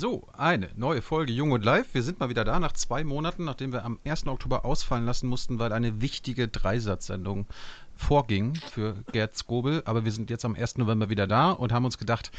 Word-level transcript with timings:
So, 0.00 0.26
eine 0.32 0.70
neue 0.76 1.02
Folge 1.02 1.30
Jung 1.30 1.52
und 1.52 1.62
Live. 1.62 1.92
Wir 1.92 2.02
sind 2.02 2.20
mal 2.20 2.30
wieder 2.30 2.42
da 2.42 2.58
nach 2.58 2.72
zwei 2.72 3.04
Monaten, 3.04 3.44
nachdem 3.44 3.70
wir 3.70 3.84
am 3.84 3.98
1. 4.06 4.28
Oktober 4.28 4.64
ausfallen 4.64 5.04
lassen 5.04 5.28
mussten, 5.28 5.58
weil 5.58 5.74
eine 5.74 6.00
wichtige 6.00 6.48
Dreisatzsendung 6.48 7.44
vorging 7.96 8.54
für 8.54 8.94
Gerd 9.12 9.36
Skobel. 9.36 9.82
Aber 9.84 10.06
wir 10.06 10.12
sind 10.12 10.30
jetzt 10.30 10.46
am 10.46 10.54
1. 10.54 10.78
November 10.78 11.10
wieder 11.10 11.26
da 11.26 11.50
und 11.50 11.70
haben 11.70 11.84
uns 11.84 11.98
gedacht, 11.98 12.32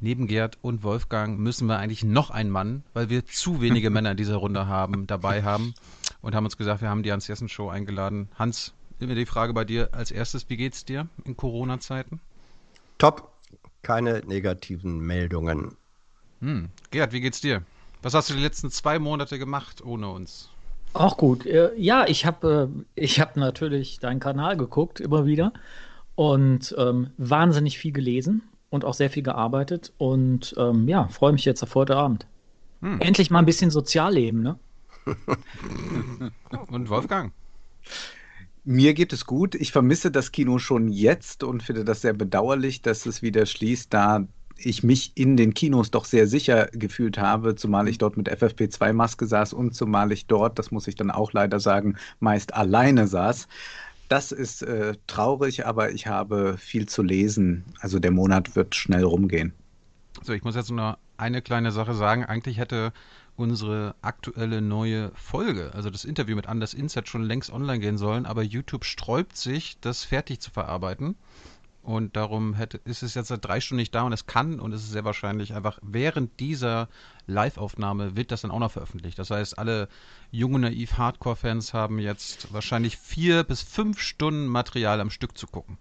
neben 0.00 0.26
Gerd 0.26 0.56
und 0.62 0.82
Wolfgang 0.82 1.38
müssen 1.38 1.66
wir 1.66 1.76
eigentlich 1.76 2.02
noch 2.02 2.30
einen 2.30 2.48
Mann, 2.48 2.82
weil 2.94 3.10
wir 3.10 3.26
zu 3.26 3.60
wenige 3.60 3.90
Männer 3.90 4.12
in 4.12 4.16
dieser 4.16 4.36
Runde 4.36 4.66
haben, 4.66 5.06
dabei 5.06 5.42
haben. 5.42 5.74
Und 6.22 6.34
haben 6.34 6.46
uns 6.46 6.56
gesagt, 6.56 6.80
wir 6.80 6.88
haben 6.88 7.02
die 7.02 7.12
Hans-Jessen-Show 7.12 7.68
eingeladen. 7.68 8.30
Hans, 8.38 8.72
immer 9.00 9.14
die 9.14 9.26
Frage 9.26 9.52
bei 9.52 9.66
dir 9.66 9.90
als 9.92 10.10
erstes, 10.10 10.48
wie 10.48 10.56
geht's 10.56 10.86
dir 10.86 11.08
in 11.26 11.36
Corona-Zeiten? 11.36 12.20
Top, 12.96 13.34
keine 13.82 14.22
negativen 14.24 15.00
Meldungen. 15.00 15.76
Hm. 16.40 16.68
Gerd, 16.90 17.12
wie 17.12 17.20
geht's 17.20 17.40
dir? 17.40 17.62
Was 18.02 18.14
hast 18.14 18.30
du 18.30 18.34
die 18.34 18.42
letzten 18.42 18.70
zwei 18.70 18.98
Monate 18.98 19.38
gemacht 19.38 19.82
ohne 19.84 20.10
uns? 20.10 20.50
Auch 20.92 21.16
gut. 21.16 21.46
Äh, 21.46 21.72
ja, 21.76 22.06
ich 22.06 22.26
habe 22.26 22.70
äh, 22.70 22.84
ich 22.94 23.20
hab 23.20 23.36
natürlich 23.36 23.98
deinen 23.98 24.20
Kanal 24.20 24.56
geguckt, 24.56 25.00
immer 25.00 25.26
wieder. 25.26 25.52
Und 26.14 26.74
ähm, 26.78 27.10
wahnsinnig 27.18 27.78
viel 27.78 27.92
gelesen 27.92 28.42
und 28.70 28.84
auch 28.84 28.94
sehr 28.94 29.10
viel 29.10 29.22
gearbeitet. 29.22 29.92
Und 29.98 30.54
ähm, 30.58 30.86
ja, 30.88 31.08
freue 31.08 31.32
mich 31.32 31.44
jetzt 31.44 31.62
auf 31.62 31.74
heute 31.74 31.96
Abend. 31.96 32.26
Hm. 32.80 33.00
Endlich 33.00 33.30
mal 33.30 33.40
ein 33.40 33.46
bisschen 33.46 33.70
Sozialleben, 33.70 34.42
ne? 34.42 34.58
und 36.68 36.88
Wolfgang? 36.88 37.32
Mir 38.64 38.94
geht 38.94 39.12
es 39.12 39.26
gut. 39.26 39.54
Ich 39.54 39.72
vermisse 39.72 40.10
das 40.10 40.32
Kino 40.32 40.58
schon 40.58 40.88
jetzt 40.88 41.42
und 41.42 41.62
finde 41.62 41.84
das 41.84 42.00
sehr 42.00 42.14
bedauerlich, 42.14 42.80
dass 42.82 43.04
es 43.06 43.20
wieder 43.22 43.46
schließt, 43.46 43.92
da 43.92 44.26
ich 44.56 44.82
mich 44.82 45.12
in 45.14 45.36
den 45.36 45.54
Kinos 45.54 45.90
doch 45.90 46.04
sehr 46.04 46.26
sicher 46.26 46.68
gefühlt 46.72 47.18
habe, 47.18 47.54
zumal 47.54 47.88
ich 47.88 47.98
dort 47.98 48.16
mit 48.16 48.30
FFP2-Maske 48.30 49.26
saß 49.26 49.52
und 49.52 49.74
zumal 49.74 50.12
ich 50.12 50.26
dort, 50.26 50.58
das 50.58 50.70
muss 50.70 50.86
ich 50.86 50.94
dann 50.94 51.10
auch 51.10 51.32
leider 51.32 51.60
sagen, 51.60 51.96
meist 52.20 52.54
alleine 52.54 53.06
saß. 53.06 53.48
Das 54.08 54.32
ist 54.32 54.62
äh, 54.62 54.94
traurig, 55.06 55.66
aber 55.66 55.90
ich 55.92 56.06
habe 56.06 56.56
viel 56.58 56.86
zu 56.86 57.02
lesen. 57.02 57.64
Also 57.80 57.98
der 57.98 58.10
Monat 58.10 58.54
wird 58.54 58.74
schnell 58.74 59.04
rumgehen. 59.04 59.52
So, 60.22 60.32
ich 60.32 60.44
muss 60.44 60.54
jetzt 60.54 60.70
nur 60.70 60.98
eine 61.16 61.42
kleine 61.42 61.72
Sache 61.72 61.94
sagen. 61.94 62.24
Eigentlich 62.24 62.58
hätte 62.58 62.92
unsere 63.36 63.94
aktuelle 64.00 64.62
neue 64.62 65.10
Folge, 65.14 65.72
also 65.74 65.90
das 65.90 66.04
Interview 66.04 66.36
mit 66.36 66.46
Anders 66.46 66.74
Inset, 66.74 67.08
schon 67.08 67.24
längst 67.24 67.50
online 67.50 67.80
gehen 67.80 67.98
sollen, 67.98 68.26
aber 68.26 68.42
YouTube 68.42 68.84
sträubt 68.84 69.36
sich, 69.36 69.76
das 69.80 70.04
fertig 70.04 70.40
zu 70.40 70.50
verarbeiten. 70.50 71.16
Und 71.84 72.16
darum 72.16 72.54
hätte, 72.54 72.78
ist 72.78 73.02
es 73.02 73.12
jetzt 73.12 73.28
seit 73.28 73.44
drei 73.44 73.60
Stunden 73.60 73.80
nicht 73.80 73.94
da 73.94 74.04
und 74.04 74.14
es 74.14 74.24
kann 74.24 74.58
und 74.58 74.72
es 74.72 74.84
ist 74.84 74.92
sehr 74.92 75.04
wahrscheinlich 75.04 75.52
einfach 75.52 75.78
während 75.82 76.40
dieser 76.40 76.88
Live-Aufnahme 77.26 78.16
wird 78.16 78.32
das 78.32 78.40
dann 78.40 78.50
auch 78.50 78.58
noch 78.58 78.72
veröffentlicht. 78.72 79.18
Das 79.18 79.30
heißt, 79.30 79.58
alle 79.58 79.88
junge, 80.30 80.60
naiv 80.60 80.94
Hardcore-Fans 80.94 81.74
haben 81.74 81.98
jetzt 81.98 82.54
wahrscheinlich 82.54 82.96
vier 82.96 83.44
bis 83.44 83.60
fünf 83.60 84.00
Stunden 84.00 84.46
Material 84.46 84.98
am 84.98 85.10
Stück 85.10 85.36
zu 85.36 85.46
gucken. 85.46 85.76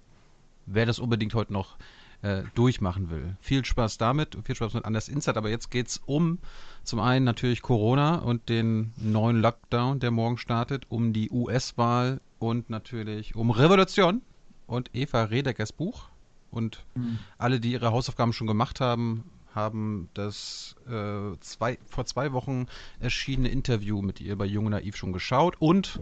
Wer 0.66 0.86
das 0.86 1.00
unbedingt 1.00 1.36
heute 1.36 1.54
noch 1.54 1.78
äh, 2.22 2.44
durchmachen 2.54 3.10
will. 3.10 3.38
Viel 3.40 3.64
Spaß 3.64 3.98
damit 3.98 4.36
und 4.36 4.46
viel 4.46 4.56
Spaß 4.56 4.74
mit 4.74 4.84
Anders 4.84 5.08
Insight. 5.08 5.38
Aber 5.38 5.50
jetzt 5.50 5.72
geht 5.72 5.88
es 5.88 6.02
um 6.06 6.40
zum 6.84 7.00
einen 7.00 7.24
natürlich 7.24 7.62
Corona 7.62 8.16
und 8.16 8.50
den 8.50 8.92
neuen 8.98 9.42
Lockdown, 9.42 10.02
der 10.02 10.12
morgen 10.12 10.38
startet, 10.38 10.86
um 10.90 11.14
die 11.14 11.30
US-Wahl 11.32 12.20
und 12.40 12.70
natürlich 12.70 13.36
um 13.36 13.52
Revolution 13.52 14.22
und 14.68 14.90
Eva 14.94 15.24
Redeckers 15.24 15.72
Buch. 15.72 16.10
Und 16.52 16.86
mhm. 16.96 17.20
alle, 17.38 17.60
die 17.60 17.72
ihre 17.72 17.92
Hausaufgaben 17.92 18.34
schon 18.34 18.48
gemacht 18.48 18.80
haben, 18.80 19.24
haben 19.56 20.10
das 20.14 20.76
äh, 20.88 21.38
zwei, 21.40 21.78
vor 21.86 22.06
zwei 22.06 22.34
Wochen 22.34 22.68
erschienene 23.00 23.50
Interview 23.50 24.02
mit 24.02 24.20
ihr 24.22 24.38
bei 24.38 24.46
Jung 24.46 24.70
Naiv 24.70 24.96
schon 24.96 25.14
geschaut. 25.14 25.56
Und 25.60 26.02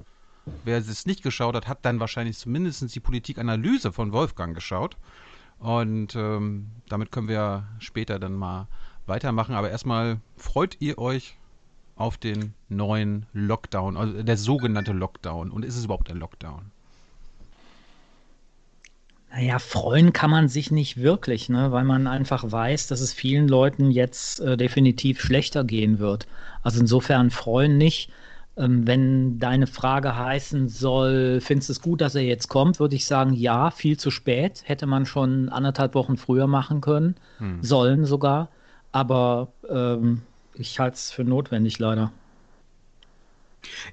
wer 0.64 0.78
es 0.78 1.06
nicht 1.06 1.24
geschaut 1.24 1.56
hat, 1.56 1.68
hat 1.68 1.86
dann 1.86 2.00
wahrscheinlich 2.00 2.38
zumindest 2.38 2.94
die 2.94 3.00
Politikanalyse 3.00 3.92
von 3.92 4.12
Wolfgang 4.12 4.56
geschaut. 4.56 4.98
Und 5.60 6.16
ähm, 6.16 6.72
damit 6.90 7.12
können 7.12 7.28
wir 7.28 7.68
später 7.80 8.20
dann 8.20 8.34
mal 8.34 8.68
weitermachen. 9.06 9.56
Aber 9.56 9.70
erstmal 9.70 10.20
freut 10.36 10.78
ihr 10.80 10.98
euch 10.98 11.38
auf 11.96 12.18
den 12.18 12.54
neuen 12.68 13.26
Lockdown, 13.34 13.96
also 13.96 14.24
der 14.24 14.38
sogenannte 14.38 14.92
Lockdown. 14.92 15.52
Und 15.52 15.64
ist 15.64 15.78
es 15.78 15.86
überhaupt 15.86 16.10
ein 16.10 16.18
Lockdown? 16.18 16.72
Naja, 19.34 19.60
freuen 19.60 20.12
kann 20.12 20.30
man 20.30 20.50
sich 20.50 20.72
nicht 20.72 20.98
wirklich, 20.98 21.48
ne? 21.48 21.72
weil 21.72 21.86
man 21.86 22.06
einfach 22.08 22.52
weiß, 22.52 22.88
dass 22.88 23.00
es 23.00 23.14
vielen 23.14 23.48
Leuten 23.48 23.90
jetzt 23.90 24.42
äh, 24.42 24.58
definitiv 24.58 25.22
schlechter 25.22 25.64
gehen 25.64 26.00
wird. 26.00 26.28
Also 26.64 26.82
insofern 26.82 27.32
freuen 27.32 27.78
nicht. 27.78 28.12
Ähm, 28.58 28.86
wenn 28.86 29.40
deine 29.40 29.68
Frage 29.68 30.18
heißen 30.18 30.68
soll, 30.68 31.40
findest 31.40 31.70
du 31.70 31.74
es 31.74 31.82
gut, 31.82 32.02
dass 32.02 32.16
er 32.16 32.24
jetzt 32.24 32.50
kommt, 32.50 32.82
würde 32.82 32.96
ich 32.96 33.06
sagen, 33.06 33.34
ja, 33.34 33.72
viel 33.72 33.98
zu 33.98 34.12
spät. 34.12 34.64
Hätte 34.66 34.86
man 34.86 35.06
schon 35.06 35.48
anderthalb 35.48 35.96
Wochen 35.96 36.18
früher 36.18 36.48
machen 36.48 36.82
können, 36.82 37.16
hm. 37.38 37.60
sollen 37.64 38.06
sogar. 38.06 38.50
Aber 38.92 39.54
ähm, 39.70 40.24
ich 40.56 40.78
halte 40.80 40.96
es 40.96 41.12
für 41.12 41.24
notwendig 41.24 41.80
leider. 41.80 42.12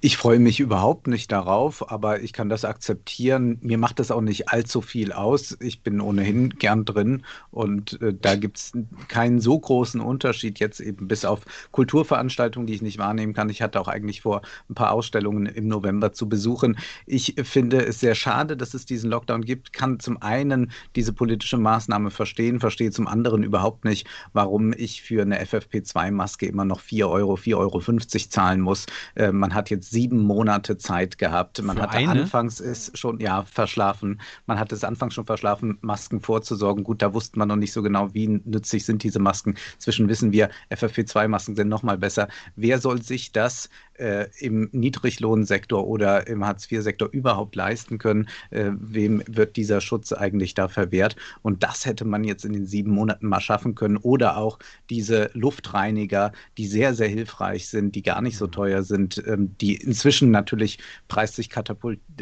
Ich 0.00 0.16
freue 0.16 0.38
mich 0.38 0.60
überhaupt 0.60 1.06
nicht 1.06 1.30
darauf, 1.30 1.90
aber 1.90 2.20
ich 2.22 2.32
kann 2.32 2.48
das 2.48 2.64
akzeptieren. 2.64 3.58
Mir 3.60 3.78
macht 3.78 3.98
das 3.98 4.10
auch 4.10 4.20
nicht 4.20 4.48
allzu 4.48 4.80
viel 4.80 5.12
aus. 5.12 5.56
Ich 5.60 5.82
bin 5.82 6.00
ohnehin 6.00 6.50
gern 6.50 6.84
drin 6.84 7.24
und 7.50 8.00
äh, 8.00 8.14
da 8.18 8.36
gibt 8.36 8.58
es 8.58 8.72
keinen 9.08 9.40
so 9.40 9.58
großen 9.58 10.00
Unterschied 10.00 10.58
jetzt 10.58 10.80
eben 10.80 11.08
bis 11.08 11.24
auf 11.24 11.40
Kulturveranstaltungen, 11.72 12.66
die 12.66 12.74
ich 12.74 12.82
nicht 12.82 12.98
wahrnehmen 12.98 13.34
kann. 13.34 13.50
Ich 13.50 13.62
hatte 13.62 13.80
auch 13.80 13.88
eigentlich 13.88 14.22
vor, 14.22 14.42
ein 14.70 14.74
paar 14.74 14.92
Ausstellungen 14.92 15.46
im 15.46 15.68
November 15.68 16.12
zu 16.12 16.28
besuchen. 16.28 16.78
Ich 17.06 17.34
finde 17.42 17.84
es 17.84 18.00
sehr 18.00 18.14
schade, 18.14 18.56
dass 18.56 18.74
es 18.74 18.86
diesen 18.86 19.10
Lockdown 19.10 19.42
gibt, 19.42 19.72
kann 19.72 20.00
zum 20.00 20.22
einen 20.22 20.72
diese 20.96 21.12
politische 21.12 21.58
Maßnahme 21.58 22.10
verstehen, 22.10 22.60
verstehe 22.60 22.90
zum 22.90 23.06
anderen 23.06 23.42
überhaupt 23.42 23.84
nicht, 23.84 24.06
warum 24.32 24.72
ich 24.72 25.02
für 25.02 25.22
eine 25.22 25.42
FFP2-Maske 25.42 26.46
immer 26.46 26.64
noch 26.64 26.80
4 26.80 27.08
Euro, 27.08 27.34
4,50 27.34 27.56
Euro 27.56 27.80
zahlen 28.28 28.60
muss. 28.60 28.86
Äh, 29.14 29.32
man 29.32 29.54
hat 29.54 29.57
jetzt 29.66 29.90
sieben 29.90 30.22
Monate 30.22 30.78
Zeit 30.78 31.18
gehabt. 31.18 31.60
Man 31.62 31.76
Für 31.76 31.82
hatte 31.82 31.98
eine? 31.98 32.22
anfangs 32.22 32.60
ist 32.60 32.96
schon, 32.96 33.20
ja, 33.20 33.42
verschlafen. 33.44 34.20
Man 34.46 34.58
hatte 34.58 34.74
es 34.74 34.84
anfangs 34.84 35.14
schon 35.14 35.26
verschlafen, 35.26 35.78
Masken 35.80 36.20
vorzusorgen. 36.20 36.84
Gut, 36.84 37.02
da 37.02 37.12
wusste 37.14 37.38
man 37.38 37.48
noch 37.48 37.56
nicht 37.56 37.72
so 37.72 37.82
genau, 37.82 38.14
wie 38.14 38.28
nützlich 38.28 38.84
sind 38.84 39.02
diese 39.02 39.18
Masken. 39.18 39.56
Zwischen 39.78 40.08
wissen 40.08 40.32
wir, 40.32 40.50
FFP2-Masken 40.70 41.56
sind 41.56 41.68
noch 41.68 41.82
mal 41.82 41.98
besser. 41.98 42.28
Wer 42.56 42.80
soll 42.80 43.02
sich 43.02 43.32
das 43.32 43.68
äh, 43.98 44.28
im 44.38 44.68
Niedriglohnsektor 44.72 45.86
oder 45.86 46.26
im 46.26 46.44
Hartz-IV-Sektor 46.44 47.08
überhaupt 47.12 47.56
leisten 47.56 47.98
können, 47.98 48.28
äh, 48.50 48.70
wem 48.78 49.22
wird 49.26 49.56
dieser 49.56 49.80
Schutz 49.80 50.12
eigentlich 50.12 50.54
da 50.54 50.68
verwehrt? 50.68 51.16
Und 51.42 51.62
das 51.62 51.86
hätte 51.86 52.04
man 52.04 52.24
jetzt 52.24 52.44
in 52.44 52.52
den 52.52 52.66
sieben 52.66 52.92
Monaten 52.92 53.26
mal 53.26 53.40
schaffen 53.40 53.74
können. 53.74 53.96
Oder 53.96 54.36
auch 54.36 54.58
diese 54.90 55.30
Luftreiniger, 55.34 56.32
die 56.56 56.66
sehr, 56.66 56.94
sehr 56.94 57.08
hilfreich 57.08 57.68
sind, 57.68 57.94
die 57.94 58.02
gar 58.02 58.20
nicht 58.20 58.36
so 58.36 58.46
teuer 58.46 58.82
sind, 58.82 59.22
ähm, 59.26 59.56
die 59.60 59.76
inzwischen 59.76 60.30
natürlich 60.30 60.78
preislich 61.08 61.50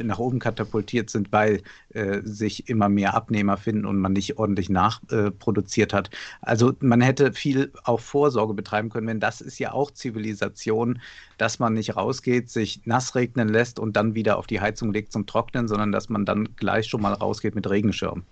nach 0.03 0.19
oben 0.19 0.39
katapultiert 0.39 1.11
sind, 1.11 1.33
weil 1.33 1.63
äh, 1.91 2.21
sich 2.25 2.69
immer 2.69 2.89
mehr 2.89 3.15
Abnehmer 3.15 3.57
finden 3.57 3.87
und 3.87 3.99
man 3.99 4.13
nicht 4.13 4.39
ordentlich 4.39 4.69
nachproduziert 4.69 5.93
hat. 5.93 6.11
Also 6.41 6.75
man 6.81 7.01
hätte 7.01 7.33
viel 7.33 7.73
auch 7.85 8.01
Vorsorge 8.01 8.55
betreiben 8.55 8.91
können, 8.91 9.07
denn 9.07 9.21
das 9.21 9.41
ist 9.41 9.59
ja 9.59 9.73
auch 9.73 9.91
Zivilisation, 9.91 11.01
dass 11.39 11.59
man 11.59 11.66
nicht 11.71 11.97
rausgeht, 11.97 12.51
sich 12.51 12.81
nass 12.85 13.15
regnen 13.15 13.49
lässt 13.49 13.79
und 13.79 13.97
dann 13.97 14.15
wieder 14.15 14.39
auf 14.39 14.47
die 14.47 14.61
Heizung 14.61 14.93
legt 14.93 15.13
zum 15.13 15.27
Trocknen, 15.27 15.69
sondern 15.69 15.93
dass 15.93 16.09
man 16.09 16.25
dann 16.25 16.49
gleich 16.57 16.87
schon 16.87 17.03
mal 17.03 17.13
rausgeht 17.13 17.55
mit 17.55 17.69
Regenschirm. 17.69 18.25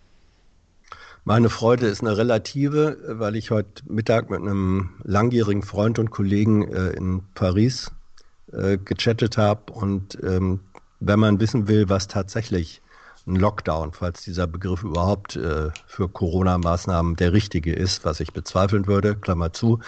Meine 1.27 1.49
Freude 1.49 1.87
ist 1.87 2.03
eine 2.03 2.19
relative, 2.19 2.99
weil 3.09 3.34
ich 3.37 3.50
heute 3.50 3.83
Mittag 3.89 4.28
mit 4.28 4.41
einem 4.41 4.91
langjährigen 5.05 5.62
Freund 5.62 5.99
und 5.99 6.11
Kollegen 6.11 6.70
äh, 6.70 6.91
in 6.91 7.23
Paris 7.35 7.91
äh, 8.53 8.76
gechattet 8.76 9.38
habe. 9.38 9.73
Und 9.73 10.19
ähm, 10.23 10.61
wenn 11.00 11.19
man 11.19 11.41
wissen 11.41 11.67
will, 11.67 11.88
was 11.88 12.08
tatsächlich 12.08 12.82
ein 13.26 13.37
Lockdown, 13.37 13.93
falls 13.93 14.23
dieser 14.23 14.47
Begriff 14.47 14.82
überhaupt 14.82 15.37
äh, 15.37 15.71
für 15.87 16.09
Corona-Maßnahmen 16.09 17.17
der 17.17 17.32
richtige 17.32 17.73
ist, 17.73 18.05
was 18.05 18.21
ich 18.21 18.32
bezweifeln 18.32 18.87
würde, 18.87 19.17
Klammer 19.17 19.53
zu, 19.53 19.81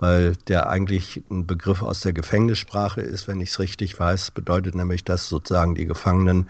weil 0.00 0.34
der 0.48 0.68
eigentlich 0.68 1.22
ein 1.30 1.46
Begriff 1.46 1.82
aus 1.82 2.00
der 2.00 2.12
Gefängnissprache 2.12 3.00
ist, 3.00 3.28
wenn 3.28 3.40
ich 3.40 3.50
es 3.50 3.58
richtig 3.60 4.00
weiß, 4.00 4.32
bedeutet 4.32 4.74
nämlich, 4.74 5.04
dass 5.04 5.28
sozusagen 5.28 5.76
die 5.76 5.86
Gefangenen 5.86 6.48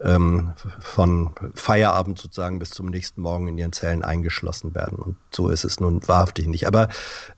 ähm, 0.00 0.52
von 0.80 1.32
Feierabend 1.54 2.18
sozusagen 2.18 2.58
bis 2.58 2.70
zum 2.70 2.86
nächsten 2.86 3.20
Morgen 3.20 3.48
in 3.48 3.58
ihren 3.58 3.72
Zellen 3.72 4.02
eingeschlossen 4.02 4.74
werden. 4.74 4.96
Und 4.96 5.16
so 5.30 5.50
ist 5.50 5.64
es 5.64 5.78
nun 5.78 6.06
wahrhaftig 6.08 6.46
nicht. 6.46 6.66
Aber 6.66 6.88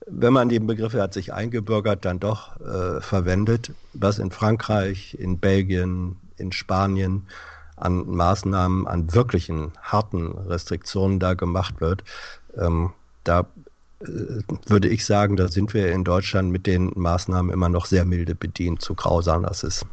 wenn 0.07 0.31
man 0.31 0.47
den 0.47 0.65
Begriff, 0.65 0.93
er 0.93 1.03
hat 1.03 1.13
sich 1.13 1.33
eingebürgert, 1.33 2.05
dann 2.05 2.19
doch 2.19 2.57
äh, 2.61 3.01
verwendet, 3.01 3.73
was 3.93 4.17
in 4.17 4.31
Frankreich, 4.31 5.17
in 5.19 5.39
Belgien, 5.39 6.15
in 6.37 6.53
Spanien, 6.53 7.27
an 7.75 8.07
Maßnahmen, 8.07 8.87
an 8.87 9.13
wirklichen 9.13 9.71
harten 9.81 10.31
Restriktionen 10.31 11.19
da 11.19 11.33
gemacht 11.33 11.81
wird, 11.81 12.03
ähm, 12.57 12.93
da 13.23 13.47
würde 13.99 14.87
ich 14.87 15.05
sagen, 15.05 15.35
da 15.35 15.47
sind 15.47 15.73
wir 15.73 15.91
in 15.91 16.03
Deutschland 16.03 16.51
mit 16.51 16.67
den 16.67 16.91
Maßnahmen 16.95 17.51
immer 17.51 17.69
noch 17.69 17.85
sehr 17.85 18.05
milde 18.05 18.35
bedient, 18.35 18.81
zu 18.81 18.93
grausam 18.93 19.43
das 19.43 19.63
ist. 19.63 19.85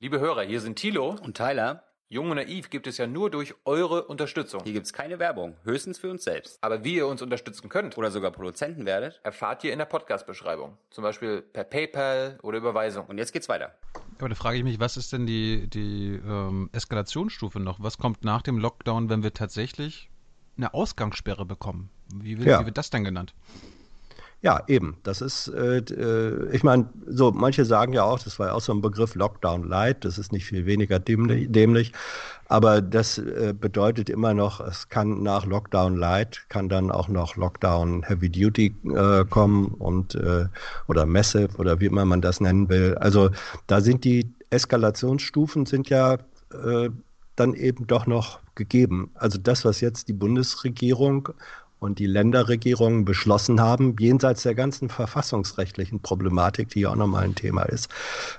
Liebe 0.00 0.20
Hörer, 0.20 0.42
hier 0.42 0.60
sind 0.60 0.76
Thilo 0.76 1.16
und 1.22 1.36
Tyler. 1.36 1.82
Jung 2.14 2.30
und 2.30 2.36
Naiv 2.36 2.70
gibt 2.70 2.86
es 2.86 2.96
ja 2.96 3.08
nur 3.08 3.28
durch 3.28 3.56
eure 3.64 4.04
Unterstützung. 4.04 4.62
Hier 4.62 4.72
gibt 4.72 4.86
es 4.86 4.92
keine 4.92 5.18
Werbung, 5.18 5.56
höchstens 5.64 5.98
für 5.98 6.08
uns 6.08 6.22
selbst. 6.22 6.58
Aber 6.60 6.84
wie 6.84 6.94
ihr 6.94 7.08
uns 7.08 7.22
unterstützen 7.22 7.68
könnt 7.68 7.98
oder 7.98 8.12
sogar 8.12 8.30
Produzenten 8.30 8.86
werdet, 8.86 9.18
erfahrt 9.24 9.64
ihr 9.64 9.72
in 9.72 9.80
der 9.80 9.86
Podcast-Beschreibung. 9.86 10.78
Zum 10.90 11.02
Beispiel 11.02 11.42
per 11.42 11.64
PayPal 11.64 12.38
oder 12.42 12.58
Überweisung. 12.58 13.06
Und 13.06 13.18
jetzt 13.18 13.32
geht's 13.32 13.48
weiter. 13.48 13.74
Aber 14.20 14.28
da 14.28 14.36
frage 14.36 14.58
ich 14.58 14.62
mich, 14.62 14.78
was 14.78 14.96
ist 14.96 15.12
denn 15.12 15.26
die, 15.26 15.66
die 15.68 16.20
ähm, 16.24 16.70
Eskalationsstufe 16.70 17.58
noch? 17.58 17.82
Was 17.82 17.98
kommt 17.98 18.24
nach 18.24 18.42
dem 18.42 18.58
Lockdown, 18.58 19.08
wenn 19.08 19.24
wir 19.24 19.32
tatsächlich 19.32 20.08
eine 20.56 20.72
Ausgangssperre 20.72 21.44
bekommen? 21.44 21.90
Wie 22.14 22.38
wird, 22.38 22.46
ja. 22.46 22.60
wie 22.60 22.66
wird 22.66 22.78
das 22.78 22.90
denn 22.90 23.02
genannt? 23.02 23.34
Ja, 24.44 24.62
eben. 24.68 24.98
Das 25.04 25.22
ist, 25.22 25.48
äh, 25.48 25.78
äh, 25.78 26.54
ich 26.54 26.62
meine, 26.62 26.86
so 27.06 27.32
manche 27.32 27.64
sagen 27.64 27.94
ja 27.94 28.04
auch, 28.04 28.18
das 28.18 28.38
war 28.38 28.48
ja 28.48 28.52
auch 28.52 28.60
so 28.60 28.74
ein 28.74 28.82
Begriff 28.82 29.14
Lockdown 29.14 29.66
Light, 29.66 30.04
das 30.04 30.18
ist 30.18 30.32
nicht 30.32 30.44
viel 30.44 30.66
weniger 30.66 30.98
dämlich, 30.98 31.50
dämlich 31.50 31.92
aber 32.48 32.82
das 32.82 33.16
äh, 33.16 33.54
bedeutet 33.58 34.10
immer 34.10 34.34
noch, 34.34 34.60
es 34.60 34.90
kann 34.90 35.22
nach 35.22 35.46
Lockdown 35.46 35.96
Light, 35.96 36.44
kann 36.50 36.68
dann 36.68 36.90
auch 36.90 37.08
noch 37.08 37.36
Lockdown 37.36 38.02
Heavy 38.02 38.28
Duty 38.28 38.76
äh, 38.94 39.24
kommen 39.24 39.68
und 39.78 40.14
äh, 40.14 40.46
oder 40.88 41.06
Massive 41.06 41.56
oder 41.56 41.80
wie 41.80 41.86
immer 41.86 42.04
man 42.04 42.20
das 42.20 42.40
nennen 42.42 42.68
will. 42.68 42.96
Also 43.00 43.30
da 43.66 43.80
sind 43.80 44.04
die 44.04 44.30
Eskalationsstufen 44.50 45.64
sind 45.64 45.88
ja 45.88 46.18
äh, 46.52 46.90
dann 47.34 47.54
eben 47.54 47.86
doch 47.86 48.06
noch 48.06 48.40
gegeben. 48.54 49.10
Also 49.14 49.38
das, 49.38 49.64
was 49.64 49.80
jetzt 49.80 50.08
die 50.08 50.12
Bundesregierung 50.12 51.30
und 51.84 51.98
die 51.98 52.06
Länderregierungen 52.06 53.04
beschlossen 53.04 53.60
haben, 53.60 53.94
jenseits 53.98 54.42
der 54.42 54.54
ganzen 54.54 54.88
verfassungsrechtlichen 54.88 56.00
Problematik, 56.00 56.70
die 56.70 56.80
ja 56.80 56.90
auch 56.90 56.96
nochmal 56.96 57.24
ein 57.24 57.34
Thema 57.34 57.64
ist, 57.64 57.90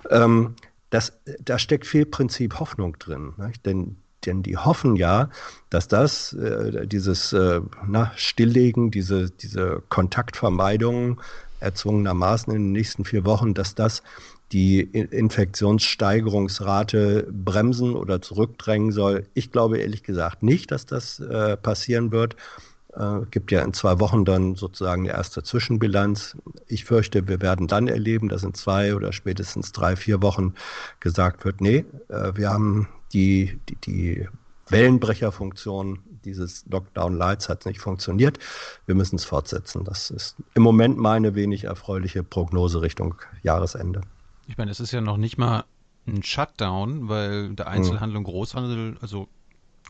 ähm, 0.09 0.56
das, 0.89 1.13
da 1.39 1.59
steckt 1.59 1.86
viel 1.86 2.06
Prinzip 2.06 2.59
Hoffnung 2.59 2.97
drin. 2.97 3.33
Nicht? 3.38 3.65
Denn, 3.65 3.97
denn 4.25 4.44
die 4.44 4.57
hoffen 4.57 4.95
ja, 4.95 5.30
dass 5.69 5.88
das, 5.88 6.33
äh, 6.33 6.88
dieses 6.88 7.33
äh, 7.33 7.62
na, 7.88 8.12
Stilllegen, 8.15 8.92
diese, 8.92 9.30
diese 9.30 9.83
Kontaktvermeidung 9.89 11.21
erzwungenermaßen 11.59 12.53
in 12.53 12.63
den 12.63 12.71
nächsten 12.71 13.06
vier 13.06 13.25
Wochen, 13.25 13.53
dass 13.53 13.75
das 13.75 14.01
die 14.51 14.81
Infektionssteigerungsrate 14.81 17.27
bremsen 17.31 17.95
oder 17.95 18.21
zurückdrängen 18.21 18.92
soll. 18.92 19.25
Ich 19.33 19.51
glaube 19.51 19.80
ehrlich 19.80 20.03
gesagt 20.03 20.44
nicht, 20.44 20.69
dass 20.71 20.86
das 20.86 21.19
äh, 21.19 21.57
passieren 21.57 22.12
wird. 22.12 22.36
Äh, 22.95 23.25
gibt 23.30 23.51
ja 23.51 23.62
in 23.62 23.74
zwei 23.74 24.00
Wochen 24.00 24.24
dann 24.24 24.56
sozusagen 24.56 25.03
eine 25.03 25.18
erste 25.18 25.44
Zwischenbilanz. 25.44 26.38
Ich 26.68 26.86
fürchte, 26.86 27.27
wir 27.27 27.42
werden 27.42 27.68
dann 27.68 27.88
erleben, 27.88 28.30
dass 28.30 28.44
in 28.44 28.53
zwei 28.53 28.95
oder 28.95 29.12
spätestens 29.12 29.74
drei, 29.74 29.95
vier 29.95 30.21
Wochen 30.21 30.53
gesagt 31.01 31.44
wird, 31.44 31.59
nee, 31.59 31.83
äh, 32.07 32.31
wir 32.36 32.50
haben 32.50 32.88
die, 33.12 33.59
die, 33.68 33.75
die 33.75 34.27
Wellenbrecherfunktion 34.69 36.00
dieses 36.24 36.65
Lockdown 36.68 37.18
Lights 37.18 37.50
hat 37.50 37.65
nicht 37.65 37.80
funktioniert. 37.80 38.39
Wir 38.86 38.95
müssen 38.95 39.18
es 39.18 39.25
fortsetzen. 39.25 39.83
Das 39.83 40.09
ist 40.09 40.38
im 40.53 40.63
Moment 40.63 40.97
meine 40.97 41.36
wenig 41.36 41.65
erfreuliche 41.65 42.24
Prognose 42.24 42.81
Richtung 42.81 43.15
Jahresende. 43.44 44.01
Ich 44.47 44.57
meine, 44.57 44.71
es 44.71 44.80
ist 44.80 44.92
ja 44.92 45.01
noch 45.01 45.18
nicht 45.18 45.38
mal 45.38 45.65
ein 46.07 46.24
Shutdown, 46.24 47.09
weil 47.09 47.56
der 47.56 47.68
Einzelhandel 47.68 48.18
und 48.18 48.24
Großhandel, 48.24 48.97
also 49.01 49.27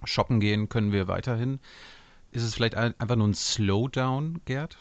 shoppen 0.03 0.39
gehen 0.39 0.69
können 0.69 0.91
wir 0.91 1.07
weiterhin. 1.07 1.59
Ist 2.35 2.43
es 2.43 2.53
vielleicht 2.53 2.75
einfach 2.75 3.15
nur 3.15 3.29
ein 3.29 3.33
Slowdown, 3.33 4.41
Gerd? 4.43 4.77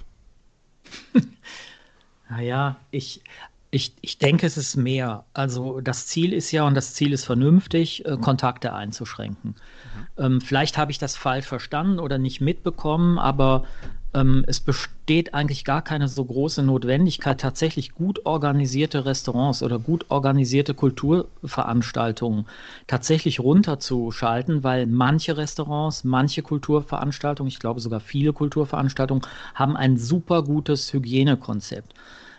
naja, 2.28 2.76
ich, 2.90 3.22
ich, 3.70 3.92
ich 4.00 4.18
denke, 4.18 4.44
es 4.44 4.56
ist 4.56 4.74
mehr. 4.74 5.24
Also 5.34 5.80
das 5.80 6.08
Ziel 6.08 6.32
ist 6.32 6.50
ja, 6.50 6.66
und 6.66 6.74
das 6.74 6.94
Ziel 6.94 7.12
ist 7.12 7.24
vernünftig, 7.24 8.04
äh, 8.06 8.16
Kontakte 8.16 8.72
einzuschränken. 8.72 9.50
Mhm. 9.50 10.24
Ähm, 10.24 10.40
vielleicht 10.40 10.78
habe 10.78 10.90
ich 10.90 10.98
das 10.98 11.16
falsch 11.16 11.46
verstanden 11.46 12.00
oder 12.00 12.18
nicht 12.18 12.40
mitbekommen, 12.40 13.20
aber 13.20 13.64
ähm, 14.14 14.44
es 14.46 14.60
besteht 14.60 15.34
eigentlich 15.34 15.64
gar 15.64 15.82
keine 15.82 16.08
so 16.08 16.24
große 16.24 16.62
Notwendigkeit, 16.62 17.40
tatsächlich 17.40 17.92
gut 17.94 18.24
organisierte 18.24 19.04
Restaurants 19.04 19.62
oder 19.62 19.78
gut 19.78 20.06
organisierte 20.10 20.74
Kulturveranstaltungen 20.74 22.46
tatsächlich 22.86 23.40
runterzuschalten, 23.40 24.64
weil 24.64 24.86
manche 24.86 25.36
Restaurants, 25.36 26.04
manche 26.04 26.42
Kulturveranstaltungen, 26.42 27.48
ich 27.48 27.58
glaube 27.58 27.80
sogar 27.80 28.00
viele 28.00 28.32
Kulturveranstaltungen, 28.32 29.22
haben 29.54 29.76
ein 29.76 29.96
super 29.98 30.42
gutes 30.42 30.92
Hygienekonzept. 30.92 31.94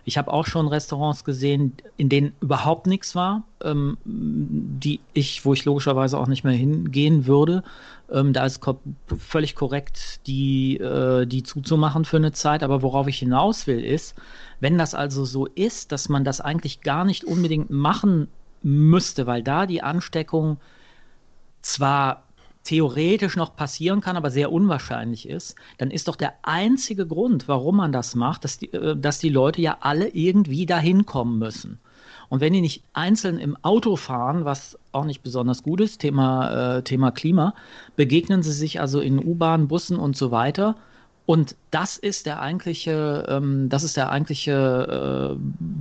Ich 0.08 0.20
habe 0.20 0.32
auch 0.32 0.46
schon 0.46 0.68
Restaurants 0.68 1.24
gesehen, 1.24 1.74
in 1.98 2.10
denen 2.10 2.34
überhaupt 2.40 2.86
nichts 2.86 3.16
war, 3.16 3.44
ähm, 3.64 3.98
die 4.06 5.00
ich, 5.14 5.46
wo 5.46 5.54
ich 5.54 5.66
logischerweise 5.66 6.20
auch 6.20 6.28
nicht 6.28 6.44
mehr 6.44 6.54
hingehen 6.54 7.26
würde. 7.26 7.64
Ähm, 8.12 8.32
da 8.32 8.46
ist 8.46 8.62
völlig 9.18 9.56
korrekt, 9.56 10.26
die, 10.28 10.78
äh, 10.78 11.26
die 11.26 11.42
zuzumachen 11.42 12.06
für 12.06 12.18
eine 12.18 12.34
Zeit. 12.34 12.62
Aber 12.62 12.84
worauf 12.84 13.08
ich 13.08 13.18
hinaus 13.18 13.66
will, 13.66 13.84
ist, 13.84 14.14
wenn 14.60 14.78
das 14.78 14.94
also 14.94 15.26
so 15.26 15.48
ist, 15.48 15.92
dass 15.92 16.08
man 16.08 16.24
das 16.24 16.40
eigentlich 16.40 16.82
gar 16.82 17.04
nicht 17.04 17.24
unbedingt 17.24 17.72
machen 17.72 18.28
müsste, 18.62 19.26
weil 19.26 19.42
da 19.42 19.66
die 19.66 19.82
Ansteckung 19.82 20.58
zwar 21.64 22.25
theoretisch 22.66 23.38
noch 23.38 23.56
passieren 23.56 24.02
kann, 24.02 24.18
aber 24.18 24.30
sehr 24.30 24.52
unwahrscheinlich 24.52 25.30
ist, 25.30 25.56
dann 25.78 25.92
ist 25.92 26.08
doch 26.08 26.16
der 26.16 26.34
einzige 26.42 27.08
Grund, 27.08 27.48
warum 27.48 27.78
man 27.78 27.94
das 27.94 28.16
macht, 28.16 28.44
dass 28.44 28.58
die, 28.58 28.74
äh, 28.74 28.98
dass 28.98 29.20
die 29.20 29.30
Leute 29.30 29.62
ja 29.62 29.78
alle 29.80 30.10
irgendwie 30.10 30.66
dahin 30.66 31.06
kommen 31.06 31.40
müssen. 31.40 31.80
Und 32.28 32.42
wenn 32.42 32.54
die 32.54 32.62
nicht 32.62 32.84
einzeln 32.94 33.38
im 33.38 33.56
Auto 33.62 33.96
fahren, 33.96 34.46
was 34.46 34.80
auch 34.92 35.06
nicht 35.06 35.22
besonders 35.22 35.62
gut 35.62 35.80
ist, 35.80 36.00
Thema, 36.00 36.78
äh, 36.78 36.82
Thema 36.84 37.12
Klima, 37.12 37.54
begegnen 37.96 38.42
sie 38.42 38.52
sich 38.52 38.82
also 38.82 39.00
in 39.00 39.24
U-Bahn, 39.24 39.68
Bussen 39.68 39.98
und 39.98 40.18
so 40.18 40.32
weiter 40.32 40.76
und 41.26 41.56
das 41.72 41.98
ist 41.98 42.28
der 42.28 42.40
eigentliche, 42.40 43.26
ähm, 43.28 43.68
das 43.70 43.84
ist 43.84 43.98
der 43.98 44.12
eigentliche 44.12 45.36
äh, 45.36 45.38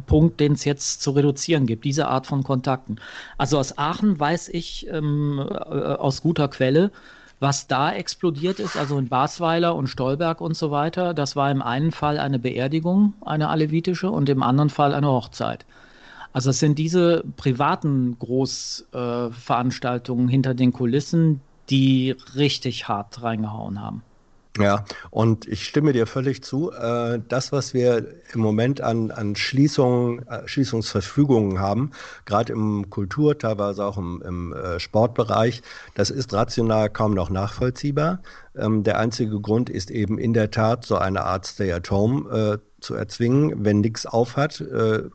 Punkt, 0.06 0.40
den 0.40 0.52
es 0.52 0.64
jetzt 0.64 1.02
zu 1.02 1.10
reduzieren 1.10 1.66
gibt, 1.66 1.84
diese 1.84 2.08
Art 2.08 2.26
von 2.26 2.42
Kontakten. 2.42 2.98
Also 3.36 3.58
aus 3.58 3.76
Aachen 3.76 4.18
weiß 4.18 4.48
ich 4.48 4.86
ähm, 4.90 5.38
äh, 5.38 5.52
aus 5.52 6.22
guter 6.22 6.48
Quelle, 6.48 6.90
was 7.40 7.66
da 7.66 7.92
explodiert 7.92 8.58
ist, 8.58 8.74
also 8.76 8.98
in 8.98 9.08
Basweiler 9.08 9.76
und 9.76 9.88
Stolberg 9.88 10.40
und 10.40 10.56
so 10.56 10.70
weiter, 10.70 11.12
das 11.12 11.36
war 11.36 11.50
im 11.50 11.60
einen 11.60 11.92
Fall 11.92 12.18
eine 12.18 12.38
Beerdigung, 12.38 13.12
eine 13.20 13.50
alevitische, 13.50 14.10
und 14.10 14.30
im 14.30 14.42
anderen 14.42 14.70
Fall 14.70 14.94
eine 14.94 15.08
Hochzeit. 15.08 15.66
Also 16.32 16.48
es 16.50 16.58
sind 16.58 16.78
diese 16.78 17.22
privaten 17.36 18.18
Großveranstaltungen 18.18 20.28
äh, 20.28 20.30
hinter 20.30 20.54
den 20.54 20.72
Kulissen, 20.72 21.40
die 21.70 22.16
richtig 22.34 22.88
hart 22.88 23.22
reingehauen 23.22 23.80
haben. 23.80 24.02
Ja, 24.56 24.84
und 25.10 25.48
ich 25.48 25.64
stimme 25.66 25.92
dir 25.92 26.06
völlig 26.06 26.44
zu. 26.44 26.70
Äh, 26.70 27.18
das, 27.28 27.50
was 27.50 27.74
wir 27.74 28.06
im 28.32 28.40
Moment 28.40 28.80
an, 28.80 29.10
an 29.10 29.34
Schließungen, 29.34 30.24
äh, 30.28 30.46
Schließungsverfügungen 30.46 31.58
haben, 31.58 31.90
gerade 32.24 32.52
im 32.52 32.88
Kultur, 32.88 33.36
teilweise 33.36 33.84
auch 33.84 33.98
im, 33.98 34.22
im 34.24 34.52
äh, 34.52 34.78
Sportbereich, 34.78 35.62
das 35.94 36.10
ist 36.10 36.32
rational 36.32 36.88
kaum 36.88 37.14
noch 37.14 37.30
nachvollziehbar. 37.30 38.22
Ähm, 38.56 38.84
der 38.84 39.00
einzige 39.00 39.40
Grund 39.40 39.70
ist 39.70 39.90
eben 39.90 40.18
in 40.18 40.34
der 40.34 40.52
Tat 40.52 40.84
so 40.84 40.98
eine 40.98 41.24
Art 41.24 41.46
Stay-at-Home 41.46 42.60
zu 42.80 42.94
erzwingen. 42.94 43.64
Wenn 43.64 43.80
nichts 43.80 44.06
aufhat, 44.06 44.62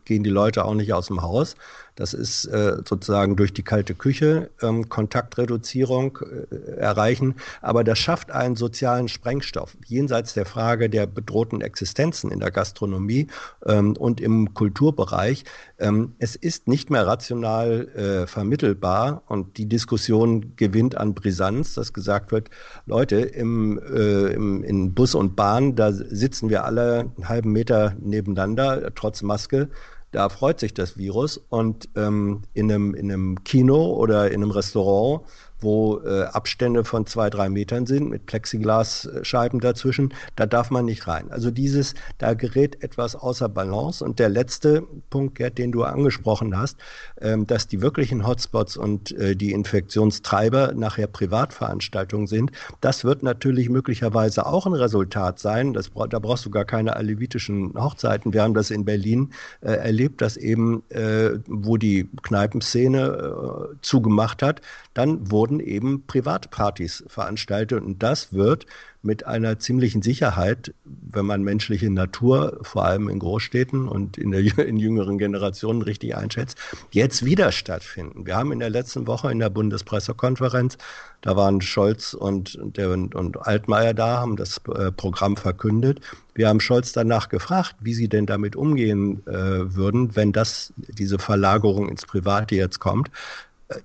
gehen 0.05 0.24
die 0.24 0.29
Leute 0.29 0.65
auch 0.65 0.74
nicht 0.74 0.91
aus 0.91 1.08
dem 1.08 1.22
Haus. 1.22 1.55
Das 2.00 2.13
ist 2.13 2.46
äh, 2.46 2.77
sozusagen 2.88 3.36
durch 3.36 3.51
die 3.51 3.62
kalte 3.62 3.94
Küche 3.94 4.50
ähm, 4.62 4.88
Kontaktreduzierung 4.88 6.20
äh, 6.50 6.77
erreichen. 6.77 7.36
Aber 7.62 7.84
das 7.84 8.00
schafft 8.00 8.32
einen 8.32 8.56
sozialen 8.56 9.10
Sprengstoff 9.10 9.75
jenseits 9.86 10.34
der 10.34 10.46
Frage 10.46 10.89
der 10.89 11.08
bedrohten 11.08 11.60
Existenzen 11.60 12.32
in 12.32 12.39
der 12.39 12.51
Gastronomie 12.51 13.27
ähm, 13.65 13.98
und 13.98 14.22
im 14.22 14.53
Kulturbereich. 14.53 15.44
Ähm, 15.77 16.13
es 16.20 16.38
ist 16.38 16.70
nicht 16.70 16.89
mehr 16.89 17.06
rational 17.06 17.89
äh, 17.89 18.27
vermittelbar 18.27 19.24
und 19.27 19.58
die 19.58 19.68
Diskussion 19.68 20.56
gewinnt 20.56 20.96
an 20.96 21.13
Brisanz, 21.13 21.74
dass 21.74 21.91
gesagt 21.91 22.32
wird, 22.32 22.50
Leute, 22.86 23.18
im, 23.18 23.77
äh, 23.77 24.32
im, 24.32 24.63
in 24.63 24.94
Bus 24.94 25.15
und 25.15 25.36
Bahn, 25.36 25.75
da 25.75 25.91
sitzen 25.91 26.50
wir 26.50 26.63
alle 26.63 27.12
einen 27.18 27.27
halben 27.27 27.51
Meter 27.51 27.94
nebeneinander, 28.00 28.89
trotz 28.96 29.22
Maske 29.22 29.68
da 30.12 30.30
freut 30.30 30.60
sich 30.60 30.74
das 30.74 30.98
Virus. 30.98 31.38
Und 31.50 31.89
ähm, 31.96 32.42
in, 32.54 32.72
einem, 32.72 32.94
in 32.94 33.12
einem 33.12 33.44
Kino 33.44 33.94
oder 33.94 34.32
in 34.32 34.42
einem 34.42 34.51
Restaurant 34.51 35.25
wo 35.62 36.00
äh, 36.00 36.24
Abstände 36.24 36.84
von 36.84 37.06
zwei, 37.06 37.30
drei 37.30 37.50
Metern 37.50 37.86
sind 37.86 38.10
mit 38.10 38.25
Plexiglasscheiben 38.25 39.60
dazwischen. 39.60 40.13
Da 40.36 40.46
darf 40.46 40.70
man 40.70 40.86
nicht 40.86 41.08
rein. 41.08 41.32
Also 41.32 41.51
dieses, 41.51 41.94
da 42.18 42.34
gerät 42.34 42.84
etwas 42.84 43.16
außer 43.16 43.50
Balance. 43.50 44.04
Und 44.04 44.20
der 44.20 44.30
letzte 44.30 44.84
Punkt, 45.10 45.36
Gerd, 45.36 45.58
den 45.58 45.72
du 45.72 45.84
angesprochen 45.84 46.58
hast, 46.58 46.78
ähm, 47.22 47.48
dass 47.48 47.68
die 47.68 47.82
wirklichen 47.82 48.25
Hotspots 48.25 48.78
und 48.78 49.12
äh, 49.13 49.36
die 49.36 49.51
Infektionstreiber 49.51 50.74
nachher 50.74 51.08
Privatveranstaltungen 51.08 52.28
sind, 52.28 52.51
das 52.82 53.04
wird 53.04 53.24
natürlich 53.24 53.70
möglicherweise 53.70 54.46
auch 54.46 54.66
ein 54.66 54.74
Resultat 54.74 55.39
sein. 55.39 55.74
Das, 55.74 55.92
da 56.10 56.20
brauchst 56.20 56.46
du 56.46 56.50
gar 56.50 56.66
keine 56.66 56.96
alevitischen 56.96 57.74
Hochzeiten. 57.75 58.34
Wir 58.34 58.44
haben 58.44 58.54
das 58.54 58.72
in 58.72 58.86
Berlin 58.86 59.32
äh, 59.62 59.72
erlebt, 59.72 60.22
dass 60.22 60.38
eben, 60.38 60.84
äh, 60.89 61.32
wo 61.48 61.78
die 61.78 62.10
Kneipenszene 62.22 63.00
äh, 63.00 63.75
zugemacht 63.82 64.42
hat, 64.42 64.62
dann 65.00 65.32
wurden 65.32 65.62
eben 65.62 66.06
Privatpartys 66.08 67.06
veranstaltet. 67.08 67.82
Und 67.82 68.03
das 68.03 68.34
wird 68.34 68.65
mit 69.01 69.25
einer 69.25 69.58
ziemlichen 69.58 70.01
Sicherheit, 70.01 70.74
wenn 70.84 71.25
man 71.25 71.41
menschliche 71.41 71.89
Natur, 71.89 72.60
vor 72.63 72.84
allem 72.84 73.08
in 73.08 73.20
Großstädten 73.20 73.88
und 73.88 74.18
in, 74.18 74.32
der, 74.32 74.41
in 74.58 74.75
jüngeren 74.75 75.18
Generationen 75.18 75.82
richtig 75.82 76.18
einschätzt, 76.18 76.58
jetzt 76.91 77.24
wieder 77.24 77.53
stattfinden. 77.53 78.25
Wir 78.25 78.36
haben 78.36 78.51
in 78.51 78.60
der 78.60 78.70
letzten 78.70 79.08
Woche 79.08 79.32
in 79.32 79.39
der 79.39 79.50
Bundespressekonferenz, 79.50 80.77
da 81.22 81.38
waren 81.38 81.62
Scholz 81.62 82.13
und, 82.13 82.56
und, 82.56 83.15
und, 83.15 83.48
Altmaier 83.48 83.94
da, 83.94 84.20
haben 84.20 84.36
das 84.36 84.60
äh, 84.75 84.91
Programm 84.91 85.38
verkündet. 85.38 86.01
Wir 86.36 86.50
haben 86.50 86.60
Scholz 86.60 86.91
danach 86.91 87.29
gefragt, 87.29 87.75
wie 87.79 87.94
sie 87.94 88.10
denn 88.10 88.25
damit 88.25 88.58
umgehen 88.58 89.25
äh, 89.27 89.32
würden, 89.34 90.15
wenn 90.18 90.34
das, 90.34 90.74
diese 90.75 91.20
Verlagerung 91.20 91.88
ins 91.88 92.06
Private 92.06 92.56
jetzt 92.56 92.79
kommt. 92.79 93.12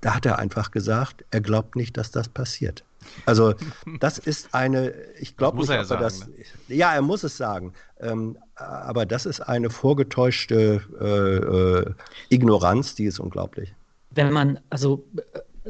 Da 0.01 0.15
hat 0.15 0.27
er 0.27 0.39
einfach 0.39 0.71
gesagt, 0.71 1.25
er 1.31 1.41
glaubt 1.41 1.77
nicht, 1.77 1.97
dass 1.97 2.11
das 2.11 2.29
passiert. 2.29 2.85
Also 3.27 3.55
das 4.01 4.19
ist 4.19 4.55
eine, 4.55 4.95
ich 5.19 5.37
glaube 5.37 5.59
nicht, 5.59 5.69
er 5.69 5.83
ob 5.83 5.91
ja 5.91 5.97
er 5.97 6.01
das, 6.01 6.19
sagen, 6.21 6.35
ja, 6.69 6.95
er 6.95 7.03
muss 7.03 7.23
es 7.23 7.37
sagen, 7.37 7.75
ähm, 8.01 8.39
aber 8.57 9.05
das 9.05 9.27
ist 9.27 9.41
eine 9.41 9.69
vorgetäuschte 9.71 10.81
äh, 11.01 11.91
äh, 11.91 11.95
Ignoranz, 12.31 12.95
die 12.95 13.05
ist 13.05 13.19
unglaublich. 13.19 13.75
Wenn 14.11 14.33
man, 14.33 14.59
also 14.71 15.05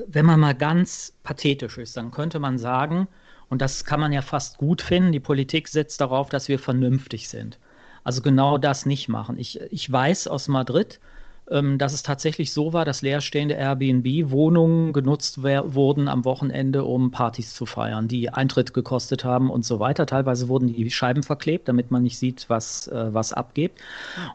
wenn 0.06 0.26
man 0.26 0.40
mal 0.40 0.54
ganz 0.54 1.12
pathetisch 1.23 1.78
ist, 1.78 1.97
dann 1.97 2.11
könnte 2.11 2.38
man 2.38 2.59
sagen, 2.59 3.09
und 3.49 3.62
das 3.62 3.85
kann 3.85 4.00
man 4.00 4.12
ja 4.12 4.23
fast 4.23 4.59
gut 4.59 4.83
finden, 4.83 5.12
die 5.12 5.21
Politik 5.21 5.68
setzt 5.68 6.00
darauf, 6.00 6.28
dass 6.28 6.49
wir 6.49 6.59
vernünftig 6.59 7.28
sind. 7.28 7.59
Also 8.02 8.21
genau 8.21 8.59
das 8.59 8.87
nicht 8.87 9.09
machen. 9.09 9.38
Ich, 9.38 9.61
ich 9.61 9.90
weiß 9.90 10.28
aus 10.28 10.49
Madrid, 10.49 11.00
dass 11.47 11.93
es 11.93 12.03
tatsächlich 12.03 12.55
so 12.55 12.73
war, 12.73 12.87
dass 12.87 13.03
leerstehende 13.03 13.55
Airbnb-Wohnungen 13.55 14.95
genutzt 14.95 15.43
wurden 15.43 16.09
am 16.09 16.25
Wochenende, 16.25 16.85
um 16.85 17.11
Partys 17.11 17.53
zu 17.53 17.67
feiern, 17.67 18.09
die 18.09 18.31
Eintritt 18.31 18.73
gekostet 18.73 19.25
haben 19.25 19.51
und 19.51 19.65
so 19.65 19.79
weiter. 19.79 20.07
Teilweise 20.07 20.49
wurden 20.49 20.69
die 20.69 20.91
Scheiben 20.91 21.23
verklebt, 21.23 21.69
damit 21.69 21.91
man 21.91 22.03
nicht 22.03 22.19
sieht, 22.19 22.47
was, 22.49 22.89
äh, 22.89 23.13
was 23.13 23.35
abgeht. 23.35 23.73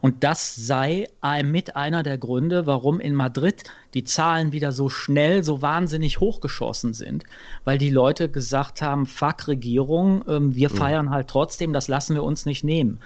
Und 0.01 0.23
das 0.23 0.55
sei 0.55 1.07
ein, 1.19 1.51
mit 1.51 1.75
einer 1.75 2.03
der 2.03 2.19
Gründe, 2.19 2.67
warum 2.67 2.99
in 2.99 3.15
Madrid 3.15 3.63
die 3.95 4.03
Zahlen 4.03 4.51
wieder 4.51 4.71
so 4.71 4.87
schnell, 4.87 5.43
so 5.43 5.63
wahnsinnig 5.63 6.19
hochgeschossen 6.19 6.93
sind, 6.93 7.23
weil 7.63 7.79
die 7.79 7.89
Leute 7.89 8.29
gesagt 8.29 8.83
haben, 8.83 9.07
fuck 9.07 9.47
Regierung, 9.47 10.23
ähm, 10.27 10.53
wir 10.53 10.69
feiern 10.69 11.09
halt 11.09 11.27
trotzdem, 11.27 11.73
das 11.73 11.87
lassen 11.87 12.13
wir 12.13 12.23
uns 12.23 12.45
nicht 12.45 12.63
nehmen. 12.63 12.99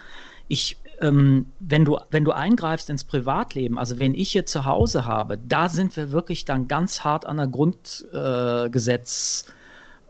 Ich 0.49 0.75
ähm, 1.01 1.47
wenn, 1.59 1.85
du, 1.85 1.97
wenn 2.11 2.23
du 2.23 2.31
eingreifst 2.31 2.89
ins 2.89 3.03
Privatleben, 3.03 3.77
also 3.77 3.99
wenn 3.99 4.13
ich 4.13 4.31
hier 4.31 4.45
zu 4.45 4.65
Hause 4.65 5.05
habe, 5.05 5.37
da 5.37 5.69
sind 5.69 5.95
wir 5.97 6.11
wirklich 6.11 6.45
dann 6.45 6.67
ganz 6.67 7.03
hart 7.03 7.25
an 7.25 7.37
der 7.37 7.47
Grundgesetz. 7.47 9.45
Äh, 9.47 9.51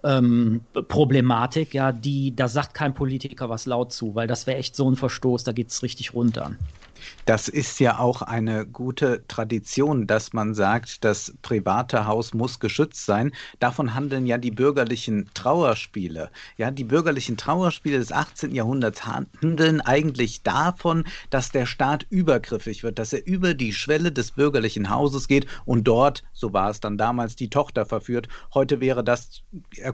ähm, 0.03 0.61
Problematik, 0.89 1.73
ja, 1.73 1.91
die, 1.91 2.35
da 2.35 2.47
sagt 2.47 2.73
kein 2.73 2.93
Politiker 2.93 3.49
was 3.49 3.65
laut 3.65 3.93
zu, 3.93 4.15
weil 4.15 4.27
das 4.27 4.47
wäre 4.47 4.57
echt 4.57 4.75
so 4.75 4.89
ein 4.89 4.95
Verstoß, 4.95 5.45
da 5.45 5.53
geht 5.53 5.69
es 5.69 5.81
richtig 5.81 6.13
runter. 6.13 6.51
Das 7.25 7.47
ist 7.47 7.79
ja 7.79 7.99
auch 7.99 8.21
eine 8.21 8.65
gute 8.65 9.25
Tradition, 9.29 10.07
dass 10.07 10.33
man 10.33 10.53
sagt, 10.53 11.05
das 11.05 11.33
private 11.41 12.05
Haus 12.05 12.33
muss 12.33 12.59
geschützt 12.59 13.05
sein. 13.05 13.31
Davon 13.59 13.93
handeln 13.93 14.25
ja 14.25 14.37
die 14.37 14.51
bürgerlichen 14.51 15.29
Trauerspiele. 15.33 16.29
Ja, 16.57 16.69
die 16.69 16.83
bürgerlichen 16.83 17.37
Trauerspiele 17.37 17.97
des 17.97 18.11
18. 18.11 18.53
Jahrhunderts 18.53 19.05
handeln 19.05 19.79
eigentlich 19.79 20.43
davon, 20.43 21.05
dass 21.29 21.51
der 21.51 21.65
Staat 21.65 22.05
übergriffig 22.09 22.83
wird, 22.83 22.99
dass 22.99 23.13
er 23.13 23.25
über 23.25 23.53
die 23.53 23.71
Schwelle 23.71 24.11
des 24.11 24.31
bürgerlichen 24.31 24.89
Hauses 24.89 25.29
geht 25.29 25.47
und 25.63 25.87
dort, 25.87 26.23
so 26.33 26.51
war 26.51 26.69
es 26.69 26.81
dann 26.81 26.97
damals, 26.97 27.37
die 27.37 27.49
Tochter 27.49 27.85
verführt. 27.85 28.27
Heute 28.53 28.81
wäre 28.81 29.03
das 29.03 29.43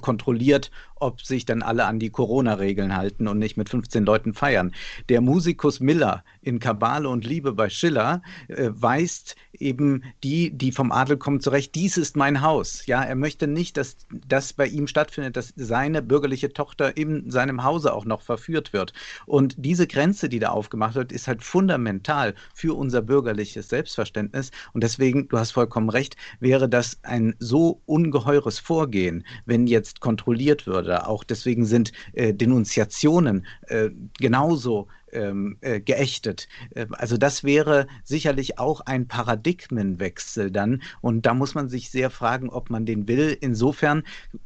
kontrolliert, 0.01 0.71
ob 0.95 1.21
sich 1.21 1.45
dann 1.45 1.61
alle 1.61 1.85
an 1.85 1.99
die 1.99 2.09
Corona-Regeln 2.09 2.95
halten 2.95 3.27
und 3.27 3.37
nicht 3.37 3.55
mit 3.55 3.69
15 3.69 4.03
Leuten 4.03 4.33
feiern. 4.33 4.73
Der 5.09 5.21
Musikus 5.21 5.79
Miller 5.79 6.23
in 6.41 6.59
Kabale 6.59 7.07
und 7.07 7.18
Liebe 7.21 7.53
bei 7.53 7.69
Schiller 7.69 8.21
äh, 8.47 8.69
weist 8.71 9.35
eben 9.59 10.03
die, 10.23 10.51
die 10.51 10.71
vom 10.71 10.91
Adel 10.91 11.17
kommen, 11.17 11.41
zurecht, 11.41 11.75
dies 11.75 11.97
ist 11.97 12.15
mein 12.15 12.41
Haus. 12.41 12.85
Ja, 12.85 13.03
er 13.03 13.15
möchte 13.15 13.47
nicht, 13.47 13.77
dass 13.77 13.97
das 14.27 14.53
bei 14.53 14.67
ihm 14.67 14.87
stattfindet, 14.87 15.35
dass 15.35 15.53
seine 15.55 16.01
bürgerliche 16.01 16.53
Tochter 16.53 16.97
in 16.97 17.29
seinem 17.29 17.63
Hause 17.63 17.93
auch 17.93 18.05
noch 18.05 18.21
verführt 18.21 18.73
wird. 18.73 18.93
Und 19.25 19.55
diese 19.57 19.87
Grenze, 19.87 20.29
die 20.29 20.39
da 20.39 20.49
aufgemacht 20.49 20.95
wird, 20.95 21.11
ist 21.11 21.27
halt 21.27 21.43
fundamental 21.43 22.35
für 22.53 22.75
unser 22.77 23.01
bürgerliches 23.01 23.69
Selbstverständnis. 23.69 24.51
Und 24.73 24.83
deswegen, 24.83 25.27
du 25.27 25.37
hast 25.37 25.51
vollkommen 25.51 25.89
recht, 25.89 26.15
wäre 26.39 26.69
das 26.69 26.99
ein 27.03 27.35
so 27.39 27.81
ungeheures 27.85 28.59
Vorgehen, 28.59 29.25
wenn 29.45 29.67
jetzt 29.67 29.99
kontrolliert 29.99 30.67
würde. 30.67 31.07
Auch 31.07 31.23
deswegen 31.23 31.65
sind 31.65 31.91
äh, 32.13 32.33
Denunziationen 32.33 33.45
äh, 33.67 33.89
genauso 34.19 34.87
ähm, 35.11 35.57
äh, 35.61 35.79
geächtet. 35.79 36.47
Äh, 36.75 36.87
also 36.91 37.17
das 37.17 37.43
wäre 37.43 37.87
sicherlich 38.03 38.59
auch 38.59 38.81
ein 38.81 39.07
Paradigmenwechsel 39.49 40.51
dann. 40.51 40.81
Und 41.01 41.25
da 41.25 41.33
muss 41.33 41.55
man 41.55 41.69
sich 41.69 41.89
sehr 41.89 42.09
fragen, 42.09 42.49
ob 42.49 42.69
man 42.69 42.85
den 42.85 43.07
will. 43.07 43.37
Insofern 43.39 44.03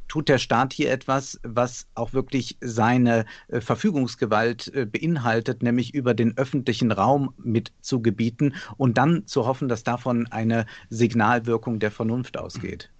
tut 0.08 0.28
der 0.28 0.38
Staat 0.38 0.72
hier 0.72 0.90
etwas, 0.90 1.40
was 1.42 1.86
auch 1.94 2.12
wirklich 2.12 2.56
seine 2.60 3.24
äh, 3.48 3.60
Verfügungsgewalt 3.60 4.72
äh, 4.74 4.86
beinhaltet, 4.86 5.62
nämlich 5.62 5.94
über 5.94 6.14
den 6.14 6.36
öffentlichen 6.36 6.92
Raum 6.92 7.34
mitzugebieten 7.38 8.54
und 8.76 8.98
dann 8.98 9.26
zu 9.26 9.46
hoffen, 9.46 9.68
dass 9.68 9.84
davon 9.84 10.26
eine 10.28 10.66
Signalwirkung 10.90 11.78
der 11.78 11.90
Vernunft 11.90 12.38
ausgeht. 12.38 12.90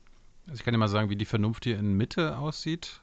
Also 0.46 0.58
ich 0.58 0.64
kann 0.64 0.74
dir 0.74 0.78
mal 0.78 0.88
sagen, 0.88 1.08
wie 1.08 1.16
die 1.16 1.24
Vernunft 1.24 1.64
hier 1.64 1.78
in 1.78 1.94
Mitte 1.94 2.36
aussieht. 2.38 3.00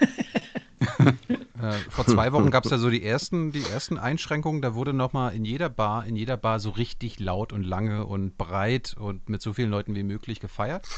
äh, 0.98 1.72
vor 1.90 2.06
zwei 2.06 2.32
Wochen 2.32 2.50
gab 2.50 2.64
es 2.64 2.70
ja 2.70 2.78
so 2.78 2.90
die 2.90 3.04
ersten, 3.04 3.52
die 3.52 3.62
ersten 3.62 3.98
Einschränkungen. 3.98 4.62
Da 4.62 4.74
wurde 4.74 4.92
nochmal 4.92 5.34
in 5.34 5.44
jeder 5.44 5.68
Bar, 5.68 6.06
in 6.06 6.16
jeder 6.16 6.36
Bar 6.36 6.60
so 6.60 6.70
richtig 6.70 7.20
laut 7.20 7.52
und 7.52 7.62
lange 7.62 8.06
und 8.06 8.36
breit 8.36 8.94
und 8.98 9.28
mit 9.28 9.42
so 9.42 9.52
vielen 9.52 9.70
Leuten 9.70 9.94
wie 9.94 10.02
möglich 10.02 10.40
gefeiert. 10.40 10.88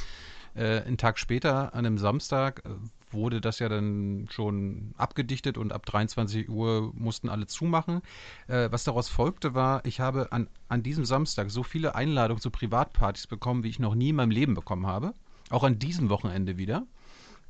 Äh, 0.55 0.83
einen 0.83 0.97
Tag 0.97 1.19
später, 1.19 1.75
an 1.75 1.87
einem 1.87 1.99
Samstag, 1.99 2.63
äh, 2.65 2.71
wurde 3.13 3.41
das 3.41 3.59
ja 3.59 3.69
dann 3.69 4.27
schon 4.31 4.95
abgedichtet 4.97 5.59
und 5.59 5.73
ab 5.73 5.87
23 5.87 6.49
Uhr 6.49 6.93
mussten 6.95 7.29
alle 7.29 7.47
zumachen. 7.47 8.03
Äh, 8.49 8.71
was 8.71 8.85
daraus 8.85 9.09
folgte 9.09 9.55
war, 9.55 9.85
ich 9.85 10.01
habe 10.01 10.33
an, 10.33 10.49
an 10.69 10.83
diesem 10.83 11.05
Samstag 11.05 11.51
so 11.51 11.63
viele 11.63 11.95
Einladungen 11.95 12.41
zu 12.41 12.51
Privatpartys 12.51 13.27
bekommen, 13.27 13.63
wie 13.65 13.69
ich 13.69 13.79
noch 13.79 13.95
nie 13.95 14.11
in 14.11 14.17
meinem 14.17 14.31
Leben 14.31 14.55
bekommen 14.55 14.87
habe. 14.87 15.15
Auch 15.51 15.63
an 15.63 15.79
diesem 15.79 16.09
Wochenende 16.09 16.57
wieder. 16.57 16.87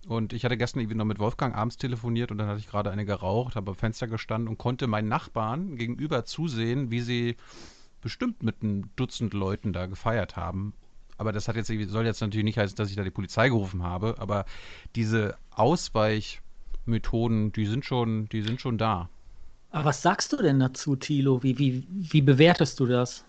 Und 0.06 0.32
ich 0.32 0.44
hatte 0.44 0.56
gestern 0.56 0.80
irgendwie 0.80 0.96
noch 0.96 1.04
mit 1.04 1.18
Wolfgang 1.18 1.56
abends 1.56 1.78
telefoniert 1.78 2.30
und 2.30 2.38
dann 2.38 2.46
hatte 2.46 2.60
ich 2.60 2.68
gerade 2.68 2.90
eine 2.90 3.04
geraucht, 3.04 3.56
habe 3.56 3.72
am 3.72 3.76
Fenster 3.76 4.06
gestanden 4.06 4.48
und 4.48 4.56
konnte 4.56 4.86
meinen 4.86 5.08
Nachbarn 5.08 5.76
gegenüber 5.76 6.24
zusehen, 6.24 6.92
wie 6.92 7.00
sie 7.00 7.36
bestimmt 8.00 8.44
mit 8.44 8.62
einem 8.62 8.88
Dutzend 8.94 9.34
Leuten 9.34 9.72
da 9.72 9.86
gefeiert 9.86 10.36
haben. 10.36 10.74
Aber 11.18 11.32
das 11.32 11.48
hat 11.48 11.56
jetzt, 11.56 11.72
soll 11.90 12.04
jetzt 12.04 12.20
natürlich 12.20 12.44
nicht 12.44 12.58
heißen, 12.58 12.76
dass 12.76 12.90
ich 12.90 12.96
da 12.96 13.02
die 13.02 13.10
Polizei 13.10 13.48
gerufen 13.48 13.82
habe, 13.82 14.16
aber 14.18 14.44
diese 14.94 15.36
Ausweichmethoden, 15.50 17.50
die 17.52 17.66
sind 17.66 17.84
schon, 17.84 18.28
die 18.28 18.42
sind 18.42 18.60
schon 18.60 18.78
da. 18.78 19.08
Aber 19.70 19.86
was 19.86 20.02
sagst 20.02 20.32
du 20.32 20.36
denn 20.36 20.60
dazu, 20.60 20.94
Thilo? 20.94 21.42
Wie, 21.42 21.58
wie, 21.58 21.84
wie 21.90 22.22
bewertest 22.22 22.78
du 22.78 22.86
das? 22.86 23.24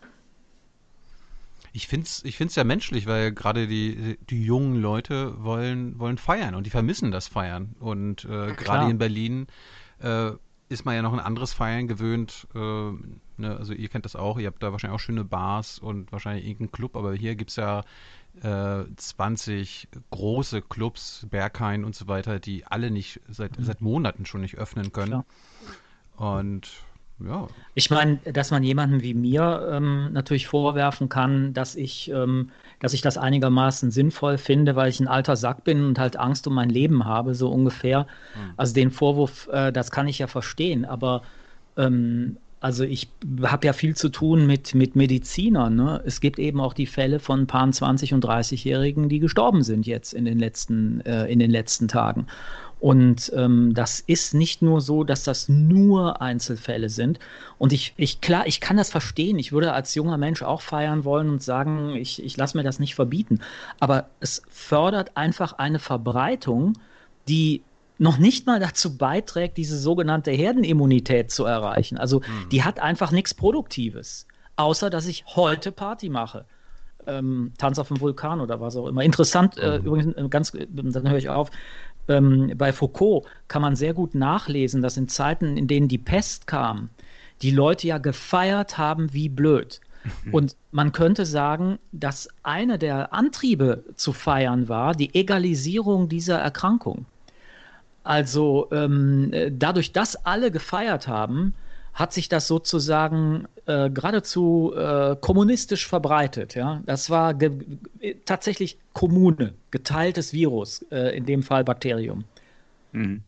Ich 1.77 1.87
finde 1.87 2.07
es 2.07 2.25
ich 2.25 2.37
find's 2.37 2.55
ja 2.55 2.63
menschlich, 2.63 3.05
weil 3.05 3.31
gerade 3.31 3.67
die, 3.67 4.17
die 4.31 4.43
jungen 4.43 4.81
Leute 4.81 5.43
wollen, 5.43 5.99
wollen 5.99 6.17
feiern 6.17 6.55
und 6.55 6.65
die 6.65 6.71
vermissen 6.71 7.11
das 7.11 7.27
Feiern. 7.27 7.75
Und 7.79 8.25
äh, 8.25 8.53
gerade 8.53 8.89
in 8.89 8.97
Berlin 8.97 9.45
äh, 9.99 10.31
ist 10.69 10.85
man 10.85 10.95
ja 10.95 11.03
noch 11.03 11.13
ein 11.13 11.19
anderes 11.19 11.53
Feiern 11.53 11.87
gewöhnt. 11.87 12.47
Äh, 12.55 12.57
ne? 12.57 13.55
Also 13.59 13.73
ihr 13.73 13.89
kennt 13.89 14.05
das 14.05 14.15
auch, 14.15 14.39
ihr 14.39 14.47
habt 14.47 14.63
da 14.63 14.71
wahrscheinlich 14.71 14.95
auch 14.95 15.03
schöne 15.03 15.23
Bars 15.23 15.77
und 15.77 16.11
wahrscheinlich 16.11 16.45
irgendeinen 16.45 16.71
Club, 16.71 16.95
aber 16.95 17.13
hier 17.13 17.35
gibt 17.35 17.51
es 17.51 17.57
ja 17.57 17.83
äh, 18.41 18.83
20 18.95 19.87
große 20.09 20.63
Clubs, 20.63 21.27
Berghain 21.29 21.85
und 21.85 21.93
so 21.93 22.07
weiter, 22.07 22.39
die 22.39 22.65
alle 22.65 22.89
nicht 22.89 23.21
seit, 23.29 23.59
mhm. 23.59 23.65
seit 23.65 23.81
Monaten 23.81 24.25
schon 24.25 24.41
nicht 24.41 24.57
öffnen 24.57 24.91
können. 24.91 25.23
Klar. 26.15 26.37
Und 26.39 26.71
Ja. 27.19 27.47
Ich 27.73 27.89
meine, 27.89 28.17
dass 28.17 28.51
man 28.51 28.63
jemandem 28.63 29.01
wie 29.01 29.13
mir 29.13 29.67
ähm, 29.71 30.11
natürlich 30.13 30.47
vorwerfen 30.47 31.09
kann, 31.09 31.53
dass 31.53 31.75
ich, 31.75 32.11
ähm, 32.11 32.51
dass 32.79 32.93
ich 32.93 33.01
das 33.01 33.17
einigermaßen 33.17 33.89
sinnvoll 33.89 34.37
finde, 34.37 34.75
weil 34.75 34.89
ich 34.89 34.99
ein 34.99 35.07
alter 35.07 35.35
Sack 35.35 35.63
bin 35.63 35.83
und 35.83 35.99
halt 35.99 36.17
Angst 36.17 36.45
um 36.47 36.53
mein 36.53 36.69
Leben 36.69 37.05
habe, 37.05 37.33
so 37.33 37.49
ungefähr. 37.49 38.01
Mhm. 38.01 38.53
Also 38.57 38.73
den 38.75 38.91
Vorwurf, 38.91 39.47
äh, 39.51 39.71
das 39.71 39.89
kann 39.89 40.07
ich 40.07 40.19
ja 40.19 40.27
verstehen, 40.27 40.85
aber 40.85 41.23
ähm, 41.75 42.37
also 42.59 42.83
ich 42.83 43.09
habe 43.43 43.67
ja 43.67 43.73
viel 43.73 43.95
zu 43.95 44.09
tun 44.09 44.47
mit, 44.47 44.73
mit 44.73 44.95
Medizinern. 44.95 45.75
Ne? 45.75 46.01
Es 46.05 46.21
gibt 46.21 46.39
eben 46.39 46.59
auch 46.59 46.73
die 46.73 46.87
Fälle 46.87 47.19
von 47.19 47.41
ein 47.41 47.47
paar 47.47 47.67
20- 47.67 48.13
und 48.13 48.25
30-Jährigen, 48.25 49.09
die 49.09 49.19
gestorben 49.19 49.63
sind 49.63 49.85
jetzt 49.85 50.13
in 50.13 50.25
den 50.25 50.39
letzten, 50.39 51.01
äh, 51.01 51.27
in 51.27 51.39
den 51.39 51.51
letzten 51.51 51.87
Tagen. 51.87 52.27
Und 52.79 53.31
ähm, 53.35 53.73
das 53.73 53.99
ist 53.99 54.33
nicht 54.33 54.61
nur 54.61 54.81
so, 54.81 55.03
dass 55.03 55.23
das 55.23 55.49
nur 55.49 56.21
Einzelfälle 56.21 56.89
sind. 56.89 57.19
Und 57.57 57.73
ich, 57.73 57.93
ich, 57.97 58.21
klar, 58.21 58.45
ich 58.45 58.61
kann 58.61 58.77
das 58.77 58.91
verstehen. 58.91 59.39
Ich 59.39 59.51
würde 59.51 59.73
als 59.73 59.95
junger 59.95 60.17
Mensch 60.17 60.43
auch 60.43 60.61
feiern 60.61 61.03
wollen 61.03 61.29
und 61.29 61.41
sagen, 61.41 61.95
ich, 61.95 62.23
ich 62.23 62.37
lasse 62.37 62.55
mir 62.55 62.63
das 62.63 62.79
nicht 62.79 62.93
verbieten. 62.93 63.39
Aber 63.79 64.09
es 64.19 64.43
fördert 64.49 65.17
einfach 65.17 65.53
eine 65.53 65.79
Verbreitung, 65.79 66.73
die 67.27 67.63
noch 67.97 68.19
nicht 68.19 68.45
mal 68.45 68.59
dazu 68.59 68.95
beiträgt, 68.95 69.57
diese 69.57 69.77
sogenannte 69.77 70.31
Herdenimmunität 70.31 71.31
zu 71.31 71.45
erreichen. 71.45 71.97
Also 71.97 72.19
mhm. 72.19 72.49
die 72.51 72.63
hat 72.63 72.79
einfach 72.79 73.11
nichts 73.11 73.33
Produktives, 73.33 74.27
außer 74.55 74.91
dass 74.91 75.07
ich 75.07 75.25
heute 75.35 75.71
Party 75.71 76.09
mache. 76.09 76.45
Ähm, 77.07 77.53
Tanz 77.57 77.79
auf 77.79 77.87
dem 77.87 77.99
Vulkan 78.01 78.41
oder 78.41 78.59
was 78.59 78.75
auch 78.75 78.87
immer. 78.87 79.01
Interessant, 79.01 79.57
äh, 79.57 79.79
mhm. 79.79 79.85
übrigens, 79.85 80.15
äh, 80.15 80.27
ganz, 80.29 80.51
dann 80.51 81.09
höre 81.09 81.17
ich 81.17 81.29
auf, 81.29 81.49
ähm, 82.07 82.53
bei 82.57 82.73
Foucault 82.73 83.25
kann 83.47 83.61
man 83.61 83.75
sehr 83.75 83.93
gut 83.93 84.15
nachlesen, 84.15 84.81
dass 84.81 84.97
in 84.97 85.07
Zeiten, 85.07 85.57
in 85.57 85.67
denen 85.67 85.87
die 85.87 85.97
Pest 85.97 86.47
kam, 86.47 86.89
die 87.41 87.51
Leute 87.51 87.87
ja 87.87 87.97
gefeiert 87.97 88.77
haben 88.77 89.13
wie 89.13 89.29
blöd. 89.29 89.79
Mhm. 90.25 90.33
Und 90.33 90.55
man 90.71 90.91
könnte 90.91 91.25
sagen, 91.25 91.79
dass 91.91 92.29
einer 92.43 92.77
der 92.77 93.13
Antriebe 93.13 93.83
zu 93.95 94.13
feiern 94.13 94.69
war 94.69 94.95
die 94.95 95.13
Egalisierung 95.13 96.09
dieser 96.09 96.39
Erkrankung. 96.39 97.05
Also 98.03 98.69
ähm, 98.71 99.33
dadurch, 99.51 99.91
dass 99.91 100.15
alle 100.25 100.49
gefeiert 100.49 101.07
haben, 101.07 101.53
hat 101.97 102.13
sich 102.13 102.29
das 102.29 102.47
sozusagen 102.47 103.47
äh, 103.65 103.89
geradezu 103.89 104.71
äh, 104.77 105.15
kommunistisch 105.19 105.87
verbreitet. 105.87 106.53
Ja? 106.53 106.83
Das 106.85 107.09
war 107.09 107.33
tatsächlich 108.23 108.77
Kommune, 108.93 109.55
geteiltes 109.71 110.31
Virus, 110.31 110.85
äh, 110.91 111.17
in 111.17 111.25
dem 111.25 111.41
Fall 111.41 111.63
Bakterium. 111.63 112.23
Mhm. 112.91 113.23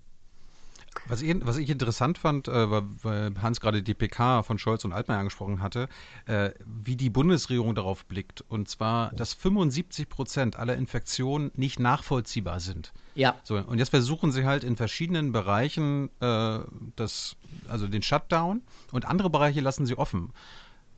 Was 1.08 1.22
ich, 1.22 1.36
was 1.46 1.58
ich 1.58 1.70
interessant 1.70 2.18
fand, 2.18 2.48
äh, 2.48 2.70
weil 2.70 3.34
Hans 3.42 3.60
gerade 3.60 3.82
die 3.82 3.94
PK 3.94 4.44
von 4.44 4.60
Scholz 4.60 4.86
und 4.86 4.94
Altmaier 4.94 5.20
angesprochen 5.20 5.62
hatte, 5.62 5.90
äh, 6.26 6.52
wie 6.66 6.96
die 6.96 7.10
Bundesregierung 7.10 7.74
darauf 7.76 8.06
blickt. 8.06 8.44
Und 8.48 8.70
zwar, 8.70 9.12
dass 9.14 9.34
75 9.34 10.10
Prozent 10.10 10.58
aller 10.58 10.76
Infektionen 10.76 11.52
nicht 11.56 11.80
nachvollziehbar 11.80 12.60
sind. 12.60 12.94
Ja. 13.16 13.36
So, 13.44 13.58
und 13.58 13.80
jetzt 13.80 13.90
versuchen 13.90 14.32
sie 14.32 14.46
halt 14.46 14.64
in 14.64 14.76
verschiedenen 14.76 15.32
Bereichen 15.32 16.10
äh, 16.20 16.60
das, 16.96 17.36
also 17.68 17.88
den 17.88 18.02
Shutdown 18.02 18.62
und 18.92 19.06
andere 19.06 19.30
Bereiche 19.30 19.62
lassen 19.62 19.86
sie 19.86 19.98
offen. 19.98 20.32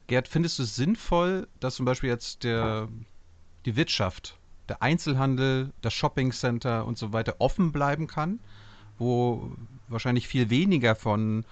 Gerd, 0.07 0.27
findest 0.27 0.59
du 0.59 0.63
es 0.63 0.75
sinnvoll, 0.75 1.47
dass 1.59 1.75
zum 1.75 1.85
Beispiel 1.85 2.09
jetzt 2.09 2.43
der, 2.43 2.89
die 3.65 3.75
Wirtschaft, 3.75 4.37
der 4.67 4.81
Einzelhandel, 4.81 5.71
das 5.81 5.93
Shoppingcenter 5.93 6.85
und 6.85 6.97
so 6.97 7.13
weiter 7.13 7.35
offen 7.39 7.71
bleiben 7.71 8.07
kann, 8.07 8.39
wo 8.97 9.51
wahrscheinlich 9.91 10.27
viel 10.27 10.49
weniger 10.49 10.95
von 10.95 11.45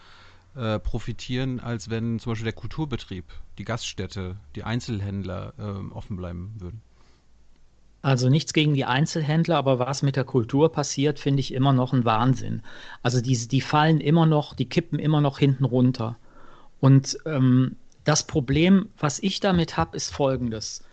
äh, 0.55 0.79
profitieren, 0.79 1.59
als 1.59 1.89
wenn 1.89 2.19
zum 2.19 2.31
Beispiel 2.31 2.45
der 2.45 2.53
Kulturbetrieb, 2.53 3.25
die 3.57 3.65
Gaststätte, 3.65 4.37
die 4.55 4.63
Einzelhändler 4.63 5.53
äh, 5.57 5.93
offen 5.93 6.17
bleiben 6.17 6.53
würden. 6.57 6.81
Also 8.01 8.29
nichts 8.29 8.53
gegen 8.53 8.73
die 8.73 8.85
Einzelhändler, 8.85 9.57
aber 9.57 9.77
was 9.79 10.03
mit 10.03 10.15
der 10.15 10.23
Kultur 10.23 10.71
passiert, 10.71 11.19
finde 11.19 11.41
ich 11.41 11.53
immer 11.53 11.73
noch 11.73 11.91
ein 11.91 12.05
Wahnsinn. 12.05 12.61
Also 13.03 13.19
die, 13.19 13.47
die 13.47 13.61
fallen 13.61 13.99
immer 13.99 14.25
noch, 14.25 14.53
die 14.53 14.69
kippen 14.69 14.99
immer 14.99 15.19
noch 15.19 15.37
hinten 15.37 15.65
runter. 15.65 16.17
Und 16.79 17.17
ähm, 17.25 17.75
das 18.05 18.25
Problem, 18.25 18.87
was 18.97 19.19
ich 19.19 19.41
damit 19.41 19.75
habe, 19.75 19.97
ist 19.97 20.13
folgendes. 20.13 20.83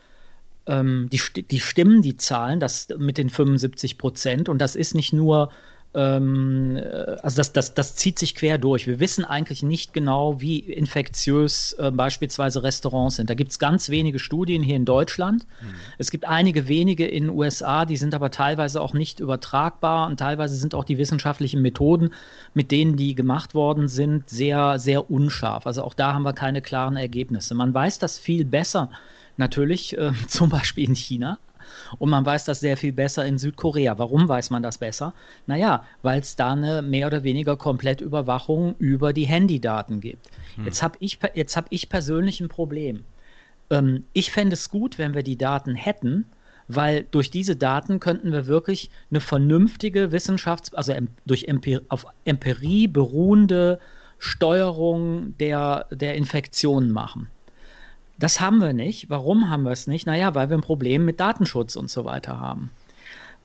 Ähm, 0.67 1.09
die, 1.12 1.21
die 1.45 1.61
Stimmen, 1.61 2.03
die 2.03 2.17
Zahlen, 2.17 2.59
das 2.59 2.88
mit 2.99 3.19
den 3.19 3.31
75 3.31 3.99
Prozent, 3.99 4.49
und 4.49 4.59
das 4.59 4.75
ist 4.75 4.95
nicht 4.95 5.12
nur 5.12 5.50
ähm, 5.97 6.76
äh, 6.76 7.17
also 7.23 7.38
das, 7.38 7.53
das, 7.53 7.73
das 7.75 7.97
zieht 7.97 8.19
sich 8.19 8.35
quer 8.35 8.59
durch. 8.59 8.87
Wir 8.87 9.00
wissen 9.00 9.25
eigentlich 9.25 9.62
nicht 9.62 9.95
genau, 9.95 10.41
wie 10.41 10.59
infektiös 10.59 11.73
äh, 11.79 11.91
beispielsweise 11.91 12.62
Restaurants 12.62 13.17
sind. 13.17 13.31
Da 13.31 13.35
gibt 13.35 13.53
es 13.53 13.59
ganz 13.59 13.88
wenige 13.88 14.19
Studien 14.19 14.62
hier 14.62 14.76
in 14.76 14.85
Deutschland. 14.85 15.47
Mhm. 15.62 15.75
Es 15.97 16.11
gibt 16.11 16.26
einige 16.26 16.69
wenige 16.69 17.06
in 17.06 17.25
den 17.25 17.32
USA, 17.35 17.87
die 17.87 17.97
sind 17.97 18.15
aber 18.15 18.30
teilweise 18.30 18.80
auch 18.82 18.93
nicht 18.93 19.21
übertragbar 19.21 20.06
und 20.06 20.19
teilweise 20.19 20.54
sind 20.56 20.75
auch 20.75 20.85
die 20.85 20.99
wissenschaftlichen 20.99 21.63
Methoden, 21.63 22.11
mit 22.52 22.71
denen 22.71 22.97
die 22.97 23.15
gemacht 23.15 23.54
worden 23.54 23.89
sind, 23.89 24.28
sehr, 24.28 24.78
sehr 24.78 25.11
unscharf. 25.11 25.67
Also 25.67 25.82
auch 25.82 25.95
da 25.95 26.13
haben 26.13 26.25
wir 26.25 26.35
keine 26.35 26.61
klaren 26.61 26.97
Ergebnisse. 26.97 27.54
Man 27.54 27.73
weiß 27.73 27.99
das 27.99 28.19
viel 28.19 28.45
besser 28.45 28.91
natürlich, 29.39 29.97
äh, 29.97 30.13
zum 30.28 30.50
Beispiel 30.50 30.89
in 30.89 30.95
China. 30.95 31.39
Und 31.99 32.11
man 32.11 32.25
weiß 32.25 32.45
das 32.45 32.61
sehr 32.61 32.76
viel 32.76 32.93
besser 32.93 33.25
in 33.25 33.39
Südkorea. 33.39 33.99
Warum 33.99 34.29
weiß 34.29 34.50
man 34.50 34.63
das 34.63 34.79
besser? 34.79 35.15
Naja, 35.47 35.85
weil 36.02 36.21
es 36.21 36.37
da 36.37 36.52
eine 36.52 36.83
mehr 36.83 37.07
oder 37.07 37.25
weniger 37.25 37.57
komplette 37.57 38.05
Überwachung 38.05 38.75
über 38.79 39.13
die 39.13 39.26
Handydaten 39.26 40.00
gibt. 40.00 40.26
Hm. 40.57 40.65
Jetzt 40.65 40.83
habe 40.83 40.97
ich, 41.00 41.19
hab 41.23 41.67
ich 41.71 41.89
persönlich 41.89 42.41
ein 42.41 42.49
Problem. 42.49 43.05
Ähm, 43.71 44.05
ich 44.13 44.31
fände 44.31 44.55
es 44.55 44.71
gut, 44.71 44.99
wenn 44.99 45.15
wir 45.15 45.23
die 45.23 45.39
Daten 45.39 45.75
hätten, 45.75 46.26
weil 46.69 47.07
durch 47.11 47.31
diese 47.31 47.57
Daten 47.57 48.00
könnten 48.00 48.33
wir 48.33 48.47
wirklich 48.47 48.91
eine 49.11 49.21
vernünftige 49.21 50.13
Wissenschafts-, 50.13 50.75
also 50.75 50.93
durch 51.25 51.45
Empirie, 51.45 51.85
auf 51.89 52.07
Empirie 52.25 52.89
beruhende 52.89 53.79
Steuerung 54.19 55.37
der, 55.39 55.87
der 55.91 56.15
Infektionen 56.15 56.91
machen. 56.91 57.29
Das 58.19 58.41
haben 58.41 58.59
wir 58.59 58.73
nicht. 58.73 59.11
Warum 59.11 59.50
haben 59.50 59.65
wir 59.65 59.73
es 59.73 59.87
nicht? 59.87 60.07
Naja, 60.07 60.35
weil 60.35 60.49
wir 60.49 60.57
ein 60.57 60.63
Problem 60.63 61.05
mit 61.05 61.21
Datenschutz 61.21 61.76
und 61.76 61.91
so 61.91 62.05
weiter 62.05 62.41
haben. 62.41 62.71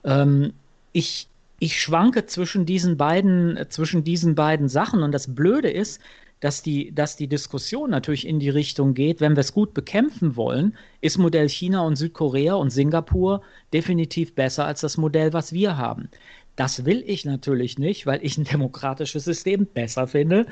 Ähm, 0.04 0.54
ich, 0.94 1.28
ich 1.60 1.82
schwanke 1.82 2.26
zwischen 2.26 2.66
diesen 2.66 2.98
beiden, 2.98 3.60
zwischen 3.70 4.04
diesen 4.04 4.36
beiden 4.36 4.70
Sachen 4.70 5.04
und 5.04 5.12
das 5.12 5.36
Blöde 5.36 5.70
ist, 5.70 6.02
dass 6.42 6.64
die, 6.64 6.94
dass 6.94 7.16
die 7.16 7.28
Diskussion 7.28 7.92
natürlich 7.92 8.28
in 8.28 8.40
die 8.40 8.50
Richtung 8.50 8.96
geht, 8.96 9.22
wenn 9.22 9.36
wir 9.36 9.42
es 9.42 9.54
gut 9.54 9.74
bekämpfen 9.76 10.36
wollen, 10.36 10.76
ist 11.00 11.20
Modell 11.20 11.48
China 11.48 11.82
und 11.82 11.96
Südkorea 11.96 12.56
und 12.56 12.72
Singapur 12.72 13.42
definitiv 13.74 14.34
besser 14.34 14.66
als 14.66 14.82
das 14.82 14.98
Modell, 14.98 15.34
was 15.34 15.54
wir 15.54 15.78
haben. 15.78 16.10
Das 16.56 16.86
will 16.86 17.04
ich 17.06 17.26
natürlich 17.26 17.80
nicht, 17.80 18.06
weil 18.06 18.24
ich 18.24 18.38
ein 18.38 18.44
demokratisches 18.52 19.24
System 19.26 19.66
besser 19.66 20.08
finde 20.08 20.46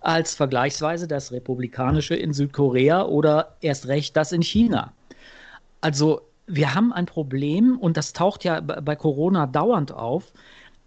als 0.00 0.34
vergleichsweise 0.34 1.08
das 1.08 1.32
republikanische 1.32 2.14
in 2.14 2.32
Südkorea 2.32 3.04
oder 3.04 3.56
erst 3.60 3.88
recht 3.88 4.16
das 4.16 4.32
in 4.32 4.42
China. 4.42 4.92
Also 5.80 6.22
wir 6.46 6.74
haben 6.74 6.92
ein 6.92 7.06
Problem 7.06 7.78
und 7.78 7.96
das 7.96 8.12
taucht 8.12 8.44
ja 8.44 8.60
bei 8.60 8.96
Corona 8.96 9.46
dauernd 9.46 9.92
auf. 9.92 10.32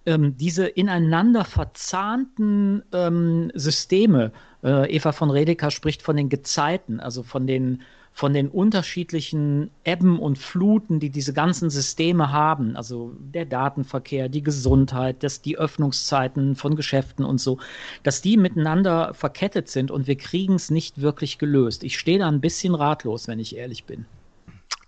Ähm, 0.05 0.37
diese 0.37 0.67
ineinander 0.67 1.43
verzahnten 1.43 2.83
ähm, 2.93 3.51
Systeme, 3.55 4.31
äh, 4.63 4.95
Eva 4.95 5.11
von 5.11 5.29
Redeker 5.29 5.69
spricht 5.71 6.01
von 6.01 6.15
den 6.15 6.29
Gezeiten, 6.29 6.99
also 6.99 7.23
von 7.23 7.45
den 7.45 7.81
von 8.17 8.33
den 8.33 8.47
unterschiedlichen 8.49 9.69
Ebben 9.83 10.17
und 10.17 10.39
Fluten, 10.39 10.99
die 10.99 11.11
diese 11.11 11.33
ganzen 11.33 11.69
Systeme 11.69 12.31
haben, 12.31 12.75
also 12.75 13.13
der 13.19 13.45
Datenverkehr, 13.45 14.27
die 14.27 14.41
Gesundheit, 14.41 15.21
das, 15.21 15.43
die 15.43 15.55
Öffnungszeiten 15.55 16.55
von 16.55 16.75
Geschäften 16.75 17.23
und 17.23 17.39
so, 17.39 17.59
dass 18.01 18.23
die 18.23 18.35
miteinander 18.35 19.13
verkettet 19.13 19.69
sind 19.69 19.91
und 19.91 20.07
wir 20.07 20.17
kriegen 20.17 20.55
es 20.55 20.71
nicht 20.71 20.99
wirklich 20.99 21.37
gelöst. 21.37 21.83
Ich 21.83 21.99
stehe 21.99 22.17
da 22.17 22.27
ein 22.27 22.41
bisschen 22.41 22.73
ratlos, 22.73 23.27
wenn 23.27 23.37
ich 23.37 23.55
ehrlich 23.55 23.83
bin. 23.83 24.07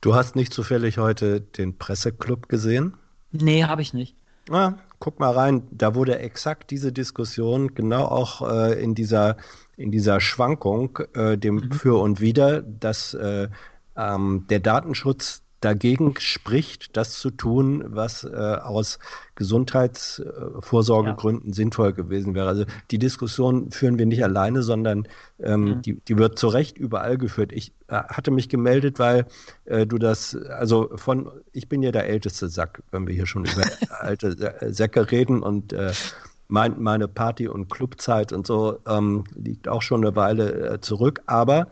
Du 0.02 0.16
hast 0.16 0.36
nicht 0.36 0.52
zufällig 0.52 0.98
heute 0.98 1.40
den 1.40 1.78
Presseclub 1.78 2.50
gesehen? 2.50 2.96
Nee, 3.32 3.64
habe 3.64 3.84
ich 3.84 3.94
nicht. 3.94 4.16
Ah, 4.50 4.74
guck 4.98 5.20
mal 5.20 5.34
rein, 5.34 5.68
da 5.70 5.94
wurde 5.94 6.18
exakt 6.18 6.72
diese 6.72 6.92
Diskussion 6.92 7.76
genau 7.76 8.06
auch 8.06 8.42
äh, 8.50 8.82
in 8.82 8.96
dieser 8.96 9.38
in 9.80 9.92
dieser 9.92 10.20
Schwankung, 10.20 11.00
äh, 11.14 11.38
dem 11.38 11.56
mhm. 11.56 11.72
Für 11.72 12.02
und 12.02 12.20
Wider, 12.20 12.62
dass 12.62 13.14
äh, 13.14 13.48
ähm, 13.96 14.46
der 14.50 14.60
Datenschutz 14.60 15.42
dagegen 15.62 16.16
spricht, 16.20 16.96
das 16.96 17.20
zu 17.20 17.32
tun, 17.32 17.84
was 17.88 18.24
äh, 18.24 18.30
aus 18.30 18.98
Gesundheitsvorsorgegründen 19.36 21.50
ja. 21.50 21.54
sinnvoll 21.54 21.92
gewesen 21.94 22.34
wäre. 22.34 22.48
Also 22.48 22.64
die 22.92 22.98
Diskussion 22.98 23.72
führen 23.72 24.00
wir 24.00 24.06
nicht 24.06 24.24
alleine, 24.24 24.64
sondern 24.64 25.06
ähm, 25.40 25.62
mhm. 25.62 25.82
die, 25.82 25.96
die 25.96 26.18
wird 26.18 26.40
zu 26.40 26.48
Recht 26.48 26.78
überall 26.78 27.18
geführt. 27.18 27.52
Ich 27.52 27.74
äh, 27.88 27.96
hatte 27.96 28.32
mich 28.32 28.48
gemeldet, 28.48 29.00
weil 29.00 29.26
äh, 29.66 29.86
du 29.86 29.98
das, 29.98 30.34
also 30.36 30.92
von, 30.96 31.30
ich 31.52 31.68
bin 31.68 31.84
ja 31.84 31.92
der 31.92 32.08
älteste 32.08 32.48
Sack, 32.48 32.82
wenn 32.92 33.06
wir 33.06 33.14
hier 33.14 33.26
schon 33.26 33.44
über 33.44 33.64
alte 34.00 34.74
Säcke 34.74 35.12
reden 35.12 35.44
und 35.44 35.74
äh, 35.74 35.92
mein, 36.50 36.82
meine 36.82 37.08
Party- 37.08 37.48
und 37.48 37.70
Clubzeit 37.70 38.34
und 38.34 38.46
so 38.46 38.80
ähm, 38.88 39.24
liegt 39.36 39.68
auch 39.68 39.82
schon 39.82 40.04
eine 40.04 40.16
Weile 40.16 40.74
äh, 40.74 40.82
zurück. 40.82 41.22
Aber 41.28 41.68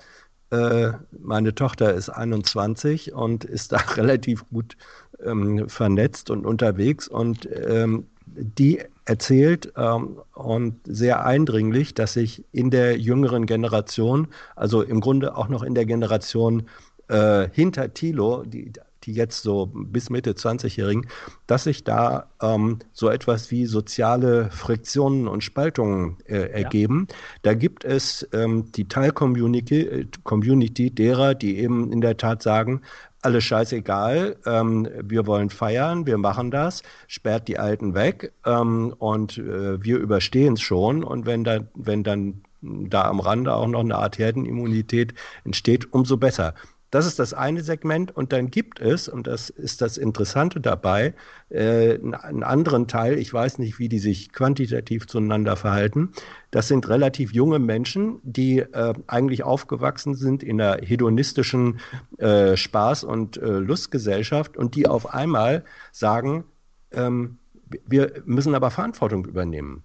äh, 0.52 0.92
meine 1.12 1.54
Tochter 1.56 1.94
ist 1.94 2.10
21 2.10 3.14
und 3.14 3.44
ist 3.44 3.74
da 3.74 3.78
relativ 3.98 4.48
gut 4.50 4.78
ähm, 5.26 5.68
vernetzt 5.68 6.30
und 6.30 6.46
unterwegs 6.46 7.08
und 7.08 7.50
ähm, 7.52 8.06
die 8.26 8.82
erzählt 9.06 9.74
ähm, 9.78 10.20
und 10.34 10.80
sehr 10.86 11.26
eindringlich, 11.26 11.94
dass 11.96 12.14
sich 12.14 12.46
in 12.52 12.70
der 12.70 13.00
jüngeren 13.00 13.46
Generation, 13.48 14.28
also 14.56 14.84
im 14.84 15.02
Grunde 15.02 15.36
auch 15.36 15.48
noch 15.48 15.64
in 15.64 15.76
der 15.76 15.86
Generation 15.86 16.68
äh, 17.08 17.50
hinter 17.52 17.94
Thilo, 17.94 18.44
die, 18.44 18.72
die 19.08 19.14
jetzt 19.14 19.42
so 19.42 19.72
bis 19.74 20.10
Mitte 20.10 20.34
20-Jährigen, 20.34 21.08
dass 21.48 21.64
sich 21.64 21.84
da 21.84 22.30
ähm, 22.42 22.80
so 22.92 23.10
etwas 23.10 23.50
wie 23.50 23.66
soziale 23.66 24.52
Friktionen 24.52 25.28
und 25.28 25.44
Spaltungen 25.44 26.18
äh, 26.26 26.52
ergeben. 26.52 27.08
Ja. 27.10 27.16
Da 27.44 27.54
gibt 27.54 27.86
es 27.86 28.28
ähm, 28.34 28.72
die 28.74 28.88
Teilcommunity 28.88 30.08
Community 30.24 30.92
derer, 30.92 31.34
die 31.34 31.58
eben 31.58 31.92
in 31.92 32.02
der 32.02 32.18
Tat 32.18 32.44
sagen, 32.44 32.82
alles 33.22 33.46
scheißegal, 33.46 34.38
ähm, 34.46 34.88
wir 35.02 35.26
wollen 35.26 35.50
feiern, 35.50 36.06
wir 36.06 36.18
machen 36.18 36.52
das, 36.52 36.84
sperrt 37.08 37.48
die 37.48 37.58
Alten 37.58 37.96
weg 37.96 38.32
ähm, 38.46 38.94
und 39.00 39.38
äh, 39.38 39.84
wir 39.84 39.98
überstehen 39.98 40.54
es 40.54 40.62
schon. 40.62 41.04
Und 41.04 41.26
wenn 41.26 41.44
dann, 41.44 41.68
wenn 41.74 42.04
dann 42.04 42.44
da 42.62 43.06
am 43.06 43.20
Rande 43.20 43.54
auch 43.54 43.68
noch 43.68 43.80
eine 43.82 43.96
Art 43.96 44.18
Herdenimmunität 44.18 45.14
entsteht, 45.44 45.92
umso 45.94 46.18
besser. 46.18 46.54
Das 46.90 47.06
ist 47.06 47.20
das 47.20 47.34
eine 47.34 47.64
Segment. 47.64 48.16
Und 48.16 48.32
dann 48.32 48.50
gibt 48.50 48.80
es, 48.80 49.08
und 49.08 49.28
das 49.28 49.50
ist 49.50 49.82
das 49.82 49.98
Interessante 49.98 50.62
dabei, 50.62 51.14
äh, 51.50 52.00
einen 52.00 52.44
anderen 52.44 52.88
Teil, 52.88 53.18
ich 53.18 53.34
weiß 53.34 53.60
nicht, 53.60 53.80
wie 53.80 53.90
die 53.90 54.00
sich 54.00 54.32
quantitativ 54.32 55.08
zueinander 55.08 55.56
verhalten, 55.56 56.14
das 56.52 56.68
sind 56.68 56.88
relativ 56.88 57.34
junge 57.34 57.60
Menschen, 57.60 58.20
die 58.24 58.60
äh, 58.60 58.94
eigentlich 59.08 59.44
aufgewachsen 59.44 60.16
sind 60.16 60.44
in 60.44 60.62
einer 60.62 60.82
hedonistischen 60.82 61.80
äh, 62.18 62.54
Spaß- 62.54 63.06
und 63.06 63.38
äh, 63.38 63.46
Lustgesellschaft 63.46 64.56
und 64.56 64.76
die 64.76 64.88
auf 64.88 65.14
einmal 65.14 65.66
sagen, 65.92 66.46
ähm, 66.92 67.38
wir 67.86 68.22
müssen 68.26 68.56
aber 68.56 68.72
Verantwortung 68.72 69.26
übernehmen. 69.26 69.84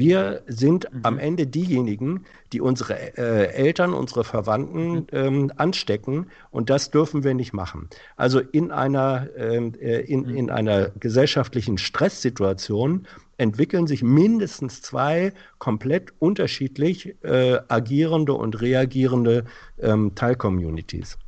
Wir 0.00 0.40
sind 0.46 0.88
mhm. 0.90 1.00
am 1.02 1.18
Ende 1.18 1.46
diejenigen, 1.46 2.24
die 2.54 2.62
unsere 2.62 3.18
äh, 3.18 3.52
Eltern, 3.52 3.92
unsere 3.92 4.24
Verwandten 4.24 4.94
mhm. 4.94 5.06
ähm, 5.12 5.52
anstecken 5.56 6.28
und 6.50 6.70
das 6.70 6.90
dürfen 6.90 7.22
wir 7.22 7.34
nicht 7.34 7.52
machen. 7.52 7.90
Also 8.16 8.40
in 8.40 8.70
einer, 8.70 9.28
ähm, 9.36 9.74
äh, 9.78 10.00
in, 10.00 10.22
mhm. 10.22 10.36
in 10.38 10.50
einer 10.50 10.88
gesellschaftlichen 10.98 11.76
Stresssituation 11.76 13.06
entwickeln 13.36 13.86
sich 13.86 14.02
mindestens 14.02 14.80
zwei 14.80 15.34
komplett 15.58 16.14
unterschiedlich 16.18 17.14
äh, 17.22 17.58
agierende 17.68 18.32
und 18.32 18.58
reagierende 18.62 19.44
ähm, 19.82 20.14
Teilcommunities 20.14 21.18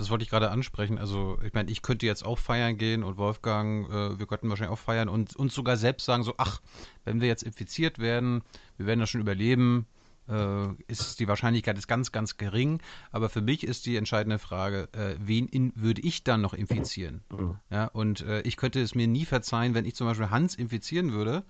das 0.00 0.10
wollte 0.10 0.24
ich 0.24 0.30
gerade 0.30 0.50
ansprechen. 0.50 0.98
Also, 0.98 1.38
ich 1.44 1.52
meine, 1.52 1.70
ich 1.70 1.82
könnte 1.82 2.06
jetzt 2.06 2.24
auch 2.24 2.38
feiern 2.38 2.78
gehen 2.78 3.02
und 3.02 3.18
Wolfgang, 3.18 3.88
äh, 3.90 4.18
wir 4.18 4.26
könnten 4.26 4.48
wahrscheinlich 4.48 4.72
auch 4.72 4.82
feiern 4.82 5.10
und 5.10 5.36
uns 5.36 5.54
sogar 5.54 5.76
selbst 5.76 6.06
sagen, 6.06 6.22
so, 6.22 6.34
ach, 6.38 6.60
wenn 7.04 7.20
wir 7.20 7.28
jetzt 7.28 7.42
infiziert 7.42 7.98
werden, 7.98 8.42
wir 8.78 8.86
werden 8.86 9.00
das 9.00 9.10
schon 9.10 9.20
überleben, 9.20 9.86
äh, 10.26 10.68
ist 10.88 11.20
die 11.20 11.28
Wahrscheinlichkeit 11.28 11.76
ist 11.76 11.86
ganz, 11.86 12.12
ganz 12.12 12.38
gering. 12.38 12.80
Aber 13.10 13.28
für 13.28 13.42
mich 13.42 13.62
ist 13.62 13.84
die 13.84 13.96
entscheidende 13.96 14.38
Frage, 14.38 14.88
äh, 14.92 15.16
wen 15.18 15.46
in, 15.46 15.72
würde 15.76 16.00
ich 16.00 16.24
dann 16.24 16.40
noch 16.40 16.54
infizieren? 16.54 17.22
Mhm. 17.30 17.56
Ja, 17.68 17.84
und 17.86 18.22
äh, 18.22 18.40
ich 18.42 18.56
könnte 18.56 18.80
es 18.80 18.94
mir 18.94 19.06
nie 19.06 19.26
verzeihen, 19.26 19.74
wenn 19.74 19.84
ich 19.84 19.94
zum 19.94 20.06
Beispiel 20.06 20.30
Hans 20.30 20.54
infizieren 20.54 21.12
würde 21.12 21.44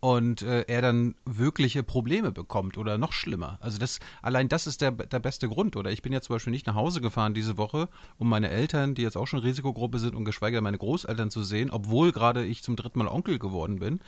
und 0.00 0.40
äh, 0.42 0.62
er 0.62 0.80
dann 0.80 1.14
wirkliche 1.26 1.82
Probleme 1.82 2.32
bekommt 2.32 2.78
oder 2.78 2.96
noch 2.96 3.12
schlimmer. 3.12 3.58
Also 3.60 3.78
das 3.78 4.00
allein 4.22 4.48
das 4.48 4.66
ist 4.66 4.80
der, 4.80 4.92
der 4.92 5.18
beste 5.18 5.48
Grund. 5.48 5.76
Oder 5.76 5.90
ich 5.92 6.00
bin 6.02 6.12
ja 6.12 6.22
zum 6.22 6.34
Beispiel 6.34 6.50
nicht 6.50 6.66
nach 6.66 6.74
Hause 6.74 7.02
gefahren 7.02 7.34
diese 7.34 7.58
Woche, 7.58 7.88
um 8.18 8.28
meine 8.28 8.48
Eltern, 8.48 8.94
die 8.94 9.02
jetzt 9.02 9.16
auch 9.16 9.26
schon 9.26 9.40
Risikogruppe 9.40 9.98
sind, 9.98 10.14
und 10.14 10.24
geschweige 10.24 10.56
denn 10.56 10.64
meine 10.64 10.78
Großeltern 10.78 11.30
zu 11.30 11.42
sehen, 11.42 11.70
obwohl 11.70 12.12
gerade 12.12 12.44
ich 12.44 12.62
zum 12.62 12.76
dritten 12.76 12.98
Mal 12.98 13.08
Onkel 13.08 13.38
geworden 13.38 13.78
bin, 13.78 14.00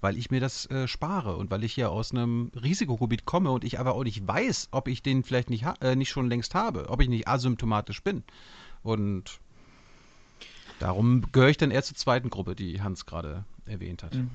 weil 0.00 0.16
ich 0.16 0.30
mir 0.30 0.40
das 0.40 0.66
äh, 0.66 0.86
spare 0.86 1.36
und 1.36 1.50
weil 1.50 1.64
ich 1.64 1.74
hier 1.74 1.90
aus 1.90 2.12
einem 2.12 2.52
Risikogebiet 2.54 3.24
komme 3.24 3.50
und 3.50 3.64
ich 3.64 3.80
aber 3.80 3.94
auch 3.94 4.04
nicht 4.04 4.26
weiß, 4.26 4.68
ob 4.70 4.86
ich 4.86 5.02
den 5.02 5.24
vielleicht 5.24 5.50
nicht, 5.50 5.64
äh, 5.80 5.96
nicht 5.96 6.10
schon 6.10 6.28
längst 6.28 6.54
habe, 6.54 6.88
ob 6.88 7.00
ich 7.00 7.08
nicht 7.08 7.26
asymptomatisch 7.26 8.02
bin. 8.02 8.22
Und 8.84 9.40
darum 10.78 11.24
gehöre 11.32 11.50
ich 11.50 11.56
dann 11.56 11.72
eher 11.72 11.82
zur 11.82 11.96
zweiten 11.96 12.30
Gruppe, 12.30 12.54
die 12.54 12.80
Hans 12.80 13.06
gerade 13.06 13.44
erwähnt 13.66 14.04
hat. 14.04 14.14
Mhm. 14.14 14.30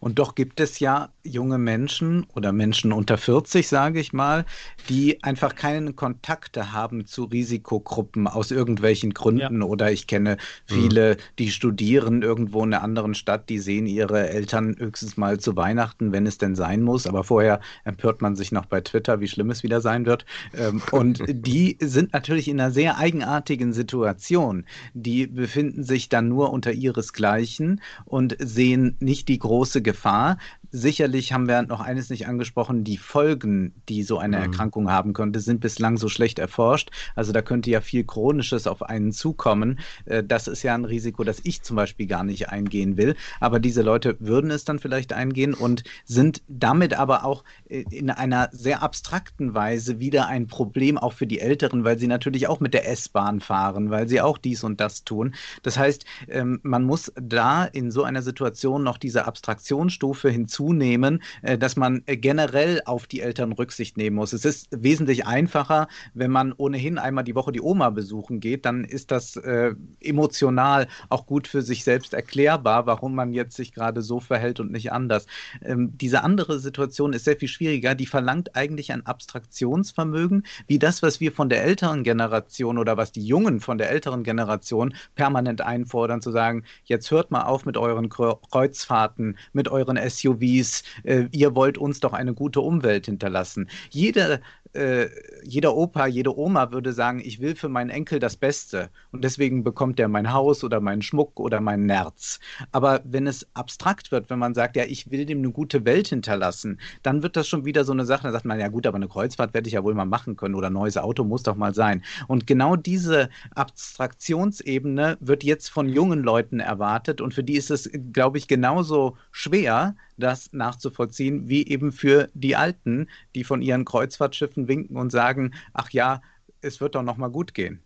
Und 0.00 0.18
doch 0.18 0.34
gibt 0.34 0.60
es 0.60 0.78
ja 0.80 1.10
junge 1.24 1.58
Menschen 1.58 2.26
oder 2.34 2.52
Menschen 2.52 2.92
unter 2.92 3.18
40, 3.18 3.68
sage 3.68 4.00
ich 4.00 4.12
mal, 4.12 4.44
die 4.88 5.22
einfach 5.22 5.54
keine 5.54 5.92
Kontakte 5.92 6.72
haben 6.72 7.06
zu 7.06 7.24
Risikogruppen 7.24 8.26
aus 8.26 8.50
irgendwelchen 8.50 9.12
Gründen. 9.14 9.60
Ja. 9.60 9.66
Oder 9.66 9.92
ich 9.92 10.06
kenne 10.06 10.36
viele, 10.66 11.14
mhm. 11.14 11.18
die 11.38 11.50
studieren 11.50 12.22
irgendwo 12.22 12.62
in 12.64 12.72
einer 12.72 12.82
anderen 12.82 13.14
Stadt, 13.14 13.48
die 13.48 13.58
sehen 13.58 13.86
ihre 13.86 14.28
Eltern 14.28 14.76
höchstens 14.78 15.16
mal 15.16 15.38
zu 15.38 15.56
Weihnachten, 15.56 16.12
wenn 16.12 16.26
es 16.26 16.38
denn 16.38 16.54
sein 16.54 16.82
muss. 16.82 17.06
Aber 17.06 17.24
vorher 17.24 17.60
empört 17.84 18.22
man 18.22 18.36
sich 18.36 18.52
noch 18.52 18.66
bei 18.66 18.80
Twitter, 18.80 19.20
wie 19.20 19.28
schlimm 19.28 19.50
es 19.50 19.62
wieder 19.62 19.80
sein 19.80 20.06
wird. 20.06 20.24
Ähm, 20.56 20.82
und 20.92 21.22
die 21.28 21.76
sind 21.80 22.12
natürlich 22.12 22.48
in 22.48 22.60
einer 22.60 22.70
sehr 22.70 22.98
eigenartigen 22.98 23.72
Situation. 23.72 24.64
Die 24.94 25.26
befinden 25.26 25.84
sich 25.84 26.08
dann 26.08 26.28
nur 26.28 26.52
unter 26.52 26.72
ihresgleichen 26.72 27.80
und 28.04 28.36
sehen 28.38 28.96
nicht 29.00 29.28
die 29.28 29.38
große 29.38 29.77
Gefahr, 29.82 30.38
Sicherlich 30.70 31.32
haben 31.32 31.48
wir 31.48 31.62
noch 31.62 31.80
eines 31.80 32.10
nicht 32.10 32.26
angesprochen, 32.26 32.84
die 32.84 32.98
Folgen, 32.98 33.72
die 33.88 34.02
so 34.02 34.18
eine 34.18 34.36
mhm. 34.36 34.42
Erkrankung 34.42 34.90
haben 34.90 35.14
könnte, 35.14 35.40
sind 35.40 35.60
bislang 35.60 35.96
so 35.96 36.08
schlecht 36.08 36.38
erforscht. 36.38 36.90
Also 37.14 37.32
da 37.32 37.40
könnte 37.40 37.70
ja 37.70 37.80
viel 37.80 38.04
Chronisches 38.04 38.66
auf 38.66 38.82
einen 38.82 39.12
zukommen. 39.12 39.78
Äh, 40.04 40.22
das 40.22 40.46
ist 40.46 40.62
ja 40.62 40.74
ein 40.74 40.84
Risiko, 40.84 41.24
das 41.24 41.40
ich 41.42 41.62
zum 41.62 41.76
Beispiel 41.76 42.06
gar 42.06 42.22
nicht 42.22 42.50
eingehen 42.50 42.98
will. 42.98 43.16
Aber 43.40 43.60
diese 43.60 43.80
Leute 43.80 44.16
würden 44.20 44.50
es 44.50 44.66
dann 44.66 44.78
vielleicht 44.78 45.14
eingehen 45.14 45.54
und 45.54 45.84
sind 46.04 46.42
damit 46.48 46.92
aber 46.92 47.24
auch 47.24 47.44
äh, 47.70 47.84
in 47.90 48.10
einer 48.10 48.50
sehr 48.52 48.82
abstrakten 48.82 49.54
Weise 49.54 50.00
wieder 50.00 50.26
ein 50.26 50.48
Problem 50.48 50.98
auch 50.98 51.14
für 51.14 51.26
die 51.26 51.40
Älteren, 51.40 51.84
weil 51.84 51.98
sie 51.98 52.08
natürlich 52.08 52.46
auch 52.46 52.60
mit 52.60 52.74
der 52.74 52.86
S-Bahn 52.90 53.40
fahren, 53.40 53.88
weil 53.88 54.06
sie 54.06 54.20
auch 54.20 54.36
dies 54.36 54.64
und 54.64 54.80
das 54.82 55.04
tun. 55.04 55.34
Das 55.62 55.78
heißt, 55.78 56.04
ähm, 56.28 56.60
man 56.62 56.84
muss 56.84 57.10
da 57.16 57.64
in 57.64 57.90
so 57.90 58.02
einer 58.02 58.20
Situation 58.20 58.82
noch 58.82 58.98
diese 58.98 59.26
Abstraktionsstufe 59.68 60.30
hinzu 60.30 60.58
zunehmen, 60.58 61.22
äh, 61.42 61.56
dass 61.56 61.76
man 61.76 62.02
äh, 62.06 62.16
generell 62.16 62.82
auf 62.84 63.06
die 63.06 63.20
Eltern 63.20 63.52
Rücksicht 63.52 63.96
nehmen 63.96 64.16
muss. 64.16 64.32
Es 64.32 64.44
ist 64.44 64.66
wesentlich 64.72 65.24
einfacher, 65.24 65.86
wenn 66.14 66.32
man 66.32 66.52
ohnehin 66.56 66.98
einmal 66.98 67.22
die 67.22 67.36
Woche 67.36 67.52
die 67.52 67.60
Oma 67.60 67.90
besuchen 67.90 68.40
geht, 68.40 68.64
dann 68.64 68.82
ist 68.82 69.12
das 69.12 69.36
äh, 69.36 69.74
emotional 70.00 70.88
auch 71.10 71.26
gut 71.26 71.46
für 71.46 71.62
sich 71.62 71.84
selbst 71.84 72.12
erklärbar, 72.12 72.86
warum 72.86 73.14
man 73.14 73.32
jetzt 73.32 73.54
sich 73.56 73.72
gerade 73.72 74.02
so 74.02 74.18
verhält 74.18 74.58
und 74.58 74.72
nicht 74.72 74.90
anders. 74.90 75.26
Ähm, 75.62 75.96
diese 75.96 76.24
andere 76.24 76.58
Situation 76.58 77.12
ist 77.12 77.24
sehr 77.24 77.36
viel 77.36 77.48
schwieriger, 77.48 77.94
die 77.94 78.06
verlangt 78.06 78.56
eigentlich 78.56 78.90
ein 78.90 79.06
Abstraktionsvermögen, 79.06 80.44
wie 80.66 80.80
das, 80.80 81.02
was 81.02 81.20
wir 81.20 81.30
von 81.30 81.48
der 81.48 81.62
älteren 81.62 82.02
Generation 82.02 82.78
oder 82.78 82.96
was 82.96 83.12
die 83.12 83.24
Jungen 83.24 83.60
von 83.60 83.78
der 83.78 83.90
älteren 83.90 84.24
Generation 84.24 84.92
permanent 85.14 85.60
einfordern, 85.60 86.20
zu 86.20 86.32
sagen, 86.32 86.64
jetzt 86.84 87.12
hört 87.12 87.30
mal 87.30 87.42
auf 87.42 87.64
mit 87.64 87.76
euren 87.76 88.08
Kreuzfahrten, 88.08 89.36
mit 89.58 89.68
euren 89.68 89.98
SUVs, 89.98 90.84
äh, 91.02 91.24
ihr 91.32 91.54
wollt 91.54 91.76
uns 91.76 92.00
doch 92.00 92.12
eine 92.12 92.32
gute 92.32 92.60
Umwelt 92.60 93.06
hinterlassen. 93.06 93.68
Jede 93.90 94.40
äh, 94.78 95.10
jeder 95.42 95.76
Opa, 95.76 96.06
jede 96.06 96.38
Oma 96.38 96.70
würde 96.70 96.92
sagen, 96.92 97.20
ich 97.20 97.40
will 97.40 97.56
für 97.56 97.68
meinen 97.68 97.90
Enkel 97.90 98.20
das 98.20 98.36
Beste 98.36 98.90
und 99.10 99.24
deswegen 99.24 99.64
bekommt 99.64 99.98
er 99.98 100.08
mein 100.08 100.32
Haus 100.32 100.62
oder 100.62 100.80
meinen 100.80 101.02
Schmuck 101.02 101.40
oder 101.40 101.60
meinen 101.60 101.86
Nerz. 101.86 102.38
Aber 102.70 103.00
wenn 103.04 103.26
es 103.26 103.46
abstrakt 103.54 104.12
wird, 104.12 104.30
wenn 104.30 104.38
man 104.38 104.54
sagt, 104.54 104.76
ja, 104.76 104.84
ich 104.84 105.10
will 105.10 105.26
dem 105.26 105.38
eine 105.38 105.50
gute 105.50 105.84
Welt 105.84 106.08
hinterlassen, 106.08 106.80
dann 107.02 107.22
wird 107.22 107.36
das 107.36 107.48
schon 107.48 107.64
wieder 107.64 107.84
so 107.84 107.92
eine 107.92 108.06
Sache, 108.06 108.22
da 108.22 108.32
sagt 108.32 108.44
man, 108.44 108.60
ja 108.60 108.68
gut, 108.68 108.86
aber 108.86 108.96
eine 108.96 109.08
Kreuzfahrt 109.08 109.52
werde 109.52 109.66
ich 109.66 109.74
ja 109.74 109.82
wohl 109.82 109.94
mal 109.94 110.04
machen 110.04 110.36
können 110.36 110.54
oder 110.54 110.68
ein 110.68 110.74
neues 110.74 110.96
Auto 110.96 111.24
muss 111.24 111.42
doch 111.42 111.56
mal 111.56 111.74
sein. 111.74 112.04
Und 112.28 112.46
genau 112.46 112.76
diese 112.76 113.30
Abstraktionsebene 113.54 115.16
wird 115.20 115.42
jetzt 115.42 115.68
von 115.70 115.88
jungen 115.88 116.22
Leuten 116.22 116.60
erwartet 116.60 117.20
und 117.20 117.34
für 117.34 117.42
die 117.42 117.56
ist 117.56 117.70
es, 117.70 117.90
glaube 118.12 118.38
ich, 118.38 118.46
genauso 118.46 119.16
schwer, 119.32 119.96
das 120.18 120.52
nachzuvollziehen, 120.52 121.48
wie 121.48 121.66
eben 121.66 121.92
für 121.92 122.28
die 122.34 122.56
Alten, 122.56 123.08
die 123.34 123.44
von 123.44 123.62
ihren 123.62 123.84
Kreuzfahrtschiffen 123.84 124.68
winken 124.68 124.96
und 124.96 125.10
sagen, 125.10 125.54
ach 125.72 125.90
ja, 125.90 126.20
es 126.60 126.80
wird 126.80 126.94
doch 126.94 127.02
noch 127.02 127.16
mal 127.16 127.28
gut 127.30 127.54
gehen. 127.54 127.82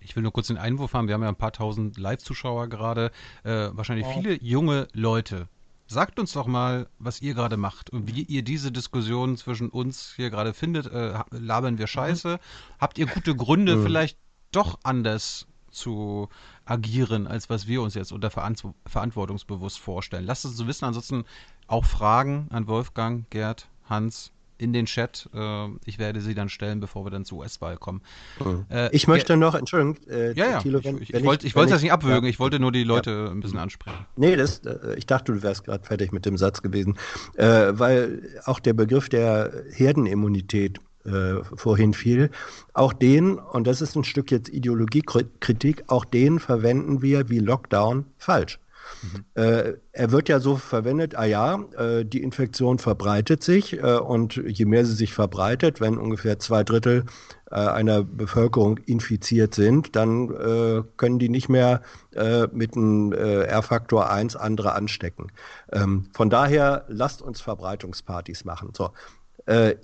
Ich 0.00 0.14
will 0.14 0.22
nur 0.22 0.32
kurz 0.32 0.46
den 0.46 0.58
Einwurf 0.58 0.92
haben. 0.92 1.08
Wir 1.08 1.14
haben 1.14 1.22
ja 1.22 1.28
ein 1.28 1.36
paar 1.36 1.52
tausend 1.52 1.98
Live-Zuschauer 1.98 2.68
gerade. 2.68 3.10
Äh, 3.42 3.70
wahrscheinlich 3.72 4.06
oh. 4.06 4.12
viele 4.12 4.40
junge 4.40 4.86
Leute. 4.92 5.48
Sagt 5.88 6.18
uns 6.18 6.32
doch 6.32 6.46
mal, 6.46 6.88
was 6.98 7.22
ihr 7.22 7.34
gerade 7.34 7.56
macht 7.56 7.90
und 7.90 8.14
wie 8.14 8.22
ihr 8.22 8.42
diese 8.42 8.72
Diskussion 8.72 9.36
zwischen 9.36 9.68
uns 9.68 10.12
hier 10.14 10.30
gerade 10.30 10.52
findet. 10.52 10.86
Äh, 10.86 11.18
labern 11.30 11.78
wir 11.78 11.86
Scheiße? 11.86 12.34
Mhm. 12.34 12.78
Habt 12.78 12.98
ihr 12.98 13.06
gute 13.06 13.34
Gründe, 13.34 13.76
mhm. 13.76 13.82
vielleicht 13.84 14.18
doch 14.52 14.78
anders 14.82 15.46
zu 15.76 16.28
agieren, 16.64 17.26
als 17.26 17.48
was 17.50 17.66
wir 17.66 17.82
uns 17.82 17.94
jetzt 17.94 18.12
unter 18.12 18.30
verantwortungsbewusst 18.30 19.78
vorstellen. 19.78 20.24
Lasst 20.24 20.44
es 20.44 20.52
uns 20.52 20.58
so 20.58 20.66
wissen, 20.66 20.84
ansonsten 20.84 21.24
auch 21.68 21.84
Fragen 21.84 22.48
an 22.50 22.66
Wolfgang, 22.66 23.28
Gerd, 23.30 23.68
Hans 23.88 24.32
in 24.58 24.72
den 24.72 24.86
Chat. 24.86 25.28
Äh, 25.34 25.66
ich 25.84 25.98
werde 25.98 26.20
sie 26.20 26.34
dann 26.34 26.48
stellen, 26.48 26.80
bevor 26.80 27.04
wir 27.04 27.10
dann 27.10 27.24
zur 27.24 27.38
US-Wahl 27.38 27.76
kommen. 27.76 28.00
Mhm. 28.42 28.66
Äh, 28.70 28.94
ich 28.94 29.06
möchte 29.06 29.36
noch, 29.36 29.54
Entschuldigung, 29.54 29.96
äh, 30.08 30.32
ja, 30.32 30.50
ja, 30.50 30.58
Thilo, 30.60 30.82
wenn, 30.82 31.00
ich, 31.00 31.12
ich, 31.12 31.24
wollte, 31.24 31.46
ich 31.46 31.54
wollte 31.54 31.72
das 31.72 31.82
nicht 31.82 31.92
abwürgen, 31.92 32.24
ja. 32.24 32.30
ich 32.30 32.38
wollte 32.38 32.58
nur 32.58 32.72
die 32.72 32.84
Leute 32.84 33.28
ein 33.30 33.40
bisschen 33.40 33.58
ansprechen. 33.58 34.06
Nee, 34.16 34.36
das, 34.36 34.60
äh, 34.60 34.94
ich 34.96 35.06
dachte, 35.06 35.32
du 35.32 35.42
wärst 35.42 35.64
gerade 35.64 35.84
fertig 35.84 36.12
mit 36.12 36.24
dem 36.26 36.36
Satz 36.36 36.62
gewesen, 36.62 36.96
äh, 37.34 37.72
weil 37.72 38.40
auch 38.44 38.60
der 38.60 38.72
Begriff 38.72 39.08
der 39.08 39.64
Herdenimmunität 39.72 40.80
äh, 41.06 41.42
vorhin 41.54 41.94
fiel, 41.94 42.30
auch 42.72 42.92
den, 42.92 43.38
und 43.38 43.66
das 43.66 43.80
ist 43.80 43.96
ein 43.96 44.04
Stück 44.04 44.30
jetzt 44.30 44.48
Ideologiekritik, 44.48 45.84
auch 45.86 46.04
den 46.04 46.38
verwenden 46.38 47.02
wir 47.02 47.28
wie 47.28 47.38
Lockdown 47.38 48.06
falsch. 48.18 48.58
Mhm. 49.02 49.24
Äh, 49.34 49.74
er 49.92 50.12
wird 50.12 50.28
ja 50.28 50.40
so 50.40 50.56
verwendet, 50.56 51.16
ah 51.16 51.24
ja, 51.24 51.58
äh, 51.76 52.04
die 52.04 52.22
Infektion 52.22 52.78
verbreitet 52.78 53.42
sich 53.42 53.74
äh, 53.74 53.96
und 53.96 54.36
je 54.36 54.64
mehr 54.64 54.84
sie 54.84 54.94
sich 54.94 55.12
verbreitet, 55.12 55.80
wenn 55.80 55.98
ungefähr 55.98 56.38
zwei 56.38 56.62
Drittel 56.62 57.04
äh, 57.50 57.54
einer 57.54 58.02
Bevölkerung 58.02 58.78
infiziert 58.78 59.54
sind, 59.54 59.94
dann 59.96 60.30
äh, 60.30 60.82
können 60.96 61.18
die 61.18 61.28
nicht 61.28 61.48
mehr 61.48 61.82
äh, 62.12 62.48
mit 62.52 62.76
einem 62.76 63.12
R-Faktor 63.12 64.10
1 64.10 64.36
andere 64.36 64.74
anstecken. 64.74 65.28
Ähm, 65.72 66.06
von 66.12 66.30
daher 66.30 66.84
lasst 66.88 67.22
uns 67.22 67.40
Verbreitungspartys 67.40 68.44
machen. 68.44 68.70
So, 68.76 68.90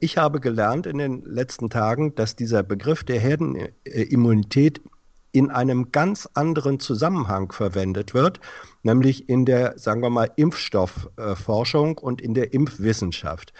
ich 0.00 0.18
habe 0.18 0.40
gelernt 0.40 0.86
in 0.86 0.98
den 0.98 1.24
letzten 1.24 1.70
Tagen, 1.70 2.14
dass 2.14 2.34
dieser 2.34 2.62
Begriff 2.62 3.04
der 3.04 3.20
Herdenimmunität 3.20 4.80
in 5.32 5.50
einem 5.50 5.90
ganz 5.92 6.28
anderen 6.34 6.78
Zusammenhang 6.78 7.52
verwendet 7.52 8.12
wird, 8.12 8.40
nämlich 8.82 9.28
in 9.28 9.46
der, 9.46 9.78
sagen 9.78 10.02
wir 10.02 10.10
mal, 10.10 10.30
Impfstoffforschung 10.36 11.98
und 11.98 12.20
in 12.20 12.34
der 12.34 12.52
Impfwissenschaft. 12.52 13.52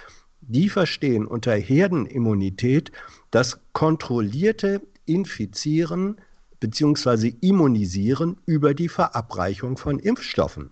Die 0.43 0.69
verstehen 0.69 1.27
unter 1.27 1.55
Herdenimmunität 1.55 2.93
das 3.31 3.61
kontrollierte 3.73 4.83
Infizieren 5.07 6.21
bzw. 6.61 7.33
Immunisieren 7.41 8.37
über 8.45 8.75
die 8.75 8.89
Verabreichung 8.89 9.77
von 9.77 9.99
Impfstoffen. 9.99 10.71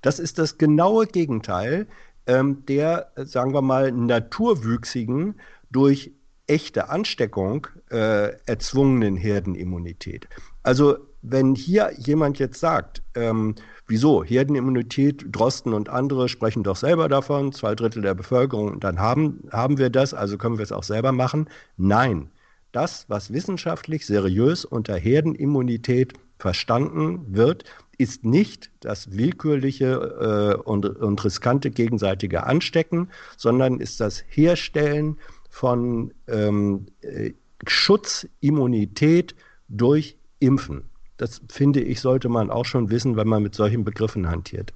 Das 0.00 0.18
ist 0.18 0.38
das 0.38 0.58
genaue 0.58 1.06
Gegenteil 1.06 1.86
ähm, 2.26 2.64
der, 2.66 3.12
sagen 3.16 3.52
wir 3.52 3.62
mal, 3.62 3.92
naturwüchsigen 3.92 5.34
durch 5.70 6.12
echte 6.46 6.88
Ansteckung 6.90 7.66
äh, 7.90 8.34
erzwungenen 8.46 9.16
Herdenimmunität. 9.16 10.28
Also 10.62 10.96
wenn 11.22 11.54
hier 11.54 11.92
jemand 11.96 12.38
jetzt 12.38 12.58
sagt, 12.58 13.02
ähm, 13.14 13.54
wieso, 13.86 14.24
Herdenimmunität, 14.24 15.24
Drosten 15.30 15.72
und 15.72 15.88
andere 15.88 16.28
sprechen 16.28 16.64
doch 16.64 16.76
selber 16.76 17.08
davon, 17.08 17.52
zwei 17.52 17.74
Drittel 17.74 18.02
der 18.02 18.14
Bevölkerung, 18.14 18.80
dann 18.80 18.98
haben, 18.98 19.44
haben 19.52 19.78
wir 19.78 19.88
das, 19.88 20.14
also 20.14 20.36
können 20.36 20.58
wir 20.58 20.64
es 20.64 20.72
auch 20.72 20.82
selber 20.82 21.12
machen. 21.12 21.48
Nein, 21.76 22.30
das, 22.72 23.04
was 23.08 23.32
wissenschaftlich 23.32 24.04
seriös 24.04 24.64
unter 24.64 24.96
Herdenimmunität 24.96 26.14
verstanden 26.42 27.24
wird, 27.28 27.64
ist 27.98 28.24
nicht 28.24 28.70
das 28.80 29.12
willkürliche 29.16 30.56
äh, 30.58 30.60
und, 30.60 30.84
und 30.84 31.24
riskante 31.24 31.70
gegenseitige 31.70 32.44
Anstecken, 32.44 33.10
sondern 33.36 33.78
ist 33.78 34.00
das 34.00 34.24
Herstellen 34.28 35.18
von 35.48 36.12
ähm, 36.26 36.86
äh, 37.02 37.32
Schutzimmunität 37.68 39.36
durch 39.68 40.16
Impfen. 40.40 40.90
Das 41.16 41.40
finde 41.48 41.80
ich, 41.80 42.00
sollte 42.00 42.28
man 42.28 42.50
auch 42.50 42.64
schon 42.64 42.90
wissen, 42.90 43.16
wenn 43.16 43.28
man 43.28 43.44
mit 43.44 43.54
solchen 43.54 43.84
Begriffen 43.84 44.28
hantiert. 44.28 44.72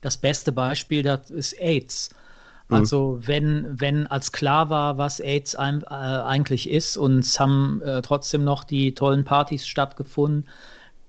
Das 0.00 0.16
beste 0.16 0.50
Beispiel 0.50 1.04
das 1.04 1.30
ist 1.30 1.52
AIDS. 1.60 2.10
Mhm. 2.68 2.76
Also 2.76 3.20
wenn, 3.22 3.80
wenn 3.80 4.08
als 4.08 4.32
klar 4.32 4.68
war, 4.68 4.98
was 4.98 5.20
AIDS 5.20 5.54
ein, 5.54 5.82
äh, 5.82 5.94
eigentlich 5.94 6.68
ist 6.68 6.96
und 6.96 7.20
es 7.20 7.38
haben 7.38 7.80
äh, 7.82 8.02
trotzdem 8.02 8.42
noch 8.42 8.64
die 8.64 8.94
tollen 8.94 9.24
Partys 9.24 9.64
stattgefunden, 9.64 10.48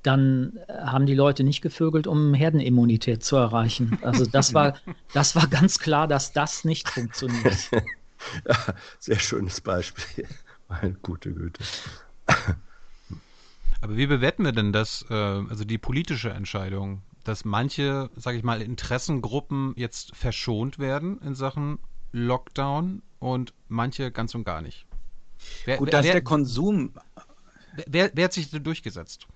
dann 0.05 0.59
äh, 0.67 0.73
haben 0.73 1.05
die 1.05 1.15
Leute 1.15 1.43
nicht 1.43 1.61
gevögelt, 1.61 2.07
um 2.07 2.33
Herdenimmunität 2.33 3.23
zu 3.23 3.35
erreichen. 3.35 3.97
Also 4.01 4.25
das 4.25 4.53
war, 4.53 4.75
das 5.13 5.35
war 5.35 5.47
ganz 5.47 5.79
klar, 5.79 6.07
dass 6.07 6.33
das 6.33 6.63
nicht 6.63 6.89
funktioniert. 6.89 7.69
Ja, 8.47 8.57
sehr 8.97 9.19
schönes 9.19 9.61
Beispiel. 9.61 10.27
Meine 10.67 10.95
gute 11.03 11.31
Güte. 11.31 11.63
Aber 13.81 13.97
wie 13.97 14.07
bewerten 14.07 14.45
wir 14.45 14.51
denn 14.51 14.73
das, 14.73 15.05
äh, 15.11 15.13
also 15.13 15.63
die 15.63 15.77
politische 15.77 16.31
Entscheidung, 16.31 17.03
dass 17.23 17.45
manche, 17.45 18.09
sage 18.15 18.37
ich 18.37 18.43
mal, 18.43 18.63
Interessengruppen 18.63 19.73
jetzt 19.75 20.15
verschont 20.15 20.79
werden 20.79 21.21
in 21.21 21.35
Sachen 21.35 21.77
Lockdown 22.13 23.03
und 23.19 23.53
manche 23.67 24.11
ganz 24.11 24.33
und 24.33 24.43
gar 24.43 24.63
nicht? 24.63 24.87
Wer, 25.65 25.77
Gut, 25.77 25.93
dass 25.93 26.05
wer, 26.05 26.13
der 26.13 26.23
Konsum. 26.23 26.93
Wer, 27.85 28.09
wer 28.13 28.25
hat 28.25 28.33
sich 28.33 28.49
denn 28.49 28.63
durchgesetzt? 28.63 29.27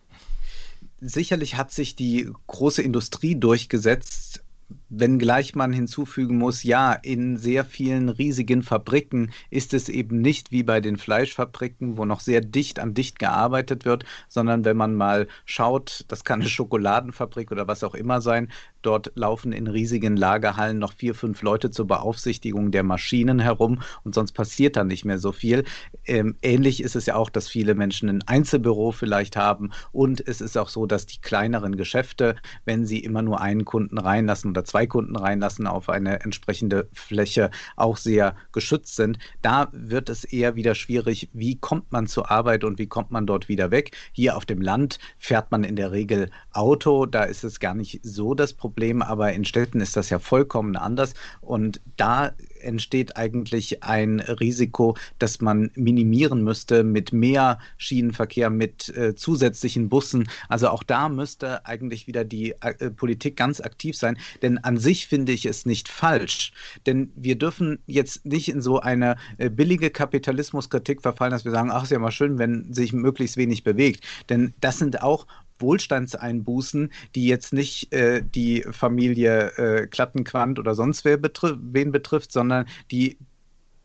Sicherlich 1.02 1.56
hat 1.56 1.72
sich 1.72 1.96
die 1.96 2.30
große 2.48 2.82
Industrie 2.82 3.36
durchgesetzt, 3.36 4.44
wenngleich 4.90 5.56
man 5.56 5.72
hinzufügen 5.72 6.38
muss, 6.38 6.64
ja, 6.64 6.94
in 6.94 7.38
sehr 7.38 7.64
vielen 7.66 8.10
riesigen 8.10 8.64
Fabriken 8.64 9.32
ist 9.50 9.74
es 9.74 9.88
eben 9.90 10.22
nicht 10.22 10.52
wie 10.52 10.64
bei 10.64 10.82
den 10.82 10.98
Fleischfabriken, 10.98 11.98
wo 11.98 12.06
noch 12.06 12.20
sehr 12.20 12.42
dicht 12.42 12.80
an 12.80 12.94
dicht 12.94 13.18
gearbeitet 13.18 13.86
wird, 13.86 14.04
sondern 14.28 14.66
wenn 14.66 14.78
man 14.78 14.96
mal 14.96 15.28
schaut, 15.46 16.06
das 16.08 16.24
kann 16.24 16.42
eine 16.42 16.50
Schokoladenfabrik 16.50 17.52
oder 17.52 17.68
was 17.68 17.84
auch 17.84 17.96
immer 17.96 18.22
sein, 18.22 18.52
Dort 18.82 19.12
laufen 19.16 19.52
in 19.52 19.68
riesigen 19.68 20.16
Lagerhallen 20.16 20.80
noch 20.80 20.94
vier, 20.94 21.14
fünf 21.14 21.42
Leute 21.42 21.70
zur 21.70 21.88
Beaufsichtigung 21.88 22.72
der 22.72 22.84
Maschinen 22.84 23.40
herum 23.40 23.82
und 24.04 24.16
sonst 24.16 24.32
passiert 24.32 24.78
da 24.78 24.86
nicht 24.86 25.04
mehr 25.04 25.20
so 25.20 25.34
viel. 25.34 25.66
Ähm, 26.06 26.38
ähnlich 26.42 26.82
ist 26.82 26.96
es 26.96 27.06
ja 27.06 27.16
auch, 27.16 27.30
dass 27.30 27.50
viele 27.50 27.76
Menschen 27.76 28.08
ein 28.08 28.24
Einzelbüro 28.26 28.92
vielleicht 28.92 29.36
haben 29.36 29.72
und 29.92 30.26
es 30.26 30.40
ist 30.40 30.58
auch 30.58 30.70
so, 30.70 30.86
dass 30.86 31.06
die 31.06 31.20
kleineren 31.20 31.76
Geschäfte, 31.76 32.38
wenn 32.64 32.86
sie 32.86 33.00
immer 33.00 33.22
nur 33.22 33.42
einen 33.42 33.66
Kunden 33.66 33.98
reinlassen 33.98 34.52
oder 34.52 34.64
zwei 34.64 34.88
Kunden 34.88 35.18
reinlassen 35.18 35.68
auf 35.68 35.90
eine 35.90 36.22
entsprechende 36.22 36.88
Fläche, 36.94 37.52
auch 37.76 37.98
sehr 37.98 38.36
geschützt 38.54 38.96
sind. 38.96 39.20
Da 39.42 39.68
wird 39.74 40.08
es 40.08 40.24
eher 40.24 40.56
wieder 40.56 40.74
schwierig, 40.74 41.30
wie 41.34 41.58
kommt 41.58 41.92
man 41.92 42.08
zur 42.08 42.32
Arbeit 42.32 42.64
und 42.64 42.80
wie 42.80 42.88
kommt 42.88 43.12
man 43.12 43.26
dort 43.26 43.50
wieder 43.50 43.72
weg. 43.72 43.92
Hier 44.14 44.38
auf 44.38 44.46
dem 44.46 44.62
Land 44.62 45.00
fährt 45.18 45.52
man 45.52 45.66
in 45.66 45.76
der 45.76 45.92
Regel 45.92 46.30
Auto, 46.54 47.06
da 47.06 47.24
ist 47.24 47.44
es 47.44 47.60
gar 47.60 47.74
nicht 47.74 48.00
so 48.04 48.34
das 48.34 48.54
Problem 48.54 48.69
Problem, 48.70 49.02
aber 49.02 49.34
in 49.34 49.46
Städten 49.46 49.82
ist 49.82 49.98
das 49.98 50.12
ja 50.12 50.20
vollkommen 50.20 50.76
anders. 50.76 51.16
Und 51.42 51.82
da 51.98 52.34
entsteht 52.62 53.18
eigentlich 53.18 53.82
ein 53.82 54.20
Risiko, 54.20 54.96
das 55.18 55.42
man 55.42 55.72
minimieren 55.74 56.44
müsste 56.44 56.84
mit 56.84 57.12
mehr 57.12 57.58
Schienenverkehr, 57.78 58.52
mit 58.52 58.90
äh, 58.90 59.16
zusätzlichen 59.16 59.90
Bussen. 59.90 60.30
Also 60.50 60.70
auch 60.70 60.84
da 60.84 61.10
müsste 61.10 61.66
eigentlich 61.66 62.06
wieder 62.06 62.24
die 62.24 62.54
äh, 62.62 62.92
Politik 62.92 63.36
ganz 63.36 63.60
aktiv 63.60 63.98
sein. 63.98 64.20
Denn 64.44 64.60
an 64.60 64.78
sich 64.78 65.08
finde 65.08 65.32
ich 65.32 65.48
es 65.48 65.66
nicht 65.66 65.88
falsch. 65.88 66.52
Denn 66.86 67.12
wir 67.16 67.38
dürfen 67.38 67.80
jetzt 67.88 68.24
nicht 68.24 68.50
in 68.50 68.62
so 68.62 68.80
eine 68.80 69.16
äh, 69.40 69.50
billige 69.50 69.90
Kapitalismuskritik 69.90 71.02
verfallen, 71.02 71.32
dass 71.32 71.46
wir 71.46 71.52
sagen, 71.52 71.72
ach, 71.72 71.84
ist 71.84 71.92
ja 71.92 71.98
mal 71.98 72.12
schön, 72.12 72.38
wenn 72.38 72.72
sich 72.72 72.94
möglichst 72.94 73.36
wenig 73.36 73.64
bewegt. 73.64 74.06
Denn 74.30 74.54
das 74.62 74.78
sind 74.78 75.02
auch 75.02 75.26
Wohlstandseinbußen, 75.62 76.92
die 77.16 77.28
jetzt 77.28 77.54
nicht 77.54 77.94
äh, 77.94 78.24
die 78.24 78.66
Familie 78.72 79.52
äh, 79.58 79.88
Klattenquant 79.88 80.60
oder 80.60 80.76
sonst 80.76 81.06
wer 81.06 81.18
betri 81.18 81.56
wen 81.60 81.92
betrifft, 81.92 82.32
sondern 82.32 82.66
die 82.92 83.18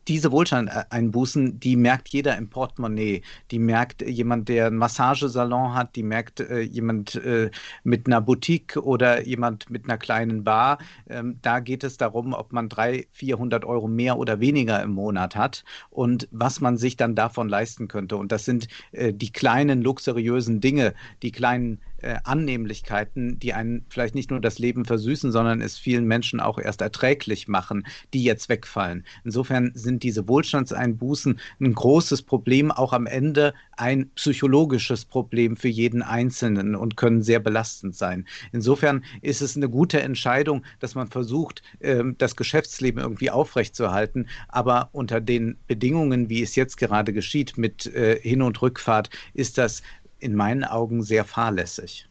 diese 0.07 0.31
Wohlstandseinbußen, 0.31 1.59
die 1.59 1.75
merkt 1.75 2.09
jeder 2.09 2.37
im 2.37 2.49
Portemonnaie. 2.49 3.21
Die 3.51 3.59
merkt 3.59 4.01
jemand, 4.01 4.49
der 4.49 4.67
einen 4.67 4.77
Massagesalon 4.77 5.73
hat, 5.73 5.95
die 5.95 6.03
merkt 6.03 6.39
äh, 6.39 6.61
jemand 6.61 7.15
äh, 7.15 7.49
mit 7.83 8.07
einer 8.07 8.21
Boutique 8.21 8.77
oder 8.77 9.25
jemand 9.25 9.69
mit 9.69 9.85
einer 9.85 9.97
kleinen 9.97 10.43
Bar. 10.43 10.77
Ähm, 11.09 11.39
da 11.41 11.59
geht 11.59 11.83
es 11.83 11.97
darum, 11.97 12.33
ob 12.33 12.53
man 12.53 12.69
300, 12.69 13.07
400 13.11 13.65
Euro 13.65 13.87
mehr 13.87 14.17
oder 14.17 14.39
weniger 14.39 14.81
im 14.83 14.91
Monat 14.91 15.35
hat 15.35 15.63
und 15.89 16.27
was 16.31 16.61
man 16.61 16.77
sich 16.77 16.97
dann 16.97 17.15
davon 17.15 17.49
leisten 17.49 17.87
könnte. 17.87 18.17
Und 18.17 18.31
das 18.31 18.45
sind 18.45 18.67
äh, 18.91 19.13
die 19.13 19.31
kleinen 19.31 19.81
luxuriösen 19.81 20.61
Dinge, 20.61 20.93
die 21.23 21.31
kleinen 21.31 21.79
äh, 21.97 22.17
Annehmlichkeiten, 22.23 23.39
die 23.39 23.53
einen 23.53 23.85
vielleicht 23.89 24.15
nicht 24.15 24.29
nur 24.29 24.41
das 24.41 24.59
Leben 24.59 24.85
versüßen, 24.85 25.31
sondern 25.31 25.61
es 25.61 25.77
vielen 25.77 26.05
Menschen 26.05 26.39
auch 26.39 26.59
erst 26.59 26.81
erträglich 26.81 27.47
machen, 27.47 27.85
die 28.13 28.23
jetzt 28.23 28.49
wegfallen. 28.49 29.05
Insofern 29.23 29.71
sind 29.73 30.03
diese 30.03 30.27
Wohlstandseinbußen 30.27 31.39
ein 31.61 31.73
großes 31.73 32.21
Problem, 32.23 32.71
auch 32.71 32.93
am 32.93 33.05
Ende 33.05 33.53
ein 33.77 34.09
psychologisches 34.11 35.05
Problem 35.05 35.57
für 35.57 35.67
jeden 35.67 36.01
Einzelnen 36.01 36.75
und 36.75 36.97
können 36.97 37.21
sehr 37.21 37.39
belastend 37.39 37.95
sein. 37.95 38.25
Insofern 38.51 39.03
ist 39.21 39.41
es 39.41 39.55
eine 39.55 39.69
gute 39.69 40.01
Entscheidung, 40.01 40.63
dass 40.79 40.95
man 40.95 41.07
versucht, 41.07 41.61
ähm, 41.81 42.15
das 42.17 42.35
Geschäftsleben 42.35 43.01
irgendwie 43.01 43.31
aufrechtzuerhalten, 43.31 44.27
aber 44.47 44.89
unter 44.91 45.21
den 45.21 45.57
Bedingungen, 45.67 46.29
wie 46.29 46.41
es 46.41 46.55
jetzt 46.55 46.77
gerade 46.77 47.13
geschieht, 47.13 47.57
mit 47.57 47.85
äh, 47.87 48.19
Hin- 48.21 48.41
und 48.41 48.61
Rückfahrt, 48.61 49.09
ist 49.33 49.57
das 49.57 49.81
in 50.19 50.35
meinen 50.35 50.63
Augen 50.63 51.03
sehr 51.03 51.25
fahrlässig. 51.25 52.09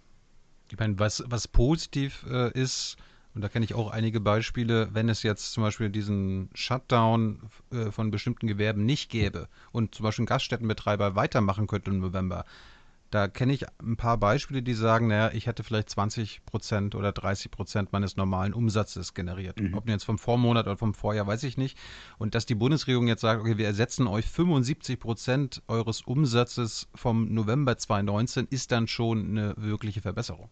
Ich 0.70 0.78
meine, 0.78 0.98
was, 0.98 1.22
was 1.26 1.48
positiv 1.48 2.24
äh, 2.28 2.50
ist, 2.52 2.96
Und 3.34 3.40
da 3.42 3.48
kenne 3.48 3.64
ich 3.64 3.74
auch 3.74 3.90
einige 3.90 4.20
Beispiele, 4.20 4.88
wenn 4.94 5.08
es 5.08 5.24
jetzt 5.24 5.52
zum 5.52 5.64
Beispiel 5.64 5.90
diesen 5.90 6.50
Shutdown 6.54 7.50
äh, 7.72 7.90
von 7.90 8.10
bestimmten 8.12 8.46
Gewerben 8.46 8.84
nicht 8.86 9.10
gäbe 9.10 9.48
und 9.72 9.94
zum 9.94 10.04
Beispiel 10.04 10.24
Gaststättenbetreiber 10.24 11.16
weitermachen 11.16 11.66
könnte 11.66 11.90
im 11.90 11.98
November, 11.98 12.44
da 13.14 13.28
kenne 13.28 13.52
ich 13.52 13.64
ein 13.80 13.96
paar 13.96 14.18
Beispiele, 14.18 14.60
die 14.60 14.74
sagen, 14.74 15.06
naja, 15.06 15.30
ich 15.32 15.46
hätte 15.46 15.62
vielleicht 15.62 15.88
20 15.88 16.44
Prozent 16.46 16.96
oder 16.96 17.12
30 17.12 17.52
Prozent 17.52 17.92
meines 17.92 18.16
normalen 18.16 18.52
Umsatzes 18.52 19.14
generiert. 19.14 19.60
Mhm. 19.60 19.74
Ob 19.74 19.88
jetzt 19.88 20.02
vom 20.02 20.18
Vormonat 20.18 20.66
oder 20.66 20.76
vom 20.76 20.94
Vorjahr, 20.94 21.24
weiß 21.24 21.44
ich 21.44 21.56
nicht. 21.56 21.78
Und 22.18 22.34
dass 22.34 22.44
die 22.44 22.56
Bundesregierung 22.56 23.06
jetzt 23.06 23.20
sagt, 23.20 23.40
okay, 23.40 23.56
wir 23.56 23.66
ersetzen 23.66 24.08
euch 24.08 24.26
75 24.26 24.98
Prozent 24.98 25.62
eures 25.68 26.02
Umsatzes 26.02 26.88
vom 26.92 27.32
November 27.32 27.78
2019, 27.78 28.48
ist 28.50 28.72
dann 28.72 28.88
schon 28.88 29.28
eine 29.28 29.54
wirkliche 29.56 30.00
Verbesserung. 30.00 30.50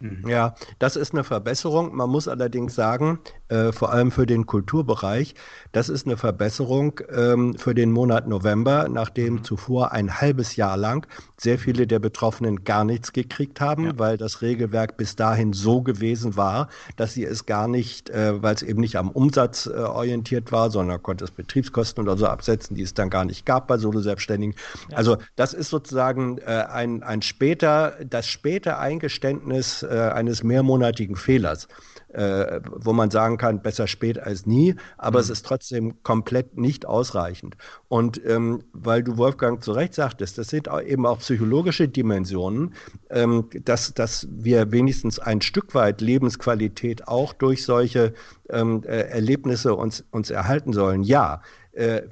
Mhm. 0.00 0.28
Ja, 0.28 0.54
das 0.78 0.96
ist 0.96 1.12
eine 1.12 1.24
Verbesserung. 1.24 1.94
Man 1.94 2.10
muss 2.10 2.28
allerdings 2.28 2.74
sagen, 2.74 3.18
äh, 3.48 3.72
vor 3.72 3.92
allem 3.92 4.10
für 4.10 4.26
den 4.26 4.46
Kulturbereich, 4.46 5.34
das 5.72 5.88
ist 5.88 6.06
eine 6.06 6.16
Verbesserung 6.16 7.00
ähm, 7.14 7.54
für 7.56 7.74
den 7.74 7.92
Monat 7.92 8.26
November, 8.26 8.88
nachdem 8.88 9.34
mhm. 9.34 9.44
zuvor 9.44 9.92
ein 9.92 10.20
halbes 10.20 10.56
Jahr 10.56 10.76
lang 10.76 11.06
sehr 11.36 11.58
viele 11.58 11.86
der 11.86 11.98
Betroffenen 11.98 12.64
gar 12.64 12.84
nichts 12.84 13.12
gekriegt 13.12 13.60
haben, 13.60 13.84
ja. 13.84 13.98
weil 13.98 14.16
das 14.16 14.42
Regelwerk 14.42 14.96
bis 14.96 15.14
dahin 15.14 15.52
so 15.52 15.82
gewesen 15.82 16.36
war, 16.36 16.68
dass 16.96 17.14
sie 17.14 17.24
es 17.24 17.46
gar 17.46 17.68
nicht, 17.68 18.10
äh, 18.10 18.42
weil 18.42 18.54
es 18.54 18.62
eben 18.62 18.80
nicht 18.80 18.96
am 18.96 19.10
Umsatz 19.10 19.66
äh, 19.66 19.72
orientiert 19.72 20.52
war, 20.52 20.70
sondern 20.70 21.02
konnte 21.02 21.24
es 21.24 21.30
Betriebskosten 21.30 22.02
oder 22.02 22.16
so 22.16 22.26
absetzen, 22.26 22.76
die 22.76 22.82
es 22.82 22.94
dann 22.94 23.10
gar 23.10 23.24
nicht 23.24 23.46
gab 23.46 23.68
bei 23.68 23.78
Solo-Selbstständigen. 23.78 24.54
Ja. 24.90 24.96
Also 24.96 25.18
das 25.36 25.54
ist 25.54 25.70
sozusagen 25.70 26.38
äh, 26.38 26.64
ein, 26.70 27.02
ein 27.02 27.22
später, 27.22 27.98
das 28.08 28.26
späte 28.26 28.78
Eingeständnis 28.78 29.83
äh, 29.84 30.10
eines 30.12 30.42
mehrmonatigen 30.42 31.16
Fehlers 31.16 31.68
äh, 32.14 32.60
wo 32.70 32.92
man 32.92 33.10
sagen 33.10 33.36
kann, 33.36 33.60
besser 33.60 33.86
spät 33.86 34.18
als 34.18 34.46
nie, 34.46 34.76
aber 34.96 35.18
mhm. 35.18 35.22
es 35.24 35.30
ist 35.30 35.46
trotzdem 35.46 36.02
komplett 36.02 36.56
nicht 36.56 36.86
ausreichend. 36.86 37.56
Und 37.88 38.20
ähm, 38.24 38.62
weil 38.72 39.02
du, 39.02 39.16
Wolfgang, 39.16 39.62
zu 39.62 39.72
Recht 39.72 39.94
sagtest, 39.94 40.38
das 40.38 40.48
sind 40.48 40.68
auch 40.68 40.80
eben 40.80 41.06
auch 41.06 41.18
psychologische 41.18 41.88
Dimensionen, 41.88 42.74
ähm, 43.10 43.48
dass, 43.64 43.92
dass 43.94 44.28
wir 44.30 44.70
wenigstens 44.72 45.18
ein 45.18 45.40
Stück 45.40 45.74
weit 45.74 46.00
Lebensqualität 46.00 47.08
auch 47.08 47.32
durch 47.32 47.64
solche 47.64 48.14
ähm, 48.48 48.82
äh, 48.84 49.08
Erlebnisse 49.08 49.74
uns, 49.74 50.04
uns 50.10 50.30
erhalten 50.30 50.72
sollen. 50.72 51.02
Ja, 51.02 51.42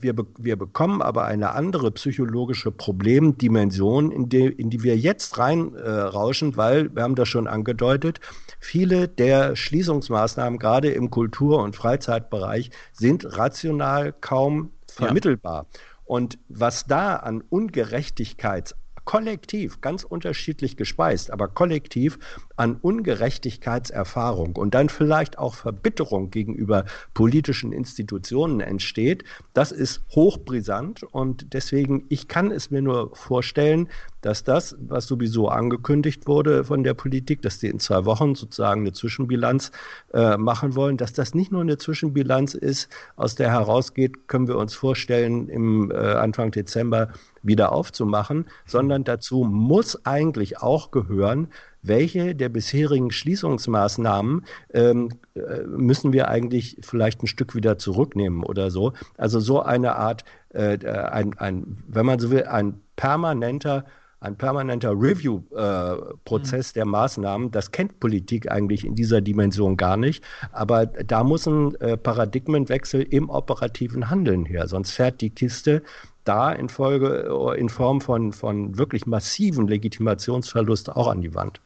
wir, 0.01 0.13
be 0.15 0.27
wir 0.39 0.57
bekommen 0.57 1.03
aber 1.03 1.25
eine 1.25 1.53
andere 1.53 1.91
psychologische 1.93 2.73
Problemdimension, 2.73 4.11
in 4.11 4.29
die, 4.29 4.47
in 4.47 4.71
die 4.71 4.83
wir 4.83 4.97
jetzt 4.97 5.39
reinrauschen, 5.39 6.53
äh, 6.53 6.57
weil, 6.57 6.95
wir 6.95 7.03
haben 7.03 7.15
das 7.15 7.29
schon 7.29 7.47
angedeutet, 7.47 8.21
viele 8.59 9.09
der 9.09 9.55
Schließungsmaßnahmen, 9.55 10.59
gerade 10.59 10.91
im 10.91 11.11
Kultur- 11.11 11.63
und 11.63 11.77
Freizeitbereich, 11.77 12.71
sind 12.93 13.37
rational 13.37 14.13
kaum 14.21 14.71
vermittelbar. 14.89 15.67
Ja. 15.73 15.81
Und 16.05 16.39
was 16.49 16.87
da 16.87 17.17
an 17.17 17.43
Ungerechtigkeits 17.49 18.75
kollektiv, 19.05 19.81
ganz 19.81 20.05
unterschiedlich 20.05 20.77
gespeist, 20.77 21.31
aber 21.31 21.49
kollektiv 21.49 22.19
an 22.63 22.77
Ungerechtigkeitserfahrung 22.81 24.55
und 24.55 24.73
dann 24.75 24.89
vielleicht 24.89 25.37
auch 25.37 25.55
Verbitterung 25.55 26.31
gegenüber 26.31 26.85
politischen 27.13 27.73
Institutionen 27.73 28.61
entsteht, 28.61 29.25
das 29.53 29.73
ist 29.73 30.03
hochbrisant 30.15 31.03
und 31.03 31.53
deswegen, 31.55 32.05
ich 32.09 32.29
kann 32.29 32.53
es 32.53 32.71
mir 32.71 32.81
nur 32.81 33.17
vorstellen, 33.17 33.89
dass 34.21 34.45
das, 34.45 34.77
was 34.79 35.09
sowieso 35.09 35.49
angekündigt 35.49 36.29
wurde 36.29 36.63
von 36.63 36.85
der 36.85 36.95
Politik, 36.95 37.43
dass 37.43 37.59
die 37.59 37.67
in 37.67 37.81
zwei 37.81 38.05
Wochen 38.05 38.37
sozusagen 38.37 38.83
eine 38.83 38.93
Zwischenbilanz 38.93 39.73
äh, 40.15 40.37
machen 40.37 40.77
wollen, 40.77 40.97
dass 40.97 41.13
das 41.13 41.35
nicht 41.35 41.51
nur 41.51 41.63
eine 41.63 41.79
Zwischenbilanz 41.79 42.55
ist, 42.55 42.89
aus 43.17 43.35
der 43.35 43.51
herausgeht, 43.51 44.29
können 44.29 44.47
wir 44.47 44.57
uns 44.57 44.75
vorstellen, 44.75 45.49
im 45.49 45.91
äh, 45.91 45.97
Anfang 45.97 46.53
Dezember 46.53 47.09
wieder 47.43 47.73
aufzumachen, 47.73 48.47
sondern 48.67 49.03
dazu 49.03 49.43
muss 49.43 50.07
eigentlich 50.07 50.59
auch 50.59 50.93
gehören, 50.93 51.49
welche 51.83 52.35
der 52.35 52.49
bisherigen 52.49 53.11
Schließungsmaßnahmen 53.11 54.45
ähm, 54.73 55.11
äh, 55.35 55.63
müssen 55.67 56.13
wir 56.13 56.29
eigentlich 56.29 56.79
vielleicht 56.81 57.23
ein 57.23 57.27
Stück 57.27 57.55
wieder 57.55 57.77
zurücknehmen 57.79 58.45
oder 58.45 58.71
so. 58.71 58.93
Also 59.19 59.41
so 59.41 59.61
eine 59.61 59.97
Art, 59.97 60.25
äh, 60.51 60.79
ein, 60.87 61.37
ein, 61.39 61.83
wenn 61.89 62.07
man 62.07 62.19
so 62.19 62.31
will, 62.31 62.45
ein 62.45 62.81
permanenter 62.97 63.85
ein 64.23 64.37
permanenter 64.37 64.93
Review-Prozess 64.93 66.69
äh, 66.69 66.71
mhm. 66.71 66.75
der 66.75 66.85
Maßnahmen. 66.85 67.51
Das 67.51 67.73
kennt 67.73 67.99
Politik 67.99 68.51
eigentlich 68.51 68.85
in 68.85 68.95
dieser 68.95 69.21
Dimension 69.21 69.77
gar 69.77 69.97
nicht. 69.97 70.23
Aber 70.53 70.87
da 70.87 71.25
muss 71.25 71.47
ein 71.47 71.75
äh, 71.81 71.97
Paradigmenwechsel 71.97 73.03
im 73.03 73.29
operativen 73.29 74.11
Handeln 74.11 74.45
her. 74.45 74.69
Sonst 74.69 74.93
fährt 74.93 75.21
die 75.21 75.31
Kiste 75.31 75.83
da 76.23 76.53
in 76.53 76.69
Folge, 76.69 77.29
äh, 77.29 77.59
in 77.59 77.69
Form 77.69 78.01
von, 78.01 78.33
von 78.33 78.79
wirklich 78.79 79.07
massiven 79.07 79.67
Legitimationsverlust 79.67 80.91
auch 80.91 81.09
an 81.09 81.21
die 81.21 81.35
Wand. 81.35 81.61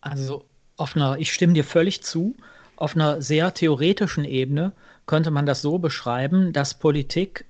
Also 0.00 0.44
auf 0.76 0.96
einer, 0.96 1.18
ich 1.18 1.32
stimme 1.32 1.52
dir 1.52 1.64
völlig 1.64 2.02
zu, 2.02 2.36
auf 2.76 2.94
einer 2.94 3.20
sehr 3.20 3.52
theoretischen 3.52 4.24
Ebene 4.24 4.72
könnte 5.06 5.30
man 5.30 5.44
das 5.44 5.60
so 5.60 5.78
beschreiben, 5.78 6.52
dass 6.52 6.74
Politik, 6.74 7.44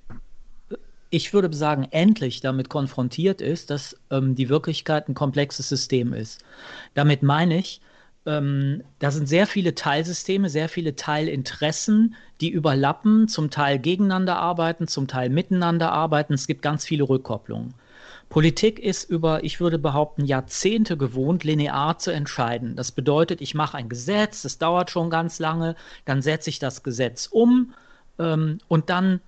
ich 1.10 1.32
würde 1.32 1.54
sagen, 1.54 1.86
endlich 1.90 2.40
damit 2.40 2.68
konfrontiert 2.68 3.40
ist, 3.40 3.70
dass 3.70 3.96
ähm, 4.10 4.34
die 4.34 4.48
Wirklichkeit 4.48 5.08
ein 5.08 5.14
komplexes 5.14 5.68
System 5.68 6.12
ist. 6.12 6.42
Damit 6.94 7.22
meine 7.22 7.58
ich, 7.58 7.80
ähm, 8.26 8.82
da 8.98 9.10
sind 9.10 9.28
sehr 9.28 9.46
viele 9.46 9.74
Teilsysteme, 9.74 10.48
sehr 10.50 10.68
viele 10.68 10.96
Teilinteressen, 10.96 12.16
die 12.40 12.50
überlappen, 12.50 13.28
zum 13.28 13.50
Teil 13.50 13.78
gegeneinander 13.78 14.36
arbeiten, 14.36 14.88
zum 14.88 15.06
Teil 15.06 15.30
miteinander 15.30 15.92
arbeiten. 15.92 16.34
Es 16.34 16.46
gibt 16.46 16.62
ganz 16.62 16.84
viele 16.84 17.08
Rückkopplungen. 17.08 17.74
Politik 18.30 18.78
ist 18.78 19.10
über, 19.10 19.42
ich 19.42 19.60
würde 19.60 19.76
behaupten, 19.76 20.24
Jahrzehnte 20.24 20.96
gewohnt, 20.96 21.42
linear 21.42 21.98
zu 21.98 22.12
entscheiden. 22.12 22.76
Das 22.76 22.92
bedeutet, 22.92 23.40
ich 23.40 23.56
mache 23.56 23.76
ein 23.76 23.88
Gesetz, 23.88 24.42
das 24.42 24.56
dauert 24.56 24.90
schon 24.90 25.10
ganz 25.10 25.40
lange, 25.40 25.74
dann 26.04 26.22
setze 26.22 26.48
ich 26.48 26.60
das 26.60 26.84
Gesetz 26.84 27.26
um 27.26 27.74
ähm, 28.20 28.58
und 28.68 28.88
dann 28.88 29.20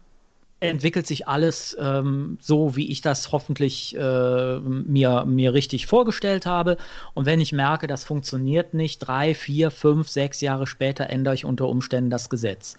entwickelt 0.61 1.09
sich 1.09 1.27
alles 1.27 1.77
ähm, 1.81 2.39
so, 2.41 2.77
wie 2.77 2.93
ich 2.93 3.01
das 3.01 3.33
hoffentlich 3.33 3.97
äh, 3.97 4.59
mir, 4.61 5.25
mir 5.25 5.53
richtig 5.53 5.89
vorgestellt 5.89 6.47
habe. 6.47 6.77
Und 7.15 7.27
wenn 7.27 7.41
ich 7.41 7.51
merke, 7.51 7.89
das 7.89 8.05
funktioniert 8.05 8.73
nicht, 8.73 9.01
drei, 9.01 9.35
vier, 9.35 9.73
fünf, 9.73 10.09
sechs 10.09 10.41
Jahre 10.41 10.69
später 10.69 11.11
ändere 11.11 11.35
ich 11.35 11.45
unter 11.45 11.69
Umständen 11.69 12.11
das 12.11 12.31
Gesetz. 12.31 12.77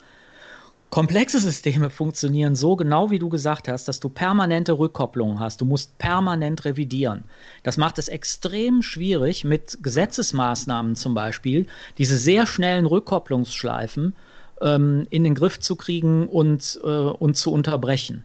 Komplexe 0.93 1.39
Systeme 1.39 1.89
funktionieren 1.89 2.56
so 2.56 2.75
genau 2.75 3.10
wie 3.10 3.17
du 3.17 3.27
gesagt 3.27 3.67
hast, 3.67 3.88
dass 3.88 3.99
du 3.99 4.10
permanente 4.10 4.77
Rückkopplungen 4.77 5.39
hast. 5.39 5.60
Du 5.60 5.65
musst 5.65 5.97
permanent 5.97 6.65
revidieren. 6.65 7.23
Das 7.63 7.77
macht 7.77 7.97
es 7.97 8.10
extrem 8.10 8.84
schwierig, 8.84 9.43
mit 9.43 9.79
Gesetzesmaßnahmen 9.82 10.95
zum 10.95 11.15
Beispiel 11.15 11.65
diese 11.97 12.19
sehr 12.19 12.45
schnellen 12.45 12.86
Rückkopplungsschleifen 12.86 14.15
ähm, 14.62 15.08
in 15.10 15.23
den 15.23 15.34
Griff 15.34 15.60
zu 15.60 15.75
kriegen 15.75 16.27
und, 16.27 16.79
äh, 16.84 16.88
und 16.88 17.38
zu 17.38 17.51
unterbrechen. 17.51 18.23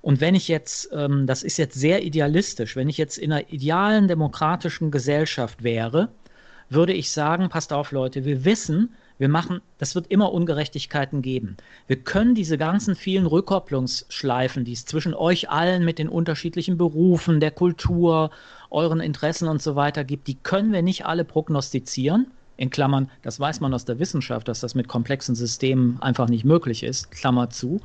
Und 0.00 0.20
wenn 0.20 0.36
ich 0.36 0.46
jetzt, 0.46 0.90
ähm, 0.92 1.26
das 1.26 1.42
ist 1.42 1.56
jetzt 1.56 1.74
sehr 1.74 2.04
idealistisch, 2.04 2.76
wenn 2.76 2.88
ich 2.88 2.96
jetzt 2.96 3.18
in 3.18 3.32
einer 3.32 3.52
idealen 3.52 4.06
demokratischen 4.06 4.92
Gesellschaft 4.92 5.64
wäre, 5.64 6.10
würde 6.70 6.92
ich 6.92 7.10
sagen, 7.10 7.48
passt 7.48 7.72
auf 7.72 7.90
Leute, 7.90 8.24
wir 8.24 8.44
wissen, 8.44 8.94
wir 9.18 9.28
machen, 9.28 9.60
das 9.78 9.94
wird 9.94 10.06
immer 10.08 10.32
Ungerechtigkeiten 10.32 11.22
geben. 11.22 11.56
Wir 11.86 11.96
können 11.96 12.34
diese 12.34 12.56
ganzen 12.56 12.94
vielen 12.94 13.26
Rückkopplungsschleifen, 13.26 14.64
die 14.64 14.72
es 14.72 14.86
zwischen 14.86 15.14
euch 15.14 15.50
allen 15.50 15.84
mit 15.84 15.98
den 15.98 16.08
unterschiedlichen 16.08 16.78
Berufen, 16.78 17.40
der 17.40 17.50
Kultur, 17.50 18.30
euren 18.70 19.00
Interessen 19.00 19.48
und 19.48 19.60
so 19.60 19.76
weiter 19.76 20.04
gibt, 20.04 20.28
die 20.28 20.36
können 20.36 20.72
wir 20.72 20.82
nicht 20.82 21.06
alle 21.06 21.24
prognostizieren 21.24 22.28
in 22.58 22.70
Klammern, 22.70 23.10
das 23.22 23.38
weiß 23.38 23.60
man 23.60 23.72
aus 23.72 23.84
der 23.84 23.98
Wissenschaft, 23.98 24.48
dass 24.48 24.60
das 24.60 24.74
mit 24.74 24.88
komplexen 24.88 25.34
Systemen 25.34 26.02
einfach 26.02 26.28
nicht 26.28 26.44
möglich 26.44 26.82
ist, 26.82 27.10
Klammer 27.10 27.50
zu. 27.50 27.80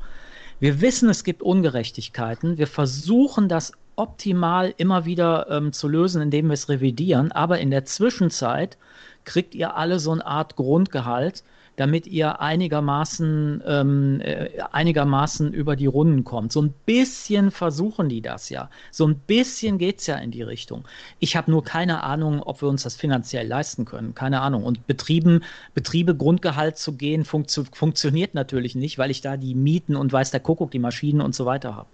Wir 0.60 0.80
wissen, 0.80 1.08
es 1.08 1.24
gibt 1.24 1.42
Ungerechtigkeiten. 1.42 2.58
Wir 2.58 2.66
versuchen 2.66 3.48
das 3.48 3.72
optimal 3.96 4.74
immer 4.76 5.04
wieder 5.04 5.48
ähm, 5.50 5.72
zu 5.72 5.88
lösen, 5.88 6.22
indem 6.22 6.46
wir 6.46 6.54
es 6.54 6.68
revidieren. 6.68 7.32
Aber 7.32 7.60
in 7.60 7.70
der 7.70 7.84
Zwischenzeit 7.84 8.76
kriegt 9.24 9.54
ihr 9.54 9.76
alle 9.76 9.98
so 9.98 10.12
eine 10.12 10.24
Art 10.24 10.56
Grundgehalt, 10.56 11.44
damit 11.76 12.06
ihr 12.06 12.40
einigermaßen, 12.40 13.62
ähm, 13.66 14.20
äh, 14.20 14.60
einigermaßen 14.70 15.52
über 15.52 15.76
die 15.76 15.86
Runden 15.86 16.24
kommt. 16.24 16.52
So 16.52 16.62
ein 16.62 16.72
bisschen 16.86 17.50
versuchen 17.50 18.08
die 18.08 18.22
das 18.22 18.48
ja. 18.48 18.70
So 18.90 19.06
ein 19.06 19.16
bisschen 19.16 19.78
geht 19.78 19.98
es 19.98 20.06
ja 20.06 20.16
in 20.16 20.30
die 20.30 20.42
Richtung. 20.42 20.84
Ich 21.18 21.36
habe 21.36 21.50
nur 21.50 21.64
keine 21.64 22.02
Ahnung, 22.02 22.42
ob 22.42 22.62
wir 22.62 22.68
uns 22.68 22.84
das 22.84 22.94
finanziell 22.94 23.46
leisten 23.46 23.84
können. 23.84 24.14
Keine 24.14 24.40
Ahnung. 24.40 24.62
Und 24.64 24.86
Betrieben, 24.86 25.42
Betriebe 25.74 26.14
Grundgehalt 26.16 26.78
zu 26.78 26.92
gehen, 26.92 27.24
funktio 27.24 27.64
funktioniert 27.72 28.34
natürlich 28.34 28.74
nicht, 28.74 28.98
weil 28.98 29.10
ich 29.10 29.20
da 29.20 29.36
die 29.36 29.54
Mieten 29.54 29.96
und 29.96 30.12
weiß 30.12 30.30
der 30.30 30.40
Kuckuck, 30.40 30.70
die 30.70 30.78
Maschinen 30.78 31.20
und 31.20 31.34
so 31.34 31.44
weiter 31.44 31.74
habe. 31.74 31.88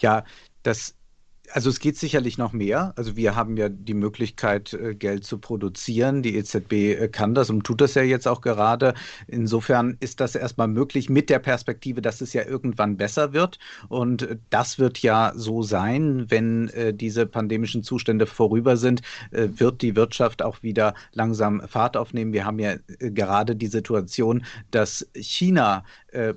Ja, 0.00 0.24
das 0.62 0.95
also 1.52 1.70
es 1.70 1.80
geht 1.80 1.96
sicherlich 1.96 2.38
noch 2.38 2.52
mehr. 2.52 2.92
Also 2.96 3.16
wir 3.16 3.36
haben 3.36 3.56
ja 3.56 3.68
die 3.68 3.94
Möglichkeit, 3.94 4.72
äh, 4.72 4.94
Geld 4.94 5.24
zu 5.24 5.38
produzieren. 5.38 6.22
Die 6.22 6.36
EZB 6.36 6.72
äh, 6.72 7.08
kann 7.08 7.34
das 7.34 7.50
und 7.50 7.64
tut 7.64 7.80
das 7.80 7.94
ja 7.94 8.02
jetzt 8.02 8.26
auch 8.26 8.40
gerade. 8.40 8.94
Insofern 9.26 9.96
ist 10.00 10.20
das 10.20 10.34
erstmal 10.34 10.68
möglich 10.68 11.08
mit 11.08 11.30
der 11.30 11.38
Perspektive, 11.38 12.02
dass 12.02 12.20
es 12.20 12.32
ja 12.32 12.44
irgendwann 12.44 12.96
besser 12.96 13.32
wird. 13.32 13.58
Und 13.88 14.22
äh, 14.22 14.36
das 14.50 14.78
wird 14.78 14.98
ja 14.98 15.32
so 15.34 15.62
sein, 15.62 16.26
wenn 16.28 16.70
diese 16.94 17.26
pandemischen 17.26 17.82
Zustände 17.82 18.26
vorüber 18.26 18.76
sind, 18.76 19.02
wird 19.30 19.82
die 19.82 19.96
Wirtschaft 19.96 20.42
auch 20.42 20.62
wieder 20.62 20.94
langsam 21.12 21.62
Fahrt 21.66 21.96
aufnehmen. 21.96 22.32
Wir 22.32 22.44
haben 22.44 22.58
ja 22.58 22.74
gerade 22.98 23.56
die 23.56 23.66
Situation, 23.66 24.44
dass 24.70 25.06
China 25.14 25.84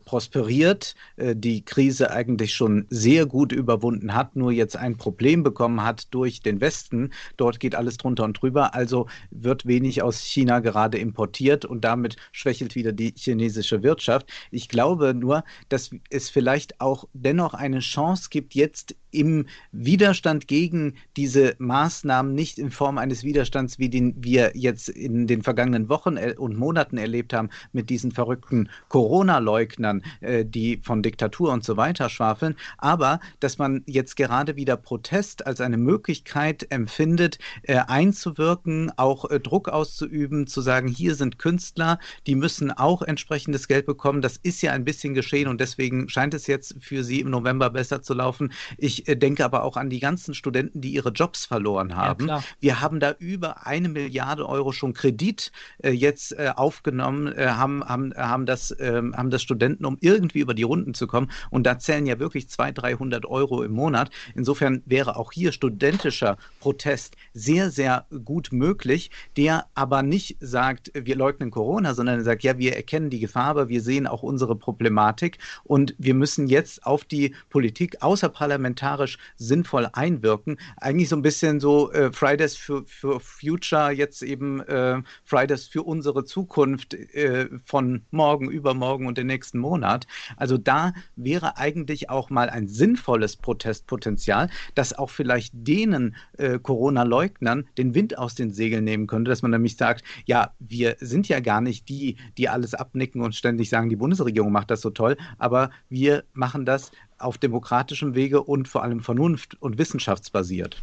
prosperiert, 0.05 0.95
die 1.17 1.63
Krise 1.63 2.11
eigentlich 2.11 2.53
schon 2.53 2.85
sehr 2.89 3.25
gut 3.25 3.51
überwunden 3.51 4.13
hat, 4.13 4.35
nur 4.35 4.51
jetzt 4.51 4.75
ein 4.75 4.97
Problem 4.99 5.41
bekommen 5.41 5.83
hat 5.83 6.13
durch 6.13 6.41
den 6.41 6.61
Westen. 6.61 7.11
Dort 7.37 7.59
geht 7.59 7.73
alles 7.73 7.97
drunter 7.97 8.25
und 8.25 8.39
drüber, 8.39 8.75
also 8.75 9.07
wird 9.31 9.65
wenig 9.65 10.03
aus 10.03 10.19
China 10.19 10.59
gerade 10.59 10.99
importiert 10.99 11.65
und 11.65 11.81
damit 11.83 12.17
schwächelt 12.31 12.75
wieder 12.75 12.91
die 12.91 13.13
chinesische 13.17 13.81
Wirtschaft. 13.81 14.31
Ich 14.51 14.69
glaube 14.69 15.15
nur, 15.15 15.43
dass 15.69 15.89
es 16.11 16.29
vielleicht 16.29 16.79
auch 16.79 17.05
dennoch 17.13 17.55
eine 17.55 17.79
Chance 17.79 18.27
gibt, 18.29 18.53
jetzt 18.53 18.95
im 19.11 19.45
Widerstand 19.71 20.47
gegen 20.47 20.95
diese 21.17 21.55
Maßnahmen 21.57 22.33
nicht 22.33 22.59
in 22.59 22.71
Form 22.71 22.97
eines 22.97 23.23
Widerstands, 23.23 23.79
wie 23.79 23.89
den 23.89 24.15
wir 24.17 24.51
jetzt 24.55 24.89
in 24.89 25.27
den 25.27 25.43
vergangenen 25.43 25.89
Wochen 25.89 26.17
und 26.37 26.57
Monaten 26.57 26.97
erlebt 26.97 27.33
haben, 27.33 27.49
mit 27.71 27.89
diesen 27.89 28.11
verrückten 28.11 28.69
Corona-Leugnern, 28.89 30.03
äh, 30.21 30.45
die 30.45 30.79
von 30.83 31.03
Diktatur 31.03 31.51
und 31.51 31.63
so 31.63 31.77
weiter 31.77 32.09
schwafeln, 32.09 32.55
aber 32.77 33.19
dass 33.39 33.57
man 33.57 33.83
jetzt 33.85 34.15
gerade 34.15 34.55
wieder 34.55 34.77
Protest 34.77 35.45
als 35.45 35.61
eine 35.61 35.77
Möglichkeit 35.77 36.67
empfindet, 36.69 37.39
äh, 37.63 37.77
einzuwirken, 37.87 38.91
auch 38.97 39.29
äh, 39.29 39.39
Druck 39.39 39.69
auszuüben, 39.69 40.47
zu 40.47 40.61
sagen, 40.61 40.87
hier 40.87 41.15
sind 41.15 41.39
Künstler, 41.39 41.99
die 42.27 42.35
müssen 42.35 42.71
auch 42.71 43.01
entsprechendes 43.01 43.67
Geld 43.67 43.85
bekommen. 43.85 44.21
Das 44.21 44.37
ist 44.37 44.61
ja 44.61 44.71
ein 44.73 44.85
bisschen 44.85 45.13
geschehen 45.13 45.47
und 45.47 45.61
deswegen 45.61 46.09
scheint 46.09 46.33
es 46.33 46.47
jetzt 46.47 46.75
für 46.79 47.03
Sie 47.03 47.19
im 47.19 47.29
November 47.29 47.69
besser 47.69 48.01
zu 48.01 48.13
laufen. 48.13 48.51
Ich 48.77 48.98
ich 48.99 49.07
äh, 49.07 49.15
denke 49.15 49.45
aber 49.45 49.63
auch 49.63 49.77
an 49.77 49.89
die 49.89 49.99
ganzen 49.99 50.33
Studenten, 50.33 50.81
die 50.81 50.91
ihre 50.91 51.09
Jobs 51.09 51.45
verloren 51.45 51.95
haben. 51.95 52.27
Ja, 52.27 52.43
wir 52.59 52.81
haben 52.81 52.99
da 52.99 53.15
über 53.19 53.65
eine 53.65 53.89
Milliarde 53.89 54.47
Euro 54.47 54.71
schon 54.71 54.93
Kredit 54.93 55.51
äh, 55.83 55.91
jetzt 55.91 56.31
äh, 56.33 56.51
aufgenommen, 56.55 57.27
äh, 57.27 57.47
haben, 57.47 57.83
haben, 57.83 58.13
haben, 58.15 58.45
das, 58.45 58.75
ähm, 58.79 59.15
haben 59.15 59.29
das 59.29 59.41
Studenten, 59.41 59.85
um 59.85 59.97
irgendwie 60.01 60.39
über 60.39 60.53
die 60.53 60.63
Runden 60.63 60.93
zu 60.93 61.07
kommen. 61.07 61.31
Und 61.49 61.65
da 61.65 61.79
zählen 61.79 62.05
ja 62.05 62.19
wirklich 62.19 62.49
200, 62.49 62.79
300 62.79 63.25
Euro 63.25 63.63
im 63.63 63.71
Monat. 63.71 64.09
Insofern 64.35 64.81
wäre 64.85 65.15
auch 65.15 65.31
hier 65.31 65.51
studentischer 65.51 66.37
Protest 66.59 67.15
sehr, 67.33 67.69
sehr 67.69 68.05
gut 68.23 68.49
möglich, 68.51 69.11
der 69.37 69.65
aber 69.73 70.03
nicht 70.03 70.37
sagt, 70.39 70.91
wir 70.93 71.15
leugnen 71.15 71.51
Corona, 71.51 71.93
sondern 71.93 72.23
sagt, 72.23 72.43
ja, 72.43 72.57
wir 72.57 72.75
erkennen 72.75 73.09
die 73.09 73.19
Gefahr, 73.19 73.45
aber 73.45 73.69
wir 73.69 73.81
sehen 73.81 74.07
auch 74.07 74.23
unsere 74.23 74.55
Problematik 74.55 75.37
und 75.63 75.95
wir 75.97 76.13
müssen 76.13 76.47
jetzt 76.47 76.85
auf 76.85 77.03
die 77.05 77.35
Politik 77.49 78.01
außerparlamentar 78.01 78.88
parlamentarisch 78.89 79.17
sinnvoll 79.37 79.87
einwirken. 79.93 80.57
Eigentlich 80.77 81.09
so 81.09 81.15
ein 81.15 81.21
bisschen 81.21 81.59
so 81.59 81.91
äh, 81.91 82.11
Fridays 82.11 82.55
für, 82.55 82.83
für 82.85 83.19
Future, 83.19 83.91
jetzt 83.91 84.21
eben 84.21 84.61
äh, 84.61 85.01
Fridays 85.23 85.67
für 85.67 85.83
unsere 85.83 86.25
Zukunft 86.25 86.93
äh, 86.93 87.47
von 87.65 88.01
morgen, 88.11 88.49
übermorgen 88.49 89.07
und 89.07 89.17
den 89.17 89.27
nächsten 89.27 89.59
Monat. 89.59 90.07
Also 90.37 90.57
da 90.57 90.93
wäre 91.15 91.57
eigentlich 91.57 92.09
auch 92.09 92.29
mal 92.29 92.49
ein 92.49 92.67
sinnvolles 92.67 93.35
Protestpotenzial, 93.37 94.49
das 94.75 94.97
auch 94.97 95.09
vielleicht 95.09 95.53
denen 95.55 96.15
äh, 96.37 96.59
Corona-Leugnern 96.59 97.67
den 97.77 97.93
Wind 97.95 98.17
aus 98.17 98.35
den 98.35 98.51
Segeln 98.51 98.83
nehmen 98.83 99.07
könnte, 99.07 99.29
dass 99.29 99.41
man 99.41 99.51
nämlich 99.51 99.77
sagt, 99.77 100.03
ja, 100.25 100.53
wir 100.59 100.95
sind 100.99 101.27
ja 101.27 101.39
gar 101.39 101.61
nicht 101.61 101.89
die, 101.89 102.17
die 102.37 102.49
alles 102.49 102.73
abnicken 102.73 103.21
und 103.21 103.35
ständig 103.35 103.69
sagen, 103.69 103.89
die 103.89 103.95
Bundesregierung 103.95 104.51
macht 104.51 104.71
das 104.71 104.81
so 104.81 104.89
toll, 104.89 105.17
aber 105.37 105.69
wir 105.89 106.23
machen 106.33 106.65
das, 106.65 106.91
auf 107.19 107.37
demokratischem 107.37 108.15
Wege 108.15 108.41
und 108.43 108.67
vor 108.67 108.83
allem 108.83 109.01
vernunft- 109.01 109.57
und 109.59 109.77
wissenschaftsbasiert. 109.77 110.81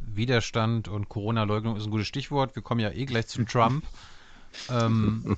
Widerstand 0.00 0.88
und 0.88 1.08
Corona-Leugnung 1.08 1.76
ist 1.76 1.84
ein 1.84 1.90
gutes 1.90 2.06
Stichwort. 2.06 2.54
Wir 2.54 2.62
kommen 2.62 2.80
ja 2.80 2.90
eh 2.90 3.04
gleich 3.04 3.28
zum 3.28 3.46
Trump. 3.46 3.84
ähm, 4.70 5.36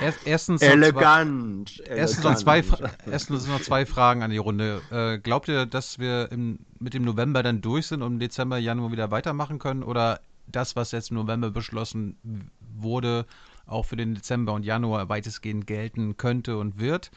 erst, 0.00 0.26
erstens 0.26 0.62
elegant. 0.62 1.70
Zwei, 1.70 1.84
erstens, 1.84 2.24
noch 2.24 2.36
zwei, 2.36 2.64
erstens 3.10 3.48
noch 3.48 3.60
zwei 3.60 3.86
Fragen 3.86 4.22
an 4.22 4.30
die 4.30 4.38
Runde. 4.38 4.82
Äh, 4.90 5.18
glaubt 5.18 5.48
ihr, 5.48 5.66
dass 5.66 5.98
wir 5.98 6.30
im, 6.30 6.60
mit 6.78 6.94
dem 6.94 7.04
November 7.04 7.42
dann 7.42 7.60
durch 7.60 7.88
sind 7.88 8.02
und 8.02 8.14
im 8.14 8.18
Dezember, 8.18 8.58
Januar 8.58 8.92
wieder 8.92 9.10
weitermachen 9.10 9.58
können? 9.58 9.82
Oder 9.82 10.20
das, 10.46 10.76
was 10.76 10.92
jetzt 10.92 11.10
im 11.10 11.16
November 11.16 11.50
beschlossen 11.50 12.16
wurde, 12.60 13.26
auch 13.66 13.86
für 13.86 13.96
den 13.96 14.14
Dezember 14.14 14.52
und 14.52 14.64
Januar 14.64 15.08
weitestgehend 15.08 15.66
gelten 15.66 16.16
könnte 16.16 16.58
und 16.58 16.78
wird? 16.78 17.10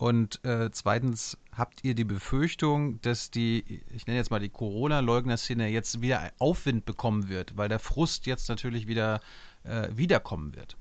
Und 0.00 0.42
äh, 0.46 0.70
zweitens, 0.72 1.36
habt 1.54 1.84
ihr 1.84 1.94
die 1.94 2.04
Befürchtung, 2.04 3.02
dass 3.02 3.30
die, 3.30 3.82
ich 3.94 4.06
nenne 4.06 4.18
jetzt 4.18 4.30
mal 4.30 4.40
die 4.40 4.48
Corona-Leugner-Szene 4.48 5.68
jetzt 5.68 6.00
wieder 6.00 6.22
Aufwind 6.38 6.86
bekommen 6.86 7.28
wird, 7.28 7.58
weil 7.58 7.68
der 7.68 7.80
Frust 7.80 8.24
jetzt 8.24 8.48
natürlich 8.48 8.86
wieder 8.86 9.20
äh, 9.62 9.88
wiederkommen 9.94 10.56
wird? 10.56 10.78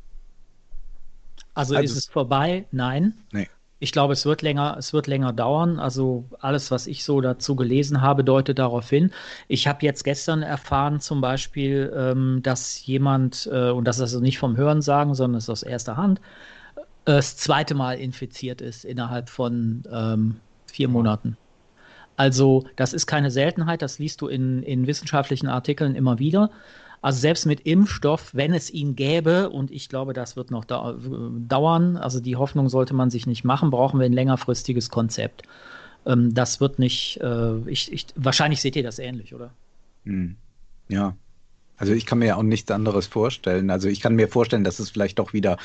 Also, 1.54 1.76
also, 1.76 1.84
ist 1.84 1.98
es 1.98 2.06
vorbei? 2.06 2.66
Nein. 2.72 3.14
Nee. 3.34 3.50
Ich 3.80 3.92
glaube, 3.92 4.14
es 4.14 4.26
wird 4.26 4.42
länger, 4.42 4.78
es 4.80 4.94
wird 4.94 5.08
länger 5.08 5.34
dauern. 5.34 5.80
Also 5.80 6.24
alles, 6.40 6.72
was 6.72 6.88
ich 6.88 7.04
so 7.04 7.20
dazu 7.20 7.58
gelesen 7.58 8.00
habe, 8.00 8.24
deutet 8.24 8.58
darauf 8.58 8.90
hin. 8.90 9.12
Ich 9.50 9.68
habe 9.68 9.86
jetzt 9.86 10.06
gestern 10.06 10.44
erfahren, 10.44 11.02
zum 11.02 11.20
Beispiel, 11.20 11.94
ähm, 11.94 12.40
dass 12.42 12.86
jemand, 12.86 13.50
äh, 13.52 13.72
und 13.72 13.84
das 13.84 13.98
ist 13.98 14.04
also 14.04 14.22
nicht 14.22 14.40
vom 14.40 14.56
Hören 14.56 14.82
sagen, 14.82 15.14
sondern 15.14 15.40
es 15.40 15.44
ist 15.46 15.50
aus 15.50 15.64
erster 15.64 15.98
Hand, 15.98 16.22
das 17.16 17.38
zweite 17.38 17.76
Mal 17.76 17.94
infiziert 18.00 18.62
ist 18.62 18.86
innerhalb 18.86 19.30
von 19.30 19.84
ähm, 19.92 20.36
vier 20.68 20.90
Monaten. 20.90 21.38
Also 22.18 22.66
das 22.76 22.94
ist 22.94 23.08
keine 23.08 23.32
Seltenheit, 23.32 23.82
das 23.82 23.98
liest 23.98 24.22
du 24.22 24.28
in, 24.28 24.62
in 24.64 24.88
wissenschaftlichen 24.88 25.48
Artikeln 25.48 25.96
immer 25.96 26.20
wieder. 26.20 26.52
Also 27.02 27.20
selbst 27.20 27.46
mit 27.46 27.62
Impfstoff, 27.62 28.36
wenn 28.36 28.54
es 28.54 28.70
ihn 28.70 28.96
gäbe, 28.96 29.50
und 29.50 29.72
ich 29.72 29.88
glaube, 29.88 30.14
das 30.14 30.36
wird 30.36 30.52
noch 30.52 30.66
da, 30.66 30.98
dauern, 31.48 31.96
also 31.96 32.20
die 32.20 32.36
Hoffnung 32.36 32.68
sollte 32.68 32.94
man 32.94 33.10
sich 33.10 33.26
nicht 33.26 33.46
machen, 33.46 33.70
brauchen 33.70 34.00
wir 34.00 34.06
ein 34.06 34.14
längerfristiges 34.14 34.90
Konzept. 34.90 35.44
Ähm, 36.06 36.34
das 36.34 36.60
wird 36.60 36.78
nicht, 36.78 37.20
äh, 37.22 37.58
ich, 37.68 37.92
ich, 37.92 38.08
wahrscheinlich 38.16 38.62
seht 38.62 38.76
ihr 38.76 38.84
das 38.84 39.00
ähnlich, 39.00 39.34
oder? 39.34 39.52
Hm. 40.04 40.36
Ja, 40.90 41.16
also 41.80 41.94
ich 41.94 42.06
kann 42.06 42.20
mir 42.20 42.28
ja 42.28 42.36
auch 42.36 42.44
nichts 42.44 42.70
anderes 42.72 43.08
vorstellen. 43.08 43.70
Also 43.70 43.88
ich 43.88 44.02
kann 44.02 44.16
mir 44.16 44.28
vorstellen, 44.28 44.64
dass 44.64 44.80
es 44.80 44.90
vielleicht 44.90 45.18
doch 45.18 45.34
wieder 45.34 45.58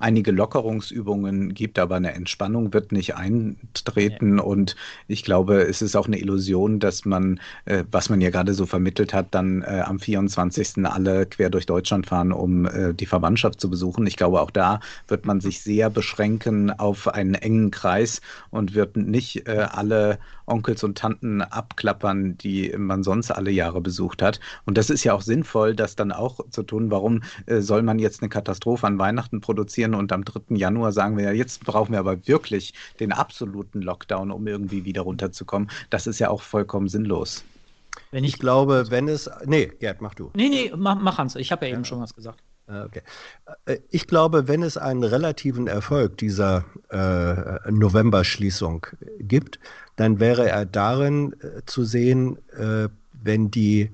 einige 0.00 0.32
Lockerungsübungen 0.32 1.54
gibt, 1.54 1.78
aber 1.78 1.96
eine 1.96 2.14
Entspannung 2.14 2.72
wird 2.72 2.90
nicht 2.90 3.14
eintreten. 3.14 4.38
Ja. 4.38 4.44
Und 4.44 4.74
ich 5.06 5.22
glaube, 5.22 5.62
es 5.62 5.82
ist 5.82 5.94
auch 5.94 6.06
eine 6.06 6.18
Illusion, 6.18 6.80
dass 6.80 7.04
man, 7.04 7.38
äh, 7.66 7.84
was 7.90 8.08
man 8.08 8.20
ja 8.20 8.30
gerade 8.30 8.54
so 8.54 8.66
vermittelt 8.66 9.14
hat, 9.14 9.28
dann 9.30 9.62
äh, 9.62 9.82
am 9.84 10.00
24. 10.00 10.86
alle 10.86 11.26
quer 11.26 11.50
durch 11.50 11.66
Deutschland 11.66 12.06
fahren, 12.06 12.32
um 12.32 12.66
äh, 12.66 12.94
die 12.94 13.06
Verwandtschaft 13.06 13.60
zu 13.60 13.70
besuchen. 13.70 14.06
Ich 14.06 14.16
glaube, 14.16 14.40
auch 14.40 14.50
da 14.50 14.80
wird 15.06 15.26
man 15.26 15.40
sich 15.40 15.60
sehr 15.60 15.90
beschränken 15.90 16.70
auf 16.70 17.06
einen 17.06 17.34
engen 17.34 17.70
Kreis 17.70 18.22
und 18.50 18.74
wird 18.74 18.96
nicht 18.96 19.46
äh, 19.46 19.66
alle 19.70 20.18
Onkels 20.46 20.82
und 20.82 20.98
Tanten 20.98 21.42
abklappern, 21.42 22.36
die 22.36 22.74
man 22.76 23.02
sonst 23.02 23.30
alle 23.30 23.50
Jahre 23.50 23.80
besucht 23.80 24.20
hat. 24.20 24.40
Und 24.64 24.76
das 24.76 24.90
ist 24.90 25.04
ja 25.04 25.14
auch 25.14 25.22
sinnvoll, 25.22 25.59
das 25.68 25.96
dann 25.96 26.12
auch 26.12 26.40
zu 26.50 26.62
tun. 26.62 26.90
Warum 26.90 27.22
äh, 27.46 27.60
soll 27.60 27.82
man 27.82 27.98
jetzt 27.98 28.22
eine 28.22 28.28
Katastrophe 28.28 28.86
an 28.86 28.98
Weihnachten 28.98 29.40
produzieren? 29.40 29.94
Und 29.94 30.12
am 30.12 30.24
3. 30.24 30.56
Januar 30.56 30.92
sagen 30.92 31.16
wir 31.16 31.24
ja, 31.24 31.32
jetzt 31.32 31.64
brauchen 31.64 31.92
wir 31.92 31.98
aber 31.98 32.26
wirklich 32.26 32.74
den 32.98 33.12
absoluten 33.12 33.82
Lockdown, 33.82 34.30
um 34.30 34.46
irgendwie 34.46 34.84
wieder 34.84 35.02
runterzukommen. 35.02 35.70
Das 35.90 36.06
ist 36.06 36.18
ja 36.18 36.30
auch 36.30 36.42
vollkommen 36.42 36.88
sinnlos. 36.88 37.44
Wenn 38.10 38.24
ich, 38.24 38.34
ich 38.34 38.38
glaube, 38.38 38.86
wenn 38.88 39.08
es. 39.08 39.30
Nee, 39.44 39.72
Gerd, 39.78 40.00
mach 40.00 40.14
du. 40.14 40.30
Nee, 40.34 40.48
nee, 40.48 40.72
mach, 40.76 41.00
mach 41.00 41.18
Hans. 41.18 41.36
Ich 41.36 41.52
habe 41.52 41.66
ja, 41.66 41.70
ja 41.70 41.76
eben 41.76 41.84
schon 41.84 42.00
was 42.00 42.14
gesagt. 42.14 42.40
Ah, 42.70 42.84
okay. 42.84 43.02
Äh, 43.66 43.78
ich 43.90 44.06
glaube, 44.06 44.46
wenn 44.46 44.62
es 44.62 44.76
einen 44.76 45.02
relativen 45.02 45.66
Erfolg 45.66 46.18
dieser 46.18 46.64
äh, 46.90 47.70
November-Schließung 47.70 48.86
gibt, 49.18 49.58
dann 49.96 50.20
wäre 50.20 50.48
er 50.48 50.66
darin 50.66 51.34
äh, 51.40 51.62
zu 51.66 51.84
sehen, 51.84 52.38
äh, 52.52 52.88
wenn 53.12 53.50
die 53.50 53.90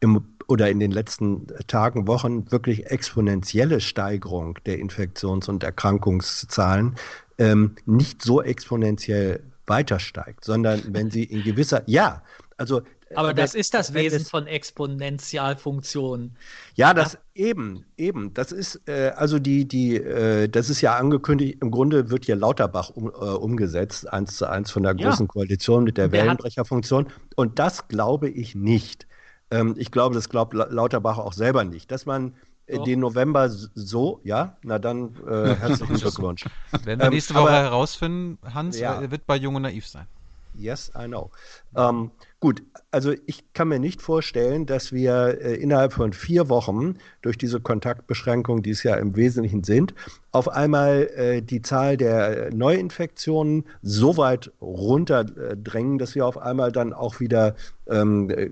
im 0.00 0.33
oder 0.46 0.70
in 0.70 0.80
den 0.80 0.90
letzten 0.90 1.46
Tagen, 1.66 2.06
Wochen 2.06 2.50
wirklich 2.50 2.86
exponentielle 2.86 3.80
Steigerung 3.80 4.58
der 4.66 4.78
Infektions- 4.78 5.48
und 5.48 5.62
Erkrankungszahlen 5.62 6.96
ähm, 7.38 7.76
nicht 7.86 8.22
so 8.22 8.42
exponentiell 8.42 9.42
weiter 9.66 9.98
steigt, 9.98 10.44
sondern 10.44 10.82
wenn 10.88 11.10
sie 11.10 11.24
in 11.24 11.42
gewisser, 11.42 11.82
ja, 11.86 12.22
also 12.56 12.82
Aber 13.16 13.34
das 13.34 13.54
ist 13.54 13.74
das 13.74 13.94
Wesen 13.94 14.24
von 14.24 14.46
Exponentialfunktionen. 14.46 16.36
Ja, 16.74 16.94
das 16.94 17.18
eben, 17.34 17.84
eben. 17.96 18.34
Das 18.34 18.52
ist 18.52 18.80
äh, 18.86 19.12
also 19.16 19.38
die, 19.38 19.66
die, 19.66 19.96
äh, 19.96 20.48
das 20.48 20.68
ist 20.68 20.80
ja 20.80 20.96
angekündigt. 20.96 21.58
Im 21.62 21.70
Grunde 21.70 22.10
wird 22.10 22.24
hier 22.26 22.36
Lauterbach 22.36 22.90
um, 22.90 23.08
äh, 23.08 23.10
umgesetzt, 23.10 24.12
eins 24.12 24.36
zu 24.36 24.46
eins 24.46 24.70
von 24.70 24.82
der 24.82 24.94
großen 24.94 25.26
ja. 25.26 25.32
Koalition 25.32 25.84
mit 25.84 25.96
der, 25.96 26.08
der 26.08 26.20
Wellenbrecherfunktion. 26.20 27.06
Und 27.36 27.58
das 27.58 27.88
glaube 27.88 28.28
ich 28.28 28.54
nicht. 28.54 29.06
Ähm, 29.50 29.74
ich 29.78 29.90
glaube, 29.90 30.14
das 30.14 30.28
glaubt 30.28 30.54
Lauterbach 30.54 31.18
auch 31.18 31.32
selber 31.32 31.64
nicht, 31.64 31.90
dass 31.90 32.06
man 32.06 32.34
äh, 32.66 32.82
den 32.82 33.00
November 33.00 33.48
so, 33.48 34.20
ja, 34.24 34.56
na 34.62 34.78
dann 34.78 35.14
äh, 35.26 35.54
herzlichen 35.60 35.96
Glückwunsch. 35.96 36.46
Werden 36.84 37.00
wir 37.00 37.10
nächste 37.10 37.34
Woche 37.34 37.48
aber, 37.48 37.52
herausfinden, 37.52 38.38
Hans, 38.54 38.78
ja. 38.78 39.10
wird 39.10 39.26
bei 39.26 39.36
Jung 39.36 39.54
und 39.56 39.62
Naiv 39.62 39.86
sein. 39.86 40.06
Yes, 40.54 40.92
I 40.96 41.06
know. 41.06 41.30
Ähm, 41.76 42.12
gut, 42.44 42.62
also 42.90 43.14
ich 43.24 43.42
kann 43.54 43.68
mir 43.68 43.78
nicht 43.78 44.02
vorstellen, 44.02 44.66
dass 44.66 44.92
wir 44.92 45.38
äh, 45.40 45.54
innerhalb 45.54 45.94
von 45.94 46.12
vier 46.12 46.50
Wochen 46.50 46.96
durch 47.22 47.38
diese 47.38 47.58
Kontaktbeschränkungen, 47.58 48.62
die 48.62 48.68
es 48.68 48.82
ja 48.82 48.96
im 48.96 49.16
Wesentlichen 49.16 49.64
sind, 49.64 49.94
auf 50.30 50.50
einmal 50.50 51.08
äh, 51.16 51.40
die 51.40 51.62
Zahl 51.62 51.96
der 51.96 52.52
Neuinfektionen 52.52 53.64
so 53.80 54.18
weit 54.18 54.52
runterdrängen, 54.60 55.96
dass 55.96 56.14
wir 56.14 56.26
auf 56.26 56.36
einmal 56.36 56.70
dann 56.70 56.92
auch 56.92 57.18
wieder 57.18 57.54
ähm, 57.88 58.28
äh, 58.28 58.50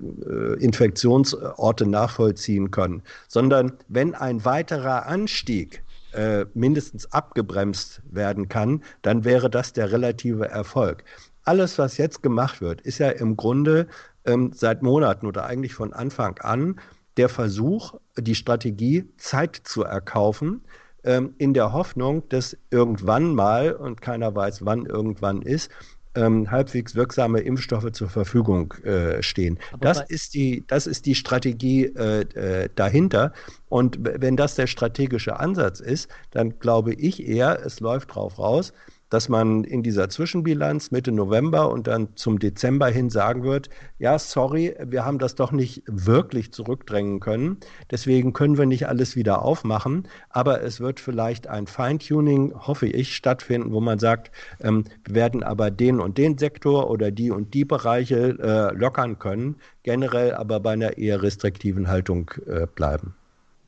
Infektionsorte 0.54 1.84
nachvollziehen 1.84 2.70
können. 2.70 3.02
Sondern 3.28 3.72
wenn 3.88 4.14
ein 4.14 4.42
weiterer 4.46 5.04
Anstieg 5.04 5.82
äh, 6.12 6.46
mindestens 6.54 7.12
abgebremst 7.12 8.00
werden 8.10 8.48
kann, 8.48 8.82
dann 9.02 9.26
wäre 9.26 9.50
das 9.50 9.74
der 9.74 9.92
relative 9.92 10.48
Erfolg 10.48 11.04
alles, 11.44 11.78
was 11.78 11.96
jetzt 11.96 12.22
gemacht 12.22 12.60
wird, 12.60 12.80
ist 12.80 12.98
ja 12.98 13.10
im 13.10 13.36
Grunde 13.36 13.86
ähm, 14.24 14.52
seit 14.54 14.82
Monaten 14.82 15.26
oder 15.26 15.46
eigentlich 15.46 15.74
von 15.74 15.92
Anfang 15.92 16.38
an 16.38 16.80
der 17.16 17.28
Versuch, 17.28 17.94
die 18.16 18.34
Strategie 18.34 19.08
Zeit 19.16 19.60
zu 19.64 19.82
erkaufen, 19.82 20.62
ähm, 21.04 21.34
in 21.38 21.52
der 21.54 21.72
Hoffnung, 21.72 22.28
dass 22.28 22.56
irgendwann 22.70 23.34
mal, 23.34 23.72
und 23.72 24.00
keiner 24.00 24.34
weiß, 24.34 24.64
wann 24.64 24.86
irgendwann 24.86 25.42
ist, 25.42 25.70
ähm, 26.14 26.50
halbwegs 26.50 26.94
wirksame 26.94 27.40
Impfstoffe 27.40 27.90
zur 27.92 28.08
Verfügung 28.08 28.74
äh, 28.84 29.22
stehen. 29.22 29.58
das 29.80 29.98
ist, 30.10 30.34
die, 30.34 30.64
das 30.66 30.86
ist 30.86 31.06
die 31.06 31.14
Strategie 31.14 31.86
äh, 31.86 32.20
äh, 32.34 32.68
dahinter. 32.74 33.32
Und 33.68 33.98
wenn 34.00 34.36
das 34.36 34.54
der 34.54 34.66
strategische 34.66 35.40
Ansatz 35.40 35.80
ist, 35.80 36.10
dann 36.30 36.58
glaube 36.58 36.92
ich 36.94 37.26
eher, 37.26 37.64
es 37.64 37.80
läuft 37.80 38.14
drauf 38.14 38.38
raus, 38.38 38.72
dass 39.12 39.28
man 39.28 39.62
in 39.64 39.82
dieser 39.82 40.08
Zwischenbilanz 40.08 40.90
Mitte 40.90 41.12
November 41.12 41.70
und 41.70 41.86
dann 41.86 42.16
zum 42.16 42.38
Dezember 42.38 42.88
hin 42.88 43.10
sagen 43.10 43.42
wird, 43.42 43.68
ja, 43.98 44.18
sorry, 44.18 44.74
wir 44.82 45.04
haben 45.04 45.18
das 45.18 45.34
doch 45.34 45.52
nicht 45.52 45.82
wirklich 45.86 46.50
zurückdrängen 46.50 47.20
können. 47.20 47.58
Deswegen 47.90 48.32
können 48.32 48.56
wir 48.56 48.64
nicht 48.64 48.88
alles 48.88 49.14
wieder 49.14 49.42
aufmachen. 49.42 50.08
Aber 50.30 50.62
es 50.62 50.80
wird 50.80 50.98
vielleicht 50.98 51.46
ein 51.46 51.66
Feintuning, 51.66 52.54
hoffe 52.56 52.86
ich, 52.86 53.14
stattfinden, 53.14 53.72
wo 53.72 53.82
man 53.82 53.98
sagt, 53.98 54.30
ähm, 54.60 54.84
wir 55.04 55.14
werden 55.14 55.42
aber 55.42 55.70
den 55.70 56.00
und 56.00 56.16
den 56.16 56.38
Sektor 56.38 56.88
oder 56.88 57.10
die 57.10 57.30
und 57.30 57.52
die 57.52 57.66
Bereiche 57.66 58.38
äh, 58.40 58.74
lockern 58.74 59.18
können, 59.18 59.56
generell 59.82 60.32
aber 60.32 60.58
bei 60.58 60.72
einer 60.72 60.96
eher 60.96 61.22
restriktiven 61.22 61.86
Haltung 61.86 62.30
äh, 62.46 62.66
bleiben. 62.66 63.14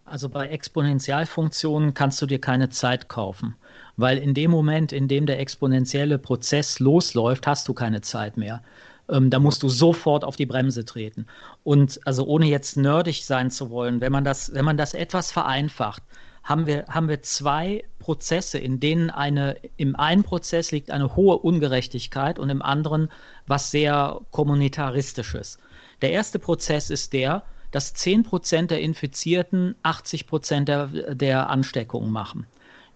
Also 0.07 0.31
bei 0.31 0.49
Exponentialfunktionen 0.49 1.93
kannst 1.93 2.23
du 2.23 2.27
dir 2.27 2.41
keine 2.41 2.71
Zeit 2.71 3.11
kaufen 3.11 3.57
weil 3.97 4.19
in 4.19 4.35
dem 4.35 4.51
Moment, 4.51 4.93
in 4.93 5.09
dem 5.09 5.27
der 5.27 5.41
exponentielle 5.41 6.19
Prozess 6.19 6.81
losläuft, 6.81 7.47
hast 7.47 7.69
du 7.69 7.75
keine 7.75 8.01
Zeit 8.01 8.37
mehr. 8.37 8.63
Ähm, 9.09 9.31
da 9.31 9.39
musst 9.39 9.63
du 9.63 9.69
sofort 9.69 10.25
auf 10.25 10.37
die 10.37 10.47
Bremse 10.47 10.85
treten. 10.85 11.27
Und 11.63 12.01
also 12.07 12.25
ohne 12.27 12.47
jetzt 12.47 12.77
nerdig 12.77 13.25
sein 13.25 13.51
zu 13.51 13.71
wollen, 13.71 14.01
wenn 14.01 14.13
man 14.13 14.25
das, 14.25 14.53
wenn 14.55 14.65
man 14.65 14.77
das 14.77 14.95
etwas 14.95 15.31
vereinfacht, 15.31 16.03
haben 16.43 16.67
wir, 16.67 16.85
haben 16.89 17.09
wir 17.09 17.23
zwei 17.23 17.85
Prozesse, 17.99 18.59
in 18.59 18.79
denen 18.79 19.11
eine, 19.11 19.57
im 19.79 19.97
einen 19.97 20.25
Prozess 20.25 20.73
liegt 20.73 20.91
eine 20.91 21.17
hohe 21.17 21.39
Ungerechtigkeit 21.39 22.39
und 22.39 22.51
im 22.51 22.61
anderen 22.61 23.09
was 23.47 23.71
sehr 23.71 24.21
kommunitaristisches. 24.31 25.59
Der 26.03 26.13
erste 26.13 26.39
Prozess 26.39 26.91
ist 26.91 27.15
der, 27.15 27.45
dass 27.71 27.95
10% 27.95 28.67
der 28.67 28.81
Infizierten 28.81 29.75
80% 29.83 30.65
der, 30.65 31.15
der 31.15 31.49
Ansteckungen 31.49 32.13
machen. 32.13 32.47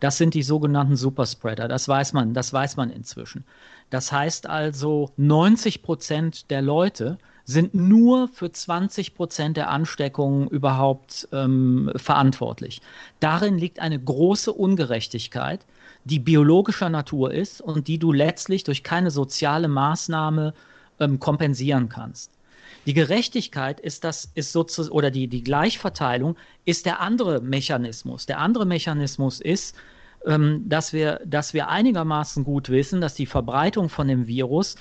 Das 0.01 0.17
sind 0.19 0.35
die 0.35 0.43
sogenannten 0.43 0.97
Superspreader. 0.97 1.69
Das 1.69 1.89
weiß 1.89 2.13
man, 2.13 2.35
das 2.35 2.53
weiß 2.53 2.77
man 2.77 2.91
inzwischen. 2.91 3.45
Das 3.91 4.13
heißt 4.13 4.47
also, 4.47 5.11
90 5.17 5.83
Prozent 5.83 6.51
der 6.51 6.63
Leute 6.63 7.19
sind 7.45 7.75
nur 7.75 8.29
für 8.29 8.53
20 8.53 9.15
Prozent 9.15 9.57
der 9.57 9.71
Ansteckungen 9.71 10.49
überhaupt 10.49 11.27
ähm, 11.33 11.91
verantwortlich. 11.97 12.83
Darin 13.21 13.57
liegt 13.57 13.81
eine 13.81 13.99
große 13.99 14.53
Ungerechtigkeit, 14.53 15.65
die 16.05 16.19
biologischer 16.19 16.91
Natur 16.91 17.33
ist 17.33 17.63
und 17.63 17.89
die 17.89 17.99
du 17.99 18.13
letztlich 18.13 18.65
durch 18.65 18.83
keine 18.83 19.11
soziale 19.11 19.69
Maßnahme 19.69 20.53
ähm, 21.01 21.19
kompensieren 21.19 21.89
kannst. 21.89 22.38
Die 22.89 22.95
Gerechtigkeit 22.95 23.81
ist 23.81 24.03
das, 24.03 24.33
ist 24.35 24.51
sozusagen, 24.51 24.95
oder 24.95 25.11
die, 25.11 25.29
die 25.29 25.45
Gleichverteilung 25.45 26.37
ist 26.65 26.87
der 26.87 27.01
andere 27.01 27.43
Mechanismus. 27.43 28.25
Der 28.25 28.39
andere 28.39 28.65
Mechanismus 28.65 29.43
ist, 29.43 29.77
ähm, 30.25 30.65
dass, 30.67 30.95
wir, 30.95 31.21
dass 31.27 31.53
wir 31.53 31.69
einigermaßen 31.69 32.45
gut 32.45 32.71
wissen, 32.71 33.03
dass 33.03 33.13
die 33.13 33.27
Verbreitung 33.27 33.91
von 33.91 34.09
dem 34.09 34.27
Virus 34.27 34.77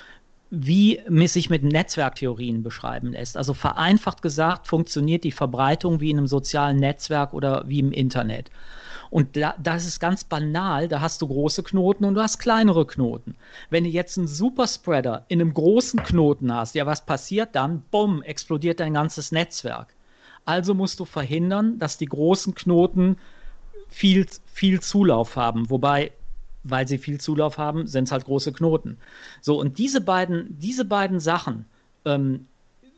wie 0.49 1.01
sich 1.27 1.49
mit 1.49 1.63
Netzwerktheorien 1.63 2.63
beschreiben 2.63 3.11
lässt. 3.11 3.35
Also 3.35 3.53
vereinfacht 3.53 4.21
gesagt 4.21 4.67
funktioniert 4.67 5.25
die 5.25 5.33
Verbreitung 5.33 5.99
wie 5.99 6.09
in 6.09 6.17
einem 6.17 6.27
sozialen 6.27 6.77
Netzwerk 6.77 7.33
oder 7.33 7.65
wie 7.67 7.79
im 7.79 7.91
Internet. 7.91 8.49
Und 9.09 9.35
da, 9.35 9.55
das 9.61 9.85
ist 9.85 9.99
ganz 9.99 10.23
banal, 10.23 10.87
da 10.87 11.01
hast 11.01 11.21
du 11.21 11.27
große 11.27 11.63
Knoten 11.63 12.05
und 12.05 12.15
du 12.15 12.21
hast 12.21 12.39
kleinere 12.39 12.85
Knoten. 12.85 13.35
Wenn 13.69 13.83
du 13.83 13.89
jetzt 13.89 14.17
einen 14.17 14.27
Superspreader 14.27 15.25
in 15.27 15.41
einem 15.41 15.53
großen 15.53 16.03
Knoten 16.03 16.53
hast, 16.53 16.75
ja, 16.75 16.85
was 16.85 17.05
passiert 17.05 17.55
dann? 17.55 17.83
Bumm, 17.91 18.21
explodiert 18.21 18.79
dein 18.79 18.93
ganzes 18.93 19.31
Netzwerk. 19.31 19.93
Also 20.45 20.73
musst 20.73 20.99
du 20.99 21.05
verhindern, 21.05 21.77
dass 21.79 21.97
die 21.97 22.05
großen 22.05 22.55
Knoten 22.55 23.17
viel, 23.89 24.25
viel 24.45 24.81
Zulauf 24.81 25.35
haben. 25.35 25.69
Wobei, 25.69 26.11
weil 26.63 26.87
sie 26.87 26.97
viel 26.97 27.19
Zulauf 27.19 27.57
haben, 27.57 27.87
sind 27.87 28.05
es 28.05 28.11
halt 28.11 28.25
große 28.25 28.53
Knoten. 28.53 28.97
So, 29.41 29.59
und 29.59 29.77
diese 29.77 30.01
beiden, 30.01 30.57
diese 30.59 30.85
beiden 30.85 31.19
Sachen 31.19 31.65
ähm, 32.05 32.47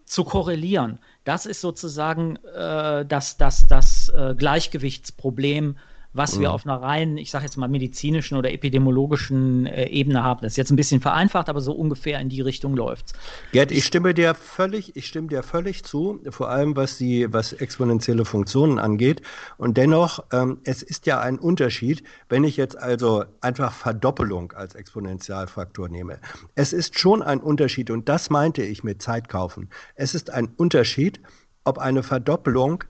zu 0.06 0.24
korrelieren, 0.24 1.00
das 1.24 1.46
ist 1.46 1.62
sozusagen 1.62 2.38
äh, 2.56 3.06
das, 3.06 3.38
das, 3.38 3.68
das 3.68 4.10
äh, 4.10 4.36
Gleichgewichtsproblem 4.36 5.76
was 6.14 6.36
mhm. 6.36 6.42
wir 6.42 6.52
auf 6.54 6.66
einer 6.66 6.82
rein, 6.82 7.18
ich 7.18 7.30
sage 7.32 7.46
jetzt 7.46 7.58
mal 7.58 7.68
medizinischen 7.68 8.38
oder 8.38 8.52
epidemiologischen 8.52 9.66
äh, 9.68 9.88
Ebene 9.90 10.24
haben. 10.24 10.42
Das 10.42 10.54
ist 10.54 10.58
jetzt 10.58 10.72
ein 10.72 10.76
bisschen 10.76 11.02
vereinfacht, 11.02 11.50
aber 11.50 11.62
so 11.62 11.72
ungefähr 11.74 12.20
in 12.20 12.30
die 12.30 12.42
Richtung 12.42 12.76
läuft's. 12.76 13.14
Gerd, 13.52 13.72
ich 13.72 13.86
stimme 13.86 14.14
dir 14.14 14.34
völlig, 14.34 14.96
ich 14.96 15.06
stimme 15.06 15.28
dir 15.28 15.44
völlig 15.44 15.84
zu, 15.84 16.20
vor 16.30 16.50
allem 16.50 16.76
was 16.76 16.98
die, 16.98 17.32
was 17.32 17.54
exponentielle 17.54 18.26
Funktionen 18.26 18.80
angeht. 18.80 19.22
Und 19.58 19.78
dennoch, 19.78 20.24
ähm, 20.32 20.60
es 20.64 20.82
ist 20.82 21.06
ja 21.06 21.20
ein 21.20 21.38
Unterschied, 21.38 22.04
wenn 22.28 22.44
ich 22.44 22.58
jetzt 22.58 22.78
also 22.78 23.26
einfach 23.42 23.72
Verdoppelung 23.74 24.52
als 24.54 24.76
Exponentialfaktor 24.76 25.90
nehme. 25.90 26.20
Es 26.56 26.74
ist 26.74 26.98
schon 26.98 27.22
ein 27.22 27.40
Unterschied, 27.40 27.92
und 27.92 28.10
das 28.10 28.30
meinte 28.30 28.64
ich 28.64 28.84
mit 28.84 29.02
Zeit 29.02 29.30
kaufen. 29.30 29.70
Es 29.96 30.16
ist 30.16 30.32
ein 30.32 30.50
Unterschied, 30.58 31.22
ob 31.64 31.78
eine 31.78 32.02
Verdoppelung 32.02 32.84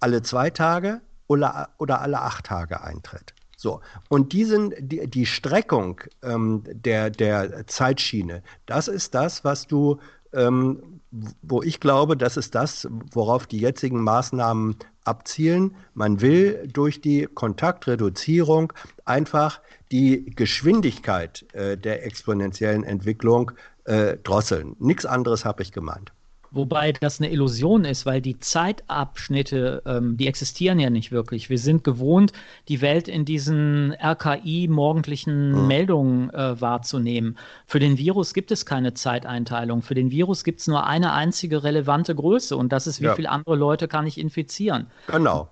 alle 0.00 0.22
zwei 0.22 0.50
Tage 0.50 1.00
oder, 1.26 1.70
oder 1.78 2.00
alle 2.00 2.20
acht 2.20 2.46
Tage 2.46 2.82
eintritt. 2.82 3.34
So, 3.56 3.80
und 4.08 4.32
diesen, 4.32 4.74
die, 4.80 5.06
die 5.08 5.24
Streckung 5.24 6.00
ähm, 6.24 6.64
der, 6.66 7.10
der 7.10 7.64
Zeitschiene, 7.68 8.42
das 8.66 8.88
ist 8.88 9.14
das, 9.14 9.44
was 9.44 9.68
du, 9.68 10.00
ähm, 10.32 11.00
wo 11.42 11.62
ich 11.62 11.78
glaube, 11.78 12.16
das 12.16 12.36
ist 12.36 12.56
das, 12.56 12.88
worauf 13.12 13.46
die 13.46 13.58
jetzigen 13.58 14.02
Maßnahmen 14.02 14.76
abzielen. 15.04 15.76
Man 15.94 16.20
will 16.20 16.68
durch 16.72 17.00
die 17.00 17.28
Kontaktreduzierung 17.32 18.72
einfach 19.04 19.60
die 19.92 20.24
Geschwindigkeit 20.24 21.46
äh, 21.52 21.76
der 21.76 22.04
exponentiellen 22.04 22.82
Entwicklung 22.82 23.52
äh, 23.84 24.16
drosseln. 24.18 24.74
Nichts 24.80 25.06
anderes 25.06 25.44
habe 25.44 25.62
ich 25.62 25.70
gemeint. 25.70 26.12
Wobei 26.52 26.92
das 26.92 27.18
eine 27.18 27.30
Illusion 27.30 27.86
ist, 27.86 28.04
weil 28.04 28.20
die 28.20 28.38
Zeitabschnitte, 28.38 29.82
ähm, 29.86 30.18
die 30.18 30.26
existieren 30.26 30.78
ja 30.78 30.90
nicht 30.90 31.10
wirklich. 31.10 31.48
Wir 31.48 31.58
sind 31.58 31.82
gewohnt, 31.82 32.32
die 32.68 32.82
Welt 32.82 33.08
in 33.08 33.24
diesen 33.24 33.94
RKI-morgendlichen 33.94 35.52
mhm. 35.52 35.66
Meldungen 35.66 36.30
äh, 36.30 36.60
wahrzunehmen. 36.60 37.38
Für 37.66 37.78
den 37.78 37.96
Virus 37.96 38.34
gibt 38.34 38.50
es 38.50 38.66
keine 38.66 38.92
Zeiteinteilung. 38.92 39.80
Für 39.80 39.94
den 39.94 40.10
Virus 40.10 40.44
gibt 40.44 40.60
es 40.60 40.66
nur 40.66 40.86
eine 40.86 41.12
einzige 41.12 41.64
relevante 41.64 42.14
Größe 42.14 42.54
und 42.54 42.70
das 42.70 42.86
ist, 42.86 43.00
wie 43.00 43.06
ja. 43.06 43.14
viele 43.14 43.30
andere 43.30 43.56
Leute 43.56 43.88
kann 43.88 44.06
ich 44.06 44.18
infizieren. 44.18 44.88
Genau. 45.06 45.48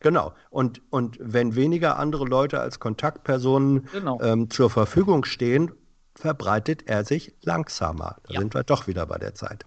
Genau. 0.00 0.34
Und, 0.50 0.82
und 0.90 1.18
wenn 1.20 1.56
weniger 1.56 1.98
andere 1.98 2.26
Leute 2.26 2.60
als 2.60 2.80
Kontaktpersonen 2.80 3.88
genau. 3.92 4.20
ähm, 4.20 4.50
zur 4.50 4.68
Verfügung 4.68 5.24
stehen, 5.24 5.72
verbreitet 6.14 6.86
er 6.86 7.04
sich 7.04 7.34
langsamer. 7.42 8.16
Da 8.24 8.34
ja. 8.34 8.40
sind 8.40 8.54
wir 8.54 8.62
doch 8.62 8.86
wieder 8.86 9.06
bei 9.06 9.18
der 9.18 9.34
Zeit. 9.34 9.64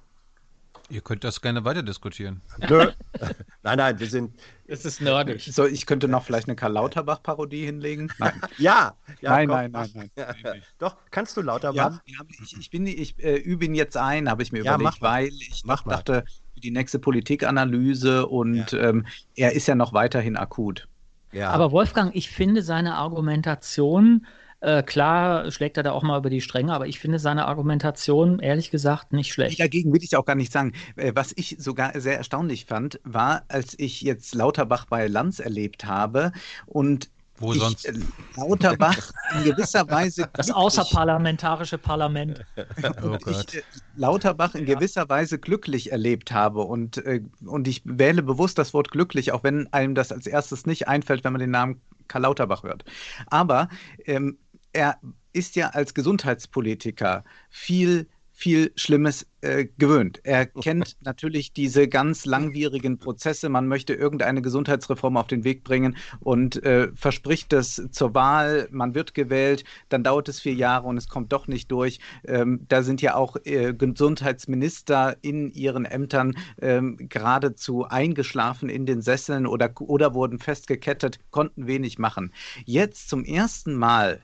Ihr 0.89 1.01
könnt 1.01 1.23
das 1.23 1.41
gerne 1.41 1.63
weiter 1.65 1.83
diskutieren. 1.83 2.41
Nö. 2.67 2.91
nein, 3.63 3.77
nein, 3.77 3.99
wir 3.99 4.07
sind. 4.07 4.39
Es 4.65 4.85
ist 4.85 5.01
nerdig. 5.01 5.43
So, 5.51 5.65
ich 5.65 5.85
könnte 5.85 6.07
noch 6.07 6.23
vielleicht 6.23 6.47
eine 6.47 6.55
Karl 6.55 6.73
Lauterbach-Parodie 6.73 7.65
hinlegen. 7.65 8.11
Nein, 8.17 8.41
Ja, 8.57 8.95
ja 9.21 9.31
nein, 9.31 9.49
nein, 9.49 9.71
nein, 9.71 10.11
nein. 10.15 10.63
Doch, 10.77 10.97
kannst 11.11 11.37
du 11.37 11.41
Lauterbach? 11.41 12.01
Ja, 12.05 12.17
ja, 12.19 12.19
ich, 12.43 12.57
ich, 12.59 12.69
bin, 12.69 12.87
ich 12.87 13.17
äh, 13.23 13.35
übe 13.37 13.65
ihn 13.65 13.75
jetzt 13.75 13.97
ein, 13.97 14.29
habe 14.29 14.43
ich 14.43 14.51
mir 14.51 14.63
Ja, 14.63 14.75
überlegt, 14.75 15.01
mach 15.01 15.01
mal. 15.01 15.23
weil 15.23 15.27
ich 15.27 15.61
Mach 15.63 15.85
mal. 15.85 15.95
dachte, 15.95 16.23
für 16.53 16.59
die 16.59 16.71
nächste 16.71 16.99
Politikanalyse 16.99 18.27
und 18.27 18.73
ähm, 18.73 19.05
er 19.35 19.53
ist 19.53 19.67
ja 19.67 19.75
noch 19.75 19.93
weiterhin 19.93 20.37
akut. 20.37 20.87
Ja. 21.31 21.51
Aber 21.51 21.71
Wolfgang, 21.71 22.15
ich 22.15 22.29
finde 22.29 22.63
seine 22.63 22.95
Argumentation, 22.95 24.25
äh, 24.61 24.83
klar 24.83 25.49
schlägt 25.51 25.77
er 25.77 25.83
da 25.83 25.91
auch 25.91 26.03
mal 26.03 26.17
über 26.17 26.29
die 26.29 26.41
Stränge, 26.41 26.73
aber 26.73 26.87
ich 26.87 26.99
finde 26.99 27.19
seine 27.19 27.45
Argumentation 27.47 28.39
ehrlich 28.39 28.71
gesagt 28.71 29.13
nicht 29.13 29.31
schlecht. 29.31 29.59
Dagegen 29.59 29.93
will 29.93 30.03
ich 30.03 30.15
auch 30.17 30.25
gar 30.25 30.35
nicht 30.35 30.51
sagen. 30.51 30.73
Äh, 30.95 31.13
Was 31.15 31.33
ich 31.35 31.55
sogar 31.59 31.99
sehr 31.99 32.17
erstaunlich 32.17 32.65
fand, 32.65 32.99
war, 33.03 33.43
als 33.47 33.75
ich 33.77 34.01
jetzt 34.01 34.35
Lauterbach 34.35 34.85
bei 34.85 35.07
Lanz 35.07 35.39
erlebt 35.39 35.85
habe 35.85 36.31
und 36.65 37.09
Wo 37.37 37.53
ich 37.53 37.59
sonst? 37.61 37.85
äh, 37.85 37.93
Lauterbach 38.35 39.11
in 39.37 39.43
gewisser 39.45 39.89
Weise 39.89 40.23
Das 40.33 40.47
glücklich- 40.47 40.55
außerparlamentarische 40.55 41.77
Parlament. 41.77 42.45
Oh 43.01 43.17
Gott. 43.17 43.53
ich 43.53 43.57
äh, 43.59 43.63
Lauterbach 43.95 44.55
in 44.55 44.65
gewisser 44.65 45.07
Weise 45.09 45.39
glücklich 45.39 45.91
erlebt 45.91 46.31
habe. 46.31 46.61
Und, 46.61 47.01
und 47.45 47.67
ich 47.67 47.81
wähle 47.85 48.23
bewusst 48.23 48.57
das 48.57 48.73
Wort 48.73 48.91
glücklich, 48.91 49.31
auch 49.31 49.43
wenn 49.43 49.71
einem 49.73 49.95
das 49.95 50.11
als 50.11 50.27
erstes 50.27 50.65
nicht 50.65 50.87
einfällt, 50.87 51.23
wenn 51.23 51.33
man 51.33 51.39
den 51.41 51.51
Namen 51.51 51.81
Karl 52.07 52.23
Lauterbach 52.23 52.63
hört. 52.63 52.83
Aber 53.27 53.67
ähm, 54.05 54.37
er 54.73 54.97
ist 55.33 55.55
ja 55.55 55.69
als 55.69 55.93
Gesundheitspolitiker 55.93 57.23
viel 57.49 58.07
viel 58.39 58.71
Schlimmes 58.77 59.27
äh, 59.41 59.65
gewöhnt. 59.77 60.21
Er 60.23 60.45
kennt 60.45 60.95
natürlich 61.01 61.51
diese 61.51 61.89
ganz 61.89 62.25
langwierigen 62.25 62.97
Prozesse. 62.97 63.49
Man 63.49 63.67
möchte 63.67 63.93
irgendeine 63.93 64.41
Gesundheitsreform 64.41 65.17
auf 65.17 65.27
den 65.27 65.43
Weg 65.43 65.65
bringen 65.65 65.97
und 66.21 66.63
äh, 66.63 66.87
verspricht 66.95 67.51
das 67.51 67.83
zur 67.91 68.15
Wahl. 68.15 68.69
Man 68.71 68.95
wird 68.95 69.13
gewählt, 69.13 69.65
dann 69.89 70.05
dauert 70.05 70.29
es 70.29 70.39
vier 70.39 70.53
Jahre 70.53 70.87
und 70.87 70.95
es 70.95 71.09
kommt 71.09 71.33
doch 71.33 71.47
nicht 71.47 71.69
durch. 71.69 71.99
Ähm, 72.25 72.65
da 72.69 72.81
sind 72.81 73.01
ja 73.01 73.15
auch 73.15 73.35
äh, 73.43 73.73
Gesundheitsminister 73.73 75.17
in 75.21 75.49
ihren 75.49 75.83
Ämtern 75.83 76.37
ähm, 76.61 76.95
geradezu 76.97 77.89
eingeschlafen 77.89 78.69
in 78.69 78.85
den 78.85 79.01
Sesseln 79.01 79.47
oder, 79.47 79.69
oder 79.81 80.13
wurden 80.13 80.39
festgekettet, 80.39 81.19
konnten 81.29 81.67
wenig 81.67 81.99
machen. 81.99 82.31
Jetzt 82.63 83.09
zum 83.09 83.25
ersten 83.25 83.75
Mal 83.75 84.21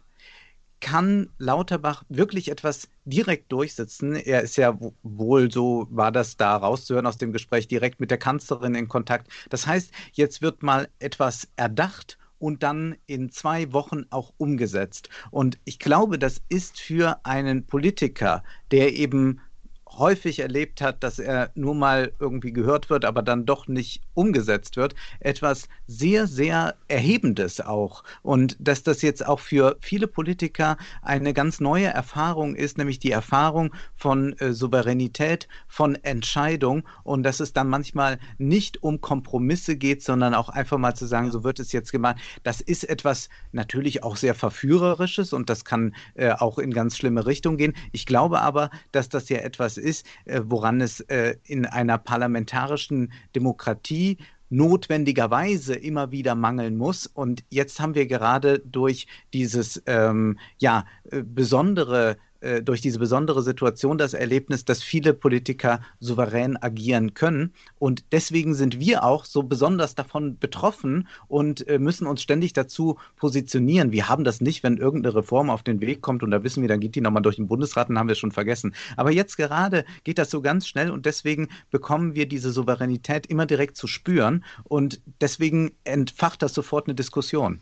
kann 0.82 1.30
Lauterbach 1.38 2.04
wirklich 2.10 2.50
etwas 2.52 2.90
direkt 3.06 3.52
durchsetzen. 3.52 4.16
Er 4.16 4.42
ist 4.42 4.56
ja 4.58 4.80
wo- 4.80 4.96
wohl, 5.04 5.52
so 5.52 5.88
war 5.90 6.12
das 6.12 6.38
da 6.38 6.56
rauszuhören 6.56 7.08
aus 7.08 7.18
dem 7.18 7.32
Gespräch, 7.34 7.68
direkt 7.68 8.00
mit 8.00 8.12
der 8.12 8.18
Kanzlerin 8.18 8.76
in 8.76 8.88
Kontakt. 8.88 9.30
Das 9.50 9.66
heißt, 9.68 9.92
jetzt 10.14 10.42
wird 10.42 10.64
mal 10.64 10.90
etwas 11.00 11.48
erdacht 11.56 12.18
und 12.40 12.64
dann 12.64 12.96
in 13.08 13.30
zwei 13.32 13.72
Wochen 13.74 14.04
auch 14.10 14.34
umgesetzt. 14.38 15.10
Und 15.32 15.58
ich 15.66 15.80
glaube, 15.80 16.20
das 16.20 16.42
ist 16.50 16.80
für 16.80 17.20
einen 17.26 17.66
Politiker, 17.66 18.44
der 18.72 18.94
eben 18.94 19.42
häufig 19.88 20.40
erlebt 20.40 20.82
hat, 20.82 21.04
dass 21.04 21.20
er 21.20 21.52
nur 21.56 21.76
mal 21.76 22.12
irgendwie 22.20 22.52
gehört 22.52 22.90
wird, 22.90 23.06
aber 23.06 23.22
dann 23.22 23.46
doch 23.46 23.68
nicht 23.68 24.02
umgesetzt 24.14 24.78
wird, 24.78 24.96
etwas 25.20 25.68
sehr, 25.88 26.28
sehr 26.28 26.76
Erhebendes 26.88 27.62
auch. 27.62 28.04
Und 28.22 28.58
dass 28.60 28.84
das 28.84 29.02
jetzt 29.02 29.26
auch 29.26 29.40
für 29.40 29.78
viele 29.82 30.08
Politiker 30.08 30.78
eine 31.02 31.34
ganz 31.34 31.60
neue 31.60 31.88
Erfahrung 31.88 32.56
ist, 32.56 32.78
nämlich 32.78 33.00
die 33.00 33.12
Erfahrung 33.12 33.74
von 33.96 34.34
äh, 34.40 34.54
Souveränität, 34.54 35.48
von 35.68 35.96
Entscheidung 35.96 36.84
und 37.04 37.24
dass 37.24 37.40
es 37.40 37.54
dann 37.54 37.70
manchmal 37.70 38.20
nicht 38.38 38.84
um 38.84 39.02
Kompromisse 39.02 39.78
geht, 39.78 40.04
sondern 40.04 40.34
auch 40.34 40.50
einfach 40.50 40.78
mal 40.78 40.96
zu 40.96 41.06
sagen, 41.06 41.32
so 41.32 41.44
wird 41.44 41.60
es 41.60 41.72
jetzt 41.72 41.92
gemacht. 41.92 42.18
Das 42.44 42.62
ist 42.62 42.84
etwas 42.84 43.30
natürlich 43.52 44.04
auch 44.04 44.16
sehr 44.18 44.36
Verführerisches 44.36 45.34
und 45.34 45.50
das 45.50 45.66
kann 45.66 45.96
äh, 46.16 46.32
auch 46.32 46.58
in 46.58 46.74
ganz 46.74 46.98
schlimme 46.98 47.26
Richtungen 47.26 47.58
gehen. 47.58 47.74
Ich 47.92 48.06
glaube 48.06 48.42
aber, 48.42 48.70
dass 48.92 49.10
das 49.10 49.30
ja 49.30 49.38
etwas 49.38 49.75
ist, 49.78 50.06
äh, 50.26 50.42
woran 50.46 50.82
es 50.82 51.02
äh, 51.02 51.36
in 51.46 51.66
einer 51.66 51.98
parlamentarischen 51.98 53.12
Demokratie 53.36 54.18
notwendigerweise 54.50 55.76
immer 55.76 56.12
wieder 56.12 56.36
mangeln 56.36 56.78
muss. 56.78 57.08
Und 57.08 57.44
jetzt 57.50 57.80
haben 57.80 57.96
wir 57.96 58.08
gerade 58.08 58.60
durch 58.60 59.08
dieses 59.34 59.82
ähm, 59.86 60.38
ja, 60.58 60.86
äh, 61.12 61.24
besondere 61.24 62.18
äh, 62.42 62.62
durch 62.62 62.82
diese 62.82 63.00
besondere 63.00 63.42
Situation 63.42 63.98
das 63.98 64.14
Erlebnis, 64.14 64.66
dass 64.66 64.84
viele 64.84 65.14
Politiker 65.14 65.82
souverän 66.00 66.58
agieren 66.62 67.14
können. 67.14 67.54
Und 67.80 68.04
deswegen 68.12 68.54
sind 68.54 68.80
wir 68.80 69.04
auch 69.04 69.26
so 69.26 69.44
besonders 69.44 69.96
davon 69.96 70.38
betroffen 70.38 71.08
und 71.28 71.68
äh, 71.68 71.80
müssen 71.80 72.08
uns 72.08 72.22
ständig 72.22 72.54
dazu 72.54 72.98
positionieren. 73.16 73.92
Wir 73.92 74.10
haben 74.10 74.24
das 74.24 74.42
nicht, 74.42 74.64
wenn 74.64 74.78
irgendeine 74.78 75.16
Reform 75.16 75.50
auf 75.50 75.64
den 75.64 75.82
Weg 75.82 76.02
kommt 76.02 76.24
und 76.24 76.32
da 76.32 76.44
wissen 76.44 76.62
wir, 76.62 76.68
dann 76.68 76.80
geht 76.80 76.96
die 76.96 77.02
nochmal 77.02 77.24
durch 77.24 77.38
den 77.38 77.48
Bundesrat, 77.48 77.90
dann 77.90 77.98
haben 77.98 78.08
wir 78.08 78.14
es 78.14 78.20
schon 78.20 78.32
vergessen. 78.32 78.76
Aber 78.98 79.12
jetzt 79.12 79.38
gerade 79.38 79.86
geht 80.04 80.18
das 80.18 80.30
so 80.30 80.42
ganz 80.42 80.68
schnell 80.68 80.92
und 80.92 81.06
deswegen 81.06 81.50
bekommen 81.72 82.16
wir 82.16 82.28
diese 82.28 82.52
Souveränität 82.52 83.26
immer 83.28 83.46
direkt 83.46 83.78
zu 83.78 83.88
spüren 83.88 84.44
und 84.64 85.02
deswegen 85.22 85.72
entfacht 85.84 86.42
das 86.42 86.54
sofort 86.54 86.88
eine 86.88 86.96
Diskussion. 86.96 87.60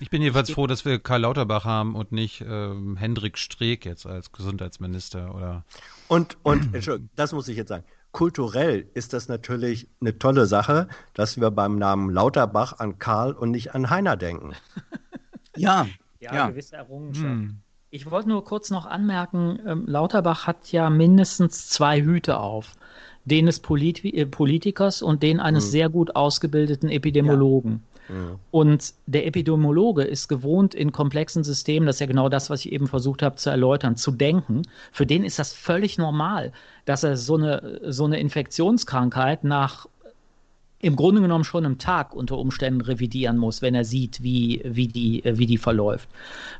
Ich 0.00 0.10
bin 0.10 0.22
jedenfalls 0.22 0.50
froh, 0.50 0.66
dass 0.66 0.84
wir 0.84 0.98
Karl 0.98 1.20
Lauterbach 1.20 1.64
haben 1.64 1.94
und 1.94 2.12
nicht 2.12 2.42
ähm, 2.46 2.96
Hendrik 2.96 3.38
Streeck 3.38 3.84
jetzt 3.84 4.06
als 4.06 4.32
Gesundheitsminister 4.32 5.34
oder. 5.34 5.64
Und, 6.08 6.38
und 6.42 6.62
Entschuldigung, 6.74 7.10
das 7.14 7.32
muss 7.32 7.48
ich 7.48 7.56
jetzt 7.56 7.68
sagen. 7.68 7.84
Kulturell 8.10 8.88
ist 8.94 9.12
das 9.14 9.28
natürlich 9.28 9.88
eine 10.00 10.18
tolle 10.18 10.46
Sache, 10.46 10.88
dass 11.14 11.40
wir 11.40 11.50
beim 11.50 11.78
Namen 11.78 12.10
Lauterbach 12.10 12.78
an 12.78 12.98
Karl 12.98 13.32
und 13.32 13.50
nicht 13.50 13.74
an 13.74 13.90
Heiner 13.90 14.16
denken. 14.16 14.52
Ja, 15.56 15.86
Ja, 16.18 16.34
Ja. 16.34 16.48
gewisse 16.48 16.76
Errungenschaft. 16.76 17.26
Hm. 17.26 17.58
Ich 17.90 18.10
wollte 18.10 18.30
nur 18.30 18.42
kurz 18.42 18.70
noch 18.70 18.86
anmerken, 18.86 19.58
ähm, 19.66 19.84
Lauterbach 19.86 20.46
hat 20.46 20.72
ja 20.72 20.88
mindestens 20.88 21.68
zwei 21.68 22.00
Hüte 22.02 22.38
auf. 22.38 22.72
Den 23.26 23.44
des 23.46 23.60
Polit 23.60 24.02
äh, 24.02 24.24
Politikers 24.24 25.02
und 25.02 25.22
den 25.22 25.40
eines 25.40 25.66
Mhm. 25.66 25.70
sehr 25.70 25.88
gut 25.90 26.16
ausgebildeten 26.16 26.88
Epidemiologen. 26.88 27.82
Mhm. 28.08 28.38
Und 28.50 28.94
der 29.06 29.26
Epidemiologe 29.26 30.02
ist 30.02 30.28
gewohnt, 30.28 30.74
in 30.74 30.92
komplexen 30.92 31.44
Systemen, 31.44 31.86
das 31.86 31.96
ist 31.96 32.00
ja 32.00 32.06
genau 32.06 32.28
das, 32.28 32.50
was 32.50 32.64
ich 32.64 32.72
eben 32.72 32.86
versucht 32.86 33.22
habe 33.22 33.36
zu 33.36 33.50
erläutern, 33.50 33.96
zu 33.96 34.10
denken. 34.10 34.62
Für 34.92 35.06
den 35.06 35.24
ist 35.24 35.38
das 35.38 35.52
völlig 35.52 35.98
normal, 35.98 36.52
dass 36.84 37.04
er 37.04 37.16
so 37.16 37.36
eine, 37.36 37.80
so 37.88 38.04
eine 38.04 38.18
Infektionskrankheit 38.18 39.44
nach 39.44 39.86
im 40.82 40.96
Grunde 40.96 41.22
genommen 41.22 41.44
schon 41.44 41.64
im 41.64 41.78
Tag 41.78 42.12
unter 42.12 42.36
Umständen 42.36 42.80
revidieren 42.80 43.38
muss, 43.38 43.62
wenn 43.62 43.74
er 43.74 43.84
sieht, 43.84 44.22
wie, 44.22 44.60
wie, 44.64 44.88
die, 44.88 45.22
wie 45.24 45.46
die 45.46 45.56
verläuft. 45.56 46.08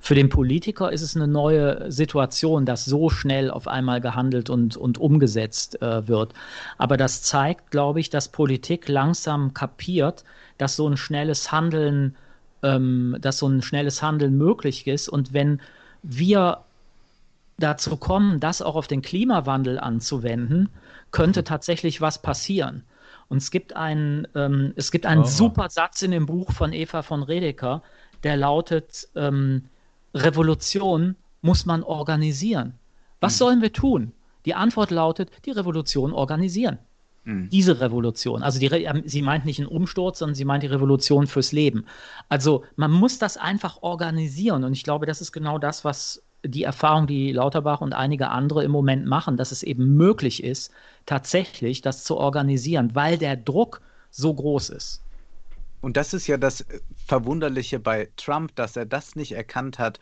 Für 0.01 0.15
den 0.15 0.29
Politiker 0.29 0.93
ist 0.93 1.03
es 1.03 1.17
eine 1.17 1.27
neue 1.27 1.91
Situation, 1.91 2.65
dass 2.65 2.85
so 2.85 3.11
schnell 3.11 3.51
auf 3.51 3.67
einmal 3.67 4.01
gehandelt 4.01 4.49
und, 4.49 4.77
und 4.77 4.99
umgesetzt 4.99 5.83
äh, 5.83 6.07
wird. 6.07 6.35
Aber 6.79 6.97
das 6.97 7.23
zeigt, 7.23 7.73
glaube 7.73 7.99
ich, 7.99 8.11
dass 8.11 8.29
Politik 8.29 8.89
langsam 8.89 9.55
kapiert, 9.55 10.23
dass 10.59 10.77
so 10.77 10.89
ein 10.89 10.97
schnelles 10.97 11.53
Handeln, 11.53 12.17
ähm, 12.63 13.17
dass 13.21 13.39
so 13.39 13.49
ein 13.49 13.63
schnelles 13.63 14.03
Handeln 14.03 14.37
möglich 14.37 14.87
ist. 14.87 15.09
Und 15.09 15.33
wenn 15.33 15.61
wir 16.03 16.59
dazu 17.59 17.97
kommen, 17.97 18.41
das 18.41 18.63
auch 18.63 18.75
auf 18.75 18.89
den 18.89 19.03
Klimawandel 19.03 19.79
anzuwenden, 19.79 20.69
könnte 21.11 21.45
tatsächlich 21.45 22.01
was 22.01 22.21
passieren. 22.21 22.83
Und 23.29 23.39
es 23.39 23.51
gibt 23.51 23.77
einen, 23.77 24.27
ähm, 24.35 24.73
es 24.77 24.91
gibt 24.91 25.07
einen 25.07 25.23
Oh. 25.23 25.27
super 25.27 25.69
Satz 25.71 26.03
in 26.03 26.11
dem 26.11 26.27
Buch 26.27 26.53
von 26.53 26.73
Eva 26.73 27.03
von 27.03 27.23
Redeker, 27.23 27.83
der 28.25 28.37
lautet, 28.37 29.09
ähm, 29.17 29.65
Revolution 30.15 31.17
muss 31.41 31.65
man 31.67 31.83
organisieren. 31.83 32.75
Was 33.21 33.39
sollen 33.39 33.63
wir 33.63 33.73
tun? 33.73 34.13
Die 34.45 34.55
Antwort 34.55 34.91
lautet, 34.91 35.31
die 35.45 35.53
Revolution 35.53 36.13
organisieren. 36.13 36.79
Hm. 37.25 37.49
Diese 37.51 37.81
Revolution. 37.81 38.43
Also 38.43 38.59
die, 38.59 38.67
ähm, 38.67 39.03
sie 39.07 39.23
meint 39.23 39.45
nicht 39.45 39.61
einen 39.61 39.69
Umsturz, 39.69 40.19
sondern 40.19 40.35
sie 40.35 40.45
meint 40.45 40.63
die 40.63 40.69
Revolution 40.69 41.27
fürs 41.27 41.53
Leben. 41.53 41.87
Also 42.29 42.65
man 42.75 42.91
muss 42.91 43.19
das 43.19 43.37
einfach 43.37 43.83
organisieren. 43.83 44.65
Und 44.65 44.73
ich 44.73 44.83
glaube, 44.83 45.07
das 45.07 45.21
ist 45.21 45.31
genau 45.31 45.59
das, 45.59 45.85
was 45.85 46.23
die 46.45 46.65
Erfahrung, 46.65 47.07
die 47.07 47.33
Lauterbach 47.33 47.81
und 47.81 47.93
einige 47.93 48.29
andere 48.29 48.65
im 48.65 48.73
Moment 48.73 49.07
machen, 49.07 49.37
dass 49.37 49.53
es 49.53 49.63
eben 49.63 49.97
möglich 49.97 50.43
ist, 50.43 50.73
tatsächlich 51.07 51.83
das 51.83 52.03
zu 52.03 52.17
organisieren, 52.17 52.95
weil 52.95 53.19
der 53.19 53.37
Druck 53.37 53.81
so 54.11 54.35
groß 54.35 54.71
ist. 54.71 55.03
Und 55.81 55.97
das 55.97 56.15
ist 56.15 56.27
ja 56.27 56.37
das 56.37 56.63
äh, 56.63 56.81
Verwunderliche 57.07 57.79
bei 57.79 58.09
Trump, 58.17 58.55
dass 58.57 58.77
er 58.77 58.87
das 58.87 59.17
nicht 59.17 59.33
erkannt 59.33 59.79
hat. 59.79 60.01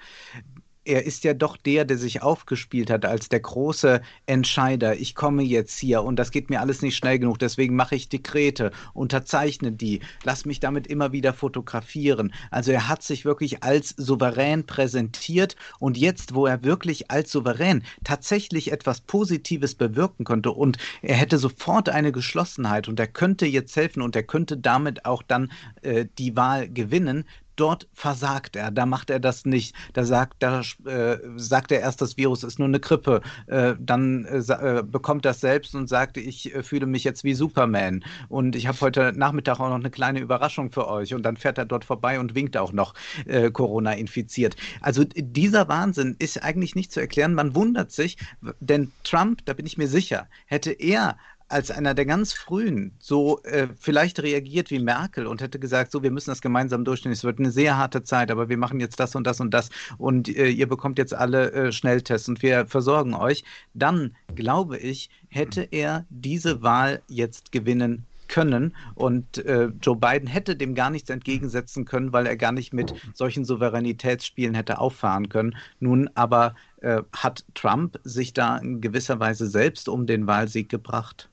Er 0.91 1.07
ist 1.07 1.23
ja 1.23 1.35
doch 1.35 1.57
der, 1.57 1.85
der 1.85 1.99
sich 1.99 2.21
aufgespielt 2.21 2.91
hat 2.91 3.05
als 3.05 3.29
der 3.29 3.41
große 3.41 4.01
Entscheider. 4.27 4.97
Ich 4.97 5.15
komme 5.15 5.43
jetzt 5.43 5.79
hier 5.79 6.03
und 6.03 6.17
das 6.17 6.33
geht 6.33 6.51
mir 6.51 6.61
alles 6.61 6.83
nicht 6.83 6.97
schnell 6.97 7.19
genug, 7.19 7.39
deswegen 7.39 7.77
mache 7.77 7.95
ich 7.95 8.09
Dekrete, 8.09 8.73
unterzeichne 8.93 9.71
die, 9.71 10.01
lass 10.25 10.45
mich 10.45 10.59
damit 10.59 10.89
immer 10.89 11.13
wieder 11.13 11.33
fotografieren. 11.33 12.35
Also 12.51 12.73
er 12.73 12.89
hat 12.89 13.05
sich 13.05 13.25
wirklich 13.25 13.63
als 13.63 13.91
souverän 13.91 14.67
präsentiert 14.67 15.55
und 15.79 15.97
jetzt, 15.97 16.35
wo 16.35 16.47
er 16.47 16.65
wirklich 16.65 17.11
als 17.11 17.31
souverän 17.31 17.85
tatsächlich 18.03 18.73
etwas 18.73 19.01
Positives 19.01 19.77
bewirken 19.77 20.25
konnte 20.25 20.51
und 20.51 20.79
er 21.03 21.15
hätte 21.15 21.39
sofort 21.39 21.89
eine 21.89 22.11
Geschlossenheit 22.11 22.89
und 22.89 22.99
er 22.99 23.07
könnte 23.07 23.47
jetzt 23.47 23.77
helfen 23.77 24.03
und 24.03 24.17
er 24.17 24.25
könnte 24.25 24.57
damit 24.57 25.05
auch 25.05 25.23
dann 25.23 25.53
äh, 25.83 26.07
die 26.19 26.37
Wahl 26.37 26.69
gewinnen, 26.69 27.25
dort 27.61 27.87
versagt 27.93 28.57
er, 28.57 28.71
da 28.71 28.87
macht 28.87 29.11
er 29.11 29.21
das 29.21 29.45
nicht. 29.45 29.75
Da 29.93 30.05
sagt, 30.05 30.43
da, 30.43 30.63
äh, 30.87 31.19
sagt 31.37 31.73
er 31.73 31.81
erst, 31.81 32.01
das 32.01 32.17
Virus 32.17 32.43
ist 32.43 32.59
nur 32.59 32.69
eine 32.69 32.81
Grippe. 32.81 33.21
Äh, 33.47 33.75
dann 33.79 34.25
äh, 34.25 34.39
äh 34.39 34.83
bekommt 34.83 35.27
es 35.27 35.41
selbst 35.41 35.75
und 35.75 35.89
sagt, 35.89 36.17
ich 36.17 36.55
äh, 36.55 36.63
fühle 36.63 36.87
mich 36.87 37.05
jetzt 37.05 37.23
wie 37.23 37.35
Superman. 37.35 38.03
Und 38.29 38.57
ich 38.57 38.67
habe 38.67 38.81
heute 38.81 39.13
Nachmittag 39.15 39.61
auch 39.61 39.69
noch 39.69 39.75
eine 39.75 39.91
kleine 39.91 40.21
Überraschung 40.21 40.73
für 40.73 40.89
euch. 40.89 41.13
Und 41.15 41.23
dann 41.23 41.37
fährt 41.37 41.59
er 41.59 41.67
dort 41.67 41.85
vorbei 41.85 42.19
und 42.19 42.35
winkt 42.35 42.57
auch 42.57 42.73
noch 42.73 42.95
äh, 43.27 43.51
Corona 43.51 43.93
infiziert. 43.93 44.57
Also 44.81 45.05
dieser 45.05 45.69
Wahnsinn 45.69 46.17
ist 46.19 46.43
eigentlich 46.43 46.75
nicht 46.75 46.93
zu 46.93 47.01
erklären. 47.01 47.35
Man 47.35 47.55
wundert 47.55 47.93
sich, 47.93 48.17
denn 48.61 48.91
Trump, 49.05 49.45
da 49.45 49.53
bin 49.53 49.67
ich 49.67 49.77
mir 49.77 49.89
sicher, 49.89 50.29
hätte 50.47 50.73
er 50.73 51.17
als 51.51 51.71
einer 51.71 51.95
der 51.95 52.07
ganz 52.07 52.33
frühen 52.33 52.93
so 52.99 53.43
äh, 53.43 53.69
vielleicht 53.79 54.21
reagiert 54.23 54.71
wie 54.71 54.79
Merkel 54.79 55.27
und 55.27 55.43
hätte 55.43 55.59
gesagt, 55.59 55.91
so, 55.93 56.03
wir 56.03 56.11
müssen 56.11 56.31
das 56.31 56.41
gemeinsam 56.41 56.85
durchstehen. 56.85 57.13
Es 57.13 57.25
wird 57.25 57.39
eine 57.39 57.51
sehr 57.51 57.77
harte 57.77 58.03
Zeit, 58.03 58.31
aber 58.31 58.49
wir 58.49 58.57
machen 58.57 58.81
jetzt 58.81 59.01
das 59.01 59.15
und 59.17 59.27
das 59.27 59.41
und 59.41 59.53
das 59.53 59.71
und 59.99 60.29
äh, 60.29 60.49
ihr 60.49 60.69
bekommt 60.69 60.99
jetzt 60.99 61.15
alle 61.15 61.53
äh, 61.53 61.73
Schnelltests 61.73 62.29
und 62.29 62.43
wir 62.43 62.67
versorgen 62.67 63.15
euch, 63.15 63.45
dann 63.75 64.15
glaube 64.35 64.79
ich, 64.79 65.11
hätte 65.29 65.67
er 65.71 66.07
diese 66.09 66.63
Wahl 66.63 67.03
jetzt 67.09 67.53
gewinnen 67.53 68.07
können 68.31 68.75
und 68.95 69.45
äh, 69.45 69.71
Joe 69.83 69.97
Biden 69.97 70.29
hätte 70.29 70.57
dem 70.57 70.75
gar 70.75 70.89
nichts 70.91 71.11
entgegensetzen 71.11 71.85
können, 71.85 72.13
weil 72.13 72.27
er 72.27 72.37
gar 72.37 72.53
nicht 72.53 72.73
mit 72.73 72.95
solchen 73.13 73.45
Souveränitätsspielen 73.45 74.55
hätte 74.55 74.79
auffahren 74.79 75.29
können. 75.29 75.57
Nun 75.81 76.09
aber 76.15 76.55
äh, 76.81 77.03
hat 77.13 77.45
Trump 77.55 77.99
sich 78.05 78.33
da 78.33 78.57
in 78.59 78.81
gewisser 78.81 79.19
Weise 79.21 79.49
selbst 79.49 79.89
um 79.89 80.07
den 80.07 80.27
Wahlsieg 80.27 80.69
gebracht. 80.69 81.29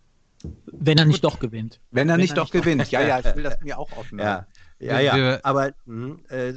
Wenn 0.65 0.97
er 0.97 1.05
nicht 1.05 1.23
doch 1.23 1.39
gewinnt. 1.39 1.79
Wenn 1.91 2.09
er 2.09 2.13
Wenn 2.13 2.21
nicht 2.21 2.31
er 2.31 2.35
doch 2.35 2.53
nicht 2.53 2.63
gewinnt. 2.63 2.89
Ja, 2.91 3.01
ja, 3.01 3.19
ich 3.19 3.35
will 3.35 3.43
das 3.43 3.59
mir 3.63 3.77
auch 3.77 3.91
offen. 3.97 4.19
Ja, 4.19 4.45
ja, 4.79 4.99
ja. 4.99 5.39
aber 5.43 5.71
mh, 5.85 6.17
äh, 6.29 6.53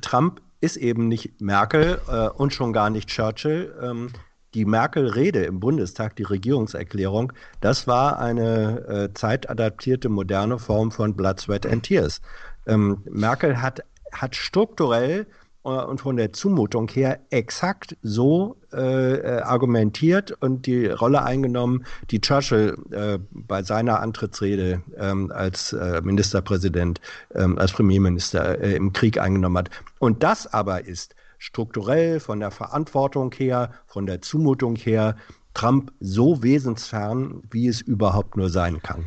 Trump 0.00 0.40
ist 0.60 0.76
eben 0.76 1.08
nicht 1.08 1.40
Merkel 1.40 2.00
äh, 2.08 2.28
und 2.28 2.54
schon 2.54 2.72
gar 2.72 2.90
nicht 2.90 3.08
Churchill. 3.08 3.74
Ähm, 3.82 4.10
die 4.54 4.64
Merkel-Rede 4.64 5.44
im 5.44 5.60
Bundestag, 5.60 6.16
die 6.16 6.22
Regierungserklärung, 6.22 7.32
das 7.60 7.86
war 7.86 8.18
eine 8.18 8.86
äh, 8.86 9.12
zeitadaptierte, 9.12 10.08
moderne 10.08 10.58
Form 10.58 10.92
von 10.92 11.14
Blood, 11.16 11.40
Sweat 11.40 11.66
and 11.66 11.82
Tears. 11.82 12.20
Ähm, 12.66 13.02
Merkel 13.10 13.60
hat, 13.60 13.80
hat 14.12 14.36
strukturell 14.36 15.26
äh, 15.64 15.68
und 15.68 16.00
von 16.00 16.16
der 16.16 16.32
Zumutung 16.32 16.88
her 16.88 17.20
exakt 17.30 17.96
so 18.02 18.56
äh, 18.74 19.14
äh, 19.14 19.40
argumentiert 19.42 20.32
und 20.42 20.66
die 20.66 20.86
Rolle 20.86 21.22
eingenommen, 21.22 21.84
die 22.10 22.20
Churchill 22.20 22.76
äh, 22.90 23.18
bei 23.30 23.62
seiner 23.62 24.00
Antrittsrede 24.00 24.82
ähm, 24.96 25.32
als 25.32 25.72
äh, 25.72 26.00
Ministerpräsident, 26.02 27.00
ähm, 27.34 27.58
als 27.58 27.72
Premierminister 27.72 28.60
äh, 28.60 28.76
im 28.76 28.92
Krieg 28.92 29.18
eingenommen 29.18 29.58
hat. 29.58 29.70
Und 29.98 30.22
das 30.22 30.52
aber 30.52 30.84
ist 30.84 31.14
strukturell 31.38 32.20
von 32.20 32.40
der 32.40 32.50
Verantwortung 32.50 33.32
her, 33.32 33.70
von 33.86 34.06
der 34.06 34.22
Zumutung 34.22 34.76
her, 34.76 35.16
Trump 35.54 35.92
so 36.00 36.42
wesensfern, 36.42 37.42
wie 37.50 37.68
es 37.68 37.80
überhaupt 37.80 38.36
nur 38.36 38.50
sein 38.50 38.82
kann. 38.82 39.04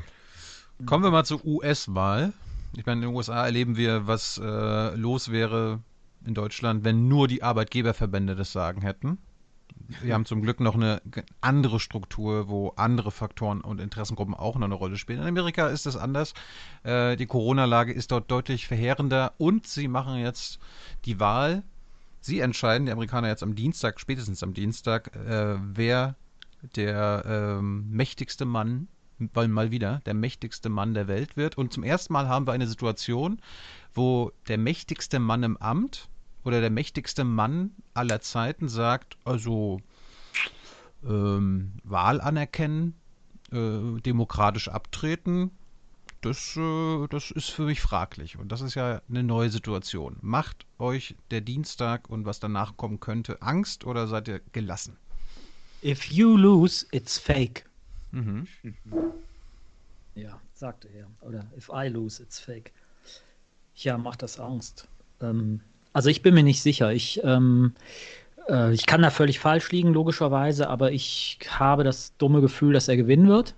Kommen 0.86 1.03
wir 1.03 1.11
mal 1.11 1.26
zur 1.26 1.43
US-Wahl. 1.45 2.34
Ich 2.76 2.86
meine, 2.86 3.01
in 3.01 3.09
den 3.09 3.15
USA 3.15 3.45
erleben 3.45 3.76
wir, 3.76 4.07
was 4.07 4.39
äh, 4.41 4.95
los 4.95 5.32
wäre, 5.32 5.80
in 6.26 6.34
Deutschland, 6.34 6.84
wenn 6.84 7.07
nur 7.07 7.28
die 7.28 7.41
Arbeitgeberverbände 7.41 8.36
das 8.36 8.51
Sagen 8.51 8.82
hätten. 8.82 9.18
Wir 10.01 10.13
haben 10.13 10.25
zum 10.25 10.41
Glück 10.41 10.59
noch 10.59 10.75
eine 10.75 11.01
andere 11.39 11.79
Struktur, 11.79 12.49
wo 12.49 12.73
andere 12.75 13.11
Faktoren 13.11 13.61
und 13.61 13.79
Interessengruppen 13.79 14.33
auch 14.33 14.55
noch 14.55 14.65
eine 14.65 14.75
Rolle 14.75 14.97
spielen. 14.97 15.21
In 15.21 15.27
Amerika 15.27 15.67
ist 15.67 15.85
das 15.85 15.95
anders. 15.95 16.33
Äh, 16.83 17.15
die 17.15 17.25
Corona-Lage 17.25 17.93
ist 17.93 18.11
dort 18.11 18.29
deutlich 18.29 18.67
verheerender 18.67 19.33
und 19.38 19.65
sie 19.67 19.88
machen 19.88 20.17
jetzt 20.17 20.59
die 21.05 21.19
Wahl. 21.19 21.63
Sie 22.19 22.39
entscheiden, 22.39 22.85
die 22.85 22.91
Amerikaner 22.91 23.29
jetzt 23.29 23.43
am 23.43 23.55
Dienstag, 23.55 23.99
spätestens 23.99 24.43
am 24.43 24.53
Dienstag, 24.53 25.15
äh, 25.15 25.57
wer 25.61 26.15
der 26.75 27.23
ähm, 27.25 27.89
mächtigste 27.89 28.45
Mann, 28.45 28.88
weil 29.19 29.47
mal 29.47 29.71
wieder 29.71 30.01
der 30.05 30.13
mächtigste 30.13 30.69
Mann 30.69 30.93
der 30.93 31.07
Welt 31.07 31.38
wird. 31.38 31.57
Und 31.57 31.71
zum 31.71 31.83
ersten 31.83 32.13
Mal 32.13 32.27
haben 32.27 32.45
wir 32.45 32.53
eine 32.53 32.67
Situation, 32.67 33.41
wo 33.93 34.31
der 34.47 34.57
mächtigste 34.57 35.19
Mann 35.19 35.43
im 35.43 35.57
Amt 35.57 36.09
oder 36.47 36.61
der 36.61 36.69
mächtigste 36.69 37.25
Mann 37.25 37.71
aller 37.93 38.21
Zeiten 38.21 38.69
sagt, 38.69 39.17
also 39.25 39.81
ähm, 41.05 41.73
Wahl 41.83 42.21
anerkennen, 42.21 42.95
äh, 43.51 43.99
demokratisch 44.01 44.69
abtreten, 44.69 45.51
das, 46.21 46.55
äh, 46.55 47.07
das 47.09 47.31
ist 47.31 47.49
für 47.49 47.63
mich 47.63 47.81
fraglich. 47.81 48.37
Und 48.37 48.51
das 48.51 48.61
ist 48.61 48.75
ja 48.75 49.01
eine 49.09 49.23
neue 49.23 49.49
Situation. 49.49 50.17
Macht 50.21 50.65
euch 50.79 51.15
der 51.31 51.41
Dienstag 51.41 52.09
und 52.09 52.25
was 52.25 52.39
danach 52.39 52.77
kommen 52.77 52.99
könnte 53.01 53.41
Angst 53.41 53.85
oder 53.85 54.07
seid 54.07 54.29
ihr 54.29 54.39
gelassen? 54.53 54.95
If 55.83 56.05
you 56.05 56.35
lose, 56.37 56.85
it's 56.91 57.17
fake. 57.19 57.65
Mhm. 58.11 58.47
Ja, 60.15 60.41
sagte 60.53 60.87
er. 60.87 61.07
Oder 61.21 61.45
if 61.55 61.69
I 61.73 61.87
lose, 61.89 62.23
it's 62.23 62.39
fake. 62.39 62.71
Ja, 63.75 63.97
macht 63.97 64.23
das 64.23 64.39
Angst. 64.39 64.87
Ähm, 65.21 65.61
also 65.97 66.11
ich 66.11 66.21
bin 66.21 66.35
mir 66.35 66.43
nicht 66.43 66.61
sicher. 66.61 66.93
Ich, 66.93 67.21
ähm, 67.23 67.73
äh, 68.47 68.71
ich 68.71 68.85
kann 68.85 69.01
da 69.01 69.09
völlig 69.09 69.39
falsch 69.39 69.71
liegen, 69.71 69.93
logischerweise, 69.93 70.69
aber 70.69 70.91
ich 70.91 71.39
habe 71.49 71.83
das 71.83 72.15
dumme 72.19 72.39
Gefühl, 72.39 72.73
dass 72.73 72.87
er 72.87 72.97
gewinnen 72.97 73.27
wird. 73.27 73.55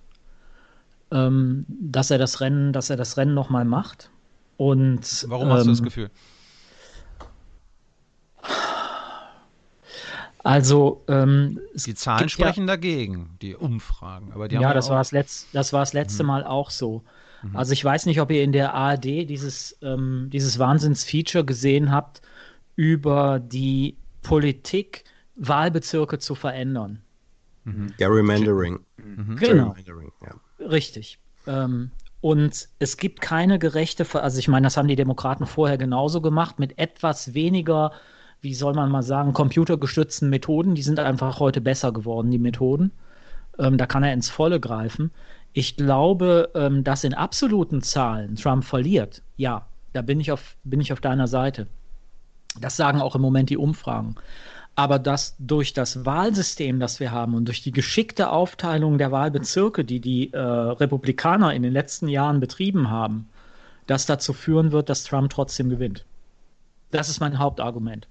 Ähm, 1.11 1.65
dass 1.67 2.11
er 2.11 2.17
das 2.17 2.39
Rennen, 2.39 2.71
dass 2.71 2.89
er 2.89 2.95
das 2.95 3.17
Rennen 3.17 3.33
nochmal 3.33 3.65
macht. 3.65 4.09
Und, 4.55 5.25
Warum 5.27 5.49
hast 5.49 5.65
du 5.65 5.69
das 5.71 5.79
ähm, 5.79 5.83
Gefühl? 5.83 6.09
Also 10.43 11.03
ähm, 11.07 11.59
die 11.73 11.95
Zahlen 11.95 12.29
sprechen 12.29 12.61
ja, 12.61 12.75
dagegen, 12.75 13.37
die 13.41 13.55
Umfragen. 13.55 14.31
Aber 14.33 14.47
die 14.47 14.55
ja, 14.55 14.73
das, 14.73 14.89
war 14.89 14.97
das, 14.97 15.11
Letz-, 15.11 15.45
das 15.51 15.73
war 15.73 15.81
das 15.81 15.93
letzte 15.93 16.23
mhm. 16.23 16.27
Mal 16.27 16.43
auch 16.45 16.69
so. 16.69 17.03
Mhm. 17.43 17.55
Also 17.55 17.73
ich 17.73 17.83
weiß 17.83 18.05
nicht, 18.05 18.21
ob 18.21 18.31
ihr 18.31 18.43
in 18.43 18.51
der 18.51 18.73
ARD 18.73 19.05
dieses, 19.05 19.77
ähm, 19.81 20.29
dieses 20.31 20.57
Wahnsinnsfeature 20.57 21.43
gesehen 21.43 21.91
habt, 21.91 22.21
über 22.75 23.39
die 23.39 23.97
Politik, 24.21 25.03
Wahlbezirke 25.35 26.19
zu 26.19 26.35
verändern. 26.35 27.01
Mhm. 27.65 27.93
Gerrymandering. 27.97 28.79
Mhm. 28.97 29.35
Genau. 29.35 29.73
Gerrymandering, 29.73 30.11
ja. 30.21 30.65
Richtig. 30.65 31.19
Ähm, 31.47 31.91
und 32.21 32.67
es 32.79 32.97
gibt 32.97 33.21
keine 33.21 33.59
gerechte, 33.59 34.03
Ver 34.05 34.23
also 34.23 34.39
ich 34.39 34.47
meine, 34.47 34.67
das 34.67 34.75
haben 34.75 34.87
die 34.87 34.95
Demokraten 34.95 35.45
vorher 35.45 35.77
genauso 35.77 36.21
gemacht, 36.21 36.59
mit 36.59 36.77
etwas 36.77 37.33
weniger, 37.33 37.93
wie 38.41 38.53
soll 38.53 38.73
man 38.73 38.91
mal 38.91 39.03
sagen, 39.03 39.33
computergestützten 39.33 40.29
Methoden. 40.29 40.75
Die 40.75 40.81
sind 40.81 40.99
einfach 40.99 41.39
heute 41.39 41.61
besser 41.61 41.91
geworden, 41.91 42.31
die 42.31 42.39
Methoden. 42.39 42.91
Ähm, 43.57 43.77
da 43.77 43.85
kann 43.85 44.03
er 44.03 44.13
ins 44.13 44.29
Volle 44.29 44.59
greifen. 44.59 45.11
Ich 45.53 45.75
glaube, 45.75 46.51
ähm, 46.55 46.83
dass 46.83 47.03
in 47.03 47.13
absoluten 47.13 47.81
Zahlen 47.81 48.35
Trump 48.35 48.63
verliert. 48.63 49.23
Ja, 49.35 49.67
da 49.93 50.01
bin 50.01 50.19
ich 50.19 50.31
auf, 50.31 50.55
bin 50.63 50.79
ich 50.79 50.93
auf 50.93 51.01
deiner 51.01 51.27
Seite. 51.27 51.67
Das 52.59 52.77
sagen 52.77 53.01
auch 53.01 53.15
im 53.15 53.21
Moment 53.21 53.49
die 53.49 53.57
Umfragen. 53.57 54.15
Aber 54.75 54.99
dass 54.99 55.35
durch 55.39 55.73
das 55.73 56.05
Wahlsystem, 56.05 56.79
das 56.79 56.99
wir 56.99 57.11
haben 57.11 57.35
und 57.35 57.45
durch 57.45 57.61
die 57.61 57.71
geschickte 57.71 58.29
Aufteilung 58.29 58.97
der 58.97 59.11
Wahlbezirke, 59.11 59.83
die 59.83 59.99
die 59.99 60.31
äh, 60.31 60.39
Republikaner 60.39 61.53
in 61.53 61.63
den 61.63 61.73
letzten 61.73 62.07
Jahren 62.07 62.39
betrieben 62.39 62.89
haben, 62.89 63.27
das 63.87 64.05
dazu 64.05 64.31
führen 64.33 64.71
wird, 64.71 64.87
dass 64.87 65.03
Trump 65.03 65.31
trotzdem 65.31 65.69
gewinnt. 65.69 66.05
Das 66.91 67.09
ist 67.09 67.19
mein 67.19 67.39
Hauptargument. 67.39 68.07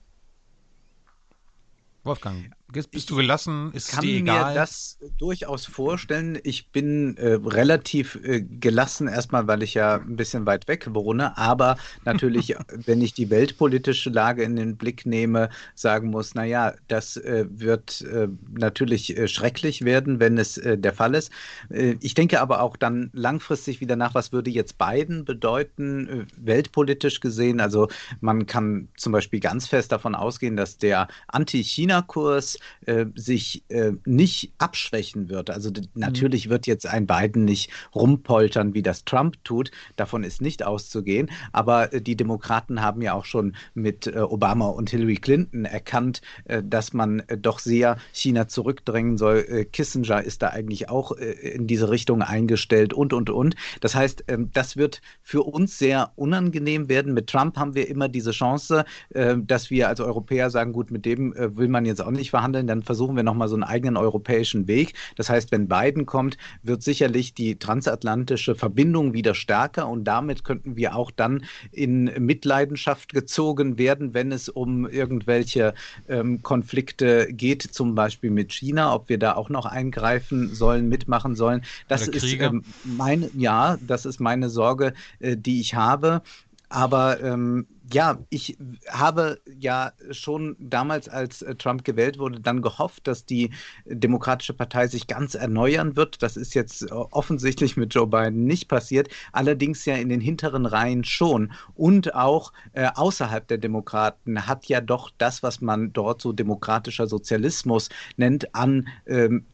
Wolfgang. 2.04 2.52
Bist, 2.70 2.90
bist 2.90 3.08
du 3.08 3.16
gelassen? 3.16 3.72
Ist 3.72 3.88
ich 3.88 3.94
kann 3.94 4.04
dir 4.04 4.18
egal? 4.18 4.52
mir 4.52 4.54
das 4.60 4.98
durchaus 5.16 5.64
vorstellen. 5.64 6.38
Ich 6.44 6.70
bin 6.70 7.16
äh, 7.16 7.38
relativ 7.42 8.16
äh, 8.22 8.42
gelassen, 8.42 9.08
erstmal, 9.08 9.46
weil 9.46 9.62
ich 9.62 9.72
ja 9.72 9.94
ein 9.94 10.16
bisschen 10.16 10.44
weit 10.44 10.68
weg 10.68 10.86
wohne, 10.92 11.38
aber 11.38 11.78
natürlich, 12.04 12.56
wenn 12.84 13.00
ich 13.00 13.14
die 13.14 13.30
weltpolitische 13.30 14.10
Lage 14.10 14.42
in 14.42 14.56
den 14.56 14.76
Blick 14.76 15.06
nehme, 15.06 15.48
sagen 15.74 16.10
muss, 16.10 16.34
naja, 16.34 16.74
das 16.88 17.16
äh, 17.16 17.46
wird 17.48 18.02
äh, 18.02 18.28
natürlich 18.50 19.16
äh, 19.16 19.28
schrecklich 19.28 19.86
werden, 19.86 20.20
wenn 20.20 20.36
es 20.36 20.58
äh, 20.58 20.76
der 20.76 20.92
Fall 20.92 21.14
ist. 21.14 21.32
ich 21.70 22.14
denke 22.14 22.40
aber 22.40 22.60
auch 22.60 22.76
dann 22.76 23.10
langfristig 23.14 23.80
wieder 23.80 23.96
nach, 23.96 24.14
was 24.14 24.32
würde 24.32 24.50
jetzt 24.50 24.76
Biden 24.76 25.24
bedeuten, 25.24 26.26
weltpolitisch 26.36 27.20
gesehen. 27.20 27.60
Also 27.60 27.88
man 28.20 28.46
kann 28.46 28.88
zum 28.96 29.12
Beispiel 29.12 29.40
ganz 29.40 29.66
fest 29.66 29.92
davon 29.92 30.14
ausgehen, 30.14 30.56
dass 30.56 30.76
der 30.76 31.08
Anti-China-Kurs 31.28 32.57
äh, 32.86 33.06
sich 33.14 33.64
äh, 33.68 33.92
nicht 34.04 34.52
abschwächen 34.58 35.28
wird. 35.28 35.50
Also 35.50 35.70
mhm. 35.70 35.88
natürlich 35.94 36.48
wird 36.48 36.66
jetzt 36.66 36.86
ein 36.86 37.06
Biden 37.06 37.44
nicht 37.44 37.70
rumpoltern, 37.94 38.74
wie 38.74 38.82
das 38.82 39.04
Trump 39.04 39.42
tut. 39.44 39.70
Davon 39.96 40.24
ist 40.24 40.40
nicht 40.40 40.64
auszugehen. 40.64 41.30
Aber 41.52 41.92
äh, 41.92 42.00
die 42.00 42.16
Demokraten 42.16 42.82
haben 42.82 43.02
ja 43.02 43.14
auch 43.14 43.24
schon 43.24 43.56
mit 43.74 44.06
äh, 44.06 44.18
Obama 44.20 44.66
und 44.66 44.90
Hillary 44.90 45.16
Clinton 45.16 45.64
erkannt, 45.64 46.20
äh, 46.44 46.62
dass 46.62 46.92
man 46.92 47.20
äh, 47.20 47.38
doch 47.38 47.58
sehr 47.58 47.96
China 48.12 48.48
zurückdrängen 48.48 49.18
soll. 49.18 49.66
Kissinger 49.72 50.22
ist 50.22 50.42
da 50.42 50.48
eigentlich 50.48 50.88
auch 50.88 51.12
in 51.12 51.66
diese 51.66 51.90
Richtung 51.90 52.22
eingestellt 52.22 52.92
und, 52.92 53.12
und, 53.12 53.30
und. 53.30 53.54
Das 53.80 53.94
heißt, 53.94 54.24
ähm, 54.28 54.50
das 54.52 54.76
wird 54.76 55.00
für 55.22 55.42
uns 55.42 55.78
sehr 55.78 56.12
unangenehm 56.16 56.88
werden. 56.88 57.14
Mit 57.14 57.28
Trump 57.28 57.56
haben 57.56 57.74
wir 57.74 57.88
immer 57.88 58.08
diese 58.08 58.30
Chance, 58.30 58.84
dass 59.10 59.70
wir 59.70 59.88
als 59.88 60.00
Europäer 60.00 60.50
sagen, 60.50 60.72
gut, 60.72 60.90
mit 60.90 61.04
dem 61.04 61.34
will 61.36 61.68
man 61.68 61.84
jetzt 61.84 62.00
auch 62.02 62.10
nicht 62.10 62.30
verhandeln 62.30 62.47
verhandeln, 62.48 62.66
dann 62.66 62.82
versuchen 62.82 63.16
wir 63.16 63.22
nochmal 63.22 63.48
so 63.48 63.54
einen 63.54 63.64
eigenen 63.64 63.96
europäischen 63.96 64.66
Weg. 64.66 64.94
Das 65.16 65.28
heißt, 65.28 65.52
wenn 65.52 65.68
Biden 65.68 66.06
kommt, 66.06 66.36
wird 66.62 66.82
sicherlich 66.82 67.34
die 67.34 67.58
transatlantische 67.58 68.54
Verbindung 68.54 69.12
wieder 69.12 69.34
stärker 69.34 69.88
und 69.88 70.04
damit 70.04 70.44
könnten 70.44 70.76
wir 70.76 70.96
auch 70.96 71.10
dann 71.10 71.44
in 71.72 72.04
Mitleidenschaft 72.18 73.12
gezogen 73.12 73.78
werden, 73.78 74.14
wenn 74.14 74.32
es 74.32 74.48
um 74.48 74.88
irgendwelche 74.88 75.74
ähm, 76.08 76.42
Konflikte 76.42 77.28
geht, 77.32 77.62
zum 77.62 77.94
Beispiel 77.94 78.30
mit 78.30 78.52
China, 78.52 78.94
ob 78.94 79.08
wir 79.08 79.18
da 79.18 79.34
auch 79.34 79.50
noch 79.50 79.66
eingreifen 79.66 80.54
sollen, 80.54 80.88
mitmachen 80.88 81.34
sollen. 81.34 81.62
Das 81.88 82.08
ist 82.08 82.32
ähm, 82.40 82.64
meine, 82.84 83.30
ja, 83.34 83.76
das 83.86 84.06
ist 84.06 84.20
meine 84.20 84.48
Sorge, 84.48 84.94
äh, 85.20 85.36
die 85.36 85.60
ich 85.60 85.74
habe. 85.74 86.22
Aber 86.70 87.22
ähm, 87.22 87.66
ja, 87.92 88.18
ich 88.28 88.56
habe 88.90 89.40
ja 89.58 89.92
schon 90.10 90.56
damals, 90.58 91.08
als 91.08 91.42
äh, 91.42 91.54
Trump 91.54 91.84
gewählt 91.84 92.18
wurde, 92.18 92.40
dann 92.40 92.62
gehofft, 92.62 93.06
dass 93.06 93.24
die 93.24 93.50
Demokratische 93.86 94.54
Partei 94.54 94.88
sich 94.88 95.06
ganz 95.06 95.34
erneuern 95.34 95.96
wird. 95.96 96.22
Das 96.22 96.36
ist 96.36 96.54
jetzt 96.54 96.82
äh, 96.82 96.86
offensichtlich 96.90 97.76
mit 97.76 97.94
Joe 97.94 98.06
Biden 98.06 98.44
nicht 98.44 98.68
passiert, 98.68 99.08
allerdings 99.32 99.84
ja 99.84 99.94
in 99.96 100.08
den 100.08 100.20
hinteren 100.20 100.66
Reihen 100.66 101.04
schon. 101.04 101.52
Und 101.74 102.14
auch 102.14 102.52
äh, 102.72 102.88
außerhalb 102.94 103.46
der 103.48 103.58
Demokraten 103.58 104.46
hat 104.46 104.66
ja 104.66 104.80
doch 104.80 105.10
das, 105.16 105.42
was 105.42 105.60
man 105.60 105.92
dort 105.92 106.20
so 106.20 106.32
demokratischer 106.32 107.06
Sozialismus 107.06 107.88
nennt, 108.16 108.54
an 108.54 108.88
ähm, 109.06 109.46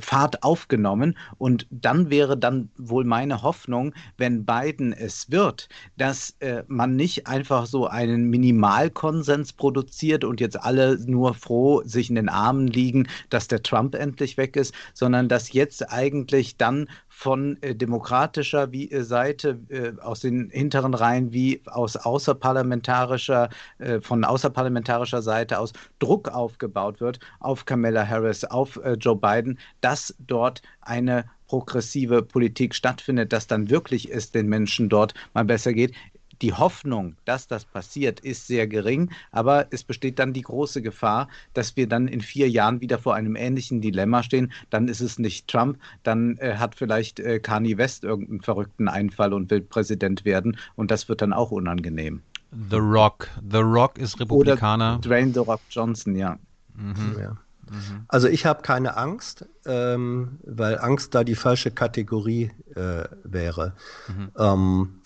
Fahrt 0.00 0.42
aufgenommen. 0.42 1.16
Und 1.38 1.66
dann 1.70 2.10
wäre 2.10 2.36
dann 2.36 2.70
wohl 2.76 3.04
meine 3.04 3.42
Hoffnung, 3.42 3.94
wenn 4.16 4.44
Biden 4.44 4.92
es 4.92 5.30
wird, 5.30 5.68
dass 5.96 6.36
äh, 6.40 6.62
man 6.68 6.96
nicht 6.96 7.26
einfach 7.26 7.66
so 7.66 7.86
einen 7.86 8.30
Minimalkonsens 8.30 9.52
produziert 9.52 10.24
und 10.24 10.40
jetzt 10.40 10.60
alle 10.60 10.98
nur 11.06 11.34
froh 11.34 11.82
sich 11.84 12.08
in 12.08 12.16
den 12.16 12.28
Armen 12.28 12.66
liegen, 12.66 13.08
dass 13.30 13.48
der 13.48 13.62
Trump 13.62 13.94
endlich 13.94 14.36
weg 14.36 14.56
ist, 14.56 14.74
sondern 14.94 15.28
dass 15.28 15.52
jetzt 15.52 15.90
eigentlich 15.92 16.56
dann 16.56 16.88
von 17.16 17.56
äh, 17.62 17.74
demokratischer 17.74 18.72
wie, 18.72 18.90
äh, 18.90 19.02
Seite 19.02 19.58
äh, 19.70 19.98
aus 20.02 20.20
den 20.20 20.50
hinteren 20.50 20.92
Reihen 20.92 21.32
wie 21.32 21.62
aus 21.64 21.96
außerparlamentarischer 21.96 23.48
äh, 23.78 24.02
von 24.02 24.22
außerparlamentarischer 24.22 25.22
Seite 25.22 25.58
aus 25.58 25.72
Druck 25.98 26.28
aufgebaut 26.28 27.00
wird 27.00 27.18
auf 27.40 27.64
Kamala 27.64 28.06
Harris, 28.06 28.44
auf 28.44 28.76
äh, 28.84 28.92
Joe 29.00 29.16
Biden, 29.16 29.58
dass 29.80 30.14
dort 30.18 30.60
eine 30.82 31.24
progressive 31.46 32.20
Politik 32.20 32.74
stattfindet, 32.74 33.32
dass 33.32 33.46
dann 33.46 33.70
wirklich 33.70 34.12
es 34.12 34.30
den 34.30 34.48
Menschen 34.48 34.90
dort 34.90 35.14
mal 35.32 35.46
besser 35.46 35.72
geht 35.72 35.94
die 36.42 36.52
Hoffnung, 36.52 37.16
dass 37.24 37.48
das 37.48 37.64
passiert, 37.64 38.20
ist 38.20 38.46
sehr 38.46 38.66
gering, 38.66 39.10
aber 39.32 39.66
es 39.70 39.84
besteht 39.84 40.18
dann 40.18 40.32
die 40.32 40.42
große 40.42 40.82
Gefahr, 40.82 41.28
dass 41.54 41.76
wir 41.76 41.88
dann 41.88 42.08
in 42.08 42.20
vier 42.20 42.48
Jahren 42.48 42.80
wieder 42.80 42.98
vor 42.98 43.14
einem 43.14 43.36
ähnlichen 43.36 43.80
Dilemma 43.80 44.22
stehen. 44.22 44.52
Dann 44.70 44.88
ist 44.88 45.00
es 45.00 45.18
nicht 45.18 45.48
Trump, 45.48 45.78
dann 46.02 46.36
äh, 46.38 46.56
hat 46.56 46.74
vielleicht 46.74 47.20
äh, 47.20 47.40
Kanye 47.40 47.78
West 47.78 48.04
irgendeinen 48.04 48.40
verrückten 48.40 48.88
Einfall 48.88 49.32
und 49.32 49.50
will 49.50 49.60
Präsident 49.60 50.24
werden 50.24 50.58
und 50.74 50.90
das 50.90 51.08
wird 51.08 51.22
dann 51.22 51.32
auch 51.32 51.50
unangenehm. 51.50 52.22
The 52.70 52.76
Rock. 52.76 53.28
The 53.50 53.58
Rock 53.58 53.98
ist 53.98 54.20
Republikaner. 54.20 54.94
Oder 54.98 55.08
Dwayne 55.08 55.32
The 55.32 55.40
Rock 55.40 55.60
Johnson, 55.70 56.16
ja. 56.16 56.38
Mhm. 56.74 57.16
ja. 57.20 57.36
Mhm. 57.70 58.04
Also 58.08 58.28
ich 58.28 58.46
habe 58.46 58.62
keine 58.62 58.96
Angst, 58.96 59.44
ähm, 59.64 60.38
weil 60.44 60.78
Angst 60.78 61.14
da 61.14 61.24
die 61.24 61.34
falsche 61.34 61.70
Kategorie 61.70 62.50
äh, 62.74 63.04
wäre. 63.24 63.74
Mhm. 64.08 64.30
Ähm, 64.38 65.00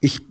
ich 0.00 0.22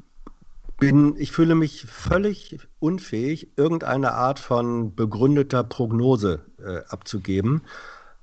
bin, 0.80 1.16
ich 1.18 1.32
fühle 1.32 1.56
mich 1.56 1.86
völlig 1.86 2.58
unfähig, 2.80 3.50
irgendeine 3.56 4.14
Art 4.14 4.40
von 4.40 4.96
begründeter 4.96 5.64
Prognose 5.64 6.42
äh, 6.64 6.80
abzugeben. 6.88 7.62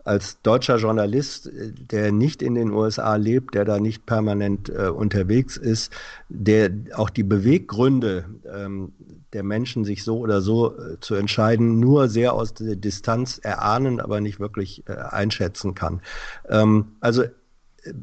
Als 0.05 0.41
deutscher 0.43 0.77
Journalist, 0.77 1.49
äh, 1.49 1.73
der 1.73 2.13
nicht 2.13 2.43
in 2.43 2.55
den 2.55 2.71
USA 2.71 3.17
lebt, 3.17 3.55
der 3.55 3.65
da 3.65 3.79
nicht 3.79 4.07
permanent 4.07 4.69
äh, 4.71 4.89
unterwegs 4.89 5.57
ist, 5.57 5.93
der 6.29 6.71
auch 6.95 7.11
die 7.11 7.25
Beweggründe 7.25 8.25
ähm, 8.53 8.93
der 9.33 9.43
Menschen, 9.43 9.85
sich 9.85 10.03
so 10.03 10.19
oder 10.19 10.41
so 10.41 10.79
äh, 10.79 10.99
zu 11.01 11.15
entscheiden, 11.15 11.79
nur 11.79 12.09
sehr 12.09 12.33
aus 12.33 12.55
der 12.55 12.77
Distanz 12.77 13.39
erahnen, 13.39 14.01
aber 14.01 14.21
nicht 14.21 14.41
wirklich 14.41 14.83
äh, 14.89 14.93
einschätzen 14.93 15.75
kann. 15.75 16.01
Ähm, 16.49 16.97
also 17.01 17.25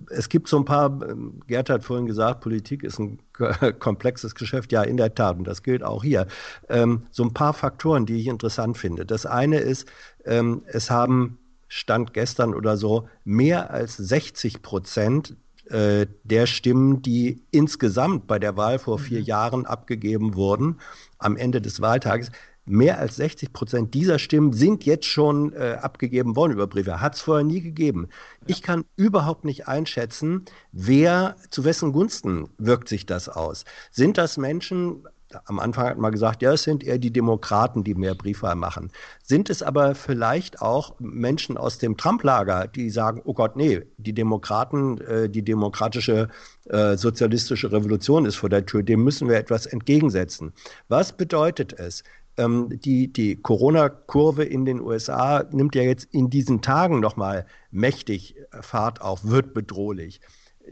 es 0.10 0.30
gibt 0.30 0.48
so 0.48 0.58
ein 0.58 0.66
paar, 0.66 1.00
Gerd 1.48 1.70
hat 1.70 1.84
vorhin 1.84 2.06
gesagt, 2.06 2.42
Politik 2.42 2.84
ist 2.84 3.00
ein 3.00 3.20
komplexes 3.80 4.36
Geschäft. 4.36 4.72
Ja, 4.72 4.84
in 4.84 4.98
der 4.98 5.14
Tat, 5.14 5.38
und 5.38 5.46
das 5.46 5.64
gilt 5.64 5.84
auch 5.84 6.04
hier. 6.04 6.28
Ähm, 6.70 7.04
so 7.12 7.24
ein 7.24 7.34
paar 7.34 7.54
Faktoren, 7.54 8.06
die 8.06 8.16
ich 8.16 8.28
interessant 8.28 8.78
finde. 8.78 9.06
Das 9.06 9.26
eine 9.26 9.60
ist, 9.60 9.88
ähm, 10.26 10.64
es 10.68 10.90
haben 10.90 11.38
Stand 11.68 12.14
gestern 12.14 12.54
oder 12.54 12.78
so 12.78 13.08
mehr 13.24 13.72
als 13.72 13.98
60 13.98 14.62
Prozent 14.62 15.36
äh, 15.70 16.06
der 16.24 16.46
Stimmen, 16.46 17.02
die 17.02 17.42
insgesamt 17.52 18.28
bei 18.28 18.38
der 18.38 18.58
Wahl 18.58 18.80
vor 18.80 19.00
vier 19.00 19.20
mhm. 19.20 19.26
Jahren 19.26 19.66
abgegeben 19.66 20.36
wurden, 20.36 20.80
am 21.18 21.38
Ende 21.38 21.62
des 21.62 21.82
Wahltages, 21.82 22.32
mehr 22.66 23.00
als 23.00 23.18
60 23.18 23.54
Prozent 23.54 23.94
dieser 23.94 24.20
Stimmen 24.20 24.54
sind 24.54 24.86
jetzt 24.86 25.06
schon 25.06 25.54
äh, 25.54 25.78
abgegeben 25.82 26.36
worden 26.36 26.54
über 26.54 26.68
Briefe. 26.68 27.02
Hat 27.02 27.16
es 27.16 27.22
vorher 27.22 27.44
nie 27.44 27.62
gegeben. 27.62 28.08
Ja. 28.42 28.48
Ich 28.48 28.62
kann 28.62 28.86
überhaupt 28.96 29.46
nicht 29.46 29.68
einschätzen, 29.68 30.46
wer, 30.72 31.36
zu 31.50 31.64
wessen 31.66 31.92
Gunsten 31.92 32.50
wirkt 32.58 32.88
sich 32.88 33.06
das 33.06 33.30
aus. 33.30 33.66
Sind 33.92 34.18
das 34.18 34.38
Menschen, 34.38 35.04
am 35.46 35.60
Anfang 35.60 35.88
hat 35.88 35.98
man 35.98 36.12
gesagt, 36.12 36.42
ja, 36.42 36.54
es 36.54 36.64
sind 36.64 36.84
eher 36.84 36.98
die 36.98 37.12
Demokraten, 37.12 37.84
die 37.84 37.96
mehr 37.96 38.16
Briefwahl 38.16 38.56
machen. 38.56 38.92
Sind 39.24 39.50
es 39.50 39.64
aber 39.64 39.96
vielleicht 39.96 40.62
auch 40.62 40.96
Menschen 41.00 41.58
aus 41.58 41.78
dem 41.78 41.98
Trump-Lager, 41.98 42.68
die 42.68 42.90
sagen, 42.90 43.22
oh 43.26 43.34
Gott, 43.34 43.56
nee, 43.56 43.82
die 43.98 44.14
Demokraten, 44.14 45.00
äh, 45.02 45.30
die 45.30 45.44
demokratische 45.44 46.30
äh, 46.66 46.96
sozialistische 46.98 47.72
Revolution 47.72 48.26
ist 48.26 48.36
vor 48.36 48.50
der 48.50 48.66
Tür, 48.66 48.84
dem 48.84 49.04
müssen 49.04 49.28
wir 49.28 49.38
etwas 49.38 49.66
entgegensetzen. 49.66 50.54
Was 50.88 51.14
bedeutet 51.14 51.74
es? 51.74 52.04
Ähm, 52.38 52.70
die, 52.70 53.12
die 53.12 53.36
Corona-Kurve 53.36 54.44
in 54.44 54.66
den 54.66 54.82
USA 54.82 55.44
nimmt 55.52 55.76
ja 55.76 55.84
jetzt 55.84 56.08
in 56.12 56.30
diesen 56.30 56.62
Tagen 56.62 57.00
nochmal 57.00 57.46
mächtig 57.72 58.36
äh, 58.38 58.62
Fahrt 58.62 59.02
auf, 59.02 59.24
wird 59.24 59.54
bedrohlich. 59.54 60.20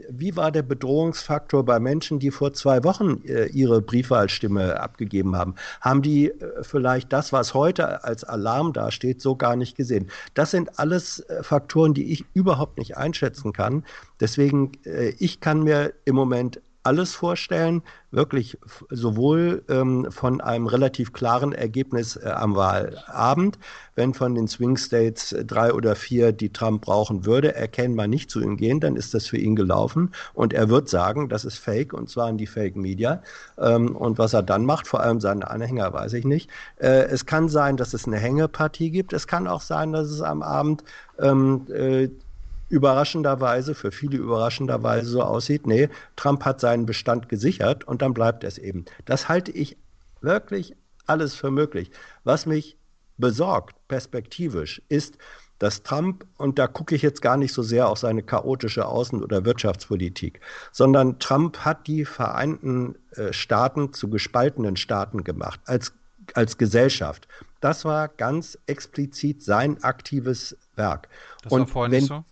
Wie 0.08 0.36
war 0.36 0.50
der 0.50 0.62
Bedrohungsfaktor 0.62 1.64
bei 1.66 1.78
Menschen, 1.78 2.18
die 2.18 2.30
vor 2.30 2.54
zwei 2.54 2.82
Wochen 2.82 3.20
äh, 3.26 3.46
ihre 3.46 3.82
Briefwahlstimme 3.82 4.80
abgegeben 4.80 5.36
haben? 5.36 5.54
Haben 5.82 6.00
die 6.00 6.30
äh, 6.30 6.62
vielleicht 6.62 7.12
das, 7.12 7.32
was 7.32 7.52
heute 7.52 8.02
als 8.02 8.24
Alarm 8.24 8.72
dasteht, 8.72 9.20
so 9.20 9.36
gar 9.36 9.54
nicht 9.54 9.76
gesehen? 9.76 10.10
Das 10.32 10.50
sind 10.50 10.78
alles 10.78 11.20
äh, 11.20 11.42
Faktoren, 11.42 11.92
die 11.92 12.10
ich 12.10 12.24
überhaupt 12.32 12.78
nicht 12.78 12.96
einschätzen 12.96 13.52
kann. 13.52 13.84
Deswegen, 14.18 14.72
äh, 14.86 15.10
ich 15.18 15.40
kann 15.40 15.62
mir 15.62 15.92
im 16.06 16.16
Moment 16.16 16.62
alles 16.82 17.14
vorstellen, 17.14 17.82
wirklich 18.10 18.58
sowohl 18.90 19.64
ähm, 19.68 20.08
von 20.10 20.40
einem 20.40 20.66
relativ 20.66 21.12
klaren 21.12 21.52
Ergebnis 21.52 22.16
äh, 22.16 22.28
am 22.28 22.56
Wahlabend, 22.56 23.58
wenn 23.94 24.14
von 24.14 24.34
den 24.34 24.48
Swing 24.48 24.76
States 24.76 25.32
äh, 25.32 25.44
drei 25.44 25.72
oder 25.72 25.94
vier, 25.94 26.32
die 26.32 26.52
Trump 26.52 26.82
brauchen 26.82 27.24
würde, 27.24 27.54
erkennbar 27.54 28.06
nicht 28.06 28.30
zu 28.30 28.40
ihm 28.40 28.56
gehen, 28.56 28.80
dann 28.80 28.96
ist 28.96 29.14
das 29.14 29.26
für 29.26 29.38
ihn 29.38 29.56
gelaufen. 29.56 30.10
Und 30.34 30.52
er 30.52 30.68
wird 30.68 30.88
sagen, 30.88 31.28
das 31.28 31.44
ist 31.44 31.58
Fake 31.58 31.92
und 31.92 32.10
zwar 32.10 32.28
in 32.28 32.36
die 32.36 32.46
Fake 32.46 32.76
Media. 32.76 33.22
Ähm, 33.58 33.96
und 33.96 34.18
was 34.18 34.34
er 34.34 34.42
dann 34.42 34.66
macht, 34.66 34.86
vor 34.86 35.00
allem 35.00 35.20
seine 35.20 35.48
Anhänger, 35.48 35.92
weiß 35.92 36.12
ich 36.14 36.24
nicht. 36.24 36.50
Äh, 36.76 37.04
es 37.04 37.26
kann 37.26 37.48
sein, 37.48 37.76
dass 37.76 37.94
es 37.94 38.06
eine 38.06 38.18
Hängepartie 38.18 38.90
gibt, 38.90 39.12
es 39.12 39.26
kann 39.26 39.46
auch 39.46 39.62
sein, 39.62 39.92
dass 39.92 40.08
es 40.10 40.20
am 40.20 40.42
Abend 40.42 40.84
ähm, 41.18 41.66
äh, 41.72 42.08
überraschenderweise, 42.72 43.74
für 43.74 43.92
viele 43.92 44.16
überraschenderweise 44.16 45.06
so 45.06 45.22
aussieht, 45.22 45.66
nee, 45.66 45.90
Trump 46.16 46.44
hat 46.44 46.58
seinen 46.58 46.86
Bestand 46.86 47.28
gesichert 47.28 47.84
und 47.84 48.00
dann 48.00 48.14
bleibt 48.14 48.44
es 48.44 48.56
eben. 48.56 48.86
Das 49.04 49.28
halte 49.28 49.52
ich 49.52 49.76
wirklich 50.22 50.74
alles 51.06 51.34
für 51.34 51.50
möglich. 51.50 51.90
Was 52.24 52.46
mich 52.46 52.78
besorgt, 53.18 53.76
perspektivisch, 53.88 54.80
ist, 54.88 55.18
dass 55.58 55.82
Trump, 55.82 56.24
und 56.38 56.58
da 56.58 56.66
gucke 56.66 56.94
ich 56.94 57.02
jetzt 57.02 57.20
gar 57.20 57.36
nicht 57.36 57.52
so 57.52 57.62
sehr 57.62 57.88
auf 57.88 57.98
seine 57.98 58.22
chaotische 58.22 58.86
Außen- 58.86 59.22
oder 59.22 59.44
Wirtschaftspolitik, 59.44 60.40
sondern 60.72 61.18
Trump 61.18 61.58
hat 61.58 61.86
die 61.86 62.06
Vereinten 62.06 62.96
äh, 63.16 63.34
Staaten 63.34 63.92
zu 63.92 64.08
gespaltenen 64.08 64.76
Staaten 64.76 65.24
gemacht, 65.24 65.60
als, 65.66 65.92
als 66.32 66.56
Gesellschaft. 66.56 67.28
Das 67.60 67.84
war 67.84 68.08
ganz 68.08 68.58
explizit 68.66 69.42
sein 69.42 69.84
aktives 69.84 70.56
Werk. 70.74 71.08
Das 71.42 71.52
und 71.52 71.60
war 71.60 71.66
vorher 71.68 71.92
wenn, 71.92 72.00
nicht 72.00 72.08
so? 72.08 72.24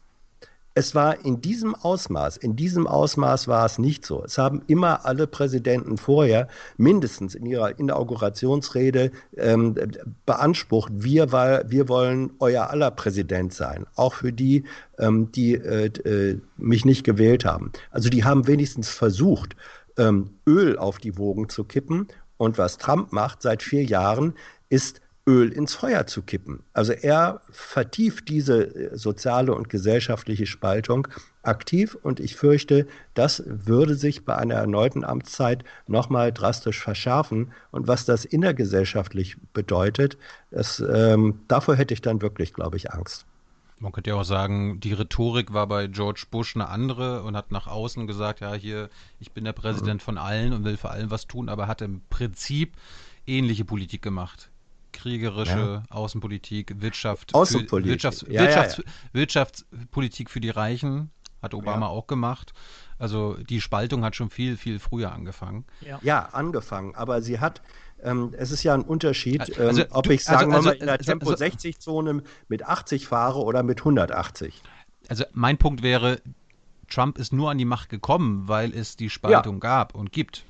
Es 0.80 0.94
war 0.94 1.26
in 1.26 1.42
diesem 1.42 1.74
Ausmaß, 1.74 2.38
in 2.38 2.56
diesem 2.56 2.86
Ausmaß 2.86 3.48
war 3.48 3.66
es 3.66 3.78
nicht 3.78 4.06
so. 4.06 4.24
Es 4.24 4.38
haben 4.38 4.62
immer 4.66 5.04
alle 5.04 5.26
Präsidenten 5.26 5.98
vorher 5.98 6.48
mindestens 6.78 7.34
in 7.34 7.44
ihrer 7.44 7.78
Inaugurationsrede 7.78 9.10
ähm, 9.36 9.74
beansprucht, 10.24 10.90
wir, 10.94 11.32
wir 11.32 11.88
wollen 11.90 12.32
euer 12.38 12.70
aller 12.70 12.90
Präsident 12.92 13.52
sein, 13.52 13.84
auch 13.94 14.14
für 14.14 14.32
die, 14.32 14.64
ähm, 14.98 15.30
die 15.32 15.52
äh, 15.56 15.88
äh, 16.08 16.40
mich 16.56 16.86
nicht 16.86 17.04
gewählt 17.04 17.44
haben. 17.44 17.72
Also 17.90 18.08
die 18.08 18.24
haben 18.24 18.46
wenigstens 18.46 18.88
versucht, 18.88 19.56
ähm, 19.98 20.30
Öl 20.46 20.78
auf 20.78 20.96
die 20.96 21.18
Wogen 21.18 21.50
zu 21.50 21.64
kippen. 21.64 22.08
Und 22.38 22.56
was 22.56 22.78
Trump 22.78 23.12
macht 23.12 23.42
seit 23.42 23.62
vier 23.62 23.84
Jahren, 23.84 24.32
ist 24.70 25.02
Öl 25.30 25.52
ins 25.52 25.74
Feuer 25.74 26.06
zu 26.08 26.22
kippen. 26.22 26.64
Also 26.72 26.92
er 26.92 27.40
vertieft 27.50 28.28
diese 28.28 28.74
äh, 28.74 28.96
soziale 28.96 29.54
und 29.54 29.68
gesellschaftliche 29.68 30.46
Spaltung 30.46 31.06
aktiv 31.42 31.96
und 32.02 32.18
ich 32.18 32.34
fürchte, 32.34 32.88
das 33.14 33.42
würde 33.46 33.94
sich 33.94 34.24
bei 34.24 34.34
einer 34.34 34.56
erneuten 34.56 35.04
Amtszeit 35.04 35.62
nochmal 35.86 36.32
drastisch 36.32 36.80
verschärfen. 36.80 37.52
Und 37.70 37.86
was 37.86 38.04
das 38.04 38.24
innergesellschaftlich 38.24 39.36
bedeutet, 39.52 40.18
das, 40.50 40.80
ähm, 40.80 41.40
davor 41.46 41.76
hätte 41.76 41.94
ich 41.94 42.02
dann 42.02 42.22
wirklich, 42.22 42.52
glaube 42.52 42.76
ich, 42.76 42.92
Angst. 42.92 43.24
Man 43.78 43.92
könnte 43.92 44.10
ja 44.10 44.16
auch 44.16 44.24
sagen, 44.24 44.80
die 44.80 44.92
Rhetorik 44.92 45.54
war 45.54 45.66
bei 45.68 45.86
George 45.86 46.24
Bush 46.30 46.56
eine 46.56 46.68
andere 46.68 47.22
und 47.22 47.36
hat 47.36 47.52
nach 47.52 47.68
außen 47.68 48.06
gesagt, 48.08 48.40
ja, 48.40 48.52
hier, 48.52 48.90
ich 49.20 49.30
bin 49.30 49.44
der 49.44 49.52
Präsident 49.52 50.02
mhm. 50.02 50.04
von 50.04 50.18
allen 50.18 50.52
und 50.52 50.64
will 50.64 50.76
für 50.76 50.90
allen 50.90 51.10
was 51.10 51.28
tun, 51.28 51.48
aber 51.48 51.68
hat 51.68 51.80
im 51.80 52.02
Prinzip 52.10 52.74
ähnliche 53.26 53.64
Politik 53.64 54.02
gemacht 54.02 54.50
kriegerische 55.00 55.82
ja. 55.88 55.94
Außenpolitik, 55.94 56.80
Wirtschaft, 56.80 57.34
Außenpolitik. 57.34 57.86
Für, 57.86 57.92
Wirtschafts, 57.92 58.24
ja, 58.28 58.42
Wirtschafts, 58.42 58.76
ja, 58.78 58.84
Wirtschaftspolitik 59.12 60.30
für 60.30 60.40
die 60.40 60.50
Reichen 60.50 61.10
hat 61.42 61.54
Obama 61.54 61.86
auch 61.86 62.06
gemacht. 62.06 62.52
Also 62.98 63.34
die 63.34 63.60
Spaltung 63.60 64.04
hat 64.04 64.14
schon 64.14 64.28
viel, 64.28 64.56
viel 64.56 64.78
früher 64.78 65.12
angefangen. 65.12 65.64
Ja, 66.02 66.28
angefangen. 66.32 66.94
Aber 66.94 67.22
sie 67.22 67.40
hat, 67.40 67.62
ähm, 68.02 68.34
es 68.36 68.50
ist 68.50 68.62
ja 68.62 68.74
ein 68.74 68.82
Unterschied, 68.82 69.56
ähm, 69.58 69.68
also, 69.68 69.84
ob 69.90 70.04
du, 70.04 70.12
ich 70.12 70.22
sagen 70.22 70.52
also, 70.52 70.68
also, 70.68 70.80
in 70.80 70.86
der 70.86 70.98
also, 70.98 71.10
Tempo 71.10 71.30
60-Zone 71.30 72.22
mit 72.48 72.66
80 72.66 73.06
fahre 73.06 73.42
oder 73.42 73.62
mit 73.62 73.78
180. 73.78 74.62
Also 75.08 75.24
mein 75.32 75.56
Punkt 75.56 75.82
wäre, 75.82 76.20
Trump 76.90 77.16
ist 77.18 77.32
nur 77.32 77.50
an 77.50 77.56
die 77.56 77.64
Macht 77.64 77.88
gekommen, 77.88 78.48
weil 78.48 78.74
es 78.74 78.96
die 78.96 79.08
Spaltung 79.08 79.60
gab 79.60 79.94
und 79.94 80.12
gibt. 80.12 80.44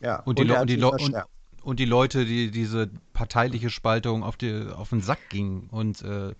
Ja, 0.00 0.20
und, 0.20 0.40
und 0.40 0.48
die, 0.48 0.52
und 0.52 0.70
die, 0.70 0.82
und, 0.82 1.14
und 1.64 1.80
die 1.80 1.86
Leute, 1.86 2.24
die 2.24 2.50
diese 2.50 2.88
parteiliche 3.12 3.68
Spaltung 3.70 4.22
auf, 4.22 4.36
die, 4.36 4.66
auf 4.76 4.90
den 4.90 5.00
Sack 5.00 5.30
gingen 5.30 5.68
und 5.70 6.02
äh, 6.02 6.34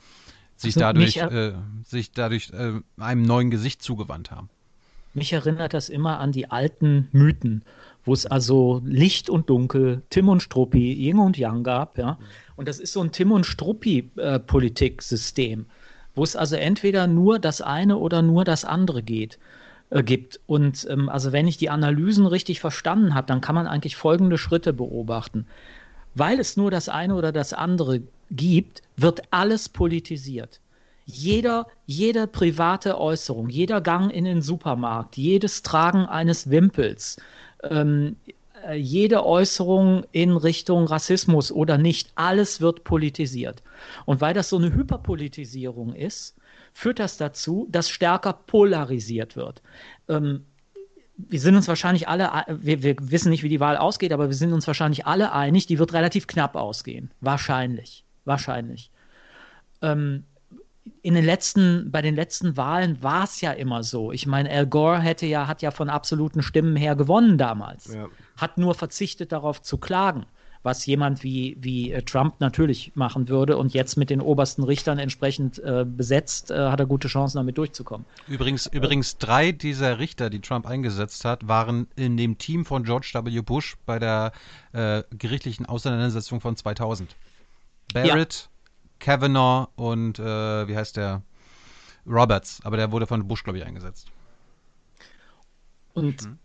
sich, 0.57 0.77
also 0.77 0.81
dadurch, 0.81 1.17
äh, 1.17 1.55
sich 1.85 2.13
dadurch 2.13 2.53
äh, 2.53 2.75
einem 2.99 3.23
neuen 3.23 3.51
Gesicht 3.51 3.83
zugewandt 3.83 4.31
haben. 4.31 4.49
Mich 5.15 5.33
erinnert 5.33 5.75
das 5.75 5.89
immer 5.89 6.21
an 6.21 6.31
die 6.33 6.51
alten 6.51 7.09
Mythen, 7.13 7.63
wo 8.05 8.13
es 8.13 8.27
also 8.27 8.83
Licht 8.85 9.31
und 9.31 9.49
Dunkel, 9.49 10.03
Tim 10.11 10.29
und 10.29 10.43
Struppi, 10.43 10.93
Yin 10.93 11.19
und 11.19 11.39
Yang 11.39 11.65
gab, 11.65 11.97
ja. 11.99 12.19
Und 12.57 12.69
das 12.69 12.79
ist 12.79 12.93
so 12.93 13.01
ein 13.01 13.11
Tim 13.13 13.33
und 13.33 13.47
Struppi-Politiksystem, 13.47 15.65
wo 16.15 16.23
es 16.23 16.37
also 16.37 16.57
entweder 16.57 17.07
nur 17.07 17.39
das 17.39 17.63
eine 17.63 17.97
oder 17.97 18.21
nur 18.23 18.45
das 18.45 18.65
andere 18.65 19.03
geht 19.03 19.39
äh, 19.91 20.03
gibt. 20.03 20.41
Und 20.47 20.87
ähm, 20.91 21.09
also 21.09 21.33
wenn 21.33 21.47
ich 21.47 21.57
die 21.57 21.71
Analysen 21.71 22.27
richtig 22.27 22.61
verstanden 22.61 23.15
habe, 23.15 23.27
dann 23.27 23.41
kann 23.41 23.55
man 23.55 23.67
eigentlich 23.67 23.97
folgende 23.97 24.39
Schritte 24.39 24.73
beobachten. 24.73 25.47
Weil 26.15 26.39
es 26.39 26.57
nur 26.57 26.71
das 26.71 26.89
eine 26.89 27.15
oder 27.15 27.33
das 27.33 27.53
andere 27.53 28.03
gibt, 28.31 28.83
wird 28.97 29.23
alles 29.31 29.69
politisiert. 29.69 30.61
Jeder, 31.07 31.67
jede 31.87 32.27
private 32.27 32.99
Äußerung, 32.99 33.51
jeder 33.51 33.81
Gang 33.81 34.11
in 34.11 34.25
den 34.25 34.41
Supermarkt, 34.41 35.17
jedes 35.17 35.63
Tragen 35.63 36.07
eines 36.07 36.49
Wimpels, 36.49 37.19
ähm, 37.63 38.17
äh, 38.67 38.77
jede 38.77 39.25
Äußerung 39.27 40.05
in 40.13 40.37
Richtung 40.37 40.87
Rassismus 40.87 41.53
oder 41.53 41.77
nicht, 41.77 42.11
alles 42.15 42.61
wird 42.61 42.85
politisiert. 42.85 43.63
Und 44.07 44.21
weil 44.21 44.35
das 44.35 44.49
so 44.49 44.57
eine 44.57 44.73
Hyperpolitisierung 44.73 45.95
ist, 45.95 46.35
führt 46.75 46.99
das 46.99 47.17
dazu, 47.17 47.67
dass 47.71 47.89
stärker 47.89 48.33
polarisiert 48.33 49.37
wird. 49.37 49.63
Ähm, 50.09 50.45
wir 51.17 51.39
sind 51.39 51.55
uns 51.55 51.69
wahrscheinlich 51.69 52.09
alle, 52.09 52.31
wir, 52.49 52.83
wir, 52.83 52.97
wissen 53.01 53.31
nicht, 53.31 53.45
wie 53.45 53.49
die 53.49 53.61
Wahl 53.61 53.77
ausgeht, 53.77 54.13
aber 54.13 54.27
wir 54.27 54.35
sind 54.35 54.53
uns 54.53 54.67
wahrscheinlich 54.67 55.07
alle 55.07 55.33
einig, 55.33 55.67
die 55.67 55.79
wird 55.79 55.93
relativ 55.93 56.27
knapp 56.27 56.57
ausgehen. 56.57 57.13
Wahrscheinlich. 57.21 58.05
Wahrscheinlich. 58.25 58.91
Ähm, 59.81 60.25
in 61.03 61.15
den 61.15 61.25
letzten, 61.25 61.91
bei 61.93 62.03
den 62.03 62.17
letzten 62.17 62.57
Wahlen 62.57 63.03
war 63.03 63.25
es 63.25 63.41
ja 63.41 63.53
immer 63.53 63.85
so. 63.85 64.11
Ich 64.11 64.27
meine, 64.27 64.51
Al 64.51 64.67
Gore 64.67 65.01
hätte 65.01 65.27
ja, 65.27 65.47
hat 65.47 65.63
ja 65.63 65.71
von 65.71 65.89
absoluten 65.89 66.43
Stimmen 66.43 66.75
her 66.75 66.97
gewonnen 66.97 67.39
damals. 67.39 67.95
Ja. 67.95 68.09
Hat 68.37 68.59
nur 68.59 68.75
verzichtet 68.75 69.31
darauf 69.31 69.63
zu 69.63 69.79
klagen 69.79 70.27
was 70.65 70.87
jemand 70.87 71.23
wie, 71.23 71.57
wie 71.61 71.93
äh, 71.93 72.03
Trump 72.03 72.41
natürlich 72.41 72.93
machen 72.97 73.29
würde 73.29 73.57
und 73.57 73.75
jetzt 73.75 73.97
mit 73.97 74.11
den 74.11 74.21
obersten 74.21 74.65
Richtern 74.65 74.99
entsprechend 74.99 75.59
äh, 75.59 75.85
besetzt, 75.87 76.51
äh, 76.51 76.71
hat 76.71 76.81
er 76.81 76.87
gute 76.87 77.07
Chancen, 77.07 77.37
damit 77.37 77.59
durchzukommen. 77.59 78.07
Übrigens, 78.27 78.67
äh, 78.67 78.77
übrigens, 78.77 79.19
drei 79.19 79.53
dieser 79.53 79.99
Richter, 79.99 80.31
die 80.31 80.41
Trump 80.41 80.67
eingesetzt 80.67 81.25
hat, 81.25 81.47
waren 81.47 81.87
in 81.97 82.17
dem 82.17 82.39
Team 82.39 82.65
von 82.65 82.85
George 82.85 83.13
W. 83.13 83.43
Bush 83.43 83.77
bei 83.85 83.99
der 83.99 84.33
äh, 84.73 85.03
gerichtlichen 85.11 85.67
Auseinandersetzung 85.67 86.41
von 86.41 86.57
2000. 86.57 87.15
Barrett, 87.93 88.49
ja. 88.49 88.77
Kavanaugh 88.99 89.69
und 89.77 90.19
äh, 90.19 90.67
wie 90.67 90.77
heißt 90.77 90.97
der? 90.97 91.23
Roberts, 92.07 92.61
aber 92.65 92.77
der 92.77 92.93
wurde 92.93 93.07
von 93.07 93.27
Bush, 93.27 93.45
glaube 93.45 93.59
ich, 93.59 93.65
eingesetzt. 93.65 94.09
Und 95.95 96.23
mhm 96.23 96.39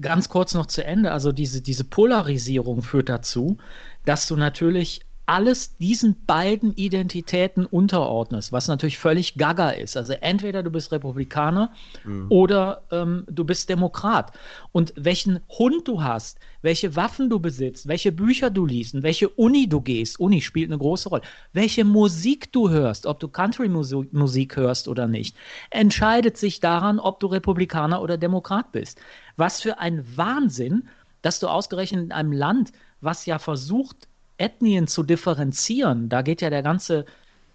ganz 0.00 0.28
kurz 0.28 0.54
noch 0.54 0.66
zu 0.66 0.84
Ende. 0.84 1.12
Also 1.12 1.32
diese, 1.32 1.60
diese 1.60 1.84
Polarisierung 1.84 2.82
führt 2.82 3.08
dazu, 3.08 3.58
dass 4.04 4.26
du 4.26 4.36
natürlich 4.36 5.02
alles 5.26 5.76
diesen 5.76 6.26
beiden 6.26 6.74
Identitäten 6.74 7.64
unterordnest, 7.64 8.50
was 8.50 8.66
natürlich 8.66 8.98
völlig 8.98 9.36
gaga 9.36 9.70
ist. 9.70 9.96
Also 9.96 10.14
entweder 10.14 10.62
du 10.62 10.70
bist 10.70 10.90
Republikaner 10.90 11.72
mhm. 12.04 12.26
oder 12.28 12.82
ähm, 12.90 13.24
du 13.30 13.44
bist 13.44 13.68
Demokrat. 13.68 14.32
Und 14.72 14.92
welchen 14.96 15.40
Hund 15.48 15.86
du 15.86 16.02
hast, 16.02 16.38
welche 16.62 16.96
Waffen 16.96 17.30
du 17.30 17.38
besitzt, 17.38 17.86
welche 17.86 18.10
Bücher 18.10 18.50
du 18.50 18.66
liest, 18.66 18.94
in 18.94 19.02
welche 19.04 19.28
Uni 19.28 19.68
du 19.68 19.80
gehst, 19.80 20.18
Uni 20.18 20.40
spielt 20.40 20.70
eine 20.70 20.78
große 20.78 21.08
Rolle, 21.08 21.22
welche 21.52 21.84
Musik 21.84 22.52
du 22.52 22.70
hörst, 22.70 23.06
ob 23.06 23.20
du 23.20 23.28
Country-Musik 23.28 24.56
hörst 24.56 24.88
oder 24.88 25.06
nicht, 25.06 25.36
entscheidet 25.70 26.36
sich 26.36 26.58
daran, 26.58 26.98
ob 26.98 27.20
du 27.20 27.28
Republikaner 27.28 28.02
oder 28.02 28.18
Demokrat 28.18 28.72
bist. 28.72 29.00
Was 29.36 29.60
für 29.60 29.78
ein 29.78 30.04
Wahnsinn, 30.16 30.88
dass 31.22 31.40
du 31.40 31.48
ausgerechnet 31.48 32.04
in 32.04 32.12
einem 32.12 32.32
Land, 32.32 32.72
was 33.00 33.26
ja 33.26 33.38
versucht, 33.38 34.08
Ethnien 34.38 34.86
zu 34.86 35.02
differenzieren, 35.02 36.08
da 36.08 36.22
geht 36.22 36.40
ja 36.40 36.50
der 36.50 36.62
ganze, 36.62 37.06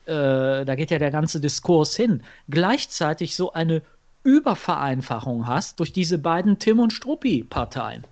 äh, 0.06 0.66
da 0.66 0.76
geht 0.76 0.92
ja 0.92 1.00
der 1.00 1.12
ganze 1.12 1.42
Diskurs 1.42 1.96
hin, 1.96 2.24
gleichzeitig 2.50 3.36
so 3.36 3.54
eine 3.54 3.82
Übervereinfachung 4.24 5.48
hast 5.48 5.80
durch 5.80 5.94
diese 5.94 6.18
beiden 6.18 6.60
Tim 6.60 6.80
und 6.80 6.94
Struppi-Parteien. 6.94 8.06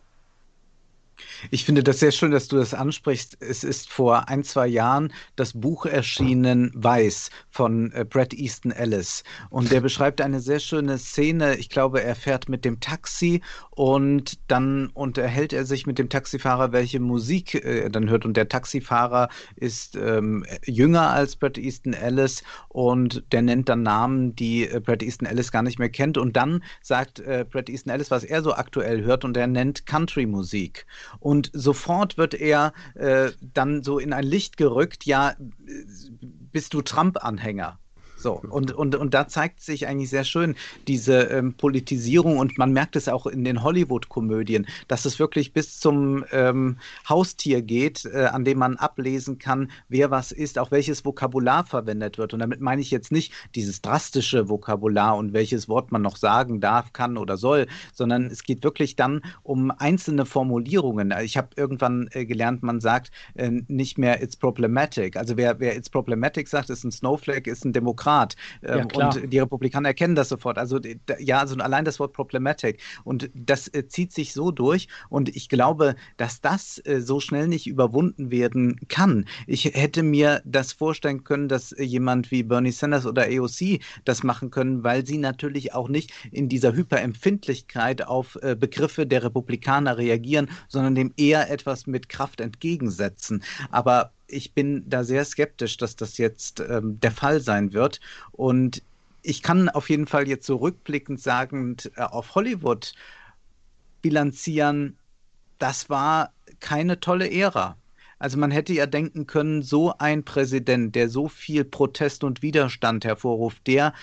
Ich 1.51 1.65
finde 1.65 1.83
das 1.83 1.99
sehr 1.99 2.11
schön, 2.11 2.31
dass 2.31 2.47
du 2.47 2.57
das 2.57 2.73
ansprichst. 2.73 3.37
Es 3.39 3.63
ist 3.63 3.89
vor 3.89 4.29
ein, 4.29 4.43
zwei 4.43 4.67
Jahren 4.67 5.13
das 5.35 5.53
Buch 5.53 5.85
erschienen, 5.85 6.71
Weiß, 6.73 7.29
von 7.49 7.91
äh, 7.93 8.05
Brett 8.05 8.33
Easton 8.33 8.71
Ellis. 8.71 9.23
Und 9.49 9.71
der 9.71 9.81
beschreibt 9.81 10.21
eine 10.21 10.39
sehr 10.39 10.59
schöne 10.59 10.97
Szene. 10.97 11.55
Ich 11.55 11.69
glaube, 11.69 12.03
er 12.03 12.15
fährt 12.15 12.49
mit 12.49 12.65
dem 12.65 12.79
Taxi 12.79 13.41
und 13.71 14.39
dann 14.47 14.87
unterhält 14.87 15.53
er 15.53 15.65
sich 15.65 15.85
mit 15.85 15.99
dem 15.99 16.09
Taxifahrer, 16.09 16.71
welche 16.71 16.99
Musik 16.99 17.55
äh, 17.55 17.83
er 17.83 17.89
dann 17.89 18.09
hört. 18.09 18.25
Und 18.25 18.37
der 18.37 18.49
Taxifahrer 18.49 19.29
ist 19.55 19.95
ähm, 19.95 20.45
jünger 20.65 21.11
als 21.11 21.35
Brett 21.35 21.57
Easton 21.57 21.93
Ellis 21.93 22.43
und 22.69 23.23
der 23.31 23.41
nennt 23.41 23.69
dann 23.69 23.83
Namen, 23.83 24.35
die 24.35 24.67
äh, 24.67 24.79
Brett 24.79 25.03
Easton 25.03 25.27
Ellis 25.27 25.51
gar 25.51 25.61
nicht 25.61 25.79
mehr 25.79 25.89
kennt. 25.89 26.17
Und 26.17 26.35
dann 26.35 26.63
sagt 26.81 27.19
äh, 27.19 27.45
Brett 27.49 27.69
Easton 27.69 27.93
Ellis, 27.93 28.11
was 28.11 28.23
er 28.23 28.41
so 28.41 28.53
aktuell 28.53 29.03
hört 29.03 29.23
und 29.23 29.37
er 29.37 29.47
nennt 29.47 29.85
Country-Musik. 29.85 30.85
Und 31.19 31.49
sofort 31.53 32.17
wird 32.17 32.33
er 32.33 32.73
äh, 32.95 33.31
dann 33.41 33.83
so 33.83 33.99
in 33.99 34.13
ein 34.13 34.23
Licht 34.23 34.57
gerückt, 34.57 35.05
ja, 35.05 35.31
äh, 35.31 35.35
bist 36.51 36.73
du 36.73 36.81
Trump-Anhänger? 36.81 37.79
So, 38.25 38.41
und, 38.49 38.71
und, 38.71 38.95
und 38.95 39.13
da 39.13 39.27
zeigt 39.27 39.61
sich 39.61 39.85
eigentlich 39.85 40.09
sehr 40.09 40.23
schön 40.23 40.55
diese 40.87 41.25
ähm, 41.25 41.53
Politisierung 41.53 42.39
und 42.39 42.57
man 42.57 42.73
merkt 42.73 42.95
es 42.95 43.07
auch 43.07 43.27
in 43.27 43.43
den 43.43 43.61
Hollywood-Komödien, 43.61 44.65
dass 44.87 45.05
es 45.05 45.19
wirklich 45.19 45.53
bis 45.53 45.79
zum 45.79 46.25
ähm, 46.31 46.79
Haustier 47.07 47.61
geht, 47.61 48.03
äh, 48.05 48.25
an 48.25 48.43
dem 48.43 48.57
man 48.57 48.77
ablesen 48.77 49.37
kann, 49.37 49.69
wer 49.89 50.09
was 50.09 50.31
ist, 50.31 50.57
auch 50.57 50.71
welches 50.71 51.05
Vokabular 51.05 51.67
verwendet 51.67 52.17
wird. 52.17 52.33
Und 52.33 52.39
damit 52.39 52.61
meine 52.61 52.81
ich 52.81 52.89
jetzt 52.89 53.11
nicht 53.11 53.31
dieses 53.53 53.83
drastische 53.83 54.49
Vokabular 54.49 55.15
und 55.17 55.33
welches 55.33 55.69
Wort 55.69 55.91
man 55.91 56.01
noch 56.01 56.17
sagen 56.17 56.59
darf, 56.59 56.93
kann 56.93 57.19
oder 57.19 57.37
soll, 57.37 57.67
sondern 57.93 58.25
es 58.25 58.41
geht 58.41 58.63
wirklich 58.63 58.95
dann 58.95 59.21
um 59.43 59.69
einzelne 59.69 60.25
Formulierungen. 60.25 61.13
Ich 61.21 61.37
habe 61.37 61.49
irgendwann 61.57 62.09
äh, 62.09 62.25
gelernt, 62.25 62.63
man 62.63 62.81
sagt 62.81 63.11
äh, 63.35 63.51
nicht 63.67 63.99
mehr 63.99 64.23
it's 64.23 64.35
problematic. 64.35 65.15
Also 65.15 65.37
wer, 65.37 65.59
wer 65.59 65.77
it's 65.77 65.91
problematic 65.91 66.47
sagt, 66.47 66.71
ist 66.71 66.83
ein 66.83 66.91
Snowflake, 66.91 67.51
ist 67.51 67.65
ein 67.65 67.73
Demokrat. 67.73 68.14
Staat. 68.15 68.35
Ähm, 68.63 68.87
ja, 68.93 69.07
und 69.07 69.33
die 69.33 69.39
Republikaner 69.39 69.89
erkennen 69.89 70.15
das 70.15 70.29
sofort. 70.29 70.57
Also 70.57 70.79
ja, 71.19 71.39
also 71.39 71.55
allein 71.57 71.85
das 71.85 71.99
Wort 71.99 72.13
problematic. 72.13 72.81
Und 73.03 73.29
das 73.33 73.67
äh, 73.69 73.87
zieht 73.87 74.13
sich 74.13 74.33
so 74.33 74.51
durch. 74.51 74.87
Und 75.09 75.35
ich 75.35 75.49
glaube, 75.49 75.95
dass 76.17 76.41
das 76.41 76.81
äh, 76.85 77.01
so 77.01 77.19
schnell 77.19 77.47
nicht 77.47 77.67
überwunden 77.67 78.31
werden 78.31 78.79
kann. 78.87 79.25
Ich 79.47 79.65
hätte 79.65 80.03
mir 80.03 80.41
das 80.45 80.73
vorstellen 80.73 81.23
können, 81.23 81.47
dass 81.47 81.71
äh, 81.71 81.83
jemand 81.83 82.31
wie 82.31 82.43
Bernie 82.43 82.71
Sanders 82.71 83.05
oder 83.05 83.23
AOC 83.23 83.79
das 84.05 84.23
machen 84.23 84.49
können, 84.49 84.83
weil 84.83 85.05
sie 85.05 85.17
natürlich 85.17 85.73
auch 85.73 85.89
nicht 85.89 86.11
in 86.31 86.49
dieser 86.49 86.73
Hyperempfindlichkeit 86.73 88.07
auf 88.07 88.37
äh, 88.41 88.55
Begriffe 88.55 89.05
der 89.05 89.23
Republikaner 89.23 89.97
reagieren, 89.97 90.49
sondern 90.67 90.95
dem 90.95 91.13
eher 91.17 91.49
etwas 91.49 91.87
mit 91.87 92.09
Kraft 92.09 92.39
entgegensetzen. 92.41 93.43
Aber 93.71 94.11
ich 94.27 94.53
bin 94.53 94.83
da 94.89 95.03
sehr 95.03 95.25
skeptisch, 95.25 95.77
dass 95.77 95.95
das 95.95 96.17
jetzt 96.17 96.59
ähm, 96.59 96.99
der 96.99 97.11
Fall 97.11 97.41
sein 97.41 97.73
wird. 97.73 97.99
Und 98.31 98.83
ich 99.21 99.41
kann 99.41 99.69
auf 99.69 99.89
jeden 99.89 100.07
Fall 100.07 100.27
jetzt 100.27 100.45
so 100.45 100.57
rückblickend 100.57 101.19
sagend 101.19 101.91
äh, 101.95 102.01
auf 102.01 102.35
Hollywood 102.35 102.93
bilanzieren, 104.01 104.97
das 105.57 105.89
war 105.89 106.31
keine 106.59 106.99
tolle 106.99 107.31
Ära. 107.31 107.77
Also 108.19 108.37
man 108.37 108.51
hätte 108.51 108.73
ja 108.73 108.85
denken 108.85 109.27
können, 109.27 109.61
so 109.61 109.93
ein 109.97 110.23
Präsident, 110.23 110.95
der 110.95 111.09
so 111.09 111.27
viel 111.27 111.65
Protest 111.65 112.23
und 112.23 112.41
Widerstand 112.41 113.03
hervorruft, 113.03 113.65
der 113.67 113.93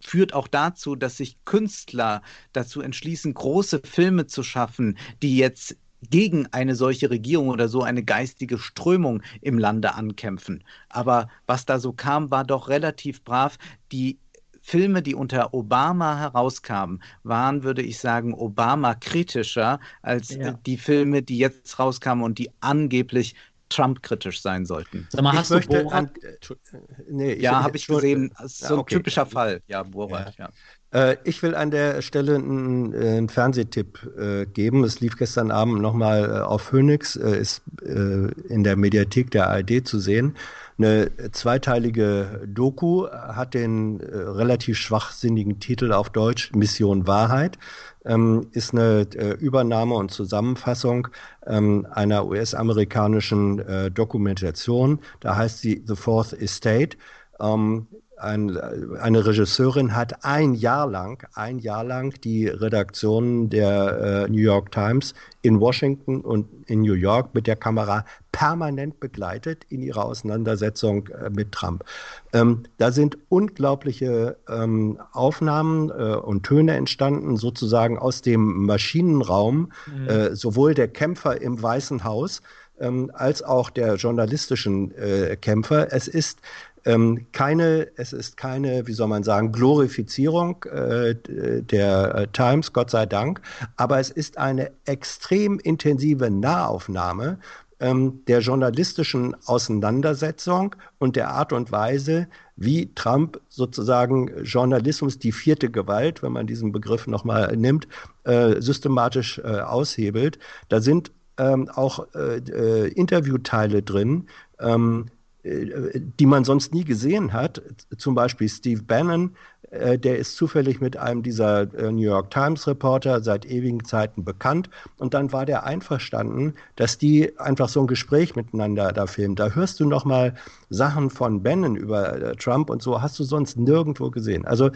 führt 0.00 0.34
auch 0.34 0.48
dazu, 0.48 0.96
dass 0.96 1.18
sich 1.18 1.42
Künstler 1.44 2.22
dazu 2.52 2.80
entschließen, 2.80 3.34
große 3.34 3.82
Filme 3.84 4.26
zu 4.26 4.42
schaffen, 4.42 4.98
die 5.22 5.36
jetzt 5.36 5.76
gegen 6.08 6.46
eine 6.52 6.74
solche 6.74 7.10
Regierung 7.10 7.48
oder 7.48 7.68
so 7.68 7.82
eine 7.82 8.02
geistige 8.02 8.58
Strömung 8.58 9.22
im 9.40 9.58
Lande 9.58 9.94
ankämpfen. 9.94 10.64
Aber 10.88 11.28
was 11.46 11.66
da 11.66 11.78
so 11.78 11.92
kam, 11.92 12.30
war 12.30 12.44
doch 12.44 12.68
relativ 12.68 13.22
brav. 13.22 13.58
Die 13.92 14.18
Filme, 14.62 15.02
die 15.02 15.14
unter 15.14 15.54
Obama 15.54 16.18
herauskamen, 16.18 17.02
waren, 17.22 17.62
würde 17.62 17.82
ich 17.82 17.98
sagen, 17.98 18.34
Obama-kritischer 18.34 19.80
als 20.02 20.30
ja. 20.30 20.52
die 20.52 20.76
Filme, 20.76 21.22
die 21.22 21.38
jetzt 21.38 21.78
rauskamen 21.78 22.24
und 22.24 22.38
die 22.38 22.50
angeblich 22.60 23.34
Trump-kritisch 23.70 24.42
sein 24.42 24.66
sollten. 24.66 25.06
Sag 25.10 25.22
mal, 25.22 25.32
hast 25.32 25.50
ich 25.52 25.66
du 25.66 25.82
Borat? 25.82 25.92
An, 25.92 26.10
äh, 26.22 26.76
nee, 27.08 27.34
ja, 27.40 27.62
habe 27.62 27.76
ich 27.76 27.86
gesehen. 27.86 28.32
So 28.44 28.74
ein 28.74 28.80
okay. 28.80 28.96
typischer 28.96 29.26
Fall. 29.26 29.62
Ja, 29.68 29.82
Borat, 29.84 30.36
ja. 30.38 30.46
ja. 30.46 30.50
Äh, 30.92 31.16
ich 31.24 31.42
will 31.42 31.54
an 31.54 31.70
der 31.70 32.02
Stelle 32.02 32.34
einen, 32.36 32.92
äh, 32.92 33.16
einen 33.18 33.28
Fernsehtipp 33.28 34.10
äh, 34.18 34.46
geben. 34.46 34.84
Es 34.84 35.00
lief 35.00 35.16
gestern 35.16 35.50
Abend 35.50 35.80
nochmal 35.80 36.24
äh, 36.24 36.40
auf 36.40 36.62
Phoenix, 36.62 37.16
äh, 37.16 37.38
ist 37.38 37.62
äh, 37.82 38.28
in 38.48 38.64
der 38.64 38.76
Mediathek 38.76 39.30
der 39.30 39.48
ARD 39.48 39.86
zu 39.86 39.98
sehen. 39.98 40.36
Eine 40.78 41.10
zweiteilige 41.32 42.40
Doku 42.46 43.06
hat 43.10 43.52
den 43.52 44.00
relativ 44.00 44.78
schwachsinnigen 44.78 45.60
Titel 45.60 45.92
auf 45.92 46.08
Deutsch 46.08 46.52
Mission 46.54 47.06
Wahrheit. 47.06 47.58
Ähm, 48.06 48.46
ist 48.52 48.72
eine 48.72 49.02
Übernahme 49.40 49.94
und 49.96 50.10
Zusammenfassung 50.10 51.08
ähm, 51.46 51.86
einer 51.90 52.24
US-amerikanischen 52.24 53.92
Dokumentation. 53.92 55.00
Da 55.20 55.36
heißt 55.36 55.60
sie 55.60 55.82
The 55.86 55.96
Fourth 55.96 56.32
Estate. 56.32 56.96
Ähm, 57.40 57.86
ein, 58.20 58.56
eine 59.00 59.24
Regisseurin 59.24 59.94
hat 59.94 60.24
ein 60.24 60.54
Jahr 60.54 60.88
lang, 60.88 61.26
ein 61.34 61.58
Jahr 61.58 61.84
lang 61.84 62.20
die 62.22 62.48
Redaktion 62.48 63.48
der 63.50 64.26
äh, 64.26 64.30
New 64.30 64.38
York 64.40 64.70
Times 64.72 65.14
in 65.42 65.60
Washington 65.60 66.20
und 66.20 66.46
in 66.66 66.82
New 66.82 66.94
York 66.94 67.34
mit 67.34 67.46
der 67.46 67.56
Kamera 67.56 68.04
permanent 68.32 69.00
begleitet 69.00 69.64
in 69.68 69.82
ihrer 69.82 70.04
Auseinandersetzung 70.04 71.08
äh, 71.08 71.30
mit 71.30 71.52
Trump. 71.52 71.84
Ähm, 72.32 72.64
da 72.78 72.92
sind 72.92 73.18
unglaubliche 73.28 74.36
ähm, 74.48 74.98
Aufnahmen 75.12 75.90
äh, 75.90 76.14
und 76.14 76.44
Töne 76.44 76.76
entstanden, 76.76 77.36
sozusagen 77.36 77.98
aus 77.98 78.22
dem 78.22 78.66
Maschinenraum, 78.66 79.72
mhm. 79.86 80.08
Äh, 80.08 80.36
sowohl 80.36 80.74
der 80.74 80.88
Kämpfer 80.88 81.40
im 81.40 81.62
Weißen 81.62 82.04
Haus, 82.04 82.42
ähm, 82.80 83.10
als 83.14 83.42
auch 83.42 83.70
der 83.70 83.94
journalistischen 83.96 84.94
äh, 84.96 85.36
Kämpfer. 85.36 85.92
Es 85.92 86.08
ist 86.08 86.40
ähm, 86.84 87.26
keine, 87.32 87.88
es 87.96 88.12
ist 88.12 88.36
keine, 88.36 88.86
wie 88.86 88.92
soll 88.92 89.08
man 89.08 89.22
sagen, 89.22 89.52
Glorifizierung 89.52 90.64
äh, 90.64 91.14
der 91.14 92.14
äh, 92.14 92.26
Times, 92.28 92.72
Gott 92.72 92.90
sei 92.90 93.06
Dank, 93.06 93.40
aber 93.76 93.98
es 93.98 94.10
ist 94.10 94.38
eine 94.38 94.70
extrem 94.84 95.58
intensive 95.58 96.30
Nahaufnahme 96.30 97.38
ähm, 97.80 98.22
der 98.26 98.40
journalistischen 98.40 99.34
Auseinandersetzung 99.46 100.76
und 100.98 101.16
der 101.16 101.30
Art 101.30 101.52
und 101.52 101.72
Weise, 101.72 102.28
wie 102.56 102.94
Trump 102.94 103.40
sozusagen 103.48 104.44
Journalismus, 104.44 105.18
die 105.18 105.32
vierte 105.32 105.70
Gewalt, 105.70 106.22
wenn 106.22 106.32
man 106.32 106.46
diesen 106.46 106.72
Begriff 106.72 107.06
nochmal 107.06 107.56
nimmt, 107.56 107.88
äh, 108.24 108.60
systematisch 108.60 109.38
äh, 109.38 109.60
aushebelt. 109.60 110.38
Da 110.68 110.80
sind 110.80 111.10
ähm, 111.38 111.68
auch 111.70 112.06
äh, 112.14 112.36
äh, 112.36 112.88
Interviewteile 112.88 113.82
drin, 113.82 114.28
ähm, 114.60 115.06
äh, 115.06 115.19
die 115.42 116.26
man 116.26 116.44
sonst 116.44 116.74
nie 116.74 116.84
gesehen 116.84 117.32
hat. 117.32 117.62
Zum 117.96 118.14
Beispiel 118.14 118.48
Steve 118.48 118.82
Bannon, 118.82 119.34
äh, 119.70 119.98
der 119.98 120.18
ist 120.18 120.36
zufällig 120.36 120.80
mit 120.80 120.96
einem 120.96 121.22
dieser 121.22 121.62
äh, 121.74 121.90
New 121.90 122.02
York 122.02 122.30
Times 122.30 122.66
Reporter 122.66 123.22
seit 123.22 123.46
ewigen 123.46 123.84
Zeiten 123.84 124.24
bekannt. 124.24 124.68
Und 124.98 125.14
dann 125.14 125.32
war 125.32 125.46
der 125.46 125.64
einverstanden, 125.64 126.54
dass 126.76 126.98
die 126.98 127.38
einfach 127.38 127.68
so 127.68 127.80
ein 127.80 127.86
Gespräch 127.86 128.36
miteinander 128.36 128.92
da 128.92 129.06
filmen. 129.06 129.36
Da 129.36 129.50
hörst 129.50 129.80
du 129.80 129.86
noch 129.86 130.04
mal 130.04 130.34
Sachen 130.68 131.08
von 131.08 131.42
Bannon 131.42 131.76
über 131.76 132.36
Trump 132.36 132.68
und 132.68 132.82
so 132.82 133.00
hast 133.00 133.18
du 133.18 133.24
sonst 133.24 133.56
nirgendwo 133.56 134.10
gesehen. 134.10 134.44
Also 134.44 134.70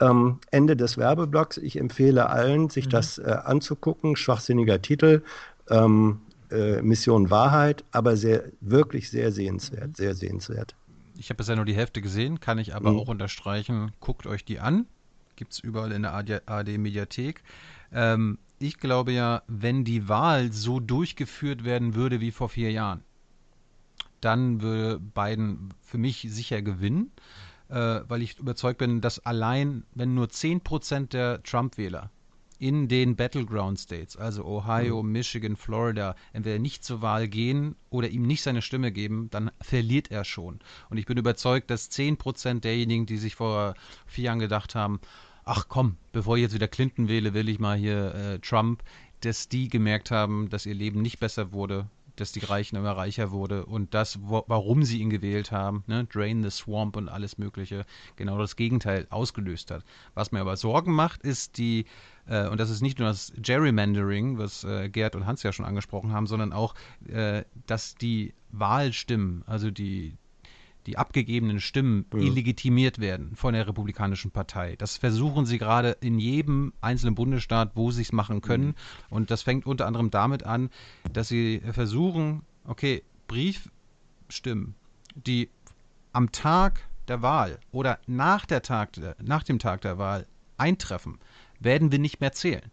ähm, 0.00 0.38
Ende 0.50 0.76
des 0.76 0.98
Werbeblocks. 0.98 1.58
Ich 1.58 1.78
empfehle 1.78 2.28
allen, 2.28 2.68
sich 2.70 2.86
mhm. 2.86 2.90
das 2.90 3.18
äh, 3.18 3.36
anzugucken. 3.44 4.16
Schwachsinniger 4.16 4.82
Titel. 4.82 5.22
Ähm, 5.68 6.20
äh, 6.50 6.82
Mission 6.82 7.30
Wahrheit, 7.30 7.84
aber 7.92 8.16
sehr, 8.16 8.44
wirklich 8.60 9.10
sehr 9.10 9.32
sehenswert, 9.32 9.96
sehr 9.96 10.14
sehenswert. 10.14 10.74
Ich 11.16 11.28
habe 11.28 11.36
bisher 11.36 11.56
nur 11.56 11.64
die 11.64 11.74
Hälfte 11.74 12.00
gesehen, 12.00 12.40
kann 12.40 12.58
ich 12.58 12.74
aber 12.74 12.92
mhm. 12.92 13.00
auch 13.00 13.08
unterstreichen. 13.08 13.92
Guckt 14.00 14.26
euch 14.26 14.44
die 14.44 14.58
an. 14.58 14.86
Gibt 15.36 15.52
es 15.52 15.60
überall 15.60 15.92
in 15.92 16.02
der 16.02 16.14
AD-Mediathek. 16.14 17.42
Ähm, 17.92 18.38
ich 18.58 18.78
glaube 18.78 19.12
ja, 19.12 19.42
wenn 19.46 19.84
die 19.84 20.08
Wahl 20.08 20.52
so 20.52 20.80
durchgeführt 20.80 21.64
werden 21.64 21.94
würde 21.94 22.20
wie 22.20 22.30
vor 22.30 22.48
vier 22.48 22.70
Jahren, 22.70 23.02
dann 24.20 24.60
würde 24.60 25.00
Biden 25.00 25.72
für 25.80 25.98
mich 25.98 26.26
sicher 26.28 26.62
gewinnen, 26.62 27.10
äh, 27.68 28.00
weil 28.06 28.22
ich 28.22 28.38
überzeugt 28.38 28.78
bin, 28.78 29.00
dass 29.00 29.24
allein, 29.24 29.84
wenn 29.94 30.14
nur 30.14 30.26
10% 30.26 31.08
der 31.08 31.42
Trump-Wähler 31.42 32.10
in 32.60 32.88
den 32.88 33.16
Battleground 33.16 33.80
States, 33.80 34.18
also 34.18 34.44
Ohio, 34.44 35.02
mhm. 35.02 35.12
Michigan, 35.12 35.56
Florida, 35.56 36.14
entweder 36.34 36.58
nicht 36.58 36.84
zur 36.84 37.00
Wahl 37.00 37.26
gehen 37.26 37.74
oder 37.88 38.08
ihm 38.08 38.22
nicht 38.22 38.42
seine 38.42 38.60
Stimme 38.60 38.92
geben, 38.92 39.28
dann 39.30 39.50
verliert 39.62 40.10
er 40.10 40.24
schon. 40.24 40.60
Und 40.90 40.98
ich 40.98 41.06
bin 41.06 41.16
überzeugt, 41.16 41.70
dass 41.70 41.90
10% 41.90 42.60
derjenigen, 42.60 43.06
die 43.06 43.16
sich 43.16 43.34
vor 43.34 43.74
vier 44.06 44.24
Jahren 44.24 44.40
gedacht 44.40 44.74
haben, 44.74 45.00
ach 45.44 45.68
komm, 45.68 45.96
bevor 46.12 46.36
ich 46.36 46.42
jetzt 46.42 46.54
wieder 46.54 46.68
Clinton 46.68 47.08
wähle, 47.08 47.32
will 47.32 47.48
ich 47.48 47.58
mal 47.60 47.78
hier 47.78 48.14
äh, 48.14 48.38
Trump, 48.40 48.82
dass 49.20 49.48
die 49.48 49.68
gemerkt 49.68 50.10
haben, 50.10 50.50
dass 50.50 50.66
ihr 50.66 50.74
Leben 50.74 51.00
nicht 51.00 51.18
besser 51.18 51.52
wurde, 51.52 51.88
dass 52.20 52.32
die 52.32 52.40
Reichen 52.40 52.76
immer 52.76 52.92
reicher 52.92 53.30
wurde 53.30 53.64
und 53.64 53.94
das, 53.94 54.18
wo, 54.22 54.44
warum 54.46 54.82
sie 54.84 55.00
ihn 55.00 55.10
gewählt 55.10 55.50
haben, 55.52 55.82
ne, 55.86 56.04
Drain 56.04 56.42
the 56.42 56.50
Swamp 56.50 56.96
und 56.96 57.08
alles 57.08 57.38
Mögliche, 57.38 57.86
genau 58.16 58.38
das 58.38 58.56
Gegenteil 58.56 59.06
ausgelöst 59.10 59.70
hat. 59.70 59.84
Was 60.14 60.30
mir 60.32 60.40
aber 60.40 60.56
Sorgen 60.56 60.92
macht, 60.92 61.22
ist 61.22 61.56
die, 61.58 61.86
äh, 62.26 62.46
und 62.48 62.60
das 62.60 62.70
ist 62.70 62.82
nicht 62.82 62.98
nur 62.98 63.08
das 63.08 63.32
Gerrymandering, 63.36 64.38
was 64.38 64.64
äh, 64.64 64.88
Gerd 64.90 65.16
und 65.16 65.26
Hans 65.26 65.42
ja 65.42 65.52
schon 65.52 65.64
angesprochen 65.64 66.12
haben, 66.12 66.26
sondern 66.26 66.52
auch, 66.52 66.74
äh, 67.08 67.44
dass 67.66 67.94
die 67.94 68.34
Wahlstimmen, 68.50 69.42
also 69.46 69.70
die, 69.70 70.16
die 70.90 70.98
abgegebenen 70.98 71.60
Stimmen 71.60 72.04
mhm. 72.12 72.20
illegitimiert 72.20 72.98
werden 72.98 73.36
von 73.36 73.54
der 73.54 73.68
Republikanischen 73.68 74.32
Partei. 74.32 74.74
Das 74.74 74.96
versuchen 74.96 75.46
sie 75.46 75.56
gerade 75.56 75.96
in 76.00 76.18
jedem 76.18 76.72
einzelnen 76.80 77.14
Bundesstaat, 77.14 77.76
wo 77.76 77.92
sie 77.92 78.02
es 78.02 78.10
machen 78.10 78.40
können. 78.40 78.66
Mhm. 78.66 78.74
Und 79.08 79.30
das 79.30 79.42
fängt 79.42 79.66
unter 79.66 79.86
anderem 79.86 80.10
damit 80.10 80.42
an, 80.42 80.68
dass 81.12 81.28
sie 81.28 81.62
versuchen, 81.70 82.42
okay, 82.64 83.04
Briefstimmen, 83.28 84.74
die 85.14 85.48
am 86.12 86.32
Tag 86.32 86.80
der 87.06 87.22
Wahl 87.22 87.60
oder 87.70 88.00
nach, 88.08 88.44
der 88.44 88.62
Tag, 88.62 88.90
nach 89.22 89.44
dem 89.44 89.60
Tag 89.60 89.82
der 89.82 89.96
Wahl 89.96 90.26
eintreffen, 90.56 91.20
werden 91.60 91.92
wir 91.92 92.00
nicht 92.00 92.20
mehr 92.20 92.32
zählen. 92.32 92.68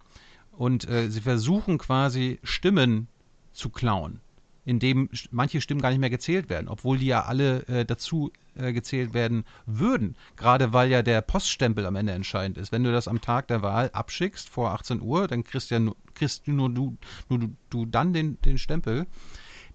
Und 0.54 0.90
äh, 0.90 1.12
sie 1.12 1.22
versuchen 1.22 1.78
quasi 1.78 2.40
Stimmen 2.42 3.10
zu 3.54 3.70
klauen 3.70 4.22
in 4.68 4.80
dem 4.80 5.10
manche 5.32 5.62
Stimmen 5.62 5.82
gar 5.82 5.92
nicht 5.92 6.00
mehr 6.00 6.10
gezählt 6.10 6.50
werden, 6.50 6.68
obwohl 6.68 6.98
die 6.98 7.06
ja 7.06 7.24
alle 7.24 7.66
äh, 7.68 7.86
dazu 7.86 8.34
äh, 8.56 8.74
gezählt 8.74 9.14
werden 9.14 9.46
würden. 9.66 10.18
Gerade 10.36 10.74
weil 10.74 10.90
ja 10.90 11.02
der 11.04 11.22
Poststempel 11.22 11.86
am 11.86 11.96
Ende 11.96 12.12
entscheidend 12.12 12.58
ist. 12.58 12.74
Wenn 12.74 12.84
du 12.84 12.92
das 12.92 13.08
am 13.08 13.22
Tag 13.22 13.48
der 13.48 13.62
Wahl 13.62 13.90
abschickst 13.94 14.50
vor 14.50 14.72
18 14.72 15.02
Uhr, 15.02 15.30
dann 15.30 15.46
kriegst, 15.46 15.72
ja, 15.72 15.80
kriegst 16.16 16.48
du 16.48 16.52
nur 16.52 16.70
du, 16.70 16.98
nur 17.30 17.40
du, 17.40 17.56
du 17.70 17.86
dann 17.86 18.12
den, 18.12 18.42
den 18.42 18.58
Stempel, 18.58 19.08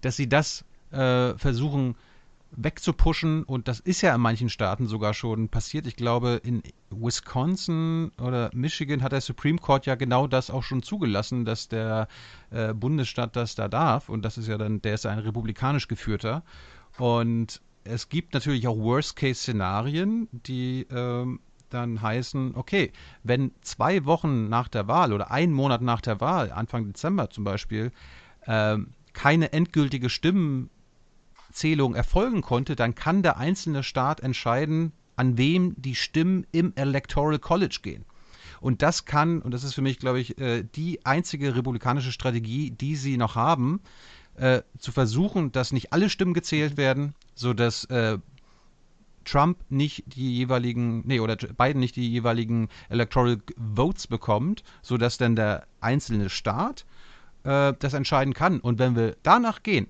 dass 0.01 0.15
sie 0.15 0.29
das 0.29 0.63
äh, 0.91 1.33
versuchen 1.39 1.95
wegzupushen. 2.55 3.43
Und 3.43 3.67
das 3.67 3.79
ist 3.79 4.01
ja 4.01 4.13
in 4.15 4.21
manchen 4.21 4.49
Staaten 4.49 4.87
sogar 4.87 5.13
schon 5.13 5.49
passiert. 5.49 5.87
Ich 5.87 5.95
glaube, 5.95 6.41
in 6.43 6.63
Wisconsin 6.89 8.11
oder 8.21 8.49
Michigan 8.53 9.01
hat 9.01 9.11
der 9.11 9.21
Supreme 9.21 9.59
Court 9.59 9.85
ja 9.85 9.95
genau 9.95 10.27
das 10.27 10.49
auch 10.49 10.63
schon 10.63 10.83
zugelassen, 10.83 11.45
dass 11.45 11.67
der 11.67 12.07
äh, 12.51 12.73
Bundesstaat 12.73 13.35
das 13.35 13.55
da 13.55 13.67
darf. 13.67 14.09
Und 14.09 14.23
das 14.23 14.37
ist 14.37 14.47
ja 14.47 14.57
dann, 14.57 14.81
der 14.81 14.95
ist 14.95 15.05
ja 15.05 15.11
ein 15.11 15.19
republikanisch 15.19 15.87
geführter. 15.87 16.43
Und 16.97 17.61
es 17.83 18.09
gibt 18.09 18.33
natürlich 18.33 18.67
auch 18.67 18.77
Worst-Case-Szenarien, 18.77 20.29
die 20.31 20.87
ähm, 20.89 21.39
dann 21.69 22.01
heißen, 22.01 22.55
okay, 22.55 22.91
wenn 23.23 23.51
zwei 23.61 24.05
Wochen 24.05 24.47
nach 24.47 24.67
der 24.67 24.87
Wahl 24.87 25.11
oder 25.11 25.31
einen 25.31 25.53
Monat 25.53 25.81
nach 25.81 26.01
der 26.01 26.21
Wahl, 26.21 26.51
Anfang 26.51 26.85
Dezember 26.85 27.29
zum 27.29 27.43
Beispiel, 27.43 27.91
ähm, 28.45 28.91
keine 29.13 29.53
endgültige 29.53 30.09
Stimmen 30.09 30.69
Zählung 31.53 31.95
erfolgen 31.95 32.41
konnte, 32.41 32.75
dann 32.75 32.95
kann 32.95 33.23
der 33.23 33.37
einzelne 33.37 33.83
Staat 33.83 34.19
entscheiden, 34.19 34.91
an 35.15 35.37
wem 35.37 35.75
die 35.77 35.95
Stimmen 35.95 36.45
im 36.51 36.73
Electoral 36.75 37.39
College 37.39 37.79
gehen. 37.81 38.05
Und 38.59 38.81
das 38.81 39.05
kann, 39.05 39.41
und 39.41 39.51
das 39.51 39.63
ist 39.63 39.73
für 39.73 39.81
mich, 39.81 39.99
glaube 39.99 40.19
ich, 40.19 40.37
äh, 40.39 40.63
die 40.63 41.05
einzige 41.05 41.55
republikanische 41.55 42.11
Strategie, 42.11 42.71
die 42.71 42.95
sie 42.95 43.17
noch 43.17 43.35
haben, 43.35 43.81
äh, 44.35 44.61
zu 44.79 44.91
versuchen, 44.91 45.51
dass 45.51 45.73
nicht 45.73 45.93
alle 45.93 46.09
Stimmen 46.09 46.33
gezählt 46.33 46.77
werden, 46.77 47.13
sodass 47.35 47.85
äh, 47.85 48.17
Trump 49.25 49.59
nicht 49.69 50.03
die 50.15 50.35
jeweiligen, 50.35 51.03
nee, 51.05 51.19
oder 51.19 51.35
Biden 51.35 51.79
nicht 51.79 51.95
die 51.95 52.09
jeweiligen 52.09 52.69
Electoral 52.89 53.37
Votes 53.75 54.07
bekommt, 54.07 54.63
sodass 54.81 55.17
dann 55.17 55.35
der 55.35 55.65
einzelne 55.79 56.29
Staat 56.29 56.85
das 57.45 57.93
entscheiden 57.93 58.33
kann. 58.33 58.61
Und 58.61 58.79
wenn 58.79 58.95
wir 58.95 59.17
danach 59.21 59.63
gehen, 59.63 59.87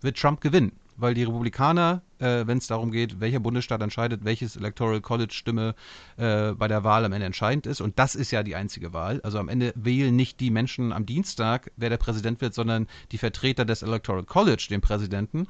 wird 0.00 0.18
Trump 0.18 0.40
gewinnen 0.40 0.72
weil 1.00 1.14
die 1.14 1.24
Republikaner, 1.24 2.02
äh, 2.18 2.46
wenn 2.46 2.58
es 2.58 2.66
darum 2.66 2.90
geht, 2.90 3.20
welcher 3.20 3.40
Bundesstaat 3.40 3.80
entscheidet, 3.80 4.24
welches 4.24 4.56
Electoral 4.56 5.00
College 5.00 5.32
Stimme 5.32 5.74
äh, 6.16 6.52
bei 6.52 6.68
der 6.68 6.84
Wahl 6.84 7.04
am 7.04 7.12
Ende 7.12 7.26
entscheidend 7.26 7.66
ist, 7.66 7.80
und 7.80 7.98
das 7.98 8.14
ist 8.14 8.30
ja 8.30 8.42
die 8.42 8.54
einzige 8.54 8.92
Wahl. 8.92 9.20
Also 9.22 9.38
am 9.38 9.48
Ende 9.48 9.72
wählen 9.76 10.14
nicht 10.14 10.40
die 10.40 10.50
Menschen 10.50 10.92
am 10.92 11.06
Dienstag, 11.06 11.70
wer 11.76 11.88
der 11.88 11.96
Präsident 11.96 12.40
wird, 12.40 12.54
sondern 12.54 12.86
die 13.12 13.18
Vertreter 13.18 13.64
des 13.64 13.82
Electoral 13.82 14.24
College, 14.24 14.66
den 14.70 14.80
Präsidenten. 14.80 15.48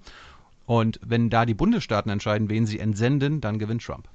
Und 0.66 1.00
wenn 1.04 1.30
da 1.30 1.46
die 1.46 1.54
Bundesstaaten 1.54 2.12
entscheiden, 2.12 2.48
wen 2.48 2.66
sie 2.66 2.78
entsenden, 2.78 3.40
dann 3.40 3.58
gewinnt 3.58 3.82
Trump. 3.82 4.08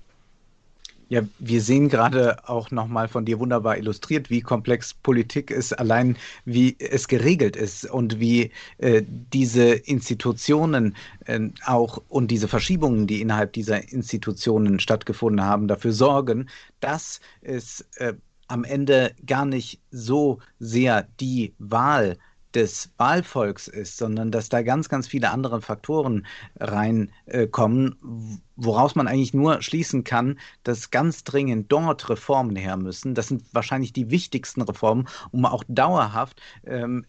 Ja, 1.07 1.21
wir 1.37 1.61
sehen 1.61 1.89
gerade 1.89 2.49
auch 2.49 2.71
nochmal 2.71 3.07
von 3.07 3.25
dir 3.25 3.39
wunderbar 3.39 3.77
illustriert, 3.77 4.31
wie 4.31 4.41
komplex 4.41 4.93
Politik 4.93 5.51
ist, 5.51 5.73
allein 5.73 6.17
wie 6.45 6.75
es 6.79 7.07
geregelt 7.07 7.55
ist 7.55 7.85
und 7.85 8.19
wie 8.19 8.51
äh, 8.79 9.03
diese 9.05 9.73
Institutionen 9.73 10.95
äh, 11.25 11.39
auch 11.63 12.01
und 12.09 12.31
diese 12.31 12.47
Verschiebungen, 12.47 13.05
die 13.05 13.21
innerhalb 13.21 13.53
dieser 13.53 13.91
Institutionen 13.91 14.79
stattgefunden 14.79 15.45
haben, 15.45 15.67
dafür 15.67 15.93
sorgen, 15.93 16.49
dass 16.79 17.19
es 17.41 17.85
äh, 17.97 18.13
am 18.47 18.63
Ende 18.63 19.13
gar 19.27 19.45
nicht 19.45 19.79
so 19.91 20.39
sehr 20.59 21.07
die 21.19 21.53
Wahl 21.59 22.17
des 22.55 22.89
Wahlvolks 22.97 23.67
ist, 23.67 23.97
sondern 23.97 24.31
dass 24.31 24.49
da 24.49 24.61
ganz, 24.63 24.89
ganz 24.89 25.07
viele 25.07 25.29
andere 25.31 25.61
Faktoren 25.61 26.25
reinkommen, 26.59 27.91
äh, 27.91 28.41
woraus 28.55 28.95
man 28.95 29.07
eigentlich 29.07 29.33
nur 29.33 29.61
schließen 29.61 30.03
kann, 30.03 30.39
dass 30.63 30.89
ganz 30.89 31.23
dringend 31.23 31.71
dort 31.71 32.09
Reformen 32.09 32.55
her 32.55 32.77
müssen. 32.77 33.13
Das 33.13 33.27
sind 33.27 33.43
wahrscheinlich 33.51 33.91
die 33.93 34.09
wichtigsten 34.09 34.61
Reformen, 34.61 35.07
um 35.31 35.45
auch 35.45 35.63
dauerhaft 35.67 36.41
ähm, 36.65 37.05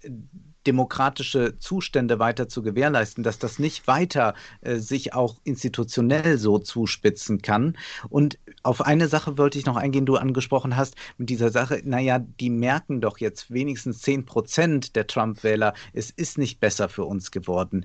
demokratische 0.66 1.58
Zustände 1.58 2.18
weiter 2.18 2.48
zu 2.48 2.62
gewährleisten, 2.62 3.22
dass 3.24 3.38
das 3.38 3.58
nicht 3.58 3.86
weiter 3.86 4.34
äh, 4.60 4.76
sich 4.76 5.14
auch 5.14 5.36
institutionell 5.44 6.38
so 6.38 6.58
zuspitzen 6.58 7.42
kann. 7.42 7.76
Und 8.08 8.38
auf 8.62 8.82
eine 8.82 9.08
Sache 9.08 9.38
wollte 9.38 9.58
ich 9.58 9.66
noch 9.66 9.76
eingehen, 9.76 10.06
du 10.06 10.16
angesprochen 10.16 10.76
hast, 10.76 10.96
mit 11.18 11.30
dieser 11.30 11.50
Sache, 11.50 11.80
naja, 11.84 12.18
die 12.18 12.50
merken 12.50 13.00
doch 13.00 13.18
jetzt 13.18 13.50
wenigstens 13.50 14.00
10 14.02 14.26
Prozent 14.26 14.96
der 14.96 15.06
Trump-Wähler, 15.06 15.74
es 15.92 16.10
ist 16.10 16.38
nicht 16.38 16.60
besser 16.60 16.88
für 16.88 17.04
uns 17.04 17.30
geworden. 17.30 17.84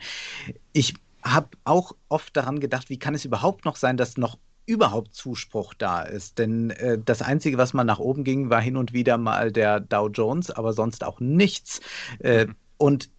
Ich 0.73 0.93
habe 1.23 1.49
auch 1.63 1.93
oft 2.09 2.35
daran 2.35 2.59
gedacht, 2.59 2.89
wie 2.89 2.97
kann 2.97 3.13
es 3.13 3.25
überhaupt 3.25 3.65
noch 3.65 3.75
sein, 3.75 3.97
dass 3.97 4.17
noch 4.17 4.37
überhaupt 4.65 5.13
Zuspruch 5.13 5.73
da 5.73 6.01
ist. 6.01 6.37
Denn 6.37 6.69
äh, 6.71 6.97
das 7.03 7.21
Einzige, 7.21 7.57
was 7.57 7.73
mal 7.73 7.83
nach 7.83 7.99
oben 7.99 8.23
ging, 8.23 8.49
war 8.49 8.61
hin 8.61 8.77
und 8.77 8.93
wieder 8.93 9.17
mal 9.17 9.51
der 9.51 9.79
Dow 9.79 10.07
Jones, 10.07 10.51
aber 10.51 10.73
sonst 10.73 11.03
auch 11.03 11.19
nichts. 11.19 11.81
Äh, 12.19 12.47
und 12.81 13.11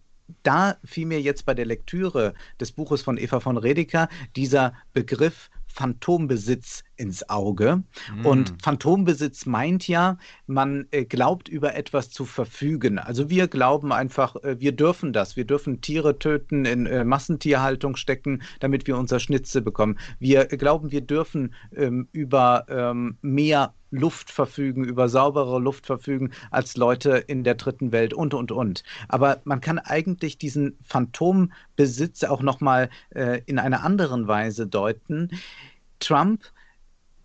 da 0.43 0.77
fiel 0.83 1.05
mir 1.05 1.21
jetzt 1.21 1.45
bei 1.45 1.53
der 1.53 1.65
Lektüre 1.65 2.33
des 2.59 2.73
Buches 2.73 3.01
von 3.01 3.17
Eva 3.17 3.39
von 3.39 3.57
Redeker 3.57 4.09
dieser 4.35 4.73
Begriff 4.93 5.49
Phantombesitz 5.67 6.83
ins 6.95 7.29
Auge. 7.29 7.83
Mm. 8.15 8.25
Und 8.25 8.53
Phantombesitz 8.61 9.45
meint 9.45 9.87
ja, 9.87 10.17
man 10.47 10.87
äh, 10.91 11.05
glaubt 11.05 11.49
über 11.49 11.75
etwas 11.75 12.09
zu 12.09 12.25
verfügen. 12.25 12.99
Also 12.99 13.29
wir 13.29 13.47
glauben 13.47 13.91
einfach, 13.91 14.35
äh, 14.43 14.59
wir 14.59 14.71
dürfen 14.71 15.13
das. 15.13 15.35
Wir 15.35 15.45
dürfen 15.45 15.81
Tiere 15.81 16.19
töten, 16.19 16.65
in 16.65 16.85
äh, 16.85 17.03
Massentierhaltung 17.03 17.95
stecken, 17.95 18.41
damit 18.59 18.87
wir 18.87 18.97
unser 18.97 19.19
Schnitzel 19.19 19.61
bekommen. 19.61 19.97
Wir 20.19 20.45
glauben, 20.45 20.91
wir 20.91 21.01
dürfen 21.01 21.53
ähm, 21.75 22.07
über 22.11 22.65
ähm, 22.69 23.17
mehr 23.21 23.73
Luft 23.93 24.31
verfügen, 24.31 24.83
über 24.83 25.07
saubere 25.07 25.59
Luft 25.59 25.85
verfügen 25.85 26.31
als 26.49 26.75
Leute 26.75 27.11
in 27.27 27.43
der 27.43 27.55
dritten 27.55 27.91
Welt 27.91 28.13
und, 28.13 28.33
und, 28.33 28.51
und. 28.51 28.83
Aber 29.07 29.41
man 29.43 29.61
kann 29.61 29.77
eigentlich 29.77 30.37
diesen 30.37 30.77
Phantombesitz 30.83 32.23
auch 32.23 32.41
nochmal 32.41 32.89
äh, 33.11 33.41
in 33.45 33.59
einer 33.59 33.83
anderen 33.83 34.27
Weise 34.27 34.65
deuten. 34.65 35.29
Trump 35.99 36.41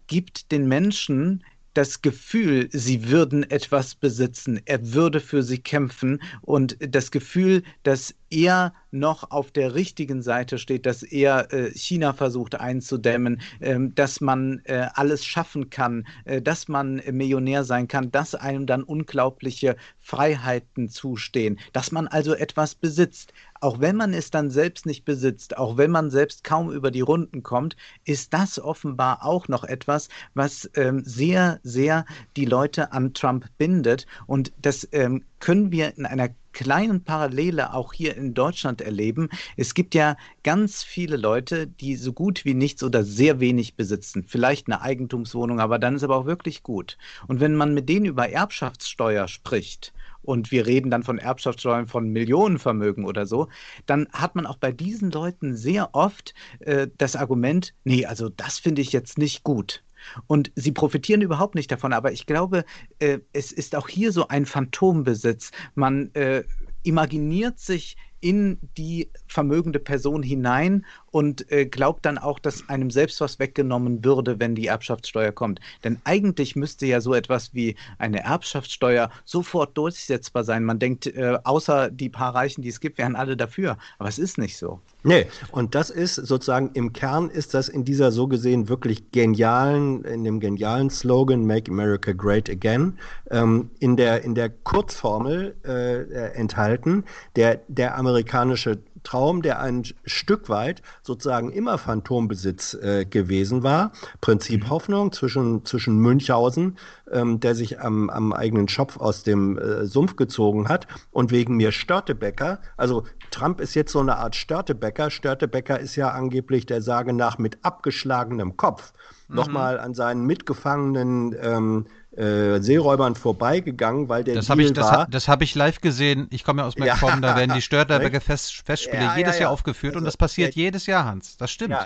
gibt 0.09 0.51
den 0.51 0.67
Menschen 0.67 1.45
das 1.75 2.03
Gefühl, 2.03 2.69
sie 2.73 3.09
würden 3.09 3.49
etwas 3.49 3.95
besitzen, 3.95 4.61
er 4.65 4.95
würde 4.95 5.21
für 5.21 5.45
sie 5.45 5.59
kämpfen 5.59 6.21
und 6.43 6.77
das 6.81 7.13
Gefühl, 7.13 7.63
dass 7.85 8.17
er 8.31 8.75
noch 8.91 9.31
auf 9.31 9.51
der 9.53 9.75
richtigen 9.75 10.23
Seite 10.23 10.59
steht, 10.59 10.87
dass 10.87 11.03
er 11.03 11.53
äh, 11.53 11.71
China 11.71 12.13
versucht 12.15 12.57
einzudämmen, 12.57 13.41
äh, 13.61 13.79
dass 13.95 14.21
man 14.21 14.61
äh, 14.65 14.89
alles 14.95 15.25
schaffen 15.25 15.71
kann, 15.71 16.07
äh, 16.25 16.43
dass 16.43 16.69
man 16.69 17.03
Millionär 17.11 17.65
sein 17.65 17.87
kann, 17.87 18.11
dass 18.11 18.35
einem 18.35 18.67
dann 18.67 18.83
unglaubliche 18.83 19.77
Freiheiten 20.01 20.89
zustehen, 20.89 21.59
dass 21.73 21.93
man 21.93 22.07
also 22.07 22.35
etwas 22.35 22.75
besitzt. 22.75 23.33
Auch 23.61 23.81
wenn 23.81 23.97
man 23.97 24.15
es 24.15 24.31
dann 24.31 24.51
selbst 24.51 24.87
nicht 24.87 25.05
besitzt, 25.05 25.57
auch 25.57 25.77
wenn 25.77 25.91
man 25.91 26.11
selbst 26.11 26.45
kaum 26.45 26.71
über 26.71 26.91
die 26.91 27.01
Runden 27.01 27.43
kommt, 27.43 27.77
ist 28.05 28.33
das 28.33 28.59
offenbar 28.59 29.25
auch 29.25 29.49
noch 29.49 29.65
etwas, 29.65 30.09
was 30.35 30.71
ähm, 30.75 31.03
sehr, 31.05 31.61
sehr 31.63 32.05
die 32.37 32.45
Leute 32.45 32.93
an 32.93 33.15
Trump 33.15 33.47
bindet. 33.59 34.07
Und 34.27 34.53
das 34.61 34.89
ähm, 34.93 35.25
können 35.41 35.73
wir 35.73 35.97
in 35.97 36.07
einer 36.07 36.31
kleinen 36.53 37.05
Parallele 37.05 37.73
auch 37.73 37.93
hier 37.93 38.17
in 38.17 38.35
Deutschland 38.35 38.81
erleben. 38.81 39.29
Es 39.57 39.75
gibt 39.75 39.95
ja 39.95 40.17
ganz 40.43 40.83
viele 40.83 41.17
Leute, 41.17 41.67
die 41.67 41.95
so 41.97 42.13
gut 42.13 42.45
wie 42.45 42.55
nichts 42.55 42.83
oder 42.83 43.05
sehr 43.05 43.39
wenig 43.39 43.77
besitzen. 43.77 44.25
Vielleicht 44.27 44.67
eine 44.67 44.83
Eigentumswohnung, 44.83 45.61
aber 45.61 45.79
dann 45.79 45.95
ist 45.95 46.03
aber 46.03 46.17
auch 46.17 46.27
wirklich 46.27 46.63
gut. 46.63 46.99
Und 47.29 47.41
wenn 47.41 47.55
man 47.55 47.75
mit 47.75 47.89
denen 47.89 48.07
über 48.07 48.29
Erbschaftssteuer 48.29 49.29
spricht 49.29 49.93
und 50.29 50.51
wir 50.51 50.67
reden 50.67 50.91
dann 50.91 51.03
von 51.03 51.19
Erbschaftssteuern 51.19 51.87
von 51.87 52.11
Millionenvermögen 52.11 53.07
oder 53.07 53.25
so, 53.25 53.49
dann 53.87 54.07
hat 54.13 54.35
man 54.35 54.45
auch 54.45 54.59
bei 54.59 54.73
diesen 54.73 55.11
Leuten 55.11 55.57
sehr 55.57 55.95
oft 55.95 56.35
äh, 56.61 56.89
das 56.99 57.17
Argument, 57.17 57.75
nee, 57.85 58.05
also 58.05 58.29
das 58.29 58.59
finde 58.59 58.83
ich 58.83 58.93
jetzt 58.93 59.17
nicht 59.17 59.43
gut. 59.43 59.83
Und 60.27 60.53
sie 60.55 60.73
profitieren 60.73 61.23
überhaupt 61.23 61.55
nicht 61.55 61.73
davon. 61.73 61.93
Aber 61.93 62.13
ich 62.13 62.27
glaube, 62.27 62.65
äh, 62.99 63.19
es 63.33 63.53
ist 63.53 63.75
auch 63.75 63.89
hier 63.89 64.13
so 64.13 64.29
ein 64.29 64.47
Phantombesitz. 64.47 65.51
Man 65.75 66.15
äh, 66.15 66.45
imaginiert 66.83 67.59
sich 67.59 67.97
in 68.21 68.59
die 68.77 69.09
vermögende 69.27 69.79
Person 69.79 70.23
hinein 70.23 70.85
und 71.11 71.51
äh, 71.51 71.67
glaubt 71.67 72.05
dann 72.05 72.19
auch, 72.19 72.39
dass 72.39 72.69
einem 72.69 72.91
selbst 72.91 73.21
was 73.21 73.39
weggenommen 73.39 74.05
würde, 74.05 74.39
wenn 74.41 74.55
die 74.55 74.67
Erbschaftssteuer 74.67 75.33
kommt. 75.33 75.61
Denn 75.85 76.01
eigentlich 76.05 76.57
müsste 76.57 76.87
ja 76.87 77.01
so 77.01 77.15
etwas 77.15 77.55
wie 77.55 77.77
eine 77.99 78.23
Erbschaftssteuer 78.25 79.11
sofort 79.25 79.77
durchsetzbar 79.77 80.45
sein. 80.45 80.65
Man 80.65 80.79
denkt, 80.79 81.07
äh, 81.07 81.39
außer 81.45 81.91
die 81.91 82.09
paar 82.09 82.35
Reichen, 82.35 82.63
die 82.63 82.69
es 82.69 82.81
gibt, 82.81 82.99
wären 82.99 83.17
alle 83.17 83.37
dafür. 83.37 83.79
Aber 83.99 84.09
es 84.09 84.19
ist 84.19 84.39
nicht 84.39 84.57
so. 84.59 84.81
Nee, 85.05 85.27
und 85.53 85.75
das 85.75 85.91
ist 85.91 86.17
sozusagen 86.17 86.71
im 86.75 86.93
Kern 86.93 87.31
ist 87.31 87.55
das 87.55 87.69
in 87.69 87.85
dieser 87.85 88.11
so 88.11 88.27
gesehen 88.27 88.69
wirklich 88.69 89.13
genialen, 89.13 90.05
in 90.05 90.25
dem 90.25 90.41
genialen 90.41 90.91
Slogan 90.91 91.47
Make 91.47 91.71
America 91.71 92.13
Great 92.13 92.51
Again, 92.51 92.99
ähm, 93.31 93.71
in, 93.79 93.97
der, 93.97 94.25
in 94.25 94.35
der 94.35 94.51
Kurzformel 94.51 95.55
äh, 95.65 96.33
enthalten, 96.35 97.05
der, 97.37 97.61
der 97.69 97.95
amerikanische 98.09 98.79
Traum, 99.03 99.43
der 99.43 99.61
ein 99.61 99.85
Stück 100.05 100.49
weit 100.49 100.83
sozusagen 101.03 101.51
immer 101.51 101.79
Phantombesitz 101.79 102.75
äh, 102.75 103.05
gewesen 103.05 103.63
war. 103.63 103.93
Prinzip 104.21 104.65
mhm. 104.65 104.71
Hoffnung 104.71 105.13
zwischen, 105.13 105.65
zwischen 105.65 105.99
Münchhausen, 105.99 106.79
ähm, 107.11 107.41
der 107.41 107.55
sich 107.55 107.81
am, 107.81 108.11
am 108.11 108.33
eigenen 108.33 108.69
Schopf 108.69 108.97
aus 108.97 109.23
dem 109.23 109.59
äh, 109.59 109.87
Sumpf 109.87 110.17
gezogen 110.17 110.69
hat, 110.69 110.87
und 111.11 111.31
wegen 111.31 111.57
mir 111.57 111.73
Störtebecker. 111.73 112.61
Also 112.77 113.05
Trump 113.31 113.61
ist 113.61 113.75
jetzt 113.75 113.93
so 113.93 114.01
eine 114.01 114.17
Art 114.17 114.35
Störtebecker. 114.35 115.11
Störtebecker 115.11 115.79
ist 115.79 115.97
ja 115.97 116.11
angeblich 116.11 116.67
der 116.67 116.83
Sage 116.83 117.13
nach 117.13 117.39
mit 117.39 117.59
abgeschlagenem 117.63 118.57
Kopf. 118.57 118.93
Mhm. 119.29 119.37
Nochmal 119.37 119.79
an 119.79 119.95
seinen 119.95 120.25
mitgefangenen 120.25 121.37
ähm, 121.41 121.87
äh, 122.19 122.61
Seeräubern 122.61 123.15
vorbeigegangen, 123.15 124.09
weil 124.09 124.25
der 124.25 124.35
das 124.35 124.47
Deal 124.47 124.61
ich, 124.61 124.73
das 124.73 124.91
war. 124.91 125.07
das 125.07 125.29
habe 125.29 125.45
ich 125.45 125.55
live 125.55 125.81
gesehen. 125.81 126.27
Ich 126.31 126.43
komme 126.43 126.63
ja 126.63 126.69
aus 126.69 126.77
MacPom, 126.77 127.11
ja. 127.11 127.21
da 127.21 127.37
werden 127.37 127.55
die 127.55 127.63
Störterberger 127.63 128.21
Fest, 128.23 128.63
Festspiele 128.65 129.05
ja, 129.05 129.17
jedes 129.17 129.37
ja, 129.37 129.43
Jahr 129.43 129.51
aufgeführt 129.53 129.93
also, 129.93 130.01
und 130.01 130.05
das 130.05 130.17
passiert 130.17 130.55
jedes 130.55 130.87
Jahr, 130.87 131.05
Hans. 131.05 131.37
Das 131.37 131.51
stimmt. 131.51 131.77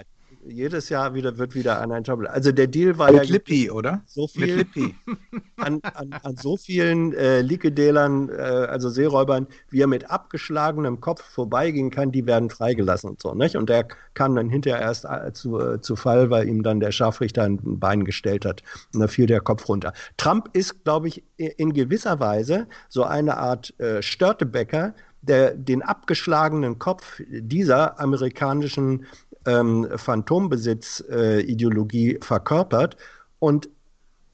Jedes 0.44 0.89
Jahr 0.89 1.14
wieder 1.14 1.39
wird 1.39 1.55
wieder 1.55 1.81
an 1.81 1.93
ein 1.93 2.02
Job. 2.02 2.24
Also 2.27 2.51
der 2.51 2.66
Deal 2.66 2.98
war 2.98 3.12
Mit 3.12 3.24
ja 3.24 3.32
Lippi, 3.32 3.70
oder? 3.70 4.02
So 4.06 4.27
viel 4.27 4.56
Lippi. 4.56 4.94
An, 5.56 5.81
an, 5.94 6.12
an 6.24 6.36
so 6.36 6.56
vielen 6.56 7.12
äh, 7.14 7.40
Likedälern, 7.40 8.28
äh, 8.31 8.32
also 8.32 8.90
Seeräubern, 8.90 9.47
wie 9.70 9.81
er 9.81 9.86
mit 9.86 10.10
abgeschlagenem 10.10 11.01
Kopf 11.01 11.23
vorbeigehen 11.23 11.90
kann, 11.90 12.10
die 12.10 12.27
werden 12.27 12.51
freigelassen 12.51 13.10
und 13.10 13.23
so, 13.23 13.32
nicht? 13.32 13.55
Und 13.55 13.69
der 13.69 13.86
kam 14.14 14.35
dann 14.35 14.51
hinterher 14.51 14.81
erst 14.81 15.05
äh, 15.05 15.32
zu, 15.32 15.60
äh, 15.60 15.81
zu 15.81 15.94
Fall, 15.94 16.31
weil 16.31 16.48
ihm 16.48 16.64
dann 16.64 16.81
der 16.81 16.90
Scharfrichter 16.90 17.44
ein 17.44 17.60
Bein 17.62 18.05
gestellt 18.05 18.44
hat 18.44 18.64
und 18.93 19.01
da 19.01 19.06
fiel 19.06 19.27
der 19.27 19.40
Kopf 19.40 19.69
runter. 19.69 19.93
Trump 20.16 20.48
ist, 20.52 20.82
glaube 20.82 21.06
ich, 21.06 21.23
in 21.36 21.73
gewisser 21.73 22.19
Weise 22.19 22.66
so 22.89 23.05
eine 23.05 23.36
Art 23.36 23.78
äh, 23.78 24.02
Störtebäcker, 24.02 24.94
der 25.20 25.55
den 25.55 25.82
abgeschlagenen 25.82 26.81
Kopf 26.81 27.20
dieser 27.28 28.01
amerikanischen 28.01 29.06
ähm, 29.47 29.86
Phantombesitz-Ideologie 29.94 32.16
äh, 32.16 32.24
verkörpert. 32.24 32.97
Und 33.39 33.69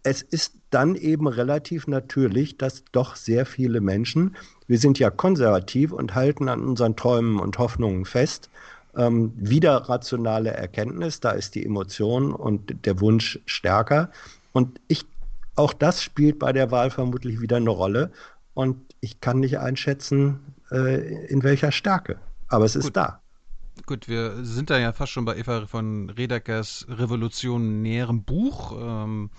es 0.02 0.22
ist 0.22 0.54
dann 0.70 0.94
eben 0.94 1.26
relativ 1.26 1.86
natürlich, 1.86 2.58
dass 2.58 2.84
doch 2.92 3.16
sehr 3.16 3.46
viele 3.46 3.80
Menschen, 3.80 4.36
wir 4.66 4.78
sind 4.78 4.98
ja 4.98 5.10
konservativ 5.10 5.92
und 5.92 6.14
halten 6.14 6.48
an 6.48 6.62
unseren 6.62 6.96
Träumen 6.96 7.40
und 7.40 7.58
Hoffnungen 7.58 8.04
fest, 8.04 8.50
ähm, 8.96 9.32
wieder 9.36 9.76
rationale 9.88 10.50
Erkenntnis, 10.50 11.20
da 11.20 11.30
ist 11.30 11.54
die 11.54 11.64
Emotion 11.64 12.32
und 12.32 12.84
der 12.84 13.00
Wunsch 13.00 13.38
stärker. 13.46 14.10
Und 14.52 14.80
ich, 14.88 15.04
auch 15.56 15.72
das 15.72 16.02
spielt 16.02 16.38
bei 16.38 16.52
der 16.52 16.70
Wahl 16.70 16.90
vermutlich 16.90 17.40
wieder 17.40 17.56
eine 17.56 17.70
Rolle. 17.70 18.10
Und 18.54 18.76
ich 19.00 19.20
kann 19.20 19.40
nicht 19.40 19.58
einschätzen, 19.58 20.40
äh, 20.70 21.26
in 21.26 21.42
welcher 21.42 21.70
Stärke. 21.70 22.18
Aber 22.48 22.64
es 22.64 22.76
ist 22.76 22.86
Gut. 22.86 22.96
da. 22.96 23.20
Gut, 23.86 24.08
wir 24.08 24.44
sind 24.44 24.70
da 24.70 24.78
ja 24.78 24.92
fast 24.92 25.12
schon 25.12 25.24
bei 25.24 25.36
Eva 25.36 25.66
von 25.66 26.10
Redeckers 26.10 26.86
revolutionärem 26.88 28.22
Buch. 28.22 28.72
Ähm, 28.78 29.30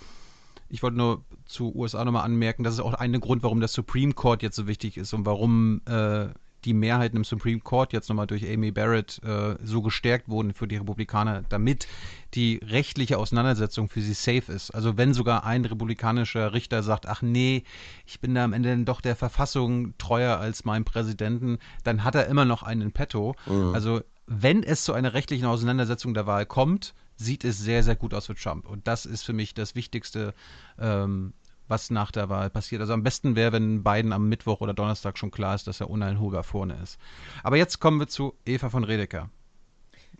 ich 0.70 0.84
wollte 0.84 0.98
nur 0.98 1.24
zu 1.45 1.76
USA 1.76 2.06
nochmal 2.06 2.24
anmerken, 2.24 2.64
das 2.64 2.76
ist 2.76 2.80
auch 2.80 2.94
ein 2.94 3.20
Grund, 3.20 3.44
warum 3.44 3.60
der 3.60 3.70
Supreme 3.70 4.14
Court 4.14 4.44
jetzt 4.44 4.56
so 4.56 4.68
wichtig 4.68 4.98
ist 4.98 5.14
und 5.14 5.26
warum 5.26 5.82
äh, 5.86 6.28
die 6.66 6.74
Mehrheiten 6.74 7.18
im 7.18 7.24
Supreme 7.24 7.61
Court 7.61 7.94
jetzt 7.94 8.10
nochmal 8.10 8.28
durch 8.28 8.48
Amy 8.48 8.72
Barrett 8.72 9.22
äh, 9.24 9.56
so 9.64 9.82
gestärkt 9.82 10.28
wurden 10.28 10.53
für 10.53 10.68
die 10.68 10.76
Republikaner, 10.76 11.44
damit 11.48 11.88
die 12.34 12.60
rechtliche 12.64 13.18
Auseinandersetzung 13.18 13.90
für 13.90 14.02
sie 14.02 14.14
safe 14.14 14.52
ist. 14.52 14.72
Also 14.72 14.98
wenn 14.98 15.14
sogar 15.14 15.45
ein 15.45 15.64
republikanischer 15.66 16.53
Richter 16.53 16.84
sagt, 16.84 17.07
ach 17.07 17.22
nee, 17.22 17.64
ich 18.06 18.20
bin 18.20 18.36
da 18.36 18.44
am 18.44 18.53
Ende 18.53 18.70
dann 18.70 18.86
doch 18.86 19.02
der 19.02 19.16
Verfassung 19.16 19.98
treuer 19.98 20.38
als 20.38 20.66
mein 20.66 20.84
Präsidenten, 20.84 21.60
dann 21.84 22.03
hat 22.03 22.16
er 22.16 22.28
immer 22.28 22.45
noch 22.45 22.64
einen 22.64 22.82
in 22.82 22.91
petto. 22.91 23.36
Mhm. 23.48 23.74
Also 23.74 24.02
wenn 24.32 24.62
es 24.62 24.84
zu 24.84 24.94
einer 24.94 25.14
rechtlichen 25.14 25.48
Auseinandersetzung 25.48 26.14
der 26.14 26.28
Wahl 26.28 26.46
kommt, 26.46 26.94
sieht 27.16 27.44
es 27.44 27.58
sehr, 27.58 27.82
sehr 27.82 27.96
gut 27.96 28.14
aus 28.14 28.28
für 28.28 28.36
Trump. 28.36 28.70
Und 28.70 28.88
das 28.88 29.08
ist 29.08 29.24
für 29.24 29.34
mich 29.34 29.56
das 29.56 29.74
Wichtigste, 29.74 30.36
ähm, 30.78 31.34
was 31.68 31.90
nach 31.90 32.12
der 32.12 32.30
Wahl 32.30 32.52
passiert. 32.52 32.80
Also 32.80 32.94
am 32.94 33.02
besten 33.02 33.36
wäre, 33.36 33.54
wenn 33.54 33.84
Biden 33.84 34.14
am 34.14 34.30
Mittwoch 34.30 34.62
oder 34.62 34.76
Donnerstag 34.76 35.18
schon 35.18 35.32
klar 35.32 35.56
ist, 35.56 35.66
dass 35.66 35.82
er 35.82 35.90
uneinholbar 35.90 36.44
vorne 36.44 36.78
ist. 36.82 37.00
Aber 37.42 37.58
jetzt 37.58 37.80
kommen 37.80 38.00
wir 38.00 38.08
zu 38.08 38.36
Eva 38.46 38.70
von 38.70 38.84
Redeker. 38.84 39.32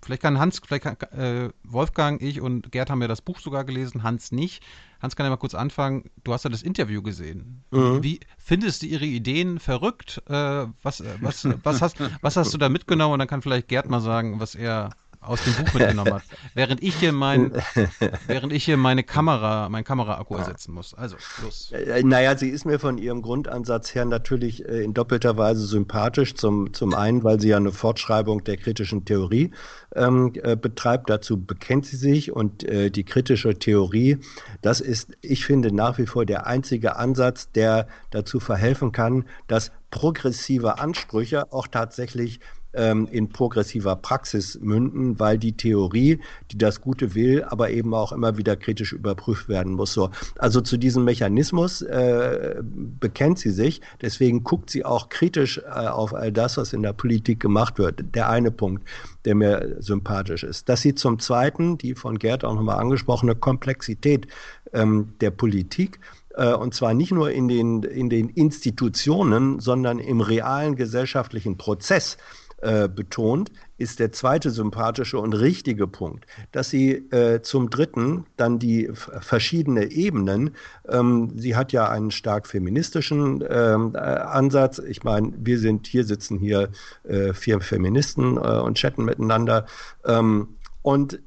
Vielleicht 0.02 0.24
kann 0.24 0.40
Hans, 0.40 0.60
vielleicht 0.66 0.84
kann 0.84 0.98
äh, 1.12 1.50
Wolfgang, 1.64 2.20
ich 2.20 2.42
und 2.42 2.72
Gerd 2.72 2.90
haben 2.90 3.02
ja 3.02 3.08
das 3.08 3.22
Buch 3.22 3.40
sogar 3.40 3.64
gelesen, 3.64 4.02
Hans 4.02 4.32
nicht. 4.32 4.64
Hans 5.02 5.16
kann 5.16 5.26
ja 5.26 5.30
mal 5.30 5.38
kurz 5.38 5.56
anfangen. 5.56 6.10
Du 6.24 6.34
hast 6.34 6.44
ja 6.44 6.50
das 6.50 6.62
Interview 6.62 7.02
gesehen. 7.02 7.64
Mhm. 7.72 8.04
Wie 8.04 8.20
findest 8.38 8.82
du 8.82 8.88
ihre 8.88 9.06
Ideen 9.06 9.60
verrückt? 9.60 10.22
Äh, 10.28 10.68
was, 10.82 11.04
was, 11.22 11.48
was, 11.64 11.82
hast, 11.82 11.98
was 12.22 12.36
hast 12.36 12.54
du 12.54 12.58
da 12.58 12.70
mitgenommen? 12.70 13.14
Und 13.14 13.20
dann 13.20 13.28
kann 13.28 13.42
vielleicht 13.42 13.68
Gerd 13.70 13.90
mal 13.90 14.02
sagen, 14.02 14.40
was 14.40 14.56
er 14.56 14.92
aus 15.22 15.44
dem 15.44 15.54
Buch 15.54 15.74
mitgenommen 15.74 16.14
hat. 16.14 16.24
während 16.54 16.82
ich 16.82 16.96
hier 16.96 17.12
mein, 17.12 17.52
während 18.28 18.54
ich 18.54 18.64
hier 18.64 18.78
meine 18.78 19.04
Kamera, 19.04 19.68
mein 19.70 19.84
Kameraakku 19.84 20.36
ersetzen 20.36 20.74
muss. 20.74 20.94
Also, 20.94 21.18
los. 21.44 21.72
Äh, 21.72 22.04
naja, 22.04 22.38
sie 22.38 22.50
ist 22.50 22.66
mir 22.66 22.80
von 22.80 22.98
ihrem 22.98 23.22
Grundansatz 23.22 23.94
her 23.94 24.06
natürlich 24.06 24.66
äh, 24.66 24.84
in 24.84 24.94
doppelter 24.94 25.38
Weise 25.38 25.66
sympathisch. 25.66 26.36
Zum, 26.36 26.74
zum 26.74 26.94
einen, 26.94 27.24
weil 27.24 27.40
sie 27.40 27.50
ja 27.50 27.58
eine 27.58 27.72
Fortschreibung 27.72 28.44
der 28.44 28.58
kritischen 28.58 29.06
Theorie 29.06 29.52
ähm, 29.96 30.34
äh, 30.42 30.56
betreibt. 30.56 31.10
Dazu 31.10 31.44
bekennt 31.44 31.86
sie 31.86 31.98
sich 31.98 32.32
und 32.32 32.64
äh, 32.64 32.90
die 32.90 33.04
kritische 33.04 33.58
Theorie, 33.58 34.18
das 34.62 34.80
ist, 34.80 35.18
ich 35.22 35.46
finde, 35.46 35.74
nach 35.74 35.98
wie 35.98 36.06
vor 36.06 36.26
der 36.26 36.48
einzige 36.48 36.96
Ansatz, 36.96 37.52
der 37.52 37.88
dazu 38.12 38.40
verhelfen 38.40 38.92
kann, 38.92 39.26
dass 39.48 39.72
progressive 39.92 40.80
Ansprüche 40.80 41.52
auch 41.52 41.68
tatsächlich 41.68 42.40
ähm, 42.74 43.08
in 43.12 43.30
progressiver 43.30 43.96
Praxis 43.96 44.60
münden, 44.62 45.20
weil 45.20 45.38
die 45.38 45.54
Theorie, 45.54 46.20
die 46.52 46.58
das 46.58 46.82
Gute 46.82 47.16
will, 47.16 47.44
aber 47.44 47.72
eben 47.72 47.94
auch 47.94 48.12
immer 48.12 48.38
wieder 48.38 48.56
kritisch 48.56 48.94
überprüft 48.94 49.50
werden 49.50 49.74
muss. 49.74 49.94
So, 49.94 50.10
also 50.38 50.62
zu 50.62 50.78
diesem 50.78 51.04
Mechanismus 51.04 51.82
äh, 51.82 52.62
bekennt 52.62 53.40
sie 53.40 53.52
sich. 53.52 53.82
Deswegen 54.02 54.44
guckt 54.44 54.70
sie 54.70 54.86
auch 54.86 55.10
kritisch 55.10 55.58
äh, 55.60 55.88
auf 55.88 56.14
all 56.14 56.32
das, 56.32 56.58
was 56.58 56.74
in 56.74 56.84
der 56.84 56.94
Politik 56.94 57.40
gemacht 57.40 57.80
wird. 57.80 58.04
Der 58.14 58.30
eine 58.30 58.52
Punkt, 58.52 58.88
der 59.26 59.36
mir 59.36 59.78
sympathisch 59.80 60.44
ist. 60.44 60.70
Dass 60.70 60.82
sie 60.82 60.96
zum 60.96 61.20
Zweiten, 61.20 61.78
die 61.78 61.96
von 61.96 62.20
Gerd 62.20 62.46
auch 62.46 62.56
nochmal 62.56 62.80
angesprochene 62.80 63.36
Komplexität 63.36 64.28
ähm, 64.74 65.14
der 65.22 65.32
Politik 65.32 66.00
äh, 66.36 66.54
und 66.54 66.74
zwar 66.74 66.94
nicht 66.94 67.12
nur 67.12 67.32
in 67.32 67.48
den, 67.48 67.84
in 67.84 68.10
den 68.10 68.30
Institutionen, 68.30 69.60
sondern 69.60 70.00
im 70.00 70.22
realen 70.22 70.76
gesellschaftlichen 70.76 71.58
Prozess 71.58 72.18
äh, 72.62 72.90
betont, 72.90 73.52
ist 73.78 74.00
der 74.00 74.12
zweite 74.12 74.50
sympathische 74.50 75.18
und 75.18 75.34
richtige 75.34 75.88
Punkt, 75.88 76.26
dass 76.52 76.70
sie 76.70 76.92
äh, 77.12 77.42
zum 77.42 77.70
dritten 77.70 78.26
dann 78.36 78.60
die 78.60 78.90
verschiedene 78.94 79.92
Ebenen, 79.92 80.52
ähm, 80.90 81.32
sie 81.38 81.56
hat 81.56 81.72
ja 81.72 81.88
einen 81.90 82.12
stark 82.12 82.48
feministischen 82.48 83.42
ähm, 83.50 83.94
äh, 83.96 84.00
Ansatz. 84.00 84.80
Ich 84.80 85.04
meine, 85.04 85.32
wir 85.38 85.58
sind 85.58 85.88
hier, 85.88 86.04
sitzen 86.04 86.38
hier 86.38 86.70
äh, 87.04 87.34
vier 87.34 87.62
Feministen 87.62 88.36
äh, 88.36 88.60
und 88.60 88.78
chatten 88.78 89.06
miteinander. 89.06 89.66
Ähm, 90.06 90.58
und 90.82 91.22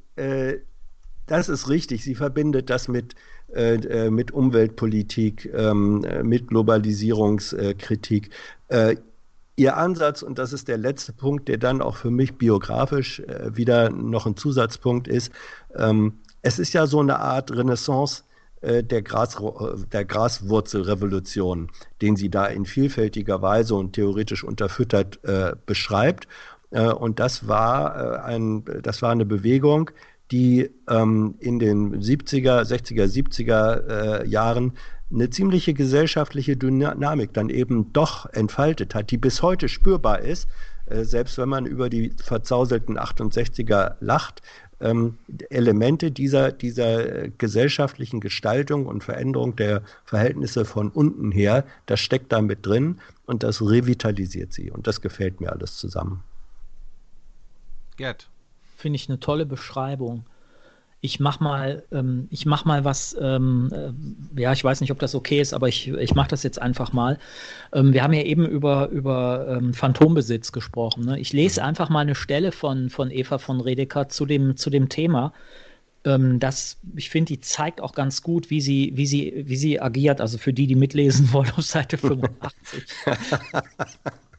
das 1.26 1.48
ist 1.48 1.70
richtig. 1.70 2.04
Sie 2.04 2.14
verbindet 2.14 2.68
das 2.68 2.86
mit 2.86 3.14
mit 3.54 4.30
Umweltpolitik, 4.30 5.50
ähm, 5.54 6.04
mit 6.22 6.48
Globalisierungskritik. 6.48 8.30
Ihr 9.56 9.76
Ansatz, 9.76 10.22
und 10.22 10.38
das 10.38 10.52
ist 10.52 10.68
der 10.68 10.78
letzte 10.78 11.12
Punkt, 11.12 11.48
der 11.48 11.58
dann 11.58 11.82
auch 11.82 11.96
für 11.96 12.10
mich 12.10 12.38
biografisch 12.38 13.20
äh, 13.20 13.54
wieder 13.54 13.90
noch 13.90 14.26
ein 14.26 14.36
Zusatzpunkt 14.36 15.08
ist, 15.08 15.30
ähm, 15.76 16.20
es 16.42 16.58
ist 16.58 16.72
ja 16.72 16.86
so 16.86 17.00
eine 17.00 17.20
Art 17.20 17.50
Renaissance 17.52 18.24
äh, 18.62 18.82
der, 18.82 19.02
Gras, 19.02 19.36
der 19.92 20.04
Graswurzelrevolution, 20.04 21.70
den 22.00 22.16
sie 22.16 22.30
da 22.30 22.46
in 22.46 22.64
vielfältiger 22.64 23.42
Weise 23.42 23.74
und 23.74 23.92
theoretisch 23.92 24.42
unterfüttert 24.42 25.22
äh, 25.24 25.52
beschreibt. 25.66 26.28
Äh, 26.70 26.86
und 26.86 27.20
das 27.20 27.46
war, 27.46 27.96
äh, 27.96 28.18
ein, 28.20 28.64
das 28.82 29.02
war 29.02 29.10
eine 29.10 29.26
Bewegung, 29.26 29.90
die 30.30 30.70
ähm, 30.88 31.34
in 31.40 31.58
den 31.58 32.00
70er, 32.00 32.62
60er, 32.62 33.04
70er 33.04 34.24
Jahren 34.24 34.72
eine 35.12 35.30
ziemliche 35.30 35.74
gesellschaftliche 35.74 36.56
Dynamik 36.56 37.32
dann 37.34 37.50
eben 37.50 37.92
doch 37.92 38.26
entfaltet 38.32 38.94
hat, 38.94 39.10
die 39.10 39.18
bis 39.18 39.42
heute 39.42 39.68
spürbar 39.68 40.20
ist, 40.20 40.48
äh, 40.86 41.04
selbst 41.04 41.38
wenn 41.38 41.48
man 41.48 41.66
über 41.66 41.90
die 41.90 42.10
verzauselten 42.10 42.98
68er 42.98 43.96
lacht. 44.00 44.42
Ähm, 44.80 45.16
Elemente 45.50 46.10
dieser, 46.10 46.50
dieser 46.50 47.28
gesellschaftlichen 47.28 48.20
Gestaltung 48.20 48.86
und 48.86 49.04
Veränderung 49.04 49.54
der 49.54 49.82
Verhältnisse 50.04 50.64
von 50.64 50.88
unten 50.88 51.30
her, 51.30 51.64
das 51.86 52.00
steckt 52.00 52.32
da 52.32 52.40
mit 52.40 52.66
drin 52.66 53.00
und 53.26 53.44
das 53.44 53.62
revitalisiert 53.62 54.52
sie. 54.52 54.70
Und 54.70 54.86
das 54.86 55.00
gefällt 55.00 55.40
mir 55.40 55.52
alles 55.52 55.76
zusammen. 55.76 56.24
Gerd. 57.96 58.28
Finde 58.76 58.96
ich 58.96 59.08
eine 59.08 59.20
tolle 59.20 59.46
Beschreibung 59.46 60.24
ich 61.04 61.18
mach 61.18 61.40
mal, 61.40 61.82
ähm, 61.90 62.28
ich 62.30 62.46
mach 62.46 62.64
mal 62.64 62.84
was, 62.84 63.14
ähm, 63.20 63.70
äh, 64.36 64.40
ja, 64.40 64.52
ich 64.52 64.62
weiß 64.62 64.80
nicht, 64.80 64.92
ob 64.92 65.00
das 65.00 65.16
okay 65.16 65.40
ist, 65.40 65.52
aber 65.52 65.66
ich, 65.68 65.88
ich 65.88 66.14
mache 66.14 66.28
das 66.28 66.44
jetzt 66.44 66.62
einfach 66.62 66.92
mal. 66.92 67.18
Ähm, 67.72 67.92
wir 67.92 68.04
haben 68.04 68.12
ja 68.12 68.22
eben 68.22 68.46
über, 68.46 68.88
über 68.88 69.46
ähm, 69.48 69.74
Phantombesitz 69.74 70.52
gesprochen. 70.52 71.04
Ne? 71.04 71.18
Ich 71.18 71.32
lese 71.32 71.60
mhm. 71.60 71.66
einfach 71.66 71.88
mal 71.90 72.00
eine 72.00 72.14
Stelle 72.14 72.52
von, 72.52 72.88
von 72.88 73.10
Eva 73.10 73.38
von 73.38 73.60
Redeker 73.60 74.08
zu 74.08 74.26
dem, 74.26 74.56
zu 74.56 74.70
dem 74.70 74.88
Thema. 74.88 75.32
Ähm, 76.04 76.38
das, 76.38 76.78
ich 76.94 77.10
finde, 77.10 77.32
die 77.32 77.40
zeigt 77.40 77.80
auch 77.80 77.94
ganz 77.94 78.22
gut, 78.22 78.48
wie 78.48 78.60
sie, 78.60 78.92
wie, 78.94 79.06
sie, 79.06 79.42
wie 79.46 79.56
sie 79.56 79.80
agiert. 79.80 80.20
Also 80.20 80.38
für 80.38 80.52
die, 80.52 80.68
die 80.68 80.76
mitlesen 80.76 81.32
wollen, 81.32 81.50
auf 81.56 81.64
Seite 81.64 81.98
85. 81.98 82.84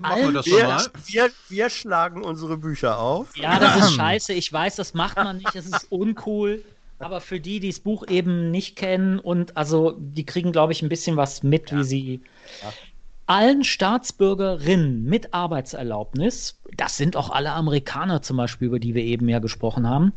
Machen 0.00 0.22
wir 0.22 0.32
das 0.32 0.46
wir, 0.46 0.64
mal? 0.64 0.86
Wir, 1.06 1.30
wir 1.48 1.70
schlagen 1.70 2.22
unsere 2.24 2.56
Bücher 2.56 2.98
auf. 2.98 3.36
Ja, 3.36 3.58
das 3.58 3.76
ist 3.76 3.94
scheiße. 3.94 4.32
Ich 4.32 4.52
weiß, 4.52 4.76
das 4.76 4.94
macht 4.94 5.16
man 5.16 5.38
nicht. 5.38 5.54
Das 5.54 5.66
ist 5.66 5.86
uncool. 5.90 6.64
Aber 6.98 7.20
für 7.20 7.40
die, 7.40 7.60
die 7.60 7.68
das 7.68 7.80
Buch 7.80 8.06
eben 8.08 8.50
nicht 8.50 8.76
kennen 8.76 9.18
und 9.18 9.56
also 9.56 9.94
die 9.98 10.24
kriegen, 10.24 10.52
glaube 10.52 10.72
ich, 10.72 10.82
ein 10.82 10.88
bisschen 10.88 11.16
was 11.16 11.42
mit, 11.42 11.70
ja. 11.70 11.78
wie 11.78 11.84
sie 11.84 12.20
ja. 12.62 12.72
allen 13.26 13.64
Staatsbürgerinnen 13.64 15.04
mit 15.04 15.34
Arbeitserlaubnis, 15.34 16.58
das 16.74 16.96
sind 16.96 17.14
auch 17.16 17.28
alle 17.28 17.52
Amerikaner 17.52 18.22
zum 18.22 18.38
Beispiel, 18.38 18.68
über 18.68 18.78
die 18.78 18.94
wir 18.94 19.02
eben 19.02 19.28
ja 19.28 19.40
gesprochen 19.40 19.86
haben, 19.86 20.12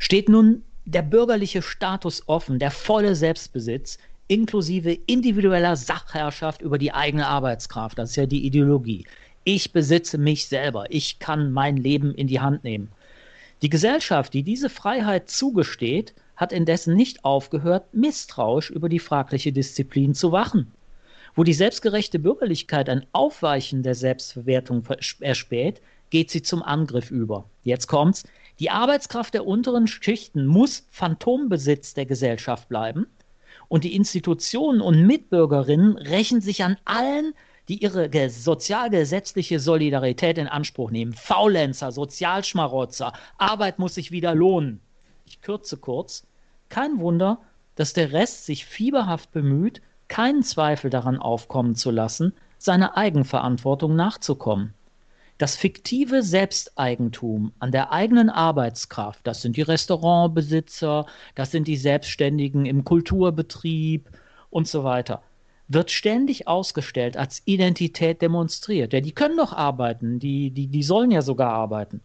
steht 0.00 0.28
nun 0.28 0.64
der 0.84 1.02
bürgerliche 1.02 1.62
Status 1.62 2.24
offen, 2.26 2.58
der 2.58 2.72
volle 2.72 3.14
Selbstbesitz, 3.14 3.98
inklusive 4.28 4.92
individueller 5.06 5.76
Sachherrschaft 5.76 6.62
über 6.62 6.78
die 6.78 6.92
eigene 6.92 7.26
Arbeitskraft. 7.26 7.98
Das 7.98 8.10
ist 8.10 8.16
ja 8.16 8.26
die 8.26 8.46
Ideologie. 8.46 9.06
Ich 9.44 9.72
besitze 9.72 10.16
mich 10.16 10.48
selber. 10.48 10.86
Ich 10.88 11.18
kann 11.18 11.52
mein 11.52 11.76
Leben 11.76 12.14
in 12.14 12.26
die 12.26 12.40
Hand 12.40 12.64
nehmen. 12.64 12.90
Die 13.60 13.68
Gesellschaft, 13.68 14.32
die 14.32 14.42
diese 14.42 14.70
Freiheit 14.70 15.28
zugesteht, 15.28 16.14
hat 16.36 16.52
indessen 16.52 16.96
nicht 16.96 17.24
aufgehört, 17.24 17.92
misstrauisch 17.92 18.70
über 18.70 18.88
die 18.88 18.98
fragliche 18.98 19.52
Disziplin 19.52 20.14
zu 20.14 20.32
wachen. 20.32 20.72
Wo 21.34 21.44
die 21.44 21.52
selbstgerechte 21.52 22.18
Bürgerlichkeit 22.18 22.88
ein 22.88 23.06
Aufweichen 23.12 23.82
der 23.82 23.94
Selbstverwertung 23.94 24.84
erspäht, 25.20 25.80
geht 26.10 26.30
sie 26.30 26.42
zum 26.42 26.62
Angriff 26.62 27.10
über. 27.10 27.44
Jetzt 27.62 27.86
kommt's. 27.86 28.24
Die 28.60 28.70
Arbeitskraft 28.70 29.34
der 29.34 29.46
unteren 29.46 29.86
Schichten 29.86 30.46
muss 30.46 30.86
Phantombesitz 30.90 31.94
der 31.94 32.06
Gesellschaft 32.06 32.68
bleiben 32.68 33.06
und 33.68 33.84
die 33.84 33.94
Institutionen 33.94 34.80
und 34.80 35.06
Mitbürgerinnen 35.06 35.96
rächen 35.96 36.40
sich 36.40 36.64
an 36.64 36.76
allen, 36.84 37.34
die 37.68 37.82
ihre 37.82 38.10
sozialgesetzliche 38.28 39.58
Solidarität 39.58 40.38
in 40.38 40.48
Anspruch 40.48 40.90
nehmen. 40.90 41.14
Faulenzer, 41.14 41.92
Sozialschmarotzer, 41.92 43.12
Arbeit 43.38 43.78
muss 43.78 43.94
sich 43.94 44.10
wieder 44.10 44.34
lohnen. 44.34 44.80
Ich 45.24 45.40
kürze 45.40 45.76
kurz. 45.78 46.26
Kein 46.68 46.98
Wunder, 46.98 47.40
dass 47.74 47.92
der 47.92 48.12
Rest 48.12 48.46
sich 48.46 48.66
fieberhaft 48.66 49.32
bemüht, 49.32 49.80
keinen 50.08 50.42
Zweifel 50.42 50.90
daran 50.90 51.18
aufkommen 51.18 51.74
zu 51.74 51.90
lassen, 51.90 52.34
seiner 52.58 52.96
Eigenverantwortung 52.96 53.96
nachzukommen. 53.96 54.74
Das 55.36 55.56
fiktive 55.56 56.22
Selbsteigentum 56.22 57.52
an 57.58 57.72
der 57.72 57.90
eigenen 57.90 58.30
Arbeitskraft, 58.30 59.20
das 59.24 59.42
sind 59.42 59.56
die 59.56 59.62
Restaurantbesitzer, 59.62 61.06
das 61.34 61.50
sind 61.50 61.66
die 61.66 61.76
Selbstständigen 61.76 62.66
im 62.66 62.84
Kulturbetrieb 62.84 64.08
und 64.50 64.68
so 64.68 64.84
weiter, 64.84 65.22
wird 65.66 65.90
ständig 65.90 66.46
ausgestellt, 66.46 67.16
als 67.16 67.42
Identität 67.46 68.22
demonstriert. 68.22 68.92
Ja, 68.92 69.00
die 69.00 69.12
können 69.12 69.36
doch 69.36 69.52
arbeiten, 69.52 70.20
die, 70.20 70.50
die, 70.50 70.68
die 70.68 70.82
sollen 70.84 71.10
ja 71.10 71.20
sogar 71.20 71.50
arbeiten. 71.50 72.00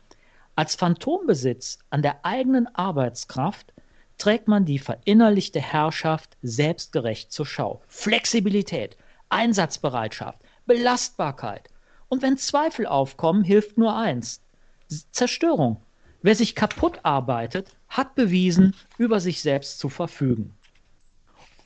Als 0.56 0.76
Phantombesitz 0.76 1.78
an 1.92 2.02
der 2.02 2.26
eigenen 2.26 2.68
Arbeitskraft 2.76 3.74
trägt 4.18 4.48
man 4.48 4.66
die 4.66 4.80
verinnerlichte 4.80 5.62
Herrschaft 5.62 6.36
selbstgerecht 6.42 7.32
zur 7.32 7.46
Schau. 7.46 7.82
Flexibilität, 7.88 8.98
Einsatzbereitschaft, 9.30 10.40
Belastbarkeit, 10.66 11.70
und 12.10 12.22
wenn 12.22 12.38
Zweifel 12.38 12.86
aufkommen, 12.86 13.44
hilft 13.44 13.78
nur 13.78 13.96
eins: 13.96 14.42
Zerstörung. 15.12 15.78
Wer 16.22 16.36
sich 16.36 16.54
kaputt 16.54 17.00
arbeitet, 17.04 17.72
hat 17.88 18.16
bewiesen, 18.16 18.76
über 18.98 19.22
sich 19.22 19.42
selbst 19.42 19.80
zu 19.80 19.88
verfügen. 19.88 20.54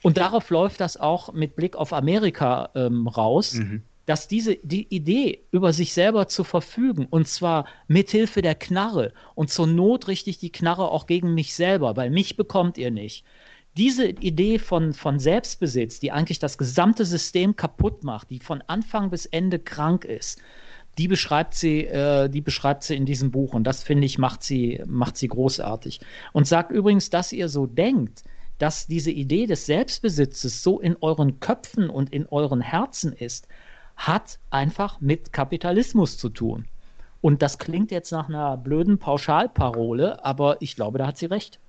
Und 0.03 0.17
darauf 0.17 0.49
läuft 0.49 0.79
das 0.79 0.97
auch 0.97 1.33
mit 1.33 1.55
Blick 1.55 1.75
auf 1.75 1.93
Amerika 1.93 2.69
ähm, 2.75 3.07
raus, 3.07 3.53
mhm. 3.53 3.81
dass 4.05 4.27
diese 4.27 4.57
die 4.57 4.85
Idee, 4.93 5.43
über 5.51 5.73
sich 5.73 5.93
selber 5.93 6.27
zu 6.27 6.43
verfügen, 6.43 7.07
und 7.09 7.27
zwar 7.27 7.65
mithilfe 7.87 8.41
der 8.41 8.53
Knarre 8.53 9.13
und 9.33 9.49
zur 9.49 9.65
Not 9.65 10.07
richtig 10.07 10.37
die 10.37 10.51
Knarre 10.51 10.91
auch 10.91 11.07
gegen 11.07 11.33
mich 11.33 11.55
selber, 11.55 11.95
weil 11.95 12.11
mich 12.11 12.35
bekommt 12.35 12.77
ihr 12.77 12.91
nicht 12.91 13.25
diese 13.77 14.07
Idee 14.07 14.59
von, 14.59 14.93
von 14.93 15.19
Selbstbesitz, 15.19 15.99
die 15.99 16.11
eigentlich 16.11 16.39
das 16.39 16.57
gesamte 16.57 17.05
System 17.05 17.55
kaputt 17.55 18.03
macht, 18.03 18.29
die 18.29 18.39
von 18.39 18.61
Anfang 18.67 19.09
bis 19.09 19.25
Ende 19.25 19.59
krank 19.59 20.05
ist, 20.05 20.41
die 20.97 21.07
beschreibt 21.07 21.55
sie, 21.55 21.85
äh, 21.85 22.29
die 22.29 22.41
beschreibt 22.41 22.83
sie 22.83 22.95
in 22.95 23.05
diesem 23.05 23.31
Buch 23.31 23.53
und 23.53 23.63
das 23.63 23.81
finde 23.81 24.05
ich 24.05 24.19
macht 24.19 24.43
sie, 24.43 24.81
macht 24.85 25.17
sie 25.17 25.27
großartig. 25.27 25.99
Und 26.33 26.47
sagt 26.47 26.71
übrigens, 26.71 27.09
dass 27.09 27.31
ihr 27.31 27.49
so 27.49 27.65
denkt, 27.65 28.23
dass 28.59 28.85
diese 28.85 29.11
Idee 29.11 29.47
des 29.47 29.65
Selbstbesitzes 29.65 30.61
so 30.61 30.79
in 30.79 30.95
euren 31.01 31.39
Köpfen 31.39 31.89
und 31.89 32.13
in 32.13 32.27
euren 32.27 32.61
Herzen 32.61 33.11
ist, 33.13 33.47
hat 33.95 34.39
einfach 34.51 35.01
mit 35.01 35.33
Kapitalismus 35.33 36.17
zu 36.17 36.29
tun. 36.29 36.65
Und 37.21 37.41
das 37.41 37.57
klingt 37.57 37.89
jetzt 37.89 38.11
nach 38.11 38.29
einer 38.29 38.57
blöden 38.57 38.99
Pauschalparole, 38.99 40.23
aber 40.23 40.61
ich 40.61 40.75
glaube, 40.75 40.99
da 40.99 41.07
hat 41.07 41.17
sie 41.17 41.25
recht. 41.25 41.59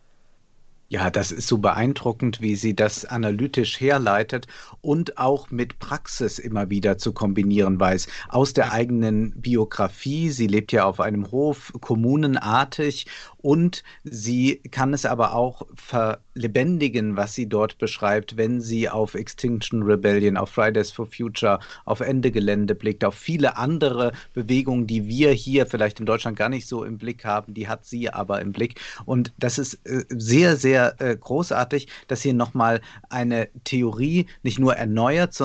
Ja, 0.88 1.10
das 1.10 1.32
ist 1.32 1.48
so 1.48 1.58
beeindruckend, 1.58 2.40
wie 2.40 2.56
sie 2.56 2.74
das 2.76 3.04
analytisch 3.06 3.80
herleitet 3.80 4.46
und 4.82 5.18
auch 5.18 5.50
mit 5.50 5.78
Praxis 5.78 6.38
immer 6.38 6.68
wieder 6.70 6.98
zu 6.98 7.12
kombinieren 7.12 7.80
weiß. 7.80 8.06
Aus 8.28 8.52
der 8.52 8.70
eigenen 8.70 9.32
Biografie, 9.40 10.30
sie 10.30 10.46
lebt 10.46 10.72
ja 10.72 10.84
auf 10.84 11.00
einem 11.00 11.30
Hof, 11.30 11.72
kommunenartig 11.80 13.06
und 13.44 13.82
sie 14.04 14.56
kann 14.70 14.94
es 14.94 15.04
aber 15.04 15.34
auch 15.34 15.66
verlebendigen, 15.74 17.18
was 17.18 17.34
sie 17.34 17.46
dort 17.46 17.76
beschreibt, 17.76 18.38
wenn 18.38 18.62
sie 18.62 18.88
auf 18.88 19.14
Extinction 19.14 19.82
Rebellion, 19.82 20.38
auf 20.38 20.48
Fridays 20.48 20.90
for 20.90 21.04
Future, 21.04 21.60
auf 21.84 22.00
Ende 22.00 22.30
Gelände 22.30 22.74
blickt, 22.74 23.04
auf 23.04 23.14
viele 23.14 23.58
andere 23.58 24.12
Bewegungen, 24.32 24.86
die 24.86 25.06
wir 25.06 25.30
hier 25.32 25.66
vielleicht 25.66 26.00
in 26.00 26.06
Deutschland 26.06 26.38
gar 26.38 26.48
nicht 26.48 26.66
so 26.66 26.84
im 26.84 26.96
Blick 26.96 27.26
haben, 27.26 27.52
die 27.52 27.68
hat 27.68 27.84
sie 27.84 28.08
aber 28.08 28.40
im 28.40 28.50
Blick. 28.50 28.80
Und 29.04 29.30
das 29.36 29.58
ist 29.58 29.74
äh, 29.84 30.04
sehr, 30.08 30.56
sehr 30.56 30.98
äh, 31.02 31.14
großartig, 31.14 31.88
dass 32.08 32.22
hier 32.22 32.32
nochmal 32.32 32.80
eine 33.10 33.50
Theorie 33.64 34.24
nicht 34.42 34.58
nur 34.58 34.74
erneuert 34.74 35.38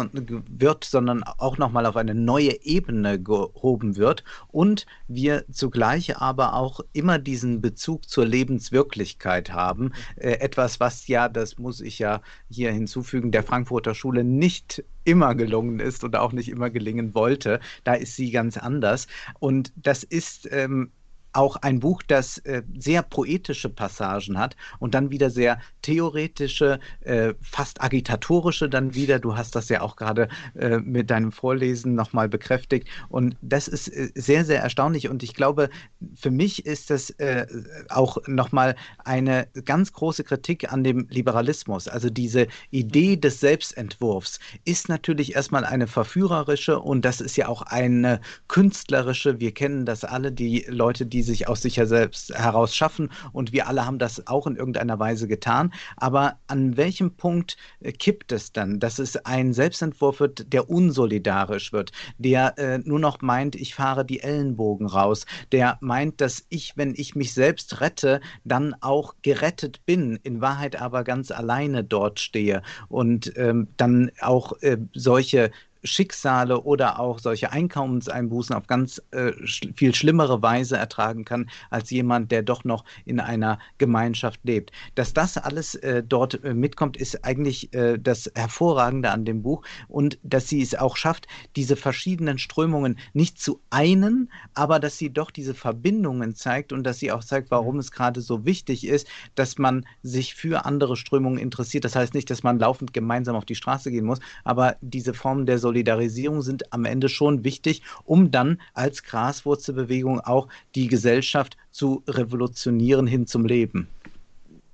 wird, 0.47 0.85
sondern 0.85 1.23
auch 1.23 1.57
nochmal 1.57 1.85
auf 1.85 1.97
eine 1.97 2.15
neue 2.15 2.63
Ebene 2.63 3.21
gehoben 3.21 3.97
wird 3.97 4.23
und 4.47 4.85
wir 5.09 5.43
zugleich 5.51 6.15
aber 6.15 6.53
auch 6.53 6.79
immer 6.93 7.19
diesen 7.19 7.59
Bezug 7.59 7.88
Bezug 7.89 8.07
zur 8.07 8.25
Lebenswirklichkeit 8.27 9.51
haben. 9.51 9.93
Äh, 10.15 10.33
etwas, 10.33 10.79
was 10.79 11.07
ja, 11.07 11.27
das 11.27 11.57
muss 11.57 11.81
ich 11.81 11.97
ja 11.97 12.21
hier 12.47 12.71
hinzufügen, 12.71 13.31
der 13.31 13.41
Frankfurter 13.41 13.95
Schule 13.95 14.23
nicht 14.23 14.83
immer 15.05 15.33
gelungen 15.33 15.79
ist 15.79 16.03
oder 16.03 16.21
auch 16.21 16.31
nicht 16.31 16.49
immer 16.49 16.69
gelingen 16.69 17.15
wollte. 17.15 17.59
Da 17.83 17.95
ist 17.95 18.15
sie 18.15 18.29
ganz 18.29 18.57
anders. 18.57 19.07
Und 19.39 19.73
das 19.75 20.03
ist 20.03 20.47
ähm, 20.51 20.91
auch 21.33 21.57
ein 21.57 21.79
Buch, 21.79 22.01
das 22.05 22.37
äh, 22.39 22.63
sehr 22.77 23.03
poetische 23.03 23.69
Passagen 23.69 24.37
hat 24.37 24.55
und 24.79 24.93
dann 24.93 25.11
wieder 25.11 25.29
sehr 25.29 25.59
theoretische, 25.81 26.79
äh, 27.01 27.33
fast 27.41 27.81
agitatorische 27.81 28.69
dann 28.69 28.95
wieder. 28.95 29.19
Du 29.19 29.37
hast 29.37 29.55
das 29.55 29.69
ja 29.69 29.81
auch 29.81 29.95
gerade 29.95 30.27
äh, 30.55 30.79
mit 30.79 31.09
deinem 31.09 31.31
Vorlesen 31.31 31.95
nochmal 31.95 32.29
bekräftigt. 32.29 32.87
Und 33.09 33.35
das 33.41 33.67
ist 33.67 33.87
äh, 33.89 34.09
sehr, 34.15 34.45
sehr 34.45 34.61
erstaunlich. 34.61 35.09
Und 35.09 35.23
ich 35.23 35.33
glaube, 35.33 35.69
für 36.15 36.31
mich 36.31 36.65
ist 36.65 36.89
das 36.89 37.11
äh, 37.11 37.45
auch 37.89 38.17
nochmal 38.27 38.75
eine 39.05 39.47
ganz 39.65 39.93
große 39.93 40.23
Kritik 40.23 40.71
an 40.71 40.83
dem 40.83 41.07
Liberalismus. 41.09 41.87
Also 41.87 42.09
diese 42.09 42.47
Idee 42.71 43.15
des 43.15 43.39
Selbstentwurfs 43.39 44.39
ist 44.65 44.89
natürlich 44.89 45.35
erstmal 45.35 45.65
eine 45.65 45.87
verführerische 45.87 46.79
und 46.79 47.05
das 47.05 47.21
ist 47.21 47.37
ja 47.37 47.47
auch 47.47 47.61
eine 47.61 48.19
künstlerische. 48.47 49.39
Wir 49.39 49.53
kennen 49.53 49.85
das 49.85 50.03
alle, 50.03 50.31
die 50.31 50.65
Leute, 50.67 51.05
die 51.05 51.18
sich 51.21 51.47
aus 51.47 51.61
sich 51.61 51.79
selbst 51.83 52.33
heraus 52.33 52.75
schaffen 52.75 53.09
und 53.31 53.51
wir 53.51 53.67
alle 53.67 53.85
haben 53.85 53.99
das 53.99 54.27
auch 54.27 54.47
in 54.47 54.55
irgendeiner 54.55 54.99
Weise 54.99 55.27
getan. 55.27 55.73
Aber 55.97 56.37
an 56.47 56.77
welchem 56.77 57.15
Punkt 57.15 57.57
äh, 57.81 57.91
kippt 57.91 58.31
es 58.31 58.51
dann, 58.51 58.79
dass 58.79 58.99
es 58.99 59.15
ein 59.25 59.53
Selbstentwurf 59.53 60.19
wird, 60.19 60.51
der 60.51 60.69
unsolidarisch 60.69 61.71
wird, 61.73 61.91
der 62.17 62.57
äh, 62.57 62.79
nur 62.79 62.99
noch 62.99 63.21
meint, 63.21 63.55
ich 63.55 63.75
fahre 63.75 64.05
die 64.05 64.21
Ellenbogen 64.21 64.87
raus, 64.87 65.25
der 65.51 65.77
meint, 65.81 66.21
dass 66.21 66.45
ich, 66.49 66.73
wenn 66.75 66.93
ich 66.95 67.15
mich 67.15 67.33
selbst 67.33 67.81
rette, 67.81 68.21
dann 68.43 68.75
auch 68.81 69.15
gerettet 69.21 69.85
bin, 69.85 70.19
in 70.23 70.41
Wahrheit 70.41 70.79
aber 70.79 71.03
ganz 71.03 71.31
alleine 71.31 71.83
dort 71.83 72.19
stehe 72.19 72.61
und 72.87 73.31
ähm, 73.37 73.67
dann 73.77 74.11
auch 74.21 74.53
äh, 74.61 74.77
solche 74.93 75.51
Schicksale 75.83 76.61
oder 76.61 76.99
auch 76.99 77.19
solche 77.19 77.51
Einkommenseinbußen 77.51 78.55
auf 78.55 78.67
ganz 78.67 79.01
äh, 79.11 79.31
sch 79.45 79.61
viel 79.75 79.95
schlimmere 79.95 80.41
Weise 80.41 80.77
ertragen 80.77 81.25
kann 81.25 81.49
als 81.69 81.89
jemand, 81.89 82.31
der 82.31 82.43
doch 82.43 82.63
noch 82.63 82.83
in 83.05 83.19
einer 83.19 83.59
Gemeinschaft 83.77 84.39
lebt. 84.43 84.71
Dass 84.95 85.13
das 85.13 85.37
alles 85.37 85.75
äh, 85.75 86.03
dort 86.03 86.43
äh, 86.43 86.53
mitkommt, 86.53 86.97
ist 86.97 87.23
eigentlich 87.23 87.73
äh, 87.73 87.97
das 87.97 88.31
Hervorragende 88.35 89.11
an 89.11 89.25
dem 89.25 89.41
Buch 89.41 89.63
und 89.87 90.19
dass 90.23 90.47
sie 90.47 90.61
es 90.61 90.75
auch 90.75 90.97
schafft, 90.97 91.27
diese 91.55 91.75
verschiedenen 91.75 92.37
Strömungen 92.37 92.97
nicht 93.13 93.39
zu 93.39 93.61
einen, 93.69 94.31
aber 94.53 94.79
dass 94.79 94.97
sie 94.97 95.11
doch 95.11 95.31
diese 95.31 95.53
Verbindungen 95.53 96.35
zeigt 96.35 96.73
und 96.73 96.83
dass 96.83 96.99
sie 96.99 97.11
auch 97.11 97.23
zeigt, 97.23 97.51
warum 97.51 97.79
es 97.79 97.91
gerade 97.91 98.21
so 98.21 98.45
wichtig 98.45 98.85
ist, 98.85 99.07
dass 99.35 99.57
man 99.57 99.85
sich 100.03 100.35
für 100.35 100.65
andere 100.65 100.97
Strömungen 100.97 101.37
interessiert. 101.37 101.85
Das 101.85 101.95
heißt 101.95 102.13
nicht, 102.13 102.29
dass 102.29 102.43
man 102.43 102.59
laufend 102.59 102.93
gemeinsam 102.93 103.35
auf 103.35 103.45
die 103.45 103.55
Straße 103.55 103.91
gehen 103.91 104.05
muss, 104.05 104.19
aber 104.43 104.75
diese 104.81 105.13
Form 105.13 105.45
der 105.45 105.59
Solidarisierung 105.69 106.41
sind 106.41 106.73
am 106.73 106.85
Ende 106.85 107.09
schon 107.09 107.43
wichtig, 107.43 107.83
um 108.03 108.31
dann 108.31 108.59
als 108.73 109.03
Graswurzelbewegung 109.03 110.19
auch 110.19 110.47
die 110.73 110.87
Gesellschaft 110.87 111.57
zu 111.69 112.01
revolutionieren 112.07 113.05
hin 113.05 113.27
zum 113.27 113.45
Leben. 113.45 113.87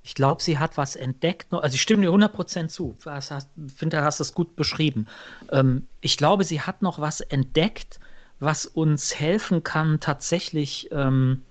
Ich 0.02 0.14
glaube, 0.14 0.42
sie 0.42 0.58
hat 0.58 0.78
was 0.78 0.96
entdeckt. 0.96 1.52
Also 1.52 1.74
ich 1.74 1.82
stimme 1.82 2.02
dir 2.02 2.12
100% 2.12 2.68
zu. 2.68 2.96
Ich 2.98 3.72
finde, 3.74 3.98
du 3.98 4.04
hast 4.04 4.20
das 4.20 4.32
gut 4.32 4.56
beschrieben. 4.56 5.06
Ähm, 5.50 5.86
ich 6.00 6.16
glaube, 6.16 6.44
sie 6.44 6.62
hat 6.62 6.80
noch 6.80 6.98
was 6.98 7.20
entdeckt, 7.20 8.00
was 8.40 8.64
uns 8.64 9.18
helfen 9.18 9.64
kann, 9.64 10.00
tatsächlich, 10.00 10.88
ähm, 10.92 11.42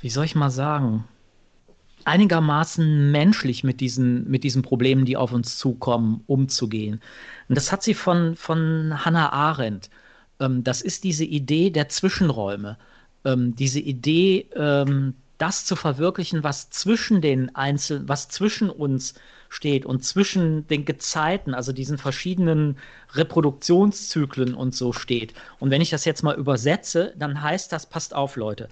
wie 0.00 0.10
soll 0.10 0.24
ich 0.24 0.34
mal 0.34 0.50
sagen, 0.50 1.04
einigermaßen 2.06 3.10
menschlich 3.10 3.64
mit 3.64 3.80
diesen, 3.80 4.28
mit 4.30 4.44
diesen 4.44 4.62
Problemen, 4.62 5.04
die 5.04 5.16
auf 5.16 5.32
uns 5.32 5.58
zukommen, 5.58 6.22
umzugehen. 6.26 7.00
Und 7.48 7.56
das 7.56 7.72
hat 7.72 7.82
sie 7.82 7.94
von, 7.94 8.36
von 8.36 9.04
Hannah 9.04 9.32
Arendt. 9.32 9.90
Ähm, 10.40 10.64
das 10.64 10.82
ist 10.82 11.04
diese 11.04 11.24
Idee 11.24 11.70
der 11.70 11.88
Zwischenräume. 11.88 12.78
Ähm, 13.24 13.54
diese 13.56 13.80
Idee, 13.80 14.48
ähm, 14.56 15.14
das 15.38 15.64
zu 15.64 15.76
verwirklichen, 15.76 16.44
was 16.44 16.70
zwischen 16.70 17.20
den 17.20 17.54
Einzelnen, 17.56 18.08
was 18.08 18.28
zwischen 18.28 18.70
uns 18.70 19.14
steht 19.48 19.84
und 19.84 20.04
zwischen 20.04 20.66
den 20.68 20.84
Gezeiten, 20.84 21.52
also 21.52 21.72
diesen 21.72 21.98
verschiedenen 21.98 22.78
Reproduktionszyklen 23.14 24.54
und 24.54 24.74
so 24.74 24.92
steht. 24.92 25.34
Und 25.58 25.70
wenn 25.70 25.82
ich 25.82 25.90
das 25.90 26.04
jetzt 26.04 26.22
mal 26.22 26.36
übersetze, 26.36 27.12
dann 27.18 27.42
heißt 27.42 27.72
das, 27.72 27.88
passt 27.88 28.14
auf, 28.14 28.36
Leute, 28.36 28.68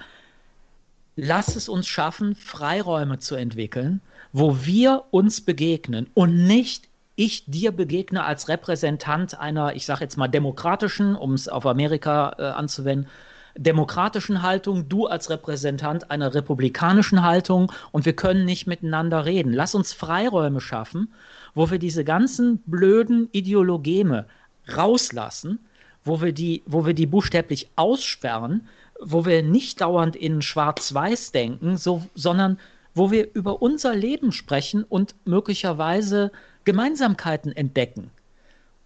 lass 1.16 1.57
es 1.57 1.69
uns 1.69 1.87
schaffen, 1.87 2.35
Freiräume 2.35 3.19
zu 3.19 3.35
entwickeln, 3.35 4.01
wo 4.32 4.65
wir 4.65 5.05
uns 5.11 5.41
begegnen 5.41 6.09
und 6.15 6.47
nicht 6.47 6.89
ich 7.16 7.45
dir 7.47 7.73
begegne 7.73 8.24
als 8.24 8.49
Repräsentant 8.49 9.39
einer, 9.39 9.74
ich 9.74 9.85
sage 9.85 10.01
jetzt 10.03 10.16
mal 10.16 10.28
demokratischen, 10.28 11.15
um 11.16 11.35
es 11.35 11.49
auf 11.49 11.66
Amerika 11.66 12.35
äh, 12.39 12.43
anzuwenden, 12.45 13.09
demokratischen 13.57 14.43
Haltung, 14.43 14.89
du 14.89 15.07
als 15.07 15.28
Repräsentant 15.28 16.11
einer 16.11 16.35
republikanischen 16.35 17.23
Haltung 17.23 17.73
und 17.93 18.07
wir 18.07 18.15
können 18.15 18.45
nicht 18.45 18.66
miteinander 18.66 19.24
reden. 19.24 19.53
Lass 19.53 19.74
uns 19.74 19.93
Freiräume 19.93 20.61
schaffen, 20.61 21.12
wo 21.55 21.70
wir 21.70 21.78
diese 21.78 22.05
ganzen 22.05 22.59
blöden 22.65 23.28
Ideologeme 23.32 24.27
rauslassen, 24.74 25.59
wo 26.05 26.23
wir 26.23 26.32
die, 26.32 26.62
wo 26.65 26.87
wir 26.87 26.95
die 26.95 27.07
buchstäblich 27.07 27.69
aussperren, 27.77 28.69
wo 29.02 29.24
wir 29.24 29.43
nicht 29.43 29.81
dauernd 29.81 30.16
in 30.16 30.43
Schwarz-Weiß 30.43 31.32
denken, 31.32 31.77
so, 31.77 32.02
sondern 32.14 32.59
wo 32.94 33.10
wir 33.10 33.28
über 33.35 33.62
unser 33.62 33.94
Leben 33.94 34.32
sprechen 34.32 34.85
und 34.85 35.14
möglicherweise 35.24 36.32
Gemeinsamkeiten 36.64 37.52
entdecken 37.52 38.10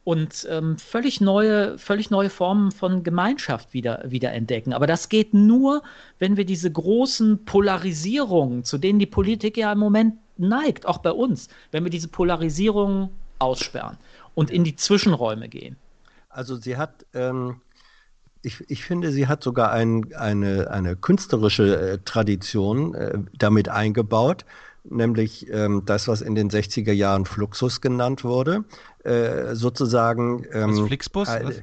und 0.04 0.46
ähm, 0.50 0.76
völlig 0.78 1.20
neue, 1.20 1.78
völlig 1.78 2.10
neue 2.10 2.28
Formen 2.28 2.70
von 2.70 3.02
Gemeinschaft 3.02 3.72
wieder, 3.72 4.04
wieder 4.06 4.32
entdecken. 4.32 4.74
Aber 4.74 4.86
das 4.86 5.08
geht 5.08 5.32
nur, 5.32 5.82
wenn 6.18 6.36
wir 6.36 6.44
diese 6.44 6.70
großen 6.70 7.44
Polarisierungen, 7.46 8.64
zu 8.64 8.76
denen 8.78 8.98
die 8.98 9.06
Politik 9.06 9.56
ja 9.56 9.72
im 9.72 9.78
Moment 9.78 10.16
neigt, 10.36 10.86
auch 10.86 10.98
bei 10.98 11.10
uns, 11.10 11.48
wenn 11.70 11.84
wir 11.84 11.90
diese 11.90 12.08
Polarisierungen 12.08 13.08
aussperren 13.38 13.96
und 14.34 14.50
in 14.50 14.62
die 14.62 14.76
Zwischenräume 14.76 15.48
gehen. 15.48 15.76
Also 16.28 16.56
sie 16.56 16.76
hat 16.76 17.06
ähm, 17.14 17.60
ich, 18.44 18.62
ich 18.68 18.84
finde, 18.84 19.10
sie 19.10 19.26
hat 19.26 19.42
sogar 19.42 19.72
ein, 19.72 20.12
eine, 20.14 20.70
eine 20.70 20.96
künstlerische 20.96 21.92
äh, 21.92 21.98
Tradition 22.04 22.94
äh, 22.94 23.18
damit 23.38 23.68
eingebaut, 23.68 24.44
nämlich 24.84 25.50
ähm, 25.50 25.82
das, 25.84 26.08
was 26.08 26.20
in 26.20 26.34
den 26.34 26.50
60er 26.50 26.92
Jahren 26.92 27.24
Fluxus 27.24 27.80
genannt 27.80 28.24
wurde, 28.24 28.64
äh, 29.04 29.54
sozusagen. 29.54 30.44
Ähm, 30.52 30.70
also 30.70 30.86
Flixbus? 30.86 31.28
Äh, 31.28 31.62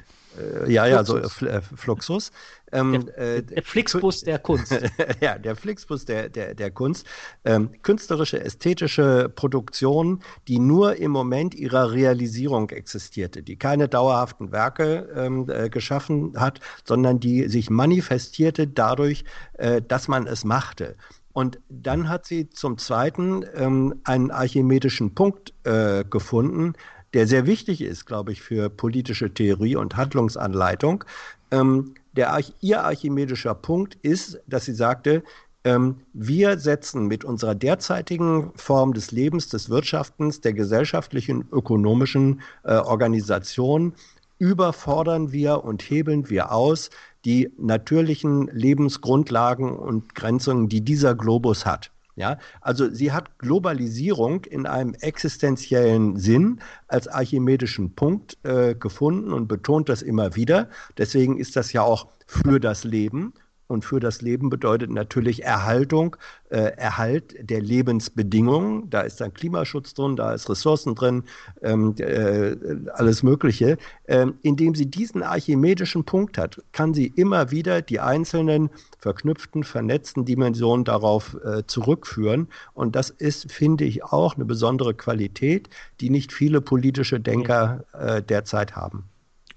ja, 0.68 0.86
ja, 0.86 1.04
so 1.04 1.18
äh, 1.18 1.62
Fluxus. 1.76 2.32
Ähm, 2.72 3.06
der, 3.06 3.18
äh, 3.18 3.44
der 3.44 3.64
Flixbus 3.64 4.22
der 4.22 4.40
Kunst. 4.40 4.72
ja, 5.22 5.38
der 5.38 5.56
Flixbus 5.56 6.06
der, 6.06 6.30
der, 6.30 6.56
der 6.56 6.72
Kunst. 6.72 7.06
Ähm, 7.44 7.70
künstlerische, 7.82 8.42
ästhetische 8.42 9.30
Produktion, 9.36 10.22
die 10.48 10.60
nur 10.60 10.96
im 10.96 11.12
Moment 11.12 11.54
ihrer 11.54 11.92
Realisierung 11.92 12.70
existierte, 12.70 13.44
die 13.44 13.58
keine 13.58 13.90
dauerhaften 13.90 14.52
Werke 14.52 15.10
ähm, 15.16 15.50
äh, 15.50 15.70
geschaffen 15.70 16.34
hat, 16.38 16.60
sondern 16.86 17.20
die 17.20 17.50
sich 17.50 17.70
manifestierte 17.70 18.68
dadurch, 18.68 19.26
äh, 19.54 19.82
dass 19.82 20.08
man 20.08 20.28
es 20.28 20.46
machte. 20.46 20.96
Und 21.34 21.60
dann 21.70 22.10
hat 22.10 22.26
sie 22.26 22.50
zum 22.50 22.78
Zweiten 22.78 23.46
ähm, 23.56 24.02
einen 24.04 24.32
archimedischen 24.32 25.16
Punkt 25.16 25.54
äh, 25.64 26.04
gefunden, 26.04 26.74
der 27.14 27.28
sehr 27.28 27.46
wichtig 27.46 27.82
ist, 27.82 28.06
glaube 28.06 28.32
ich, 28.32 28.42
für 28.42 28.70
politische 28.70 29.34
Theorie 29.34 29.76
und 29.76 29.98
Handlungsanleitung. 29.98 31.04
Ähm, 31.52 31.94
der, 32.14 32.40
ihr 32.62 32.84
archimedischer 32.84 33.56
Punkt 33.56 33.98
ist, 34.02 34.40
dass 34.48 34.66
sie 34.66 34.74
sagte, 34.74 35.24
ähm, 35.64 35.98
wir 36.14 36.58
setzen 36.58 37.08
mit 37.08 37.24
unserer 37.24 37.56
derzeitigen 37.56 38.52
Form 38.56 38.94
des 38.94 39.12
Lebens, 39.12 39.48
des 39.50 39.70
Wirtschaftens, 39.70 40.42
der 40.42 40.54
gesellschaftlichen, 40.54 41.46
ökonomischen 41.52 42.42
äh, 42.64 42.76
Organisation 42.76 43.94
überfordern 44.40 45.32
wir 45.32 45.64
und 45.64 45.84
hebeln 45.84 46.30
wir 46.30 46.52
aus 46.52 46.90
die 47.26 47.54
natürlichen 47.60 48.48
Lebensgrundlagen 48.48 49.78
und 49.78 50.16
Grenzungen, 50.16 50.68
die 50.68 50.82
dieser 50.82 51.14
Globus 51.14 51.68
hat. 51.68 51.92
Ja, 52.16 52.40
also 52.60 52.90
sie 52.90 53.12
hat 53.12 53.40
Globalisierung 53.40 54.44
in 54.44 54.66
einem 54.66 54.94
existenziellen 54.96 56.18
Sinn 56.18 56.60
als 56.88 57.08
archimedischen 57.08 57.96
Punkt 57.96 58.38
äh, 58.44 58.76
gefunden 58.76 59.32
und 59.32 59.48
betont 59.48 59.88
das 59.88 60.02
immer 60.02 60.36
wieder. 60.36 60.70
Deswegen 60.98 61.38
ist 61.38 61.56
das 61.56 61.72
ja 61.72 61.84
auch 61.84 62.08
für 62.28 62.60
das 62.60 62.84
Leben 62.84 63.34
und 63.72 63.86
für 63.86 64.00
das 64.00 64.22
Leben 64.22 64.50
bedeutet 64.50 64.92
natürlich 64.92 65.44
Erhaltung, 65.44 66.18
äh, 66.50 66.74
Erhalt 66.78 67.36
der 67.40 67.62
Lebensbedingungen. 67.62 68.90
Da 68.90 69.02
ist 69.02 69.22
dann 69.22 69.34
Klimaschutz 69.34 69.94
drin, 69.94 70.18
da 70.18 70.34
ist 70.34 70.50
Ressourcen 70.50 70.94
drin, 70.94 71.24
ähm, 71.62 71.96
äh, 71.98 72.56
alles 72.94 73.24
Mögliche. 73.24 73.78
Ähm, 74.08 74.36
indem 74.42 74.76
sie 74.76 74.88
diesen 74.88 75.24
archimedischen 75.24 76.04
Punkt 76.04 76.38
hat, 76.38 76.62
kann 76.74 76.94
sie 76.94 77.08
immer 77.16 77.52
wieder 77.52 77.82
die 77.82 78.00
einzelnen 78.00 78.70
verknüpften, 79.00 79.64
vernetzten 79.64 80.26
Dimensionen 80.26 80.84
darauf 80.84 81.38
äh, 81.44 81.66
zurückführen. 81.66 82.50
Und 82.74 82.96
das 82.96 83.10
ist, 83.10 83.52
finde 83.52 83.86
ich, 83.86 84.04
auch 84.04 84.36
eine 84.36 84.46
besondere 84.46 84.94
Qualität, 84.94 85.70
die 86.02 86.10
nicht 86.10 86.34
viele 86.34 86.60
politische 86.60 87.20
Denker 87.20 87.86
äh, 87.94 88.22
derzeit 88.22 88.76
haben. 88.76 89.11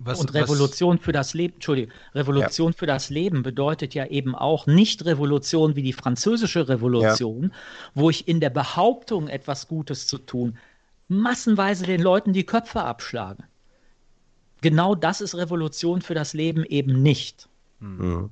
Was, 0.05 0.21
und 0.21 0.35
Revolution 0.35 0.99
was? 0.99 1.05
für 1.05 1.13
das 1.13 1.35
Leben, 1.35 1.55
Entschuldigung, 1.55 1.93
Revolution 2.15 2.73
ja. 2.73 2.79
für 2.79 2.87
das 2.87 3.11
Leben 3.11 3.43
bedeutet 3.43 3.95
ja 3.95 4.07
eben 4.07 4.35
auch 4.35 4.67
nicht 4.67 5.05
Revolution 5.05 5.77
wie 5.77 5.83
die 5.83 5.93
französische 5.93 6.69
Revolution, 6.69 7.45
ja. 7.45 7.51
wo 7.95 8.11
ich 8.11 8.29
in 8.29 8.41
der 8.41 8.51
Behauptung, 8.51 9.29
etwas 9.29 9.67
Gutes 9.67 10.07
zu 10.07 10.19
tun, 10.19 10.59
massenweise 11.09 11.87
den 11.87 12.03
Leuten 12.03 12.33
die 12.33 12.45
Köpfe 12.45 12.83
abschlage. 12.83 13.45
Genau 14.61 14.95
das 14.95 15.21
ist 15.21 15.35
Revolution 15.35 16.03
für 16.03 16.15
das 16.15 16.33
Leben 16.35 16.65
eben 16.65 17.03
nicht. 17.03 17.49
Mhm. 17.81 18.31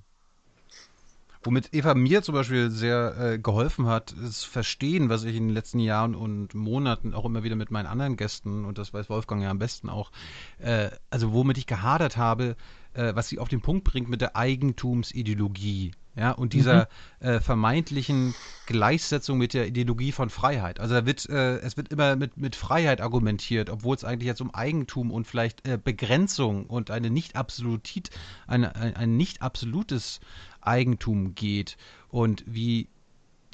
Womit 1.45 1.75
Eva 1.75 1.95
mir 1.95 2.23
zum 2.23 2.35
Beispiel 2.35 2.71
sehr 2.71 3.17
äh, 3.19 3.39
geholfen 3.39 3.87
hat, 3.87 4.13
ist 4.13 4.45
Verstehen, 4.45 5.09
was 5.09 5.25
ich 5.25 5.37
in 5.37 5.49
den 5.49 5.55
letzten 5.55 5.81
Jahren 5.81 6.15
und 6.15 6.55
Monaten 6.55 7.15
auch 7.15 7.25
immer 7.25 7.43
wieder 7.43 7.57
mit 7.57 7.71
meinen 7.71 7.87
anderen 7.87 8.17
Gästen, 8.17 8.65
und 8.65 8.79
das 8.79 8.95
weiß 8.95 9.11
Wolfgang 9.11 9.43
ja 9.43 9.51
am 9.51 9.59
besten 9.59 9.89
auch, 9.89 10.13
äh, 10.59 10.91
also 11.11 11.33
womit 11.33 11.59
ich 11.59 11.67
gehadert 11.67 12.17
habe, 12.17 12.57
äh, 12.95 13.15
was 13.15 13.29
sie 13.29 13.39
auf 13.39 13.49
den 13.49 13.61
Punkt 13.61 13.85
bringt 13.85 14.09
mit 14.09 14.21
der 14.21 14.37
Eigentumsideologie. 14.37 15.93
Ja, 16.15 16.33
und 16.33 16.53
dieser 16.53 16.89
mhm. 17.21 17.27
äh, 17.27 17.41
vermeintlichen 17.41 18.35
Gleichsetzung 18.67 19.39
mit 19.39 19.55
der 19.55 19.67
Ideologie 19.67 20.13
von 20.13 20.29
Freiheit. 20.29 20.79
Also 20.79 20.95
da 20.95 21.07
wird, 21.07 21.27
äh, 21.31 21.57
es 21.61 21.79
wird 21.79 21.89
immer 21.89 22.17
mit, 22.17 22.37
mit 22.37 22.55
Freiheit 22.55 23.01
argumentiert, 23.01 23.71
obwohl 23.71 23.97
es 23.97 24.05
eigentlich 24.05 24.27
jetzt 24.27 24.43
um 24.43 24.55
Eigentum 24.55 25.11
und 25.11 25.27
vielleicht 25.27 25.67
äh, 25.67 25.79
Begrenzung 25.83 26.67
und 26.67 26.91
eine 26.91 27.09
nicht 27.09 27.35
absolutit, 27.35 28.11
eine, 28.47 28.77
ein, 28.77 28.95
ein 28.95 29.17
nicht 29.17 29.41
absolutes 29.41 30.21
Eigentum 30.63 31.35
geht 31.35 31.77
und 32.09 32.45
wie 32.47 32.89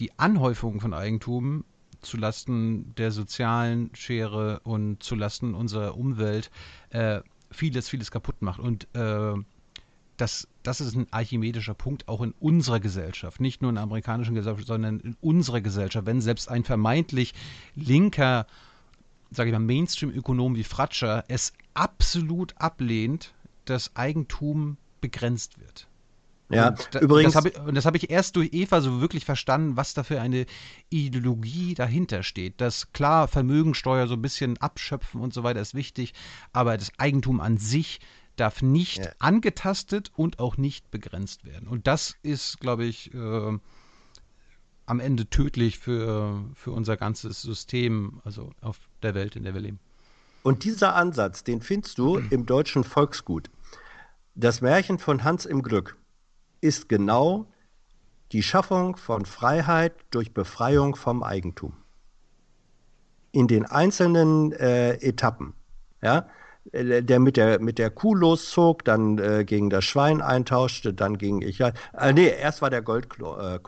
die 0.00 0.18
Anhäufung 0.18 0.80
von 0.80 0.94
Eigentum 0.94 1.64
zulasten 2.00 2.94
der 2.96 3.10
sozialen 3.10 3.90
Schere 3.94 4.60
und 4.60 5.02
zulasten 5.02 5.54
unserer 5.54 5.96
Umwelt 5.96 6.50
äh, 6.90 7.20
vieles, 7.50 7.88
vieles 7.88 8.10
kaputt 8.10 8.40
macht. 8.40 8.60
Und 8.60 8.86
äh, 8.94 9.34
das, 10.16 10.48
das 10.62 10.80
ist 10.80 10.94
ein 10.94 11.06
archimedischer 11.12 11.74
Punkt 11.74 12.08
auch 12.08 12.20
in 12.22 12.32
unserer 12.40 12.80
Gesellschaft, 12.80 13.40
nicht 13.40 13.62
nur 13.62 13.70
in 13.70 13.76
der 13.76 13.84
amerikanischen 13.84 14.34
Gesellschaft, 14.34 14.66
sondern 14.66 15.00
in 15.00 15.16
unserer 15.20 15.60
Gesellschaft. 15.60 16.06
Wenn 16.06 16.20
selbst 16.20 16.48
ein 16.48 16.64
vermeintlich 16.64 17.34
linker, 17.74 18.46
sage 19.30 19.50
ich 19.50 19.52
mal, 19.52 19.60
Mainstream-Ökonom 19.60 20.56
wie 20.56 20.64
Fratscher 20.64 21.24
es 21.28 21.52
absolut 21.74 22.56
ablehnt, 22.58 23.32
dass 23.64 23.94
Eigentum 23.96 24.76
begrenzt 25.00 25.60
wird. 25.60 25.87
Ja, 26.50 26.68
und 26.68 26.88
da, 26.92 27.00
übrigens. 27.00 27.34
Das 27.34 27.44
ich, 27.44 27.58
und 27.58 27.74
das 27.74 27.84
habe 27.84 27.96
ich 27.96 28.10
erst 28.10 28.36
durch 28.36 28.50
Eva 28.52 28.80
so 28.80 29.00
wirklich 29.00 29.24
verstanden, 29.24 29.76
was 29.76 29.94
da 29.94 30.02
für 30.02 30.20
eine 30.20 30.46
Ideologie 30.88 31.74
dahinter 31.74 32.22
steht. 32.22 32.60
Dass 32.60 32.92
klar, 32.92 33.28
Vermögensteuer 33.28 34.06
so 34.06 34.14
ein 34.14 34.22
bisschen 34.22 34.56
abschöpfen 34.58 35.20
und 35.20 35.34
so 35.34 35.42
weiter 35.42 35.60
ist 35.60 35.74
wichtig, 35.74 36.14
aber 36.52 36.78
das 36.78 36.90
Eigentum 36.98 37.40
an 37.40 37.58
sich 37.58 38.00
darf 38.36 38.62
nicht 38.62 38.98
ja. 38.98 39.12
angetastet 39.18 40.10
und 40.16 40.38
auch 40.38 40.56
nicht 40.56 40.90
begrenzt 40.90 41.44
werden. 41.44 41.68
Und 41.68 41.86
das 41.86 42.16
ist, 42.22 42.60
glaube 42.60 42.84
ich, 42.84 43.12
äh, 43.12 43.58
am 44.86 45.00
Ende 45.00 45.28
tödlich 45.28 45.78
für, 45.78 46.42
für 46.54 46.70
unser 46.70 46.96
ganzes 46.96 47.42
System, 47.42 48.20
also 48.24 48.52
auf 48.62 48.78
der 49.02 49.14
Welt, 49.14 49.36
in 49.36 49.42
der 49.42 49.54
wir 49.54 49.60
leben. 49.60 49.80
Und 50.42 50.64
dieser 50.64 50.94
Ansatz, 50.94 51.44
den 51.44 51.60
findest 51.60 51.98
du 51.98 52.16
im 52.30 52.46
deutschen 52.46 52.84
Volksgut. 52.84 53.50
Das 54.34 54.62
Märchen 54.62 54.98
von 54.98 55.24
Hans 55.24 55.44
im 55.44 55.62
Glück 55.62 55.98
ist 56.60 56.88
genau 56.88 57.46
die 58.32 58.42
Schaffung 58.42 58.96
von 58.96 59.24
Freiheit 59.24 59.94
durch 60.10 60.34
Befreiung 60.34 60.96
vom 60.96 61.22
Eigentum. 61.22 61.72
In 63.32 63.46
den 63.48 63.64
einzelnen 63.66 64.52
äh, 64.52 64.94
Etappen. 64.94 65.54
Ja? 66.02 66.28
Äh, 66.72 67.02
der 67.02 67.18
mit 67.18 67.36
der 67.36 67.60
mit 67.60 67.78
der 67.78 67.90
Kuh 67.90 68.14
loszog, 68.14 68.84
dann 68.84 69.18
äh, 69.18 69.44
gegen 69.44 69.70
das 69.70 69.84
Schwein 69.84 70.20
eintauschte, 70.20 70.92
dann 70.92 71.18
ging 71.18 71.42
ich 71.42 71.58
ja 71.58 71.72
äh, 71.98 72.12
nee, 72.12 72.28
erst 72.28 72.62
war 72.62 72.70
der 72.70 72.82
Goldklumpen. 72.82 73.54
Äh, 73.54 73.58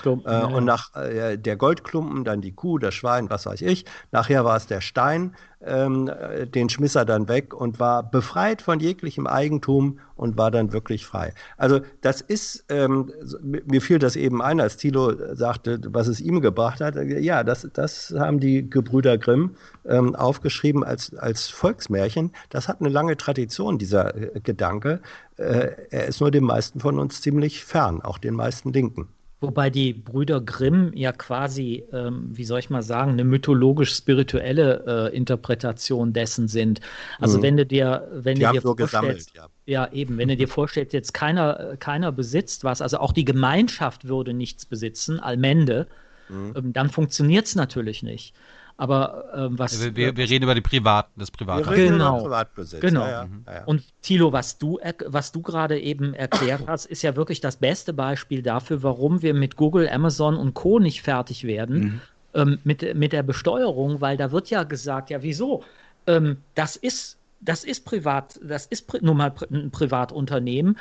Klumpen, 0.00 0.30
äh, 0.30 0.34
ja. 0.34 0.46
Und 0.46 0.64
nach 0.64 0.94
äh, 0.96 1.36
der 1.36 1.56
Goldklumpen, 1.56 2.24
dann 2.24 2.40
die 2.40 2.52
Kuh, 2.52 2.78
das 2.78 2.94
Schwein, 2.94 3.28
was 3.30 3.46
weiß 3.46 3.62
ich. 3.62 3.84
Nachher 4.12 4.44
war 4.44 4.56
es 4.56 4.66
der 4.66 4.80
Stein, 4.80 5.34
ähm, 5.60 6.10
den 6.54 6.68
schmiss 6.68 6.94
er 6.94 7.04
dann 7.04 7.28
weg 7.28 7.52
und 7.52 7.80
war 7.80 8.08
befreit 8.08 8.62
von 8.62 8.78
jeglichem 8.78 9.26
Eigentum 9.26 9.98
und 10.14 10.36
war 10.36 10.50
dann 10.50 10.72
wirklich 10.72 11.04
frei. 11.04 11.32
Also 11.56 11.80
das 12.00 12.20
ist, 12.20 12.64
ähm, 12.68 13.12
mir 13.42 13.80
fiel 13.80 13.98
das 13.98 14.14
eben 14.14 14.40
ein, 14.40 14.60
als 14.60 14.76
Thilo 14.76 15.12
sagte, 15.34 15.80
was 15.88 16.06
es 16.06 16.20
ihm 16.20 16.40
gebracht 16.40 16.80
hat. 16.80 16.94
Ja, 16.96 17.42
das, 17.42 17.68
das 17.72 18.14
haben 18.16 18.38
die 18.38 18.68
Gebrüder 18.68 19.18
Grimm 19.18 19.56
ähm, 19.86 20.14
aufgeschrieben 20.14 20.84
als, 20.84 21.14
als 21.14 21.48
Volksmärchen. 21.48 22.32
Das 22.48 22.68
hat 22.68 22.80
eine 22.80 22.88
lange 22.88 23.16
Tradition, 23.16 23.78
dieser 23.78 24.14
äh, 24.16 24.40
Gedanke. 24.40 25.00
Äh, 25.36 25.70
er 25.90 26.06
ist 26.06 26.20
nur 26.20 26.30
den 26.30 26.44
meisten 26.44 26.80
von 26.80 26.98
uns 26.98 27.20
ziemlich 27.20 27.64
fern, 27.64 28.02
auch 28.02 28.18
den 28.18 28.34
meisten 28.34 28.72
Linken. 28.72 29.08
Wobei 29.40 29.70
die 29.70 29.92
Brüder 29.92 30.40
Grimm 30.40 30.90
ja 30.94 31.12
quasi, 31.12 31.84
ähm, 31.92 32.28
wie 32.32 32.44
soll 32.44 32.58
ich 32.58 32.70
mal 32.70 32.82
sagen, 32.82 33.12
eine 33.12 33.22
mythologisch-spirituelle 33.22 35.10
äh, 35.12 35.16
Interpretation 35.16 36.12
dessen 36.12 36.48
sind. 36.48 36.80
Also 37.20 37.38
mhm. 37.38 37.42
wenn 37.42 37.56
du 37.56 37.66
dir, 37.66 38.08
wenn 38.12 38.34
die 38.34 38.44
du 38.44 38.52
dir 38.52 38.60
so 38.60 38.74
vorstellst, 38.74 39.32
gesammelt, 39.32 39.52
ja. 39.66 39.84
ja. 39.84 39.92
eben, 39.92 40.18
wenn 40.18 40.26
du 40.26 40.36
dir 40.36 40.48
vorstellst, 40.48 40.92
jetzt 40.92 41.14
keiner, 41.14 41.76
keiner 41.78 42.10
besitzt 42.10 42.64
was, 42.64 42.82
also 42.82 42.98
auch 42.98 43.12
die 43.12 43.24
Gemeinschaft 43.24 44.08
würde 44.08 44.34
nichts 44.34 44.66
besitzen, 44.66 45.20
Allmende, 45.20 45.86
mhm. 46.28 46.54
ähm, 46.56 46.72
dann 46.72 46.90
funktioniert 46.90 47.46
es 47.46 47.54
natürlich 47.54 48.02
nicht. 48.02 48.34
Aber 48.80 49.24
ähm, 49.34 49.58
was. 49.58 49.82
Wir, 49.82 49.96
wir, 49.96 50.16
wir, 50.16 50.30
reden 50.30 50.44
über 50.44 50.54
die 50.54 50.60
Privaten, 50.60 51.18
das 51.18 51.32
Private. 51.32 51.74
Genau. 51.74 52.22
Privatbesitz. 52.22 52.80
Genau. 52.80 53.06
Ja, 53.06 53.26
mhm. 53.26 53.44
ja. 53.44 53.64
Und 53.64 53.82
Thilo, 54.02 54.32
was 54.32 54.56
du, 54.56 54.78
was 55.04 55.32
du 55.32 55.42
gerade 55.42 55.80
eben 55.80 56.14
erklärt 56.14 56.62
hast, 56.68 56.86
ist 56.86 57.02
ja 57.02 57.16
wirklich 57.16 57.40
das 57.40 57.56
beste 57.56 57.92
Beispiel 57.92 58.40
dafür, 58.40 58.84
warum 58.84 59.20
wir 59.20 59.34
mit 59.34 59.56
Google, 59.56 59.88
Amazon 59.88 60.36
und 60.36 60.54
Co. 60.54 60.78
nicht 60.78 61.02
fertig 61.02 61.42
werden. 61.42 61.78
Mhm. 61.80 62.00
Ähm, 62.34 62.58
mit, 62.62 62.94
mit 62.94 63.12
der 63.12 63.24
Besteuerung, 63.24 64.00
weil 64.00 64.16
da 64.16 64.30
wird 64.30 64.48
ja 64.48 64.62
gesagt, 64.62 65.10
ja, 65.10 65.22
wieso? 65.22 65.64
Ähm, 66.06 66.36
das 66.54 66.76
ist 66.76 67.18
das 67.40 67.64
ist 67.64 67.84
privat, 67.84 68.38
das 68.42 68.66
ist 68.66 68.92
nun 69.00 69.16
mal 69.16 69.32
ein 69.50 69.70
Privatunternehmen 69.70 70.76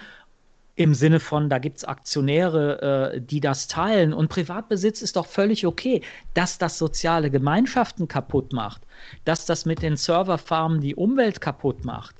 im 0.77 0.93
Sinne 0.93 1.19
von, 1.19 1.49
da 1.49 1.57
gibt 1.57 1.77
es 1.77 1.83
Aktionäre, 1.83 3.13
äh, 3.15 3.21
die 3.21 3.39
das 3.39 3.67
teilen. 3.67 4.13
Und 4.13 4.29
Privatbesitz 4.29 5.01
ist 5.01 5.15
doch 5.15 5.25
völlig 5.25 5.65
okay. 5.65 6.01
Dass 6.35 6.59
das 6.59 6.77
soziale 6.77 7.31
Gemeinschaften 7.31 8.07
kaputt 8.07 8.53
macht, 8.53 8.83
dass 9.25 9.47
das 9.47 9.65
mit 9.65 9.81
den 9.81 9.97
Serverfarmen 9.97 10.79
die 10.79 10.95
Umwelt 10.95 11.41
kaputt 11.41 11.83
macht, 11.83 12.15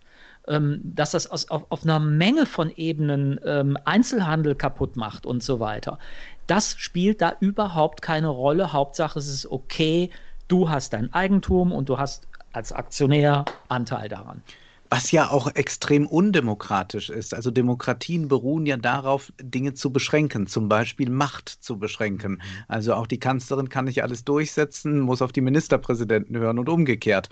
ähm, 0.47 0.81
dass 0.83 1.11
das 1.11 1.27
aus, 1.27 1.49
auf, 1.51 1.67
auf, 1.69 1.83
einer 1.83 1.99
Menge 1.99 2.47
von 2.47 2.71
Ebenen 2.75 3.39
ähm, 3.45 3.77
Einzelhandel 3.85 4.55
kaputt 4.55 4.95
macht 4.95 5.27
und 5.27 5.43
so 5.43 5.59
weiter. 5.59 5.99
Das 6.47 6.75
spielt 6.79 7.21
da 7.21 7.35
überhaupt 7.39 8.01
keine 8.01 8.29
Rolle. 8.29 8.73
Hauptsache 8.73 9.19
es 9.19 9.27
ist 9.27 9.51
okay, 9.51 10.09
du 10.47 10.67
hast 10.67 10.93
dein 10.93 11.13
Eigentum 11.13 11.71
und 11.71 11.89
du 11.89 11.99
hast 11.99 12.27
als 12.53 12.71
Aktionär 12.71 13.45
Anteil 13.67 14.09
daran. 14.09 14.41
Was 14.89 15.11
ja 15.11 15.29
auch 15.29 15.53
extrem 15.55 16.07
undemokratisch 16.07 17.09
ist. 17.09 17.33
Also 17.33 17.51
Demokratien 17.51 18.27
beruhen 18.27 18.65
ja 18.65 18.77
darauf, 18.77 19.33
Dinge 19.41 19.73
zu 19.73 19.91
beschränken, 19.91 20.47
zum 20.47 20.69
Beispiel 20.69 21.09
Macht 21.09 21.49
zu 21.49 21.77
beschränken. 21.77 22.33
Mhm. 22.33 22.41
Also 22.67 22.93
auch 22.93 23.07
die 23.07 23.19
Kanzlerin 23.19 23.69
kann 23.69 23.85
nicht 23.85 24.03
alles 24.03 24.23
durchsetzen, 24.23 24.99
muss 24.99 25.21
auf 25.21 25.31
die 25.31 25.41
Ministerpräsidenten 25.41 26.37
hören 26.37 26.59
und 26.59 26.69
umgekehrt. 26.69 27.29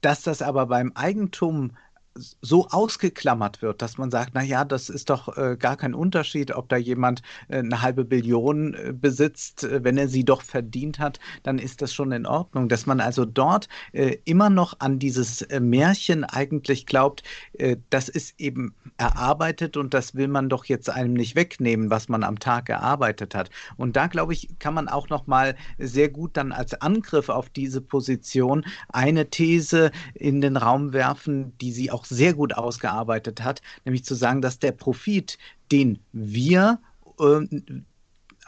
Dass 0.00 0.22
das 0.22 0.42
aber 0.42 0.66
beim 0.66 0.92
Eigentum 0.94 1.72
so 2.40 2.68
ausgeklammert 2.68 3.62
wird, 3.62 3.82
dass 3.82 3.98
man 3.98 4.10
sagt, 4.10 4.32
na 4.34 4.42
ja, 4.42 4.64
das 4.64 4.88
ist 4.88 5.10
doch 5.10 5.36
äh, 5.36 5.56
gar 5.58 5.76
kein 5.76 5.94
Unterschied, 5.94 6.54
ob 6.54 6.68
da 6.68 6.76
jemand 6.76 7.22
äh, 7.48 7.58
eine 7.58 7.82
halbe 7.82 8.04
Billion 8.04 8.74
äh, 8.74 8.92
besitzt, 8.92 9.64
äh, 9.64 9.82
wenn 9.84 9.98
er 9.98 10.08
sie 10.08 10.24
doch 10.24 10.42
verdient 10.42 10.98
hat, 10.98 11.18
dann 11.42 11.58
ist 11.58 11.82
das 11.82 11.94
schon 11.94 12.12
in 12.12 12.26
Ordnung. 12.26 12.68
Dass 12.68 12.86
man 12.86 13.00
also 13.00 13.24
dort 13.24 13.68
äh, 13.92 14.16
immer 14.24 14.50
noch 14.50 14.80
an 14.80 14.98
dieses 14.98 15.42
äh, 15.42 15.60
Märchen 15.60 16.24
eigentlich 16.24 16.86
glaubt, 16.86 17.22
das 17.90 18.08
ist 18.08 18.34
eben 18.38 18.74
erarbeitet 18.98 19.76
und 19.76 19.94
das 19.94 20.14
will 20.14 20.28
man 20.28 20.48
doch 20.48 20.64
jetzt 20.66 20.90
einem 20.90 21.12
nicht 21.14 21.36
wegnehmen, 21.36 21.90
was 21.90 22.08
man 22.08 22.24
am 22.24 22.38
Tag 22.38 22.68
erarbeitet 22.68 23.34
hat. 23.34 23.50
Und 23.76 23.96
da 23.96 24.06
glaube 24.06 24.32
ich, 24.32 24.48
kann 24.58 24.74
man 24.74 24.88
auch 24.88 25.08
noch 25.08 25.26
mal 25.26 25.56
sehr 25.78 26.08
gut 26.08 26.36
dann 26.36 26.52
als 26.52 26.80
Angriff 26.80 27.28
auf 27.28 27.48
diese 27.48 27.80
Position 27.80 28.64
eine 28.88 29.30
These 29.30 29.90
in 30.14 30.40
den 30.40 30.56
Raum 30.56 30.92
werfen, 30.92 31.56
die 31.58 31.72
sie 31.72 31.90
auch 31.90 32.04
sehr 32.08 32.34
gut 32.34 32.54
ausgearbeitet 32.54 33.42
hat, 33.42 33.62
nämlich 33.84 34.04
zu 34.04 34.14
sagen, 34.14 34.42
dass 34.42 34.58
der 34.58 34.72
Profit, 34.72 35.38
den 35.70 35.98
wir 36.12 36.80
ähm, 37.20 37.84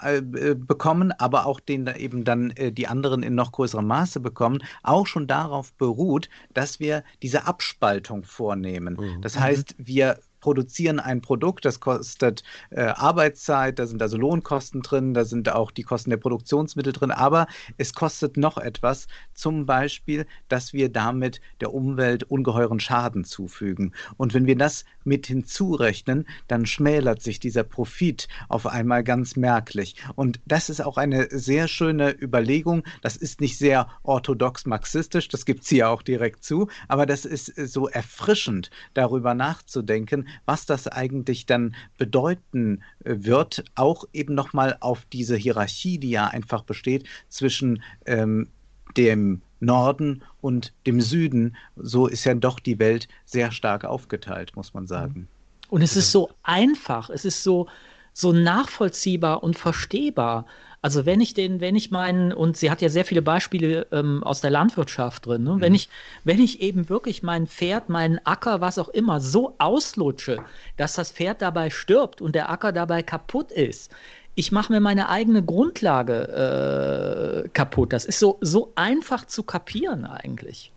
äh, 0.03 0.23
bekommen, 0.55 1.13
aber 1.13 1.45
auch 1.45 1.61
den 1.61 1.87
eben 1.87 2.25
dann 2.25 2.53
äh, 2.53 2.73
die 2.73 2.87
anderen 2.87 3.23
in 3.23 3.35
noch 3.35 3.53
größerem 3.53 3.87
Maße 3.87 4.21
bekommen, 4.21 4.63
auch 4.83 5.07
schon 5.07 5.27
darauf 5.27 5.75
beruht, 5.75 6.31
dass 6.55 6.81
wir 6.81 7.05
diese 7.23 7.47
Abspaltung 7.47 8.25
vornehmen. 8.25 8.97
Mhm. 8.99 9.21
Das 9.21 9.39
heißt, 9.39 9.75
wir 9.77 10.19
produzieren 10.41 11.01
ein 11.01 11.21
Produkt, 11.21 11.65
das 11.65 11.81
kostet 11.81 12.43
äh, 12.71 12.83
Arbeitszeit, 12.83 13.79
da 13.79 13.87
sind 13.87 14.03
also 14.03 14.17
Lohnkosten 14.17 14.83
drin, 14.83 15.15
da 15.15 15.25
sind 15.25 15.49
auch 15.51 15.71
die 15.71 15.83
Kosten 15.83 16.11
der 16.11 16.17
Produktionsmittel 16.17 16.93
drin, 16.93 17.11
aber 17.11 17.47
es 17.79 17.95
kostet 17.95 18.37
noch 18.37 18.59
etwas, 18.59 19.07
zum 19.35 19.67
Beispiel, 19.67 20.27
dass 20.49 20.73
wir 20.73 20.89
damit 20.91 21.41
der 21.61 21.73
Umwelt 21.75 22.25
ungeheuren 22.25 22.81
Schaden 22.81 23.25
zufügen. 23.25 23.95
Und 24.17 24.35
wenn 24.35 24.47
wir 24.47 24.57
das 24.57 24.85
mit 25.05 25.27
hinzurechnen, 25.27 26.27
dann 26.49 26.67
schmälert 26.67 27.23
sich 27.23 27.41
dieser 27.41 27.65
Profit 27.65 28.29
auf 28.49 28.67
einmal 28.67 29.05
ganz 29.05 29.37
merklich. 29.37 29.97
Und 30.15 30.41
das 30.47 30.69
ist 30.71 30.81
auch 30.81 30.97
eine 30.97 31.29
sehr 31.31 31.69
schöne 31.69 32.11
Überlegung. 32.21 32.83
Das 33.03 33.17
ist 33.17 33.41
nicht 33.41 33.59
sehr 33.59 33.89
orthodox 34.03 34.67
marxistisch, 34.67 35.29
das 35.29 35.45
gibt 35.45 35.63
es 35.63 35.69
hier 35.69 35.91
auch 35.91 36.03
direkt 36.03 36.45
zu, 36.45 36.69
aber 36.89 37.07
das 37.07 37.25
ist 37.25 37.47
so 37.57 37.89
erfrischend, 37.89 38.71
darüber 38.95 39.35
nachzudenken, 39.35 40.29
was 40.47 40.67
das 40.67 40.89
eigentlich 40.89 41.47
dann 41.47 41.75
bedeuten 41.99 42.83
äh, 43.05 43.17
wird, 43.19 43.65
auch 43.75 44.05
eben 44.13 44.35
nochmal 44.35 44.77
auf 44.81 45.05
diese 45.13 45.37
Hierarchie, 45.37 45.99
die 45.99 46.11
ja 46.11 46.29
einfach 46.29 46.63
besteht 46.63 47.07
zwischen 47.29 47.83
ähm, 48.07 48.49
dem 48.97 49.43
Norden 49.61 50.23
und 50.41 50.73
dem 50.87 51.01
Süden. 51.01 51.57
So 51.77 52.07
ist 52.07 52.25
ja 52.25 52.35
doch 52.35 52.61
die 52.61 52.79
Welt 52.79 53.09
sehr 53.25 53.53
stark 53.53 53.85
aufgeteilt, 53.85 54.57
muss 54.57 54.75
man 54.75 54.87
sagen. 54.87 55.29
Und 55.69 55.83
es 55.83 55.97
ist 55.97 56.11
so 56.11 56.31
einfach, 56.43 57.11
es 57.11 57.25
ist 57.25 57.43
so, 57.43 57.69
so 58.13 58.33
nachvollziehbar 58.33 59.43
und 59.43 59.57
verstehbar. 59.57 60.47
Also 60.83 61.05
wenn 61.05 61.21
ich 61.21 61.35
den, 61.35 61.61
wenn 61.61 61.77
ich 61.77 61.91
meinen, 61.91 62.33
und 62.33 62.57
sie 62.57 62.71
hat 62.71 62.81
ja 62.81 62.89
sehr 62.89 63.05
viele 63.05 63.21
Beispiele 63.21 63.87
ähm, 63.93 64.25
aus 64.25 64.41
der 64.41 64.51
Landwirtschaft 64.51 65.27
drin, 65.27 65.45
ne? 65.45 65.57
mhm. 65.57 65.61
wenn 65.61 65.75
ich, 65.75 65.91
wenn 66.25 66.41
ich 66.41 66.63
eben 66.63 66.89
wirklich 66.89 67.23
mein 67.23 67.47
Pferd, 67.47 67.91
meinen 67.91 68.19
Acker, 68.25 68.63
was 68.63 68.79
auch 68.79 68.89
immer, 68.89 69.21
so 69.21 69.55
auslutsche, 69.59 70.39
dass 70.79 70.95
das 70.95 71.13
Pferd 71.13 71.43
dabei 71.43 71.69
stirbt 71.69 72.23
und 72.23 72.35
der 72.35 72.51
Acker 72.51 72.73
dabei 72.73 73.03
kaputt 73.03 73.53
ist, 73.53 73.93
ich 74.35 74.53
mache 74.53 74.73
mir 74.73 74.81
meine 74.81 75.11
eigene 75.11 75.43
Grundlage 75.43 77.43
äh, 77.45 77.49
kaputt. 77.51 77.93
Das 77.93 78.07
ist 78.07 78.19
so, 78.19 78.39
so 78.41 78.73
einfach 78.75 79.27
zu 79.27 79.43
kapieren 79.43 80.07
eigentlich. 80.07 80.73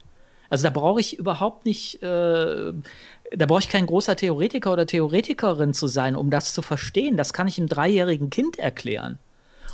Also 0.49 0.63
da 0.63 0.69
brauche 0.69 0.99
ich 0.99 1.17
überhaupt 1.17 1.65
nicht, 1.65 2.03
äh, 2.03 2.73
da 3.31 3.45
brauche 3.45 3.61
ich 3.61 3.69
kein 3.69 3.85
großer 3.85 4.17
Theoretiker 4.17 4.73
oder 4.73 4.85
Theoretikerin 4.85 5.73
zu 5.73 5.87
sein, 5.87 6.17
um 6.17 6.29
das 6.29 6.53
zu 6.53 6.61
verstehen. 6.61 7.15
Das 7.15 7.31
kann 7.31 7.47
ich 7.47 7.57
einem 7.57 7.69
dreijährigen 7.69 8.29
Kind 8.29 8.59
erklären. 8.59 9.17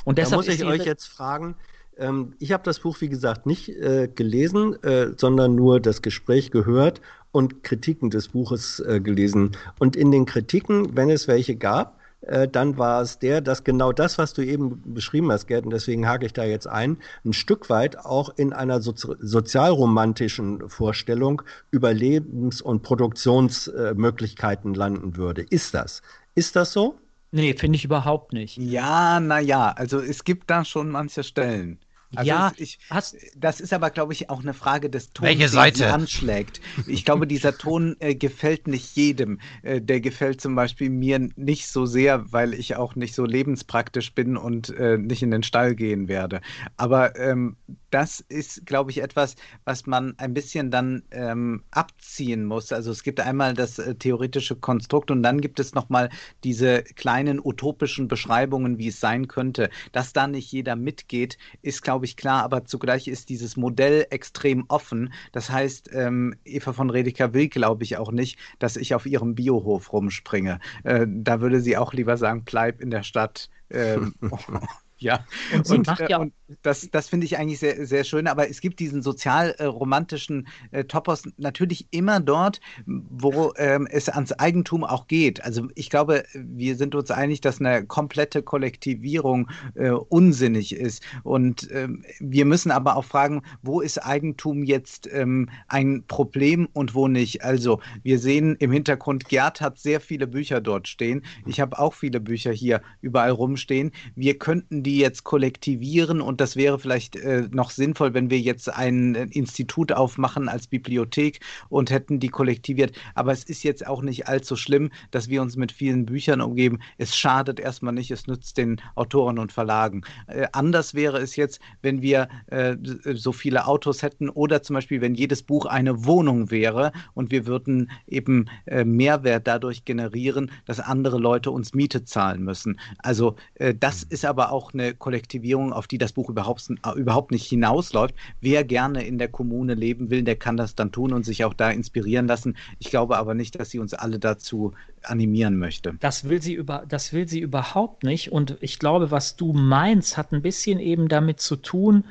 Und 0.10 0.18
deshalb 0.18 0.32
da 0.32 0.38
muss 0.38 0.48
ich 0.48 0.66
euch 0.66 0.86
jetzt 0.86 1.06
fragen, 1.06 1.54
ähm, 1.96 2.34
ich 2.40 2.52
habe 2.52 2.64
das 2.64 2.80
Buch, 2.80 3.00
wie 3.00 3.10
gesagt, 3.10 3.46
nicht 3.46 3.70
äh, 3.70 4.08
gelesen, 4.08 4.82
äh, 4.82 5.12
sondern 5.16 5.54
nur 5.54 5.80
das 5.80 6.02
Gespräch 6.02 6.50
gehört 6.50 7.00
und 7.32 7.64
Kritiken 7.64 8.10
des 8.10 8.30
Buches 8.30 8.80
äh, 8.80 9.00
gelesen. 9.02 9.52
Und 9.78 9.96
in 9.96 10.10
den 10.10 10.26
Kritiken, 10.26 10.98
wenn 10.98 11.12
es 11.12 11.28
welche 11.28 11.56
gab, 11.56 12.00
äh, 12.22 12.48
dann 12.48 12.80
war 12.80 13.04
es 13.04 13.20
der, 13.20 13.42
dass 13.42 13.64
genau 13.64 13.92
das, 13.92 14.18
was 14.18 14.34
du 14.34 14.42
eben 14.42 14.82
beschrieben 14.96 15.32
hast, 15.32 15.46
Gerd, 15.46 15.66
und 15.66 15.74
deswegen 15.74 16.08
hake 16.08 16.26
ich 16.26 16.34
da 16.34 16.44
jetzt 16.44 16.66
ein, 16.66 16.98
ein 17.24 17.34
Stück 17.34 17.70
weit 17.70 18.00
auch 18.00 18.34
in 18.36 18.52
einer 18.52 18.82
Sozi 18.82 19.10
sozialromantischen 19.20 20.70
Vorstellung 20.70 21.44
über 21.70 21.94
Lebens- 21.94 22.64
und 22.64 22.82
Produktionsmöglichkeiten 22.82 24.74
landen 24.74 25.18
würde. 25.18 25.44
Ist 25.44 25.76
das? 25.76 26.02
Ist 26.34 26.56
das 26.56 26.74
so? 26.74 26.98
Nee, 27.32 27.54
finde 27.54 27.76
ich 27.78 27.86
überhaupt 27.86 28.34
nicht. 28.34 28.58
Ja, 28.58 29.20
naja, 29.20 29.72
also 29.72 30.00
es 30.00 30.24
gibt 30.24 30.50
da 30.50 30.66
schon 30.66 30.90
manche 30.90 31.24
Stellen. 31.24 31.80
Also 32.16 32.28
ja, 32.28 32.52
ich, 32.58 32.80
hast, 32.90 33.18
das 33.36 33.62
ist 33.62 33.72
aber, 33.72 33.92
glaube 33.92 34.14
ich, 34.14 34.32
auch 34.32 34.40
eine 34.42 34.56
Frage 34.56 34.90
des 34.90 35.14
Tons, 35.14 35.28
Welche 35.28 35.48
Seite? 35.48 35.84
den 35.84 35.92
anschlägt. 35.92 36.60
Ich 36.88 37.06
glaube, 37.06 37.28
dieser 37.28 37.56
Ton 37.56 37.96
äh, 38.00 38.16
gefällt 38.16 38.68
nicht 38.68 38.96
jedem. 38.96 39.40
Äh, 39.62 39.80
der 39.80 40.02
gefällt 40.02 40.42
zum 40.42 40.56
Beispiel 40.56 40.90
mir 40.90 41.20
nicht 41.36 41.68
so 41.68 41.86
sehr, 41.86 42.32
weil 42.32 42.56
ich 42.56 42.76
auch 42.76 42.96
nicht 42.96 43.14
so 43.14 43.26
lebenspraktisch 43.26 44.16
bin 44.16 44.38
und 44.38 44.70
äh, 44.70 44.98
nicht 44.98 45.22
in 45.22 45.30
den 45.30 45.44
Stall 45.44 45.76
gehen 45.76 46.08
werde. 46.08 46.42
Aber 46.78 47.16
ähm, 47.16 47.58
das 47.90 48.24
ist, 48.30 48.66
glaube 48.66 48.92
ich, 48.92 49.02
etwas, 49.02 49.36
was 49.66 49.86
man 49.86 50.14
ein 50.18 50.34
bisschen 50.34 50.72
dann 50.72 51.04
ähm, 51.12 51.64
abziehen 51.72 52.46
muss. 52.46 52.72
Also 52.72 52.92
es 52.92 53.04
gibt 53.04 53.20
einmal 53.20 53.54
das 53.54 53.80
äh, 53.80 53.96
theoretische 53.96 54.56
Konstrukt 54.56 55.12
und 55.12 55.24
dann 55.24 55.42
gibt 55.42 55.60
es 55.60 55.74
nochmal 55.74 56.10
diese 56.44 56.84
kleinen 56.84 57.40
utopischen 57.44 58.08
Beschreibungen, 58.08 58.78
wie 58.78 58.90
es 58.90 59.00
sein 59.00 59.28
könnte. 59.28 59.70
Dass 59.92 60.14
da 60.14 60.28
nicht 60.28 60.52
jeder 60.52 60.76
mitgeht, 60.76 61.38
ist, 61.62 61.82
glaube 61.82 62.06
ich, 62.06 62.16
klar, 62.16 62.44
aber 62.44 62.66
zugleich 62.66 63.08
ist 63.08 63.30
dieses 63.30 63.58
Modell 63.58 64.06
extrem 64.10 64.66
offen. 64.68 65.14
Das 65.32 65.50
heißt, 65.50 65.90
ähm, 65.94 66.36
Eva 66.46 66.74
von 66.74 66.90
Redeker 66.90 67.34
will, 67.34 67.50
glaube 67.50 67.84
ich, 67.84 67.98
auch 67.98 68.12
nicht, 68.12 68.38
dass 68.60 68.78
ich 68.78 68.94
auf 68.94 69.06
ihrem 69.06 69.36
Biohof 69.36 69.92
rumspringe. 69.94 70.60
Äh, 70.84 71.06
da 71.08 71.42
würde 71.42 71.62
sie 71.62 71.78
auch 71.78 71.94
lieber 71.94 72.18
sagen, 72.18 72.44
bleib 72.46 72.82
in 72.82 72.92
der 72.92 73.04
Stadt. 73.04 73.50
Ähm, 73.70 74.14
Ja, 75.00 75.26
und, 75.54 75.70
und, 75.70 76.00
äh, 76.00 76.10
ja 76.10 76.18
und 76.18 76.34
das, 76.62 76.90
das 76.92 77.10
finde 77.10 77.26
ich 77.26 77.38
eigentlich 77.38 77.60
sehr, 77.60 77.86
sehr 77.86 78.04
schön. 78.04 78.28
Aber 78.28 78.50
es 78.50 78.62
gibt 78.62 78.80
diesen 78.80 79.02
sozial-romantischen 79.02 80.48
äh, 80.72 80.84
Topos 80.84 81.24
natürlich 81.38 81.88
immer 81.92 82.20
dort, 82.20 82.60
wo 82.86 83.54
ähm, 83.58 83.88
es 83.90 84.10
ans 84.10 84.32
Eigentum 84.34 84.84
auch 84.84 85.08
geht. 85.08 85.44
Also 85.44 85.68
ich 85.76 85.90
glaube, 85.90 86.24
wir 86.34 86.76
sind 86.76 86.96
uns 86.96 87.12
einig, 87.12 87.42
dass 87.42 87.60
eine 87.60 87.86
komplette 87.86 88.42
Kollektivierung 88.42 89.50
äh, 89.76 89.90
unsinnig 89.92 90.76
ist. 90.76 91.04
Und 91.24 91.70
ähm, 91.72 92.04
wir 92.20 92.46
müssen 92.46 92.72
aber 92.72 92.96
auch 92.96 93.06
fragen, 93.06 93.42
wo 93.62 93.82
ist 93.82 93.98
Eigentum 94.00 94.64
jetzt 94.64 95.08
ähm, 95.12 95.50
ein 95.68 96.04
Problem 96.08 96.68
und 96.74 96.96
wo 96.96 97.08
nicht? 97.08 97.44
Also 97.44 97.80
wir 98.04 98.20
sehen 98.20 98.56
im 98.60 98.72
Hintergrund, 98.72 99.26
Gerd 99.30 99.62
hat 99.62 99.80
sehr 99.80 100.02
viele 100.02 100.28
Bücher 100.28 100.62
dort 100.62 100.88
stehen. 100.88 101.24
Ich 101.46 101.60
habe 101.60 101.78
auch 101.80 101.94
viele 101.94 102.20
Bücher 102.20 102.52
hier 102.52 102.82
überall 103.02 103.32
rumstehen. 103.32 103.92
Wir 104.16 104.38
könnten 104.38 104.84
die 104.84 104.98
jetzt 104.98 105.24
kollektivieren 105.24 106.22
und 106.22 106.39
das 106.40 106.56
wäre 106.56 106.80
vielleicht 106.80 107.16
äh, 107.16 107.48
noch 107.52 107.72
sinnvoll, 107.72 108.14
wenn 108.14 108.30
wir 108.30 108.40
jetzt 108.40 108.74
ein 108.74 109.16
äh, 109.16 109.28
Institut 109.32 109.92
aufmachen 109.92 110.50
als 110.50 110.68
Bibliothek 110.68 111.40
und 111.70 111.92
hätten 111.92 112.20
die 112.20 112.30
kollektiviert. 112.30 112.96
Aber 113.16 113.32
es 113.32 113.44
ist 113.44 113.64
jetzt 113.64 113.86
auch 113.86 114.02
nicht 114.02 114.28
allzu 114.28 114.56
schlimm, 114.56 114.92
dass 115.12 115.30
wir 115.30 115.42
uns 115.42 115.56
mit 115.58 115.72
vielen 115.72 116.06
Büchern 116.06 116.42
umgeben. 116.42 116.80
Es 116.98 117.16
schadet 117.16 117.60
erstmal 117.60 117.94
nicht, 117.94 118.12
es 118.12 118.28
nützt 118.28 118.58
den 118.58 118.82
Autoren 118.96 119.40
und 119.40 119.52
Verlagen. 119.52 120.02
Äh, 120.28 120.48
anders 120.54 120.94
wäre 120.94 121.18
es 121.20 121.36
jetzt, 121.36 121.60
wenn 121.82 122.02
wir 122.02 122.28
äh, 122.48 122.76
so 123.14 123.32
viele 123.32 123.68
Autos 123.68 124.02
hätten 124.02 124.30
oder 124.30 124.64
zum 124.64 124.76
Beispiel, 124.76 125.02
wenn 125.02 125.16
jedes 125.16 125.44
Buch 125.44 125.66
eine 125.66 126.06
Wohnung 126.06 126.52
wäre 126.52 126.92
und 127.14 127.32
wir 127.32 127.46
würden 127.46 127.92
eben 128.08 128.46
äh, 128.66 128.84
Mehrwert 128.84 129.48
dadurch 129.48 129.86
generieren, 129.86 130.52
dass 130.66 130.80
andere 130.80 131.18
Leute 131.18 131.52
uns 131.52 131.74
Miete 131.74 132.04
zahlen 132.04 132.44
müssen. 132.44 132.80
Also 133.00 133.36
äh, 133.56 133.74
das 133.74 134.04
ist 134.04 134.26
aber 134.26 134.52
auch 134.52 134.74
eine 134.74 134.94
Kollektivierung, 134.94 135.74
auf 135.74 135.88
die 135.88 135.98
das 135.98 136.14
Buch 136.14 136.29
überhaupt, 136.30 136.70
überhaupt 136.96 137.32
nicht 137.32 137.46
hinausläuft. 137.48 138.16
Wer 138.42 138.64
gerne 138.64 139.06
in 139.06 139.18
der 139.18 139.28
Kommune 139.28 139.74
leben 139.74 140.10
will, 140.10 140.24
der 140.24 140.36
kann 140.36 140.58
das 140.58 140.76
dann 140.76 140.92
tun 140.92 141.14
und 141.14 141.26
sich 141.26 141.44
auch 141.44 141.54
da 141.54 141.70
inspirieren 141.70 142.28
lassen. 142.28 142.56
Ich 142.80 142.90
glaube 142.90 143.18
aber 143.18 143.34
nicht, 143.34 143.60
dass 143.60 143.70
sie 143.70 143.80
uns 143.80 143.94
alle 143.94 144.20
dazu 144.20 144.74
animieren 145.04 145.58
möchte. 145.58 145.96
Das 146.00 146.30
will 146.30 146.42
sie 146.42 146.54
über, 146.54 146.86
das 146.88 147.14
will 147.14 147.28
sie 147.28 147.40
überhaupt 147.40 148.04
nicht. 148.04 148.32
Und 148.32 148.58
ich 148.62 148.80
glaube, 148.80 149.12
was 149.12 149.36
du 149.36 149.54
meinst, 149.54 150.18
hat 150.18 150.32
ein 150.32 150.42
bisschen 150.42 150.80
eben 150.80 151.08
damit 151.08 151.42
zu 151.42 151.56
tun, 151.56 152.06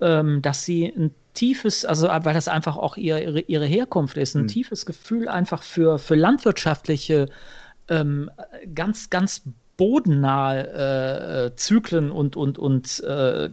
ähm, 0.00 0.42
dass 0.42 0.64
sie 0.64 0.86
ein 0.86 1.14
tiefes, 1.34 1.84
also 1.84 2.08
weil 2.08 2.34
das 2.34 2.48
einfach 2.48 2.76
auch 2.76 2.96
ihr, 2.96 3.22
ihre, 3.22 3.40
ihre 3.40 3.66
Herkunft 3.66 4.16
ist, 4.16 4.34
ein 4.34 4.42
hm. 4.42 4.48
tiefes 4.48 4.86
Gefühl 4.86 5.28
einfach 5.28 5.62
für, 5.62 5.98
für 5.98 6.14
landwirtschaftliche 6.14 7.28
ähm, 7.88 8.30
ganz, 8.74 9.10
ganz 9.10 9.42
bodennahe 9.76 10.68
äh, 10.68 11.46
äh, 11.46 11.56
Zyklen 11.56 12.10
und, 12.10 12.36
und, 12.36 12.58
und 12.58 13.02
äh, 13.04 13.50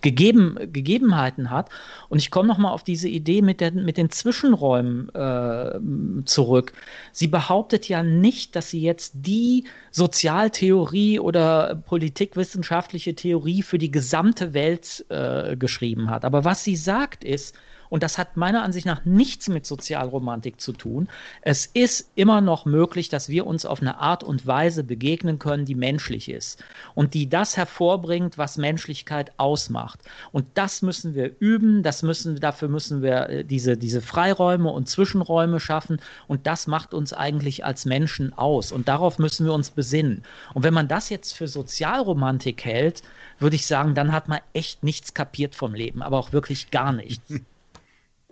gegeben, 0.00 0.56
Gegebenheiten 0.72 1.50
hat. 1.50 1.68
Und 2.08 2.18
ich 2.18 2.30
komme 2.30 2.48
nochmal 2.48 2.72
auf 2.72 2.82
diese 2.82 3.08
Idee 3.08 3.42
mit, 3.42 3.60
der, 3.60 3.72
mit 3.72 3.98
den 3.98 4.10
Zwischenräumen 4.10 5.14
äh, 5.14 6.24
zurück. 6.24 6.72
Sie 7.12 7.26
behauptet 7.26 7.88
ja 7.88 8.02
nicht, 8.02 8.56
dass 8.56 8.70
sie 8.70 8.80
jetzt 8.80 9.12
die 9.14 9.64
Sozialtheorie 9.90 11.20
oder 11.20 11.74
politikwissenschaftliche 11.74 13.14
Theorie 13.14 13.62
für 13.62 13.78
die 13.78 13.90
gesamte 13.90 14.54
Welt 14.54 15.04
äh, 15.10 15.56
geschrieben 15.56 16.08
hat. 16.10 16.24
Aber 16.24 16.44
was 16.44 16.64
sie 16.64 16.76
sagt 16.76 17.22
ist, 17.24 17.54
und 17.92 18.02
das 18.02 18.16
hat 18.16 18.38
meiner 18.38 18.62
Ansicht 18.62 18.86
nach 18.86 19.04
nichts 19.04 19.50
mit 19.50 19.66
Sozialromantik 19.66 20.58
zu 20.62 20.72
tun. 20.72 21.10
Es 21.42 21.66
ist 21.66 22.10
immer 22.14 22.40
noch 22.40 22.64
möglich, 22.64 23.10
dass 23.10 23.28
wir 23.28 23.46
uns 23.46 23.66
auf 23.66 23.82
eine 23.82 23.98
Art 23.98 24.24
und 24.24 24.46
Weise 24.46 24.82
begegnen 24.82 25.38
können, 25.38 25.66
die 25.66 25.74
menschlich 25.74 26.30
ist 26.30 26.64
und 26.94 27.12
die 27.12 27.28
das 27.28 27.58
hervorbringt, 27.58 28.38
was 28.38 28.56
Menschlichkeit 28.56 29.32
ausmacht. 29.36 30.00
Und 30.30 30.46
das 30.54 30.80
müssen 30.80 31.14
wir 31.14 31.32
üben, 31.38 31.82
das 31.82 32.02
müssen, 32.02 32.40
dafür 32.40 32.68
müssen 32.68 33.02
wir 33.02 33.28
äh, 33.28 33.44
diese, 33.44 33.76
diese 33.76 34.00
Freiräume 34.00 34.70
und 34.70 34.88
Zwischenräume 34.88 35.60
schaffen. 35.60 36.00
Und 36.28 36.46
das 36.46 36.66
macht 36.66 36.94
uns 36.94 37.12
eigentlich 37.12 37.66
als 37.66 37.84
Menschen 37.84 38.32
aus. 38.32 38.72
Und 38.72 38.88
darauf 38.88 39.18
müssen 39.18 39.44
wir 39.44 39.52
uns 39.52 39.70
besinnen. 39.70 40.22
Und 40.54 40.62
wenn 40.62 40.72
man 40.72 40.88
das 40.88 41.10
jetzt 41.10 41.34
für 41.34 41.46
Sozialromantik 41.46 42.64
hält, 42.64 43.02
würde 43.38 43.56
ich 43.56 43.66
sagen, 43.66 43.94
dann 43.94 44.12
hat 44.12 44.28
man 44.28 44.38
echt 44.54 44.82
nichts 44.82 45.12
kapiert 45.12 45.54
vom 45.54 45.74
Leben, 45.74 46.00
aber 46.00 46.18
auch 46.18 46.32
wirklich 46.32 46.70
gar 46.70 46.92
nichts. 46.92 47.34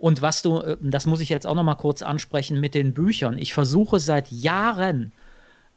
Und 0.01 0.23
was 0.23 0.41
du, 0.41 0.57
äh, 0.57 0.77
das 0.81 1.05
muss 1.05 1.21
ich 1.21 1.29
jetzt 1.29 1.45
auch 1.45 1.53
noch 1.53 1.63
mal 1.63 1.75
kurz 1.75 2.01
ansprechen 2.01 2.59
mit 2.59 2.73
den 2.73 2.93
Büchern. 2.93 3.37
Ich 3.37 3.53
versuche 3.53 3.99
seit 3.99 4.31
Jahren 4.31 5.11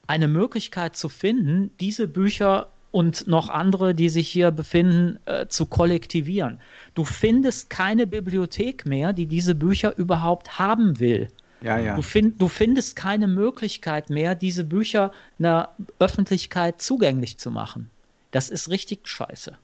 eine 0.07 0.29
Möglichkeit 0.29 0.97
zu 0.97 1.11
finden, 1.11 1.71
diese 1.79 2.09
Bücher 2.09 2.69
und 2.91 3.27
noch 3.27 3.51
andere, 3.51 3.95
die 3.95 4.09
sich 4.09 4.29
hier 4.29 4.51
befinden, 4.51 5.19
äh, 5.27 5.47
zu 5.47 5.67
kollektivieren. 5.67 6.59
Du 6.95 7.05
findest 7.05 7.69
keine 7.69 8.07
Bibliothek 8.07 8.87
mehr, 8.87 9.13
die 9.13 9.27
diese 9.27 9.55
Bücher 9.55 9.95
überhaupt 9.99 10.59
haben 10.59 10.99
will. 11.01 11.29
Ja, 11.61 11.79
ja. 11.79 11.95
Du, 11.95 12.03
find, 12.03 12.41
du 12.41 12.49
findest 12.49 12.97
keine 12.97 13.27
Möglichkeit 13.27 14.09
mehr, 14.09 14.35
diese 14.35 14.65
Bücher 14.65 15.13
einer 15.39 15.69
Öffentlichkeit 15.99 16.81
zugänglich 16.81 17.37
zu 17.37 17.51
machen. 17.51 17.91
Das 18.31 18.49
ist 18.49 18.71
richtig 18.71 19.07
scheiße. 19.07 19.59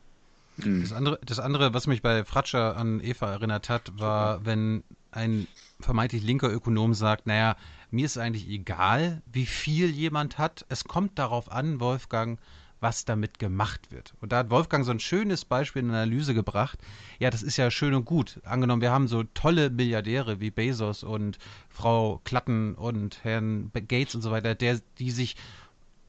Das 0.81 0.93
andere, 0.93 1.19
das 1.25 1.39
andere, 1.39 1.75
was 1.75 1.87
mich 1.87 2.03
bei 2.03 2.25
Fratscher 2.25 2.77
an 2.77 3.01
Eva 3.01 3.31
erinnert 3.33 3.69
hat, 3.69 3.93
war, 3.99 4.45
wenn 4.45 4.85
ein 5.11 5.47
vermeintlich 5.81 6.23
linker 6.23 6.51
Ökonom 6.51 6.95
sagt, 6.95 7.27
naja, 7.27 7.57
mir 7.91 8.05
ist 8.05 8.19
eigentlich 8.19 8.49
egal, 8.49 9.23
wie 9.33 9.47
viel 9.47 9.91
jemand 9.91 10.39
hat. 10.39 10.65
Es 10.69 10.85
kommt 10.85 11.19
darauf 11.19 11.51
an, 11.51 11.81
Wolfgang, 11.81 12.39
was 12.81 13.05
damit 13.05 13.39
gemacht 13.39 13.91
wird. 13.91 14.15
Und 14.21 14.33
da 14.33 14.39
hat 14.39 14.51
Wolfgang 14.51 14.85
so 14.85 14.91
ein 14.91 15.01
schönes 15.01 15.45
Beispiel 15.45 15.83
in 15.83 15.89
der 15.89 16.03
Analyse 16.03 16.35
gebracht. 16.35 16.79
Ja, 17.19 17.31
das 17.31 17.43
ist 17.43 17.57
ja 17.57 17.71
schön 17.71 17.95
und 17.95 18.05
gut. 18.05 18.41
Angenommen, 18.45 18.81
wir 18.81 18.91
haben 18.91 19.09
so 19.09 19.23
tolle 19.23 19.71
Milliardäre 19.71 20.41
wie 20.41 20.51
Bezos 20.51 21.03
und 21.03 21.39
Frau 21.69 22.21
Klatten 22.25 22.75
und 22.75 23.23
Herrn 23.23 23.71
Gates 23.73 24.15
und 24.15 24.23
so 24.23 24.31
weiter, 24.31 24.55
der, 24.55 24.81
die 24.99 25.11
sich 25.11 25.37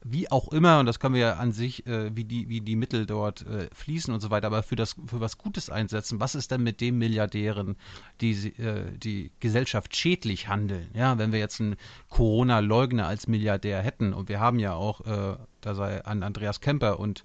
wie 0.04 0.30
auch 0.30 0.52
immer, 0.52 0.80
und 0.80 0.86
das 0.86 0.98
können 0.98 1.14
wir 1.14 1.20
ja 1.20 1.32
an 1.34 1.52
sich, 1.52 1.86
äh, 1.86 2.14
wie, 2.14 2.24
die, 2.24 2.48
wie 2.48 2.60
die 2.60 2.76
Mittel 2.76 3.06
dort 3.06 3.46
äh, 3.46 3.68
fließen 3.72 4.12
und 4.12 4.20
so 4.20 4.30
weiter, 4.30 4.48
aber 4.48 4.62
für, 4.62 4.76
das, 4.76 4.96
für 5.06 5.20
was 5.20 5.38
Gutes 5.38 5.70
einsetzen. 5.70 6.20
Was 6.20 6.34
ist 6.34 6.50
denn 6.50 6.62
mit 6.62 6.80
den 6.80 6.98
Milliardären, 6.98 7.76
die 8.20 8.32
äh, 8.58 8.90
die 8.96 9.30
Gesellschaft 9.40 9.94
schädlich 9.96 10.48
handeln? 10.48 10.90
Ja, 10.94 11.18
wenn 11.18 11.32
wir 11.32 11.38
jetzt 11.38 11.60
einen 11.60 11.76
Corona-Leugner 12.08 13.06
als 13.06 13.28
Milliardär 13.28 13.80
hätten, 13.80 14.12
und 14.12 14.28
wir 14.28 14.40
haben 14.40 14.58
ja 14.58 14.74
auch, 14.74 15.00
äh, 15.06 15.36
da 15.60 15.74
sei 15.74 16.04
an 16.04 16.22
Andreas 16.22 16.60
Kemper 16.60 16.98
und 16.98 17.22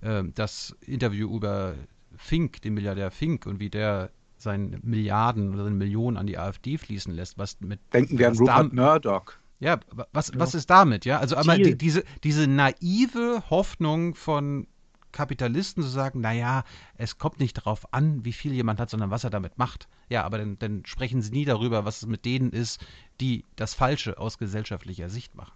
äh, 0.00 0.24
das 0.34 0.74
Interview 0.80 1.34
über 1.34 1.74
Fink, 2.16 2.60
den 2.62 2.74
Milliardär 2.74 3.10
Fink, 3.10 3.46
und 3.46 3.60
wie 3.60 3.70
der 3.70 4.10
seine 4.38 4.78
Milliarden 4.82 5.54
oder 5.54 5.64
seine 5.64 5.76
Millionen 5.76 6.16
an 6.16 6.26
die 6.26 6.38
AfD 6.38 6.76
fließen 6.76 7.14
lässt, 7.14 7.38
was 7.38 7.58
mit 7.60 7.80
Denken 7.92 8.18
wir 8.18 8.28
an 8.28 8.36
Rupert 8.36 8.72
Murdoch. 8.72 9.32
Ja, 9.58 9.80
was, 10.12 10.32
was 10.34 10.54
ist 10.54 10.68
damit, 10.68 11.04
ja? 11.06 11.18
Also 11.18 11.36
einmal 11.36 11.58
die, 11.58 11.78
diese, 11.78 12.04
diese 12.24 12.46
naive 12.46 13.42
Hoffnung 13.48 14.14
von 14.14 14.66
Kapitalisten 15.12 15.82
zu 15.82 15.88
sagen, 15.88 16.20
naja, 16.20 16.62
es 16.98 17.16
kommt 17.16 17.40
nicht 17.40 17.56
darauf 17.56 17.92
an, 17.94 18.24
wie 18.24 18.34
viel 18.34 18.52
jemand 18.52 18.78
hat, 18.80 18.90
sondern 18.90 19.10
was 19.10 19.24
er 19.24 19.30
damit 19.30 19.56
macht. 19.56 19.88
Ja, 20.10 20.24
aber 20.24 20.36
dann, 20.36 20.58
dann 20.58 20.84
sprechen 20.84 21.22
sie 21.22 21.32
nie 21.32 21.46
darüber, 21.46 21.86
was 21.86 22.02
es 22.02 22.06
mit 22.06 22.26
denen 22.26 22.50
ist, 22.50 22.84
die 23.20 23.44
das 23.56 23.72
Falsche 23.72 24.18
aus 24.18 24.36
gesellschaftlicher 24.36 25.08
Sicht 25.08 25.34
machen. 25.34 25.54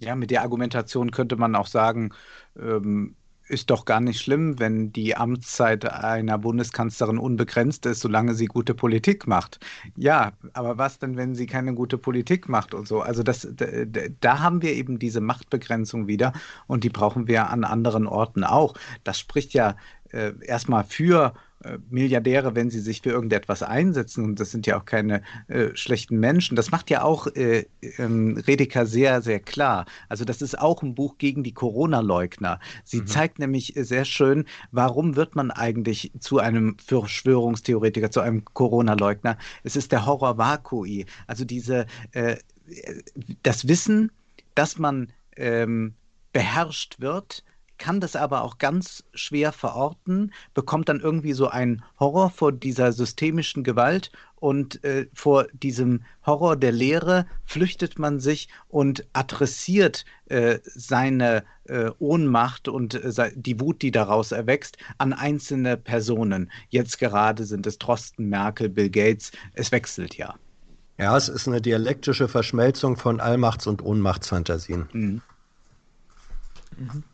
Ja, 0.00 0.14
mit 0.14 0.30
der 0.30 0.42
Argumentation 0.42 1.10
könnte 1.10 1.36
man 1.36 1.54
auch 1.54 1.66
sagen, 1.66 2.12
ähm, 2.60 3.14
ist 3.48 3.70
doch 3.70 3.84
gar 3.84 4.00
nicht 4.00 4.20
schlimm, 4.20 4.58
wenn 4.58 4.92
die 4.92 5.16
Amtszeit 5.16 5.84
einer 5.84 6.38
Bundeskanzlerin 6.38 7.18
unbegrenzt 7.18 7.86
ist, 7.86 8.00
solange 8.00 8.34
sie 8.34 8.46
gute 8.46 8.74
Politik 8.74 9.26
macht. 9.26 9.60
Ja, 9.96 10.32
aber 10.52 10.78
was 10.78 10.98
denn, 10.98 11.16
wenn 11.16 11.34
sie 11.34 11.46
keine 11.46 11.74
gute 11.74 11.98
Politik 11.98 12.48
macht 12.48 12.74
und 12.74 12.88
so? 12.88 13.00
Also 13.00 13.22
das, 13.22 13.48
da 14.20 14.40
haben 14.40 14.62
wir 14.62 14.72
eben 14.72 14.98
diese 14.98 15.20
Machtbegrenzung 15.20 16.06
wieder 16.08 16.32
und 16.66 16.84
die 16.84 16.90
brauchen 16.90 17.28
wir 17.28 17.50
an 17.50 17.64
anderen 17.64 18.06
Orten 18.06 18.44
auch. 18.44 18.74
Das 19.04 19.18
spricht 19.18 19.52
ja 19.52 19.76
äh, 20.10 20.32
erstmal 20.44 20.84
für 20.84 21.34
Milliardäre, 21.90 22.54
wenn 22.54 22.70
sie 22.70 22.80
sich 22.80 23.02
für 23.02 23.10
irgendetwas 23.10 23.62
einsetzen, 23.62 24.24
und 24.24 24.40
das 24.40 24.50
sind 24.50 24.66
ja 24.66 24.78
auch 24.78 24.84
keine 24.84 25.22
äh, 25.48 25.68
schlechten 25.74 26.18
Menschen, 26.18 26.56
das 26.56 26.70
macht 26.70 26.90
ja 26.90 27.02
auch 27.02 27.26
äh, 27.28 27.66
ähm, 27.98 28.42
Redeker 28.46 28.86
sehr, 28.86 29.22
sehr 29.22 29.40
klar. 29.40 29.86
Also 30.08 30.24
das 30.24 30.42
ist 30.42 30.58
auch 30.58 30.82
ein 30.82 30.94
Buch 30.94 31.18
gegen 31.18 31.42
die 31.42 31.52
Corona-Leugner. 31.52 32.60
Sie 32.84 33.00
mhm. 33.00 33.06
zeigt 33.06 33.38
nämlich 33.38 33.74
sehr 33.76 34.04
schön, 34.04 34.44
warum 34.72 35.16
wird 35.16 35.36
man 35.36 35.50
eigentlich 35.50 36.12
zu 36.20 36.38
einem 36.38 36.76
Verschwörungstheoretiker, 36.78 38.10
zu 38.10 38.20
einem 38.20 38.44
Corona-Leugner? 38.44 39.38
Es 39.62 39.76
ist 39.76 39.92
der 39.92 40.06
Horror 40.06 40.38
Vakui, 40.38 41.06
also 41.26 41.44
diese, 41.44 41.86
äh, 42.12 42.36
das 43.42 43.68
Wissen, 43.68 44.10
dass 44.54 44.78
man 44.78 45.12
ähm, 45.36 45.94
beherrscht 46.32 47.00
wird, 47.00 47.44
kann 47.78 48.00
das 48.00 48.16
aber 48.16 48.42
auch 48.42 48.58
ganz 48.58 49.04
schwer 49.14 49.52
verorten, 49.52 50.32
bekommt 50.54 50.88
dann 50.88 51.00
irgendwie 51.00 51.32
so 51.32 51.48
einen 51.48 51.82
Horror 51.98 52.30
vor 52.30 52.52
dieser 52.52 52.92
systemischen 52.92 53.64
Gewalt 53.64 54.10
und 54.36 54.84
äh, 54.84 55.06
vor 55.14 55.46
diesem 55.52 56.04
Horror 56.24 56.56
der 56.56 56.72
Lehre 56.72 57.26
flüchtet 57.44 57.98
man 57.98 58.20
sich 58.20 58.48
und 58.68 59.06
adressiert 59.12 60.04
äh, 60.26 60.58
seine 60.64 61.44
äh, 61.64 61.90
Ohnmacht 61.98 62.68
und 62.68 62.94
äh, 62.94 63.32
die 63.34 63.58
Wut, 63.60 63.82
die 63.82 63.90
daraus 63.90 64.32
erwächst, 64.32 64.76
an 64.98 65.12
einzelne 65.12 65.76
Personen. 65.76 66.50
Jetzt 66.68 66.98
gerade 66.98 67.44
sind 67.44 67.66
es 67.66 67.78
Drosten, 67.78 68.28
Merkel, 68.28 68.68
Bill 68.68 68.90
Gates. 68.90 69.32
Es 69.54 69.72
wechselt 69.72 70.16
ja. 70.16 70.34
Ja, 70.98 71.16
es 71.16 71.28
ist 71.28 71.46
eine 71.46 71.60
dialektische 71.60 72.28
Verschmelzung 72.28 72.96
von 72.96 73.20
Allmachts- 73.20 73.66
und 73.66 73.82
Ohnmachtsfantasien. 73.82 74.88
Mhm. 74.92 75.22
Mhm. 76.78 77.04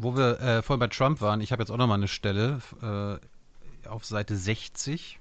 Wo 0.00 0.16
wir 0.16 0.40
äh, 0.40 0.62
vorhin 0.62 0.78
bei 0.78 0.86
Trump 0.86 1.20
waren, 1.20 1.40
ich 1.40 1.50
habe 1.50 1.62
jetzt 1.62 1.70
auch 1.70 1.76
noch 1.76 1.88
mal 1.88 1.94
eine 1.94 2.06
Stelle 2.06 2.60
äh, 2.82 3.88
auf 3.88 4.04
Seite 4.04 4.36
60. 4.36 5.18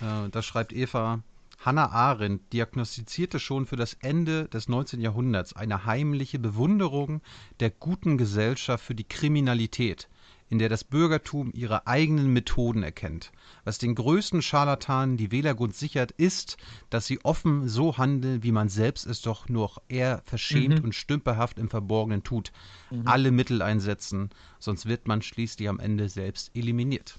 Äh, 0.00 0.28
da 0.30 0.42
schreibt 0.42 0.72
Eva, 0.72 1.20
Hannah 1.60 1.90
Arendt 1.90 2.52
diagnostizierte 2.52 3.38
schon 3.38 3.66
für 3.66 3.76
das 3.76 3.94
Ende 3.94 4.46
des 4.48 4.68
19. 4.68 5.00
Jahrhunderts 5.00 5.54
eine 5.54 5.84
heimliche 5.84 6.40
Bewunderung 6.40 7.22
der 7.60 7.70
guten 7.70 8.18
Gesellschaft 8.18 8.84
für 8.84 8.96
die 8.96 9.04
Kriminalität, 9.04 10.08
in 10.48 10.58
der 10.58 10.68
das 10.68 10.84
Bürgertum 10.84 11.50
ihre 11.54 11.86
eigenen 11.86 12.32
Methoden 12.32 12.82
erkennt. 12.82 13.32
Was 13.64 13.78
den 13.78 13.94
größten 13.94 14.42
Scharlatanen 14.42 15.16
die 15.16 15.32
Wählergunst 15.32 15.78
sichert, 15.78 16.12
ist, 16.12 16.56
dass 16.88 17.06
sie 17.06 17.24
offen 17.24 17.68
so 17.68 17.98
handeln, 17.98 18.42
wie 18.42 18.52
man 18.52 18.68
selbst 18.68 19.06
es 19.06 19.22
doch 19.22 19.48
nur 19.48 19.70
eher 19.88 20.22
verschämt 20.24 20.78
mhm. 20.78 20.84
und 20.84 20.94
stümperhaft 20.94 21.58
im 21.58 21.68
Verborgenen 21.68 22.22
tut. 22.22 22.52
Mhm. 22.90 23.06
Alle 23.06 23.30
Mittel 23.32 23.60
einsetzen, 23.60 24.30
sonst 24.60 24.86
wird 24.86 25.08
man 25.08 25.22
schließlich 25.22 25.68
am 25.68 25.80
Ende 25.80 26.08
selbst 26.08 26.50
eliminiert. 26.54 27.18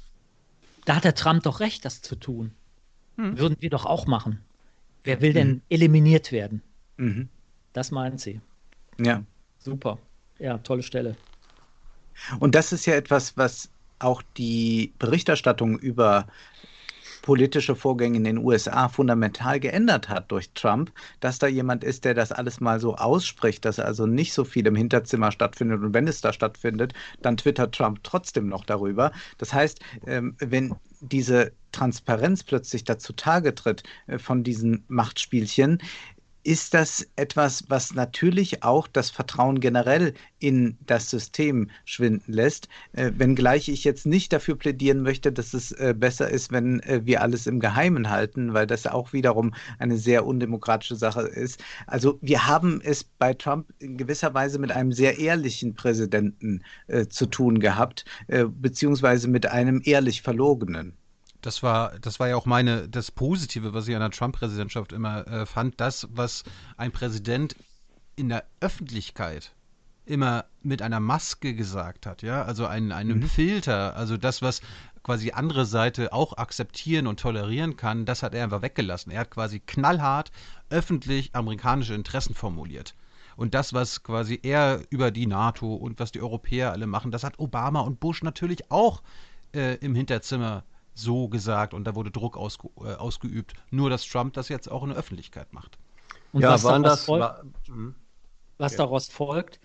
Da 0.86 0.96
hat 0.96 1.04
der 1.04 1.16
Trump 1.16 1.44
doch 1.44 1.60
recht, 1.60 1.84
das 1.84 2.02
zu 2.02 2.16
tun. 2.16 2.52
Mhm. 3.18 3.38
Würden 3.38 3.58
wir 3.60 3.70
doch 3.70 3.86
auch 3.86 4.08
machen. 4.08 4.40
Wer 5.04 5.22
will 5.22 5.34
denn 5.34 5.50
mhm. 5.50 5.62
eliminiert 5.70 6.32
werden? 6.32 6.62
Mhm. 6.98 7.28
Das 7.74 7.92
meint 7.92 8.22
sie. 8.22 8.40
Ja. 9.00 9.24
Super. 9.60 10.00
Ja, 10.40 10.58
tolle 10.60 10.84
Stelle. 10.84 11.16
Und 12.40 12.56
das 12.56 12.72
ist 12.72 12.86
ja 12.86 12.96
etwas, 12.96 13.38
was 13.38 13.70
auch 14.00 14.22
die 14.38 14.94
Berichterstattung 15.00 15.80
über 15.80 16.28
politische 17.28 17.76
Vorgänge 17.76 18.16
in 18.16 18.24
den 18.24 18.38
USA 18.38 18.88
fundamental 18.88 19.60
geändert 19.60 20.08
hat 20.08 20.32
durch 20.32 20.50
Trump, 20.52 20.94
dass 21.20 21.40
da 21.40 21.48
jemand 21.48 21.84
ist, 21.84 22.06
der 22.06 22.14
das 22.14 22.32
alles 22.32 22.62
mal 22.62 22.80
so 22.80 22.96
ausspricht, 22.96 23.66
dass 23.66 23.80
also 23.80 24.06
nicht 24.06 24.32
so 24.32 24.46
viel 24.46 24.66
im 24.66 24.76
Hinterzimmer 24.76 25.34
stattfindet 25.34 25.82
und 25.82 25.94
wenn 25.94 26.08
es 26.08 26.22
da 26.22 26.32
stattfindet, 26.32 26.94
dann 27.22 27.36
twittert 27.36 27.76
Trump 27.76 28.00
trotzdem 28.04 28.48
noch 28.48 28.64
darüber. 28.64 29.12
Das 29.40 29.54
heißt, 29.54 29.82
ähm, 30.06 30.36
wenn 30.40 30.74
diese 31.02 31.52
Transparenz 31.74 32.44
plötzlich 32.44 32.86
dazu 32.86 33.12
Tage 33.12 33.54
tritt 33.54 33.84
äh, 34.08 34.20
von 34.20 34.46
diesen 34.46 34.86
Machtspielchen, 34.88 35.80
ist 36.48 36.74
das 36.74 37.06
etwas, 37.18 37.66
was 37.68 37.94
natürlich 37.94 38.64
auch 38.64 38.88
das 38.88 39.10
Vertrauen 39.10 39.60
generell 39.60 40.14
in 40.40 40.78
das 40.86 41.10
System 41.10 41.70
schwinden 41.84 42.32
lässt, 42.32 42.70
äh, 42.94 43.12
wenngleich 43.18 43.68
ich 43.68 43.84
jetzt 43.84 44.06
nicht 44.06 44.32
dafür 44.32 44.56
plädieren 44.56 45.02
möchte, 45.02 45.34
dass 45.34 45.54
es 45.54 45.74
äh, 45.74 45.94
besser 45.94 46.30
ist, 46.30 46.54
wenn 46.54 46.80
äh, 46.84 47.02
wir 47.04 47.22
alles 47.22 47.48
im 47.48 47.60
Geheimen 47.60 48.10
halten, 48.10 48.54
weil 48.54 48.66
das 48.66 48.88
auch 48.88 49.12
wiederum 49.12 49.54
eine 49.78 49.98
sehr 49.98 50.26
undemokratische 50.26 50.96
Sache 50.96 51.24
ist. 51.24 51.62
Also 51.86 52.18
wir 52.22 52.48
haben 52.48 52.80
es 52.82 53.04
bei 53.04 53.34
Trump 53.34 53.68
in 53.80 53.98
gewisser 53.98 54.34
Weise 54.34 54.58
mit 54.58 54.72
einem 54.72 54.94
sehr 54.94 55.20
ehrlichen 55.20 55.74
Präsidenten 55.74 56.64
äh, 56.88 57.08
zu 57.08 57.26
tun 57.26 57.60
gehabt, 57.60 58.06
äh, 58.28 58.46
beziehungsweise 58.46 59.28
mit 59.28 59.48
einem 59.48 59.82
ehrlich 59.84 60.22
verlogenen. 60.22 60.94
Das 61.42 61.64
war, 61.64 61.98
das 62.00 62.20
war 62.20 62.28
ja 62.28 62.36
auch 62.36 62.46
meine, 62.46 62.90
das 62.90 63.12
Positive, 63.12 63.74
was 63.74 63.88
ich 63.88 63.96
an 63.96 64.02
der 64.02 64.12
Trump-Präsidentschaft 64.12 64.92
immer 64.92 65.28
äh, 65.28 65.46
fand, 65.46 65.80
das, 65.80 66.08
was 66.12 66.44
ein 66.78 66.92
Präsident 66.92 67.56
in 68.16 68.30
der 68.30 68.44
Öffentlichkeit 68.60 69.54
immer 70.06 70.46
mit 70.64 70.82
einer 70.82 71.00
Maske 71.00 71.54
gesagt 71.54 72.06
hat, 72.06 72.22
ja, 72.22 72.44
also 72.44 72.66
ein, 72.66 72.92
einem 72.92 73.20
mhm. 73.20 73.30
Filter, 73.30 73.96
also 73.96 74.18
das, 74.18 74.42
was 74.42 74.62
quasi 75.04 75.32
andere 75.32 75.66
Seite 75.66 76.12
auch 76.12 76.38
akzeptieren 76.38 77.08
und 77.08 77.20
tolerieren 77.20 77.78
kann, 77.78 78.06
das 78.06 78.24
hat 78.24 78.34
er 78.34 78.44
einfach 78.44 78.62
weggelassen. 78.62 79.12
Er 79.12 79.22
hat 79.22 79.32
quasi 79.32 79.60
knallhart 79.60 80.32
öffentlich 80.70 81.34
amerikanische 81.34 81.94
Interessen 81.94 82.36
formuliert. 82.36 82.96
Und 83.38 83.54
das, 83.54 83.74
was 83.74 84.04
quasi 84.04 84.40
er 84.42 84.82
über 84.90 85.12
die 85.12 85.28
NATO 85.28 85.76
und 85.76 86.00
was 86.00 86.12
die 86.12 86.22
Europäer 86.22 86.72
alle 86.72 86.88
machen, 86.88 87.12
das 87.12 87.24
hat 87.24 87.40
Obama 87.40 87.82
und 87.82 88.00
Bush 88.00 88.24
natürlich 88.24 88.72
auch 88.72 89.02
äh, 89.54 89.76
im 89.76 89.96
Hinterzimmer 89.96 90.64
so 90.98 91.28
gesagt 91.28 91.74
und 91.74 91.86
da 91.86 91.96
wurde 91.96 92.12
Druck 92.12 92.38
ausge, 92.38 92.70
äh, 92.82 92.96
ausgeübt. 92.96 93.54
Nur, 93.72 93.90
dass 93.90 94.06
Trump 94.06 94.34
das 94.34 94.50
jetzt 94.50 94.70
auch 94.70 94.84
in 94.84 94.90
der 94.90 94.98
Öffentlichkeit 94.98 95.54
macht. 95.54 95.78
Und 96.32 96.42
ja, 96.42 96.52
was 96.52 96.64
waren 96.64 96.84
daraus 96.84 97.00
das. 97.00 97.06
folgt, 97.06 97.22
War, 97.22 97.44
hm. 97.68 97.96
was 98.58 98.72
Ja. 98.74 98.78
daraus 98.80 99.08
folgt, 99.08 99.60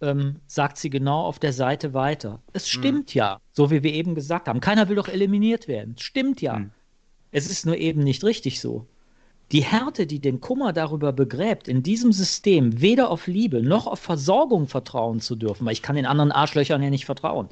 ähm, 0.00 0.40
sagt 0.46 0.76
sie 0.76 0.90
genau 0.90 1.22
auf 1.22 1.38
der 1.38 1.52
Seite 1.52 1.94
weiter. 1.94 2.40
Es 2.52 2.68
stimmt 2.68 3.14
ja, 3.14 3.40
so 3.52 3.70
wie 3.70 3.82
wir 3.82 3.92
eben 3.92 4.14
gesagt 4.14 4.48
haben. 4.48 4.60
Keiner 4.60 4.88
will 4.88 4.96
doch 4.96 5.08
eliminiert 5.08 5.68
werden. 5.68 5.94
Es 5.96 6.04
stimmt 6.04 6.40
ja. 6.40 6.56
Hm. 6.56 6.70
Es 7.30 7.50
ist 7.50 7.66
nur 7.66 7.76
eben 7.76 8.00
nicht 8.00 8.22
richtig 8.22 8.60
so. 8.60 8.86
Die 9.52 9.62
Härte, 9.62 10.06
die 10.06 10.20
den 10.20 10.40
Kummer 10.40 10.72
darüber 10.72 11.12
begräbt, 11.12 11.68
in 11.68 11.82
diesem 11.82 12.12
System 12.12 12.80
weder 12.80 13.10
auf 13.10 13.26
Liebe 13.26 13.62
noch 13.62 13.86
auf 13.86 14.00
Versorgung 14.00 14.68
vertrauen 14.68 15.20
zu 15.20 15.36
dürfen, 15.36 15.66
weil 15.66 15.72
ich 15.74 15.82
kann 15.82 15.96
den 15.96 16.06
anderen 16.06 16.32
Arschlöchern 16.32 16.82
ja 16.82 16.90
nicht 16.90 17.04
vertrauen, 17.04 17.48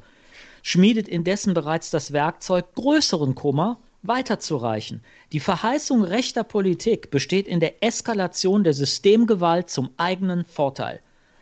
schmiedet 0.63 1.07
indessen 1.07 1.53
bereits 1.53 1.91
das 1.91 2.11
Werkzeug, 2.13 2.73
größeren 2.73 3.35
Kummer 3.35 3.77
weiterzureichen. 4.01 5.03
Die 5.31 5.39
Verheißung 5.39 6.03
rechter 6.03 6.43
Politik 6.43 7.11
besteht 7.11 7.47
in 7.47 7.59
der 7.59 7.83
Eskalation 7.83 8.63
der 8.63 8.73
Systemgewalt 8.73 9.69
zum 9.69 9.91
eigenen 9.97 10.45
Vorteil. 10.45 10.99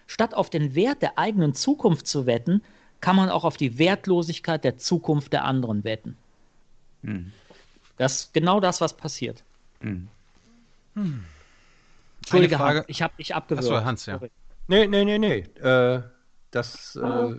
Statt 0.08 0.34
auf 0.34 0.50
den 0.50 0.76
Wert 0.76 1.02
der 1.02 1.18
eigenen 1.18 1.54
Zukunft 1.54 2.06
zu 2.08 2.26
wetten, 2.26 2.62
kann 3.00 3.16
man 3.16 3.30
auch 3.30 3.46
auf 3.46 3.58
die 3.58 3.80
Wertlosigkeit 3.80 4.64
der 4.64 4.78
Zukunft 4.78 5.34
der 5.34 5.46
anderen 5.46 5.84
wetten. 5.84 6.18
Hm. 7.04 7.32
Das 7.98 8.24
ist 8.24 8.34
genau 8.34 8.60
das, 8.60 8.82
was 8.82 8.96
passiert. 8.96 9.44
Hm. 9.80 10.08
Entschuldige, 12.20 12.58
Frage- 12.58 12.80
Hans, 12.80 12.90
ich 12.90 13.02
habe 13.02 13.14
dich 13.18 13.34
abgewürgt. 13.34 13.72
Achso, 13.72 13.86
Hans, 13.86 14.06
ja. 14.06 14.16
Sorry. 14.20 14.30
Nee, 14.68 14.88
nee, 14.88 15.06
nee, 15.06 15.18
nee. 15.18 15.38
Äh, 15.62 16.02
das, 16.52 16.98
äh, 16.98 17.36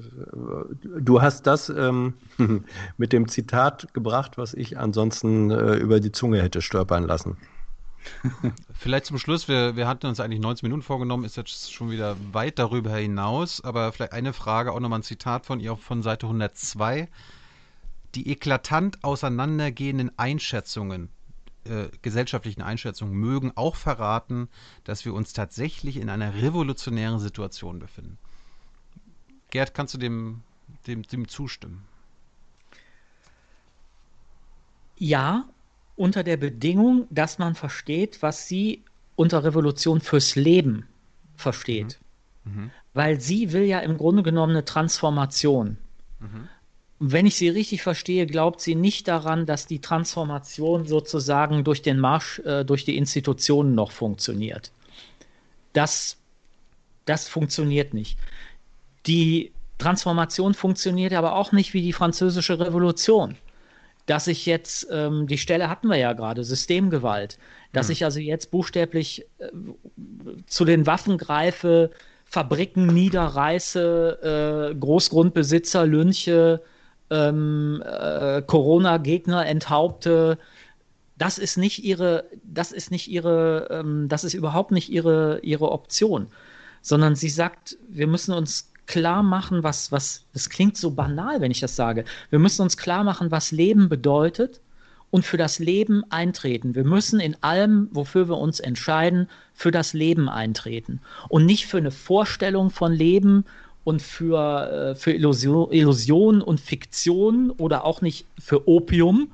du 1.01 1.23
hast 1.23 1.47
das 1.47 1.69
ähm, 1.69 2.15
mit 2.97 3.13
dem 3.13 3.29
Zitat 3.29 3.93
gebracht, 3.95 4.39
was 4.39 4.55
ich 4.55 4.79
ansonsten 4.79 5.51
äh, 5.51 5.75
über 5.75 6.01
die 6.01 6.13
Zunge 6.13 6.43
hätte 6.43 6.63
stolpern 6.63 7.05
lassen. 7.05 7.37
Vielleicht 8.75 9.07
zum 9.07 9.19
Schluss, 9.19 9.49
wir, 9.49 9.77
wir 9.77 9.87
hatten 9.87 10.07
uns 10.07 10.19
eigentlich 10.19 10.41
90 10.41 10.65
Minuten 10.65 10.83
vorgenommen, 10.83 11.25
ist 11.25 11.37
jetzt 11.37 11.73
schon 11.73 11.91
wieder 11.91 12.17
weit 12.33 12.59
darüber 12.59 12.97
hinaus, 12.97 13.63
aber 13.63 13.93
vielleicht 13.93 14.13
eine 14.13 14.33
Frage, 14.33 14.73
auch 14.73 14.81
nochmal 14.81 15.01
ein 15.01 15.05
Zitat 15.05 15.47
von 15.47 15.61
ihr 15.61 15.77
von 15.77 16.03
Seite 16.03 16.27
102. 16.27 17.09
Die 18.15 18.29
eklatant 18.31 19.05
auseinandergehenden 19.05 20.11
Einschätzungen, 20.19 21.11
äh, 21.65 21.89
gesellschaftlichen 22.03 22.63
Einschätzungen, 22.63 23.15
mögen 23.15 23.53
auch 23.55 23.77
verraten, 23.77 24.49
dass 24.85 25.05
wir 25.05 25.15
uns 25.15 25.33
tatsächlich 25.33 25.97
in 25.97 26.11
einer 26.11 26.35
revolutionären 26.35 27.21
Situation 27.21 27.79
befinden. 27.79 28.19
Gerd, 29.53 29.75
kannst 29.75 29.93
du 29.93 29.99
dem, 29.99 30.41
dem, 30.87 31.03
dem 31.03 31.29
zustimmen? 31.29 31.85
Ja, 34.97 35.45
unter 35.95 36.25
der 36.25 36.39
Bedingung, 36.39 37.07
dass 37.11 37.39
man 37.39 37.55
versteht, 37.55 38.23
was 38.23 38.49
sie 38.49 38.83
unter 39.15 39.45
Revolution 39.45 40.01
fürs 40.01 40.37
Leben 40.37 40.87
versteht. 41.37 41.99
Mhm. 42.45 42.71
Weil 42.95 43.21
sie 43.21 43.53
will 43.53 43.65
ja 43.65 43.81
im 43.81 43.99
Grunde 43.99 44.23
genommen 44.23 44.53
eine 44.53 44.65
Transformation. 44.65 45.77
Mhm. 46.21 46.49
Und 46.99 47.13
wenn 47.13 47.27
ich 47.27 47.37
sie 47.37 47.51
richtig 47.51 47.83
verstehe, 47.83 48.27
glaubt 48.27 48.63
sie 48.63 48.75
nicht 48.75 49.07
daran, 49.07 49.45
dass 49.45 49.67
die 49.67 49.81
Transformation 49.81 50.87
sozusagen 50.87 51.63
durch 51.63 51.83
den 51.83 52.01
Marsch 52.01 52.39
äh, 52.39 52.65
durch 52.65 52.87
die 52.87 52.97
Institutionen 52.97 53.75
noch 53.75 53.93
funktioniert. 53.93 54.73
Das, 55.75 56.17
das 57.05 57.29
funktioniert 57.29 57.93
nicht. 57.93 58.17
Die 59.07 59.53
Transformation 59.79 60.55
funktioniert 60.55 61.13
aber 61.13 61.35
auch 61.35 61.53
nicht 61.53 61.75
wie 61.75 61.83
die 61.83 61.93
französische 61.93 62.59
Revolution. 62.59 63.37
Dass 64.07 64.27
ich 64.27 64.47
jetzt, 64.47 64.89
ähm, 64.91 65.27
die 65.27 65.39
Stelle 65.39 65.69
hatten 65.69 65.89
wir 65.89 65.97
ja 65.97 66.13
gerade, 66.13 66.43
Systemgewalt, 66.43 67.39
dass 67.73 67.89
ich 67.89 68.05
also 68.05 68.19
jetzt 68.19 68.51
buchstäblich 68.51 69.25
äh, 69.39 69.49
zu 70.47 70.65
den 70.65 70.87
Waffen 70.87 71.19
greife, 71.19 71.91
Fabriken 72.25 72.87
niederreiße, 72.87 74.71
äh, 74.73 74.75
Großgrundbesitzer 74.75 75.87
lynche, 75.87 76.63
ähm, 77.11 77.83
äh, 77.87 78.43
Corona-Gegner 78.43 79.47
enthaupte. 79.47 80.39
Das 81.19 81.39
ist 81.39 81.57
nicht 81.57 81.85
ihre, 81.85 82.25
das 82.43 82.73
ist 82.73 82.91
nicht 82.91 83.09
ihre, 83.09 83.69
ähm, 83.71 84.09
das 84.09 84.25
ist 84.25 84.35
überhaupt 84.35 84.71
nicht 84.71 84.91
ihre, 84.91 85.41
ihre 85.43 85.71
Option, 85.71 86.27
sondern 86.81 87.15
sie 87.15 87.29
sagt, 87.29 87.77
wir 87.89 88.07
müssen 88.07 88.33
uns 88.33 88.72
klar 88.87 89.23
machen, 89.23 89.63
was, 89.63 89.93
was, 89.93 90.25
das 90.33 90.51
klingt 90.51 90.77
so 90.77 90.91
banal, 90.91 91.41
wenn 91.41 91.51
ich 91.51 91.61
das 91.61 91.77
sage. 91.77 92.05
Wir 92.31 92.39
müssen 92.39 92.63
uns 92.63 92.77
klar 92.77 93.05
machen, 93.05 93.31
was 93.31 93.53
Leben 93.53 93.89
bedeutet 93.89 94.61
und 95.11 95.25
für 95.25 95.37
das 95.37 95.59
Leben 95.59 96.03
eintreten. 96.11 96.75
Wir 96.75 96.85
müssen 96.85 97.21
in 97.21 97.37
allem, 97.43 97.89
wofür 97.93 98.29
wir 98.29 98.39
uns 98.39 98.61
entscheiden, 98.61 99.29
für 99.53 99.71
das 99.71 99.93
Leben 99.93 100.29
eintreten 100.29 101.01
und 101.29 101.47
nicht 101.47 101.67
für 101.67 101.77
eine 101.77 101.91
Vorstellung 101.91 102.71
von 102.71 102.93
Leben 102.93 103.45
und 103.85 104.01
für, 104.01 104.93
äh, 104.93 104.95
für 104.95 105.13
Illusion, 105.13 105.71
Illusion 105.73 106.41
und 106.41 106.61
Fiktion 106.61 107.51
oder 107.51 107.85
auch 107.85 108.01
nicht 108.01 108.27
für 108.39 108.69
Opium, 108.69 109.33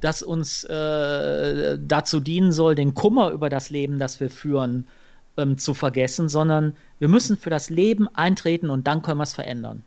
das 0.00 0.22
uns 0.22 0.64
äh, 0.64 1.78
dazu 1.80 2.20
dienen 2.20 2.52
soll, 2.52 2.74
den 2.74 2.94
Kummer 2.94 3.30
über 3.30 3.48
das 3.48 3.70
Leben, 3.70 3.98
das 3.98 4.20
wir 4.20 4.30
führen, 4.30 4.86
ähm, 5.38 5.58
zu 5.58 5.74
vergessen, 5.74 6.28
sondern 6.28 6.76
wir 6.98 7.08
müssen 7.08 7.38
für 7.38 7.50
das 7.50 7.70
Leben 7.70 8.08
eintreten 8.14 8.70
und 8.70 8.86
dann 8.86 9.02
können 9.02 9.18
wir 9.18 9.24
es 9.24 9.34
verändern. 9.34 9.84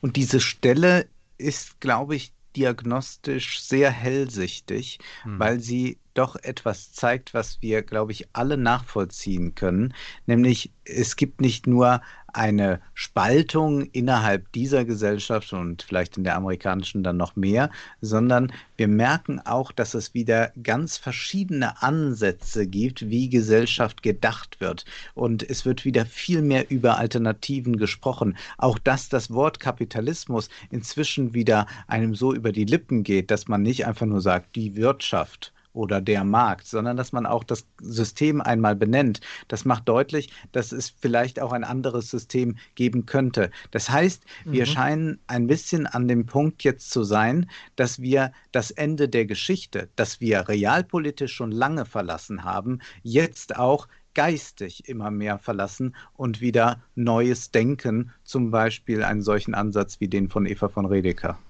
Und 0.00 0.16
diese 0.16 0.40
Stelle 0.40 1.08
ist, 1.38 1.80
glaube 1.80 2.14
ich, 2.16 2.32
diagnostisch 2.56 3.60
sehr 3.62 3.90
hellsichtig, 3.90 5.00
Hm. 5.22 5.38
weil 5.38 5.60
sie 5.60 5.98
doch 6.14 6.36
etwas 6.36 6.92
zeigt, 6.92 7.34
was 7.34 7.58
wir, 7.60 7.82
glaube 7.82 8.12
ich, 8.12 8.28
alle 8.32 8.56
nachvollziehen 8.56 9.54
können. 9.54 9.94
Nämlich, 10.26 10.70
es 10.84 11.16
gibt 11.16 11.40
nicht 11.40 11.66
nur 11.66 12.00
eine 12.34 12.80
Spaltung 12.94 13.82
innerhalb 13.92 14.50
dieser 14.52 14.84
Gesellschaft 14.84 15.52
und 15.52 15.82
vielleicht 15.82 16.16
in 16.16 16.24
der 16.24 16.36
amerikanischen 16.36 17.04
dann 17.04 17.16
noch 17.16 17.36
mehr, 17.36 17.70
sondern 18.00 18.52
wir 18.76 18.88
merken 18.88 19.40
auch, 19.40 19.70
dass 19.70 19.94
es 19.94 20.14
wieder 20.14 20.52
ganz 20.62 20.96
verschiedene 20.96 21.80
Ansätze 21.80 22.66
gibt, 22.66 23.08
wie 23.08 23.28
Gesellschaft 23.28 24.02
gedacht 24.02 24.60
wird. 24.60 24.84
Und 25.14 25.48
es 25.48 25.64
wird 25.64 25.84
wieder 25.84 26.06
viel 26.06 26.42
mehr 26.42 26.70
über 26.70 26.98
Alternativen 26.98 27.76
gesprochen. 27.76 28.36
Auch 28.58 28.78
dass 28.78 29.08
das 29.08 29.30
Wort 29.30 29.60
Kapitalismus 29.60 30.48
inzwischen 30.70 31.34
wieder 31.34 31.66
einem 31.86 32.16
so 32.16 32.34
über 32.34 32.50
die 32.50 32.64
Lippen 32.64 33.04
geht, 33.04 33.30
dass 33.30 33.46
man 33.46 33.62
nicht 33.62 33.86
einfach 33.86 34.06
nur 34.06 34.20
sagt, 34.20 34.56
die 34.56 34.74
Wirtschaft 34.74 35.53
oder 35.74 36.00
der 36.00 36.24
Markt, 36.24 36.66
sondern 36.66 36.96
dass 36.96 37.12
man 37.12 37.26
auch 37.26 37.44
das 37.44 37.66
System 37.82 38.40
einmal 38.40 38.74
benennt. 38.76 39.20
Das 39.48 39.66
macht 39.66 39.88
deutlich, 39.88 40.30
dass 40.52 40.72
es 40.72 40.88
vielleicht 40.90 41.40
auch 41.40 41.52
ein 41.52 41.64
anderes 41.64 42.10
System 42.10 42.56
geben 42.76 43.04
könnte. 43.06 43.50
Das 43.72 43.90
heißt, 43.90 44.24
wir 44.48 44.62
Mhm. 44.62 44.66
scheinen 44.66 45.20
ein 45.26 45.46
bisschen 45.46 45.86
an 45.86 46.08
dem 46.08 46.26
Punkt 46.26 46.64
jetzt 46.64 46.90
zu 46.90 47.04
sein, 47.04 47.50
dass 47.76 48.00
wir 48.00 48.32
das 48.52 48.70
Ende 48.70 49.08
der 49.08 49.26
Geschichte, 49.26 49.90
das 49.96 50.20
wir 50.20 50.48
realpolitisch 50.48 51.34
schon 51.34 51.52
lange 51.52 51.84
verlassen 51.84 52.44
haben, 52.44 52.78
jetzt 53.02 53.56
auch 53.56 53.88
geistig 54.14 54.88
immer 54.88 55.10
mehr 55.10 55.38
verlassen 55.38 55.96
und 56.14 56.40
wieder 56.40 56.82
neues 56.94 57.50
Denken, 57.50 58.12
zum 58.22 58.50
Beispiel 58.50 59.02
einen 59.02 59.22
solchen 59.22 59.54
Ansatz 59.54 60.00
wie 60.00 60.08
den 60.08 60.28
von 60.28 60.46
Eva 60.46 60.68
von 60.68 60.86
Redeker. 60.86 61.42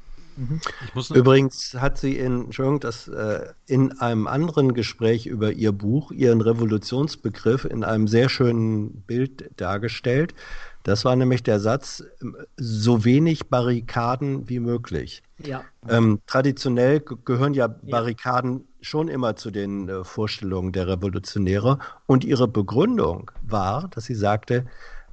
Ich 0.87 0.95
muss 0.95 1.11
Übrigens 1.11 1.75
hat 1.79 1.99
sie 1.99 2.17
in, 2.19 2.47
Entschuldigung, 2.47 2.81
das, 2.81 3.09
äh, 3.09 3.53
in 3.67 3.99
einem 4.01 4.27
anderen 4.27 4.75
Gespräch 4.75 5.27
über 5.27 5.53
ihr 5.53 5.73
Buch 5.73 6.11
ihren 6.11 6.41
Revolutionsbegriff 6.41 7.65
in 7.65 7.85
einem 7.85 8.09
sehr 8.09 8.29
schönen 8.29 9.03
Bild 9.03 9.51
dargestellt. 9.57 10.35
Das 10.83 11.05
war 11.05 11.17
nämlich 11.17 11.43
der 11.43 11.61
Satz, 11.61 12.03
ähm, 12.21 12.37
so 12.57 13.05
wenig 13.05 13.49
Barrikaden 13.49 14.49
wie 14.49 14.61
möglich. 14.61 15.23
Ja. 15.39 15.65
Ähm, 15.89 16.21
traditionell 16.27 17.01
ge- 17.01 17.17
gehören 17.25 17.55
ja 17.55 17.69
Barrikaden 17.69 18.67
schon 18.81 19.09
immer 19.09 19.37
zu 19.37 19.51
den 19.51 19.89
äh, 19.89 20.05
Vorstellungen 20.05 20.73
der 20.73 20.89
Revolutionäre. 20.89 21.79
Und 22.07 22.25
ihre 22.25 22.49
Begründung 22.49 23.31
war, 23.43 23.89
dass 23.89 24.05
sie 24.05 24.15
sagte, 24.15 24.67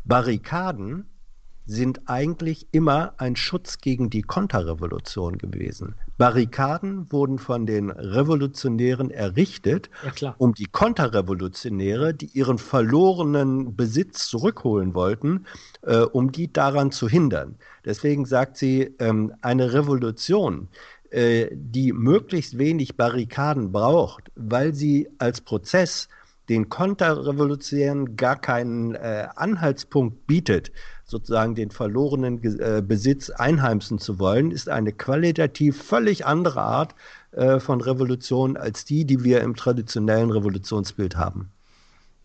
Barrikaden 0.04 1.06
sind 1.72 2.02
eigentlich 2.06 2.68
immer 2.72 3.14
ein 3.18 3.36
Schutz 3.38 3.78
gegen 3.80 4.10
die 4.10 4.22
Konterrevolution 4.22 5.38
gewesen. 5.38 5.96
Barrikaden 6.18 7.10
wurden 7.12 7.40
von 7.40 7.66
den 7.66 7.90
Revolutionären 7.90 9.10
errichtet, 9.10 9.90
Ja, 10.20 10.36
um 10.38 10.54
die 10.54 10.66
Konterrevolutionäre, 10.66 12.14
die 12.14 12.26
ihren 12.28 12.58
verlorenen 12.58 13.76
Besitz 13.76 14.28
zurückholen 14.28 14.94
wollten, 14.94 15.46
äh, 15.84 16.00
um 16.00 16.32
die 16.32 16.52
daran 16.52 16.92
zu 16.92 17.08
hindern. 17.08 17.56
Deswegen 17.86 18.26
sagt 18.26 18.58
sie, 18.58 18.94
ähm, 19.00 19.34
eine 19.42 19.74
Revolution, 19.74 20.68
äh, 21.10 21.48
die 21.54 21.94
möglichst 21.94 22.58
wenig 22.58 22.98
Barrikaden 22.98 23.72
braucht, 23.72 24.30
weil 24.36 24.74
sie 24.76 25.08
als 25.20 25.40
Prozess 25.40 26.10
den 26.50 26.68
Konterrevolutionären 26.68 28.18
gar 28.18 28.36
keinen 28.36 28.96
äh, 28.96 29.28
Anhaltspunkt 29.36 30.28
bietet, 30.28 30.72
sozusagen 31.12 31.54
den 31.54 31.70
verlorenen 31.70 32.44
äh, 32.60 32.82
Besitz 32.82 33.30
einheimsen 33.30 34.00
zu 34.00 34.18
wollen, 34.18 34.50
ist 34.50 34.70
eine 34.70 34.92
qualitativ 34.92 35.82
völlig 35.82 36.26
andere 36.26 36.62
Art 36.62 36.96
äh, 37.32 37.60
von 37.60 37.82
Revolution 37.82 38.58
als 38.58 38.86
die, 38.86 39.06
die 39.06 39.24
wir 39.24 39.42
im 39.42 39.56
traditionellen 39.56 40.32
Revolutionsbild 40.32 41.16
haben. 41.16 41.52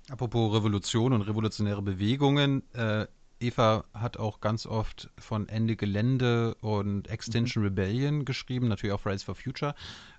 Apropos 0.09 0.55
Revolution 0.55 1.13
und 1.13 1.23
revolutionäre 1.23 1.83
Bewegungen, 1.83 2.63
äh, 2.75 3.07
Eva 3.39 3.85
hat 3.93 4.17
auch 4.17 4.41
ganz 4.41 4.67
oft 4.67 5.11
von 5.19 5.49
Ende 5.49 5.77
Gelände 5.77 6.55
und 6.61 7.09
Extinction 7.09 7.63
mhm. 7.63 7.69
Rebellion 7.69 8.25
geschrieben, 8.25 8.69
natürlich 8.69 8.95
auch 8.95 9.01
Fridays 9.01 9.25
for 9.25 9.35
Future. 9.35 9.75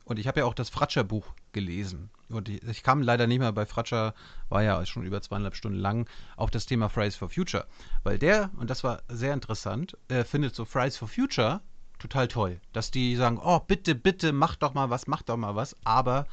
Und 0.08 0.20
ich 0.20 0.28
habe 0.28 0.40
ja 0.40 0.46
auch 0.46 0.54
das 0.54 0.70
Fratscher-Buch 0.70 1.26
gelesen. 1.52 2.10
Und 2.30 2.48
ich, 2.48 2.64
ich, 2.64 2.82
kam 2.82 3.02
leider 3.02 3.28
nicht 3.28 3.40
mehr 3.40 3.52
bei 3.52 3.66
Fratscher, 3.66 4.14
war 4.48 4.64
ja 4.64 4.86
schon 4.86 5.04
über 5.04 5.22
zweieinhalb 5.22 5.54
Stunden 5.54 5.78
lang, 5.78 6.10
auf 6.38 6.50
das 6.50 6.66
Thema 6.66 6.88
Fridays 6.88 7.18
for 7.18 7.30
Future. 7.30 7.68
Weil 8.04 8.18
der, 8.18 8.50
und 8.56 8.70
das 8.70 8.86
war 8.86 9.04
sehr 9.10 9.34
interessant, 9.34 9.98
äh, 10.08 10.24
findet 10.24 10.56
so 10.56 10.64
Fridays 10.64 10.96
for 10.96 11.10
Future 11.10 11.60
total 12.00 12.30
toll. 12.30 12.62
Dass 12.72 12.90
die 12.90 13.18
sagen, 13.18 13.38
oh, 13.44 13.60
bitte, 13.60 13.96
bitte, 13.96 14.32
mach 14.32 14.56
doch 14.56 14.74
mal 14.74 14.90
was, 14.90 15.08
mach 15.08 15.24
doch 15.24 15.36
mal 15.36 15.56
was. 15.56 15.76
Aber 15.84 16.26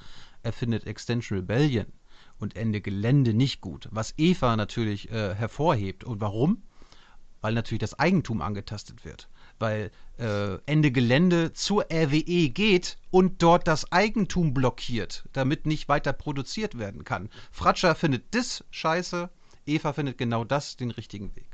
er 0.45 0.53
findet 0.53 0.87
Extinction 0.87 1.39
Rebellion 1.39 1.87
und 2.39 2.55
Ende 2.55 2.81
Gelände 2.81 3.35
nicht 3.35 3.61
gut. 3.61 3.89
Was 3.91 4.15
Eva 4.19 4.55
natürlich 4.55 5.11
äh, 5.11 5.35
hervorhebt. 5.35 6.05
Und 6.05 6.21
warum? 6.21 6.63
weil 7.45 7.53
natürlich 7.53 7.81
das 7.81 7.99
Eigentum 7.99 8.41
angetastet 8.41 9.05
wird. 9.05 9.29
Weil 9.65 9.91
äh, 10.19 10.59
Ende 10.67 10.91
Gelände 10.91 11.55
zur 11.55 11.87
RWE 11.91 12.51
geht 12.51 12.99
und 13.11 13.43
dort 13.43 13.67
das 13.67 13.91
Eigentum 13.93 14.53
blockiert, 14.53 15.25
damit 15.33 15.65
nicht 15.65 15.89
weiter 15.89 16.13
produziert 16.13 16.79
werden 16.79 17.05
kann. 17.05 17.31
Fratscher 17.51 17.95
findet 17.95 18.25
das 18.33 18.63
scheiße, 18.71 19.31
Eva 19.65 19.95
findet 19.95 20.19
genau 20.19 20.45
das 20.45 20.77
den 20.77 20.91
richtigen 20.91 21.35
Weg. 21.35 21.47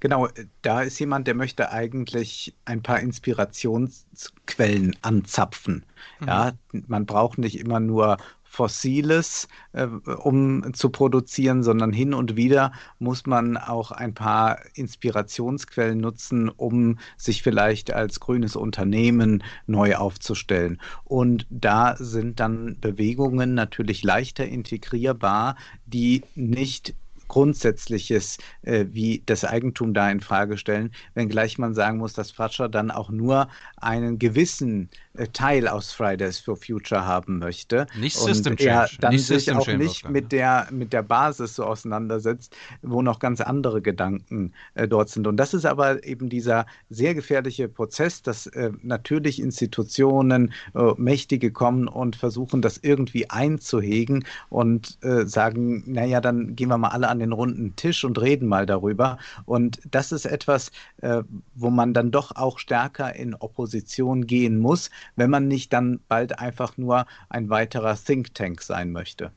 Genau, 0.00 0.28
da 0.62 0.80
ist 0.80 0.98
jemand, 0.98 1.26
der 1.26 1.34
möchte 1.34 1.70
eigentlich 1.72 2.54
ein 2.64 2.82
paar 2.82 3.00
Inspirationsquellen 3.00 4.96
anzapfen. 5.02 5.84
Mhm. 6.20 6.26
Ja, 6.26 6.52
man 6.86 7.04
braucht 7.04 7.36
nicht 7.36 7.58
immer 7.58 7.80
nur 7.80 8.16
Fossiles, 8.52 9.46
äh, 9.72 9.86
um 9.86 10.74
zu 10.74 10.90
produzieren, 10.90 11.62
sondern 11.62 11.92
hin 11.92 12.12
und 12.12 12.34
wieder 12.34 12.72
muss 12.98 13.24
man 13.24 13.56
auch 13.56 13.92
ein 13.92 14.12
paar 14.12 14.58
Inspirationsquellen 14.74 16.00
nutzen, 16.00 16.48
um 16.48 16.98
sich 17.16 17.44
vielleicht 17.44 17.92
als 17.92 18.18
grünes 18.18 18.56
Unternehmen 18.56 19.44
neu 19.68 19.94
aufzustellen. 19.94 20.80
Und 21.04 21.46
da 21.48 21.94
sind 21.96 22.40
dann 22.40 22.76
Bewegungen 22.80 23.54
natürlich 23.54 24.02
leichter 24.02 24.46
integrierbar, 24.46 25.54
die 25.86 26.24
nicht 26.34 26.94
Grundsätzliches 27.30 28.38
äh, 28.62 28.86
wie 28.90 29.22
das 29.24 29.44
Eigentum 29.44 29.94
da 29.94 30.10
in 30.10 30.20
Frage 30.20 30.58
stellen, 30.58 30.90
wenngleich 31.14 31.58
man 31.58 31.74
sagen 31.74 31.98
muss, 31.98 32.12
dass 32.12 32.32
Fratscher 32.32 32.68
dann 32.68 32.90
auch 32.90 33.10
nur 33.10 33.48
einen 33.76 34.18
gewissen 34.18 34.90
äh, 35.14 35.28
Teil 35.28 35.68
aus 35.68 35.92
Fridays 35.92 36.40
for 36.40 36.56
Future 36.56 37.06
haben 37.06 37.38
möchte. 37.38 37.86
Nicht 37.98 38.16
System 38.16 38.56
Change. 38.56 38.96
Dann 39.00 39.12
nicht 39.12 39.26
sich 39.26 39.52
auch 39.52 39.66
nicht 39.68 40.08
mit 40.10 40.32
der, 40.32 40.66
mit 40.72 40.92
der 40.92 41.02
Basis 41.02 41.54
so 41.54 41.64
auseinandersetzt, 41.64 42.56
wo 42.82 43.00
noch 43.00 43.20
ganz 43.20 43.40
andere 43.40 43.80
Gedanken 43.80 44.52
äh, 44.74 44.88
dort 44.88 45.08
sind. 45.08 45.28
Und 45.28 45.36
das 45.36 45.54
ist 45.54 45.66
aber 45.66 46.04
eben 46.04 46.28
dieser 46.28 46.66
sehr 46.88 47.14
gefährliche 47.14 47.68
Prozess, 47.68 48.22
dass 48.22 48.46
äh, 48.48 48.72
natürlich 48.82 49.40
Institutionen, 49.40 50.52
äh, 50.74 50.92
Mächtige 50.96 51.52
kommen 51.52 51.86
und 51.86 52.16
versuchen, 52.16 52.60
das 52.60 52.78
irgendwie 52.78 53.30
einzuhegen 53.30 54.24
und 54.48 54.98
äh, 55.02 55.26
sagen, 55.26 55.84
naja, 55.86 56.20
dann 56.20 56.56
gehen 56.56 56.68
wir 56.68 56.78
mal 56.78 56.88
alle 56.88 57.08
an 57.08 57.19
den 57.20 57.32
runden 57.32 57.76
Tisch 57.76 58.04
und 58.04 58.20
reden 58.20 58.48
mal 58.48 58.66
darüber. 58.66 59.18
Und 59.46 59.80
das 59.90 60.12
ist 60.12 60.24
etwas, 60.24 60.70
äh, 61.02 61.22
wo 61.54 61.70
man 61.70 61.94
dann 61.94 62.10
doch 62.10 62.34
auch 62.34 62.58
stärker 62.58 63.14
in 63.14 63.34
Opposition 63.34 64.26
gehen 64.26 64.58
muss, 64.58 64.90
wenn 65.16 65.30
man 65.30 65.48
nicht 65.48 65.72
dann 65.72 66.00
bald 66.08 66.38
einfach 66.38 66.76
nur 66.76 67.06
ein 67.28 67.48
weiterer 67.48 67.96
Think 67.96 68.34
Tank 68.34 68.62
sein 68.62 68.92
möchte. 68.92 69.30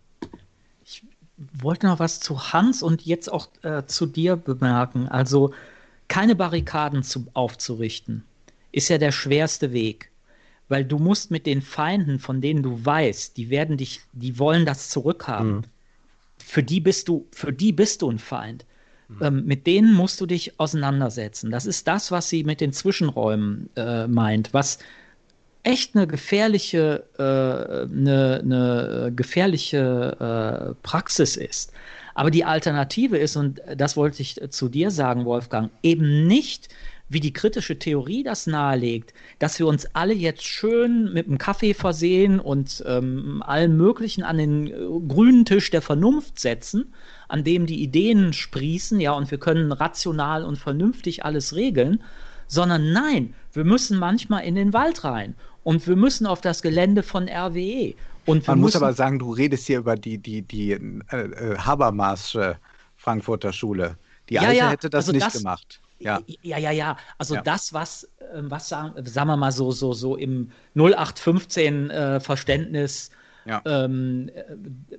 Ich 0.84 1.04
wollte 1.54 1.88
noch 1.88 2.00
was 2.00 2.20
zu 2.20 2.54
Hans 2.54 2.84
und 2.84 3.06
jetzt 3.06 3.32
auch 3.32 3.48
äh, 3.64 3.86
zu 3.86 4.06
dir 4.06 4.36
bemerken. 4.36 5.08
Also 5.08 5.54
keine 6.08 6.36
Barrikaden 6.36 7.04
zu, 7.04 7.26
aufzurichten, 7.34 8.24
ist 8.72 8.90
ja 8.90 8.98
der 8.98 9.12
schwerste 9.12 9.74
Weg. 9.74 10.12
Weil 10.70 10.86
du 10.86 10.98
musst 10.98 11.30
mit 11.30 11.46
den 11.46 11.62
Feinden, 11.62 12.20
von 12.20 12.42
denen 12.42 12.64
du 12.64 12.84
weißt, 12.84 13.38
die 13.38 13.50
werden 13.50 13.78
dich, 13.78 14.02
die 14.14 14.40
wollen 14.40 14.66
das 14.66 14.90
zurückhaben. 14.90 15.56
Mhm. 15.56 15.64
Für 16.54 16.62
die 16.62 16.80
bist 16.80 17.08
du, 17.08 17.26
für 17.32 17.52
die 17.52 17.72
bist 17.72 18.04
du 18.04 18.12
ein 18.12 18.20
Feind. 18.20 18.64
Mhm. 19.08 19.24
Ähm, 19.24 19.46
mit 19.46 19.66
denen 19.66 19.92
musst 19.92 20.22
du 20.22 20.28
dich 20.28 20.60
auseinandersetzen. 20.60 21.50
Das 21.50 21.66
ist 21.66 21.88
das, 21.88 22.12
was 22.12 22.30
sie 22.30 22.44
mit 22.44 22.62
den 22.62 22.72
Zwischenräumen 22.72 23.72
äh, 23.76 24.06
meint, 24.06 24.54
was 24.54 24.78
echt 25.64 25.96
eine 25.96 26.06
gefährliche, 26.06 27.06
äh, 27.18 27.92
eine, 27.92 28.42
eine 28.44 29.12
gefährliche 29.16 30.76
äh, 30.78 30.88
Praxis 30.88 31.38
ist. 31.38 31.74
Aber 32.14 32.30
die 32.30 32.46
Alternative 32.46 33.18
ist, 33.18 33.36
und 33.36 33.60
das 33.76 33.98
wollte 33.98 34.22
ich 34.22 34.40
zu 34.52 34.70
dir 34.70 34.92
sagen, 34.92 35.26
Wolfgang, 35.26 35.72
eben 35.82 36.28
nicht, 36.28 36.70
wie 37.14 37.20
die 37.20 37.34
kritische 37.34 37.78
Theorie 37.80 38.24
das 38.24 38.48
nahelegt, 38.48 39.14
dass 39.40 39.60
wir 39.60 39.68
uns 39.68 39.88
alle 39.94 40.14
jetzt 40.14 40.44
schön 40.44 41.14
mit 41.14 41.28
einem 41.28 41.38
Kaffee 41.38 41.74
versehen 41.74 42.40
und 42.40 42.84
ähm, 42.86 43.44
allen 43.46 43.78
möglichen 43.78 44.24
an 44.24 44.38
den 44.38 44.68
äh, 44.68 44.74
grünen 45.08 45.46
Tisch 45.46 45.70
der 45.70 45.82
Vernunft 45.82 46.40
setzen, 46.40 46.94
an 47.28 47.44
dem 47.44 47.66
die 47.66 47.82
Ideen 47.82 48.34
sprießen, 48.34 49.00
ja, 49.00 49.14
und 49.14 49.32
wir 49.32 49.38
können 49.38 49.72
rational 49.72 50.44
und 50.44 50.58
vernünftig 50.58 51.24
alles 51.24 51.56
regeln, 51.56 52.04
sondern 52.48 52.92
nein, 52.92 53.34
wir 53.54 53.64
müssen 53.64 53.98
manchmal 53.98 54.44
in 54.44 54.56
den 54.56 54.74
Wald 54.74 55.04
rein 55.04 55.36
und 55.64 55.88
wir 55.88 55.96
müssen 55.96 56.26
auf 56.26 56.42
das 56.42 56.62
Gelände 56.62 57.04
von 57.04 57.30
RWE. 57.30 57.94
Und 58.26 58.48
Man 58.48 58.60
muss 58.60 58.76
aber 58.76 58.94
sagen, 58.94 59.20
du 59.20 59.32
redest 59.32 59.68
hier 59.68 59.80
über 59.80 59.96
die, 59.96 60.18
die, 60.18 60.42
die 60.42 60.72
äh, 60.72 60.78
äh, 61.12 61.58
Habermasche 61.58 62.58
Frankfurter 62.96 63.52
Schule. 63.52 63.98
Die 64.30 64.36
ja, 64.36 64.42
alte 64.42 64.56
ja, 64.56 64.70
hätte 64.70 64.90
das 64.90 65.06
also 65.06 65.12
nicht 65.12 65.26
das, 65.26 65.34
gemacht. 65.34 65.82
Ja. 66.00 66.22
ja, 66.42 66.58
ja, 66.58 66.72
ja. 66.72 66.98
Also 67.18 67.36
ja. 67.36 67.42
das, 67.42 67.74
was, 67.74 68.10
ähm, 68.34 68.52
was 68.52 68.68
sagen, 68.68 69.06
sagen 69.06 69.28
wir 69.28 69.38
mal 69.38 69.52
so, 69.52 69.72
so, 69.72 69.94
so 69.94 70.16
im 70.16 70.52
0815 70.76 71.90
äh, 71.90 72.20
Verständnis 72.20 73.10
ja. 73.46 73.62
ähm, 73.66 74.30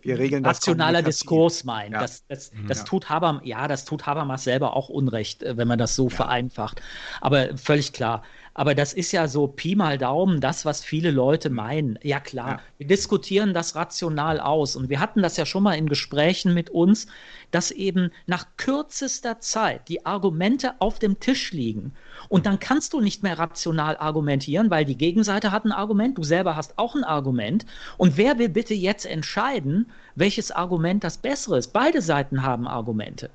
rationaler 0.05 1.03
Diskurs 1.03 1.65
meint. 1.65 1.95
Das, 1.95 2.27
das, 2.27 2.53
mhm. 2.53 2.69
das 2.69 2.85
tut 2.85 3.09
Habermas, 3.09 3.43
ja, 3.45 3.69
das 3.69 3.85
tut 3.85 4.07
Habermas 4.07 4.45
selber 4.45 4.77
auch 4.77 4.89
Unrecht, 4.89 5.43
äh, 5.43 5.57
wenn 5.57 5.69
man 5.69 5.79
das 5.79 5.95
so 5.95 6.09
vereinfacht. 6.09 6.81
Aber 7.21 7.57
völlig 7.57 7.93
klar. 7.93 8.23
Aber 8.57 8.77
das 8.77 8.93
ist 8.93 9.11
ja 9.11 9.27
so 9.27 9.49
Pi 9.49 9.75
mal 9.75 9.99
Daumen, 9.99 10.41
das, 10.41 10.65
was 10.65 10.85
viele 10.85 11.11
Leute 11.11 11.51
meinen. 11.51 11.99
Ja 12.03 12.21
klar, 12.21 12.51
ja. 12.51 12.61
wir 12.79 12.87
diskutieren 12.87 13.53
das 13.53 13.75
rational 13.75 14.39
aus. 14.39 14.77
Und 14.77 14.89
wir 14.89 15.01
hatten 15.01 15.23
das 15.23 15.37
ja 15.37 15.45
schon 15.45 15.65
mal 15.65 15.75
in 15.75 15.89
Gesprächen 15.89 16.55
mit 16.55 16.71
uns, 16.71 17.09
dass 17.51 17.73
eben 17.73 18.13
nach 18.27 18.47
kürzester 18.57 19.41
Zeit 19.41 19.89
die 19.89 20.07
Argumente 20.07 20.75
auf 20.79 21.01
dem 21.01 21.19
Tisch 21.19 21.51
liegen. 21.51 21.93
Und 22.29 22.47
dann 22.47 22.61
kannst 22.61 22.93
du 22.93 23.01
nicht 23.01 23.25
mehr 23.25 23.39
rational 23.41 23.97
argumentieren, 23.97 24.71
weil 24.71 24.85
die 24.85 24.97
Gegenseite 24.97 25.51
hat 25.51 25.65
ein 25.65 25.73
Argument, 25.73 26.17
du 26.17 26.23
selber 26.23 26.55
hast 26.55 26.79
auch 26.79 26.95
ein 26.95 27.05
Argument. 27.05 27.67
Und 27.99 28.17
wer 28.17 28.39
will 28.39 28.49
bitte 28.49 28.75
jetzt 28.75 29.05
entscheiden, 29.05 29.91
welches 30.15 30.53
Argument 30.53 31.03
das 31.03 31.19
bessere 31.19 31.59
ist? 31.59 31.73
Beide 31.73 32.01
Seiten 32.01 32.45
haben 32.45 32.69
Argumente. 32.69 33.31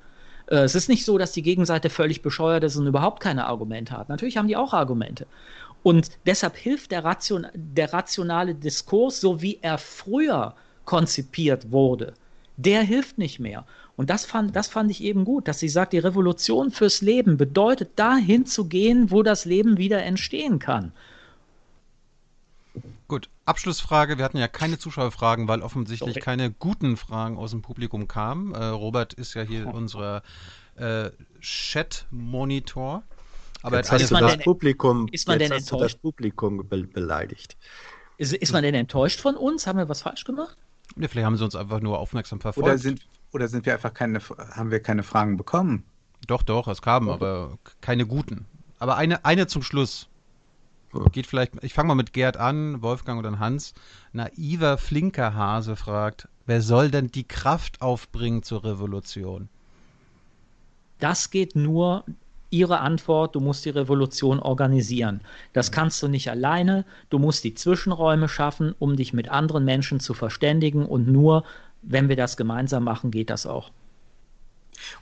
Äh, 0.50 0.56
es 0.56 0.74
ist 0.74 0.88
nicht 0.88 1.04
so, 1.04 1.16
dass 1.16 1.32
die 1.32 1.42
Gegenseite 1.42 1.88
völlig 1.88 2.22
bescheuert 2.22 2.64
ist 2.64 2.76
und 2.76 2.86
überhaupt 2.86 3.20
keine 3.22 3.46
Argumente 3.46 3.96
hat. 3.96 4.08
Natürlich 4.08 4.36
haben 4.36 4.48
die 4.48 4.56
auch 4.56 4.74
Argumente. 4.74 5.26
Und 5.82 6.10
deshalb 6.26 6.56
hilft 6.56 6.90
der, 6.90 7.04
Ration, 7.04 7.46
der 7.54 7.92
rationale 7.92 8.54
Diskurs, 8.54 9.20
so 9.20 9.40
wie 9.40 9.58
er 9.62 9.78
früher 9.78 10.54
konzipiert 10.84 11.70
wurde, 11.72 12.12
der 12.58 12.82
hilft 12.82 13.16
nicht 13.16 13.40
mehr. 13.40 13.64
Und 13.96 14.10
das 14.10 14.26
fand, 14.26 14.54
das 14.54 14.68
fand 14.68 14.90
ich 14.90 15.02
eben 15.02 15.24
gut, 15.24 15.48
dass 15.48 15.58
sie 15.58 15.68
sagt, 15.68 15.92
die 15.92 15.98
Revolution 15.98 16.70
fürs 16.70 17.00
Leben 17.00 17.36
bedeutet, 17.36 17.90
dahin 17.96 18.44
zu 18.44 18.66
gehen, 18.66 19.10
wo 19.10 19.22
das 19.22 19.44
Leben 19.44 19.78
wieder 19.78 20.02
entstehen 20.02 20.58
kann. 20.58 20.92
Abschlussfrage. 23.50 24.16
Wir 24.16 24.24
hatten 24.24 24.38
ja 24.38 24.48
keine 24.48 24.78
Zuschauerfragen, 24.78 25.48
weil 25.48 25.60
offensichtlich 25.60 26.14
Sorry. 26.14 26.24
keine 26.24 26.50
guten 26.50 26.96
Fragen 26.96 27.36
aus 27.36 27.50
dem 27.50 27.62
Publikum 27.62 28.08
kamen. 28.08 28.54
Äh, 28.54 28.64
Robert 28.66 29.12
ist 29.12 29.34
ja 29.34 29.42
hier 29.42 29.66
oh. 29.66 29.76
unser 29.76 30.22
äh, 30.76 31.10
Chat-Monitor. 31.40 33.02
Aber 33.62 33.76
jetzt, 33.76 33.92
hast 33.92 34.10
du 34.10 34.14
das 34.14 34.32
denn, 34.32 34.40
Publikum, 34.40 35.08
ist 35.12 35.28
man 35.28 35.38
denn 35.38 35.52
enttäuscht? 35.52 35.94
das 35.94 35.94
Publikum 35.96 36.66
be 36.68 36.84
beleidigt. 36.84 37.56
Ist, 38.16 38.32
ist 38.32 38.52
man 38.52 38.62
denn 38.62 38.74
enttäuscht 38.74 39.20
von 39.20 39.36
uns? 39.36 39.66
Haben 39.66 39.78
wir 39.78 39.88
was 39.88 40.02
falsch 40.02 40.24
gemacht? 40.24 40.56
Ja, 40.96 41.08
vielleicht 41.08 41.26
haben 41.26 41.36
sie 41.36 41.44
uns 41.44 41.54
einfach 41.54 41.80
nur 41.80 41.98
aufmerksam 41.98 42.40
verfolgt. 42.40 42.68
Oder 42.68 42.78
sind, 42.78 43.00
oder 43.32 43.48
sind 43.48 43.66
wir 43.66 43.74
einfach 43.74 43.92
keine, 43.92 44.20
haben 44.20 44.70
wir 44.70 44.80
keine 44.80 45.02
Fragen 45.02 45.36
bekommen? 45.36 45.84
Doch, 46.26 46.42
doch, 46.42 46.68
es 46.68 46.82
kamen, 46.82 47.08
okay. 47.08 47.14
aber 47.14 47.58
keine 47.80 48.06
guten. 48.06 48.46
Aber 48.78 48.96
eine, 48.96 49.24
eine 49.24 49.46
zum 49.46 49.62
Schluss. 49.62 50.08
Geht 51.12 51.26
vielleicht, 51.26 51.52
ich 51.62 51.72
fange 51.72 51.88
mal 51.88 51.94
mit 51.94 52.12
Gerd 52.12 52.36
an, 52.36 52.82
Wolfgang 52.82 53.18
und 53.18 53.24
dann 53.24 53.38
Hans. 53.38 53.74
Naiver, 54.12 54.76
flinker 54.76 55.34
Hase 55.34 55.76
fragt, 55.76 56.28
Wer 56.50 56.62
soll 56.62 56.90
denn 56.90 57.06
die 57.06 57.22
Kraft 57.22 57.80
aufbringen 57.80 58.42
zur 58.42 58.64
Revolution? 58.64 59.48
Das 60.98 61.30
geht 61.30 61.54
nur, 61.54 62.04
Ihre 62.50 62.80
Antwort, 62.80 63.36
du 63.36 63.40
musst 63.40 63.64
die 63.64 63.70
Revolution 63.70 64.40
organisieren. 64.40 65.20
Das 65.52 65.70
kannst 65.70 66.02
du 66.02 66.08
nicht 66.08 66.28
alleine, 66.28 66.84
du 67.08 67.20
musst 67.20 67.44
die 67.44 67.54
Zwischenräume 67.54 68.28
schaffen, 68.28 68.74
um 68.80 68.96
dich 68.96 69.12
mit 69.12 69.28
anderen 69.28 69.64
Menschen 69.64 70.00
zu 70.00 70.12
verständigen 70.12 70.84
und 70.84 71.06
nur 71.06 71.44
wenn 71.82 72.08
wir 72.08 72.16
das 72.16 72.36
gemeinsam 72.36 72.82
machen, 72.82 73.12
geht 73.12 73.30
das 73.30 73.46
auch. 73.46 73.70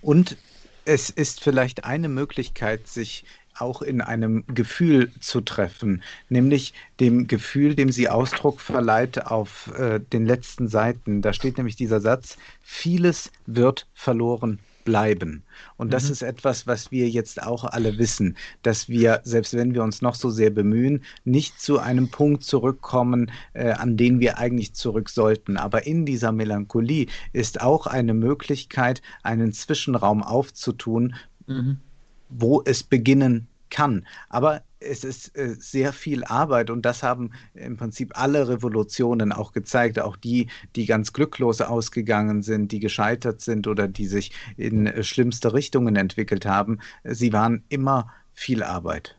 Und 0.02 0.36
es 0.84 1.08
ist 1.08 1.42
vielleicht 1.42 1.84
eine 1.84 2.10
Möglichkeit, 2.10 2.86
sich 2.86 3.24
auch 3.60 3.82
in 3.82 4.00
einem 4.00 4.44
Gefühl 4.46 5.12
zu 5.20 5.40
treffen, 5.40 6.02
nämlich 6.28 6.74
dem 7.00 7.26
Gefühl, 7.26 7.74
dem 7.74 7.90
sie 7.90 8.08
Ausdruck 8.08 8.60
verleiht 8.60 9.26
auf 9.26 9.72
äh, 9.76 10.00
den 10.00 10.26
letzten 10.26 10.68
Seiten. 10.68 11.22
Da 11.22 11.32
steht 11.32 11.56
nämlich 11.56 11.76
dieser 11.76 12.00
Satz, 12.00 12.36
vieles 12.62 13.30
wird 13.46 13.86
verloren 13.94 14.58
bleiben. 14.88 15.42
Und 15.76 15.92
das 15.92 16.06
mhm. 16.06 16.12
ist 16.12 16.22
etwas, 16.22 16.66
was 16.66 16.90
wir 16.90 17.10
jetzt 17.10 17.42
auch 17.42 17.64
alle 17.64 17.98
wissen, 17.98 18.38
dass 18.62 18.88
wir, 18.88 19.20
selbst 19.22 19.52
wenn 19.52 19.74
wir 19.74 19.82
uns 19.82 20.00
noch 20.00 20.14
so 20.14 20.30
sehr 20.30 20.48
bemühen, 20.48 21.04
nicht 21.26 21.60
zu 21.60 21.78
einem 21.78 22.08
Punkt 22.08 22.42
zurückkommen, 22.42 23.30
äh, 23.52 23.72
an 23.72 23.98
den 23.98 24.18
wir 24.18 24.38
eigentlich 24.38 24.72
zurück 24.72 25.10
sollten. 25.10 25.58
Aber 25.58 25.86
in 25.86 26.06
dieser 26.06 26.32
Melancholie 26.32 27.06
ist 27.34 27.60
auch 27.60 27.86
eine 27.86 28.14
Möglichkeit, 28.14 29.02
einen 29.22 29.52
Zwischenraum 29.52 30.22
aufzutun, 30.22 31.14
mhm 31.46 31.80
wo 32.28 32.62
es 32.64 32.82
beginnen 32.82 33.48
kann. 33.70 34.06
Aber 34.28 34.62
es 34.80 35.04
ist 35.04 35.36
äh, 35.36 35.56
sehr 35.58 35.92
viel 35.92 36.24
Arbeit 36.24 36.70
und 36.70 36.82
das 36.82 37.02
haben 37.02 37.32
im 37.54 37.76
Prinzip 37.76 38.12
alle 38.18 38.48
Revolutionen 38.48 39.32
auch 39.32 39.52
gezeigt, 39.52 39.98
auch 39.98 40.16
die, 40.16 40.48
die 40.76 40.86
ganz 40.86 41.12
glücklos 41.12 41.60
ausgegangen 41.60 42.42
sind, 42.42 42.72
die 42.72 42.80
gescheitert 42.80 43.40
sind 43.40 43.66
oder 43.66 43.88
die 43.88 44.06
sich 44.06 44.32
in 44.56 44.86
äh, 44.86 45.02
schlimmste 45.02 45.52
Richtungen 45.52 45.96
entwickelt 45.96 46.46
haben. 46.46 46.78
Sie 47.04 47.32
waren 47.32 47.64
immer 47.68 48.12
viel 48.32 48.62
Arbeit. 48.62 49.16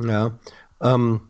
Ja, 0.00 0.38
ähm, 0.80 1.20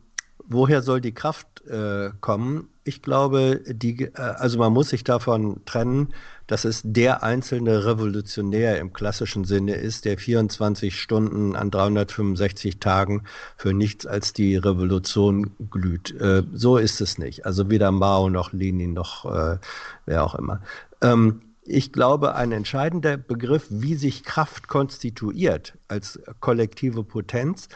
woher 0.47 0.83
soll 0.83 1.01
die 1.01 1.15
Kraft 1.15 1.67
äh, 1.67 2.11
kommen? 2.21 2.69
Ich 2.89 3.03
glaube, 3.03 3.61
die, 3.67 4.05
äh, 4.05 4.13
also 4.17 4.59
man 4.59 4.73
muss 4.73 4.89
sich 4.89 5.05
davon 5.05 5.61
trennen, 5.67 6.15
dass 6.47 6.65
es 6.65 6.81
der 6.83 7.23
einzelne 7.23 7.85
Revolutionär 7.85 8.79
im 8.79 8.95
klassischen 8.95 9.45
Sinne 9.45 9.75
ist, 9.75 10.07
der 10.07 10.17
24 10.17 10.99
Stunden 10.99 11.55
an 11.55 11.71
365 11.71 12.81
Tagen 12.81 13.25
für 13.59 13.75
nichts 13.75 14.07
als 14.07 14.33
die 14.33 14.57
Revolution 14.57 15.51
glüht. 15.71 16.19
Äh, 16.19 16.45
so 16.55 16.79
ist 16.79 17.03
es 17.03 17.19
nicht. 17.19 17.45
Also 17.45 17.69
weder 17.69 17.93
Mao 17.93 18.31
noch 18.31 18.55
Lenin 18.55 18.95
noch 18.95 19.27
äh, 19.27 19.59
wer 20.07 20.25
auch 20.25 20.35
immer. 20.35 20.63
Ähm, 21.03 21.43
ich 21.65 21.93
glaube, 21.93 22.37
ein 22.37 22.53
entscheidender 22.53 23.19
Begriff, 23.19 23.67
wie 23.69 23.97
sich 23.97 24.25
Kraft 24.25 24.67
konstituiert 24.67 25.77
als 25.89 26.19
kollektive 26.41 27.05
Potenz, 27.05 27.69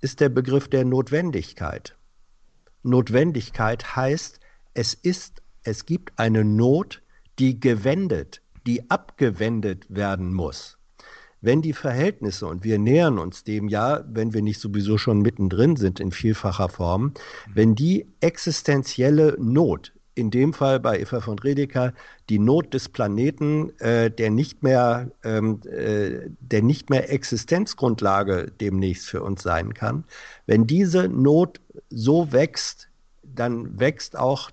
ist 0.00 0.20
der 0.20 0.28
Begriff 0.28 0.68
der 0.68 0.84
Notwendigkeit. 0.84 1.96
Notwendigkeit 2.84 3.96
heißt, 3.96 4.38
es 4.74 4.94
ist, 4.94 5.42
es 5.62 5.86
gibt 5.86 6.12
eine 6.18 6.44
Not, 6.44 7.02
die 7.38 7.58
gewendet, 7.58 8.42
die 8.66 8.90
abgewendet 8.90 9.86
werden 9.88 10.32
muss. 10.32 10.78
Wenn 11.40 11.60
die 11.62 11.72
Verhältnisse, 11.74 12.46
und 12.46 12.64
wir 12.64 12.78
nähern 12.78 13.18
uns 13.18 13.44
dem 13.44 13.68
ja, 13.68 14.02
wenn 14.08 14.32
wir 14.32 14.40
nicht 14.40 14.60
sowieso 14.60 14.96
schon 14.96 15.20
mittendrin 15.20 15.76
sind 15.76 16.00
in 16.00 16.10
vielfacher 16.10 16.70
Form, 16.70 17.12
wenn 17.52 17.74
die 17.74 18.06
existenzielle 18.20 19.36
Not, 19.38 19.92
in 20.14 20.30
dem 20.30 20.52
Fall 20.52 20.80
bei 20.80 21.00
Eva 21.00 21.20
von 21.20 21.38
Redeker, 21.38 21.92
die 22.30 22.38
Not 22.38 22.72
des 22.72 22.88
Planeten, 22.88 23.78
äh, 23.80 24.10
der 24.10 24.30
nicht 24.30 24.62
mehr, 24.62 25.10
ähm, 25.22 25.60
äh, 25.66 26.30
der 26.40 26.62
nicht 26.62 26.88
mehr 26.88 27.12
Existenzgrundlage 27.12 28.50
demnächst 28.60 29.06
für 29.06 29.22
uns 29.22 29.42
sein 29.42 29.74
kann, 29.74 30.04
wenn 30.46 30.66
diese 30.66 31.08
Not 31.08 31.60
so 31.90 32.32
wächst, 32.32 32.88
dann 33.34 33.78
wächst 33.78 34.18
auch 34.18 34.50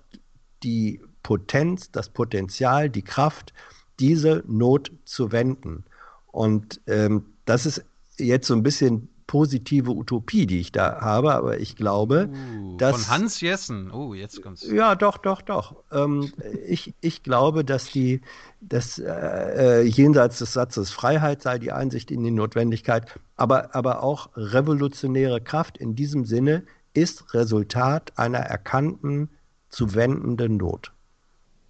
die 0.62 1.00
Potenz, 1.22 1.90
das 1.90 2.08
Potenzial, 2.08 2.90
die 2.90 3.02
Kraft, 3.02 3.52
diese 4.00 4.42
Not 4.46 4.90
zu 5.04 5.32
wenden. 5.32 5.84
Und 6.26 6.80
ähm, 6.86 7.26
das 7.44 7.66
ist 7.66 7.84
jetzt 8.18 8.46
so 8.46 8.54
ein 8.54 8.62
bisschen 8.62 9.08
positive 9.26 9.90
Utopie, 9.90 10.46
die 10.46 10.60
ich 10.60 10.72
da 10.72 11.00
habe, 11.00 11.32
aber 11.32 11.58
ich 11.58 11.74
glaube, 11.74 12.28
uh, 12.28 12.76
dass. 12.76 13.06
Von 13.06 13.14
Hans 13.14 13.40
Jessen. 13.40 13.90
Oh, 13.90 14.12
jetzt 14.12 14.42
kommt's. 14.42 14.70
Ja, 14.70 14.94
doch, 14.94 15.16
doch, 15.16 15.40
doch. 15.40 15.76
Ähm, 15.90 16.30
ich, 16.66 16.94
ich 17.00 17.22
glaube, 17.22 17.64
dass 17.64 17.86
die, 17.86 18.20
dass 18.60 18.98
äh, 18.98 19.80
äh, 19.80 19.82
jenseits 19.84 20.38
des 20.38 20.52
Satzes 20.52 20.90
Freiheit 20.90 21.40
sei 21.40 21.58
die 21.58 21.72
Einsicht 21.72 22.10
in 22.10 22.22
die 22.22 22.30
Notwendigkeit, 22.30 23.18
aber, 23.36 23.74
aber 23.74 24.02
auch 24.02 24.28
revolutionäre 24.36 25.40
Kraft 25.40 25.78
in 25.78 25.94
diesem 25.94 26.26
Sinne 26.26 26.64
ist 26.94 27.34
Resultat 27.34 28.18
einer 28.18 28.38
erkannten, 28.38 29.28
zu 29.68 29.94
wendenden 29.94 30.56
Not. 30.58 30.92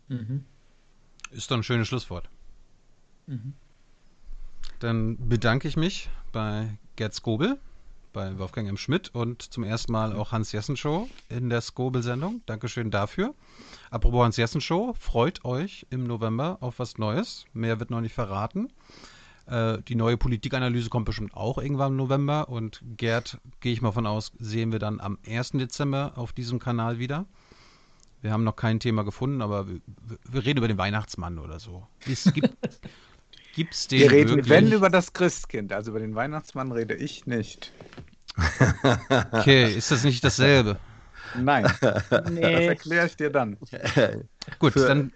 Mhm. 0.08 0.44
Ist 1.30 1.50
doch 1.50 1.56
ein 1.56 1.62
schönes 1.62 1.88
Schlusswort. 1.88 2.28
Mhm. 3.26 3.54
Dann 4.80 5.16
bedanke 5.28 5.68
ich 5.68 5.76
mich 5.76 6.10
bei 6.32 6.76
Gerd 6.96 7.14
Skobel, 7.14 7.58
bei 8.12 8.36
Wolfgang 8.38 8.68
M. 8.68 8.76
Schmidt 8.76 9.14
und 9.14 9.40
zum 9.42 9.64
ersten 9.64 9.92
Mal 9.92 10.14
auch 10.14 10.32
Hans 10.32 10.52
Jessen 10.52 10.76
Show 10.76 11.08
in 11.28 11.48
der 11.48 11.60
Skobel-Sendung. 11.60 12.42
Dankeschön 12.46 12.90
dafür. 12.90 13.34
Apropos 13.90 14.24
Hans 14.24 14.36
Jessen 14.36 14.60
Show, 14.60 14.94
freut 14.98 15.44
euch 15.44 15.86
im 15.90 16.06
November 16.06 16.58
auf 16.60 16.78
was 16.78 16.98
Neues. 16.98 17.46
Mehr 17.52 17.78
wird 17.80 17.90
noch 17.90 18.00
nicht 18.00 18.14
verraten. 18.14 18.70
Äh, 19.46 19.78
die 19.88 19.94
neue 19.94 20.16
Politikanalyse 20.16 20.88
kommt 20.88 21.06
bestimmt 21.06 21.34
auch 21.34 21.58
irgendwann 21.58 21.92
im 21.92 21.96
November 21.96 22.48
und 22.48 22.80
Gerd, 22.96 23.38
gehe 23.60 23.72
ich 23.72 23.82
mal 23.82 23.92
von 23.92 24.06
aus, 24.06 24.32
sehen 24.38 24.72
wir 24.72 24.78
dann 24.78 25.00
am 25.00 25.18
1. 25.26 25.52
Dezember 25.52 26.12
auf 26.16 26.32
diesem 26.32 26.58
Kanal 26.58 26.98
wieder. 26.98 27.26
Wir 28.20 28.30
haben 28.30 28.44
noch 28.44 28.54
kein 28.54 28.78
Thema 28.78 29.02
gefunden, 29.02 29.42
aber 29.42 29.66
wir, 29.66 29.80
wir 30.30 30.44
reden 30.44 30.58
über 30.58 30.68
den 30.68 30.78
Weihnachtsmann 30.78 31.40
oder 31.40 31.58
so. 31.58 31.86
Es 32.08 32.32
gibt, 32.32 32.52
gibt's 33.54 33.88
den 33.88 34.00
wir 34.00 34.12
reden, 34.12 34.30
wirklich? 34.30 34.48
wenn 34.48 34.70
über 34.70 34.90
das 34.90 35.12
Christkind, 35.12 35.72
also 35.72 35.90
über 35.90 36.00
den 36.00 36.14
Weihnachtsmann 36.14 36.70
rede 36.70 36.94
ich 36.94 37.26
nicht. 37.26 37.72
okay, 39.32 39.74
ist 39.74 39.90
das 39.90 40.04
nicht 40.04 40.22
dasselbe? 40.22 40.78
Nein, 41.36 41.64
nee. 42.30 42.40
das 42.40 42.60
erkläre 42.66 43.06
ich 43.06 43.16
dir 43.16 43.30
dann. 43.30 43.56
Gut, 44.58 44.74
für, 44.74 44.86
dann 44.86 45.12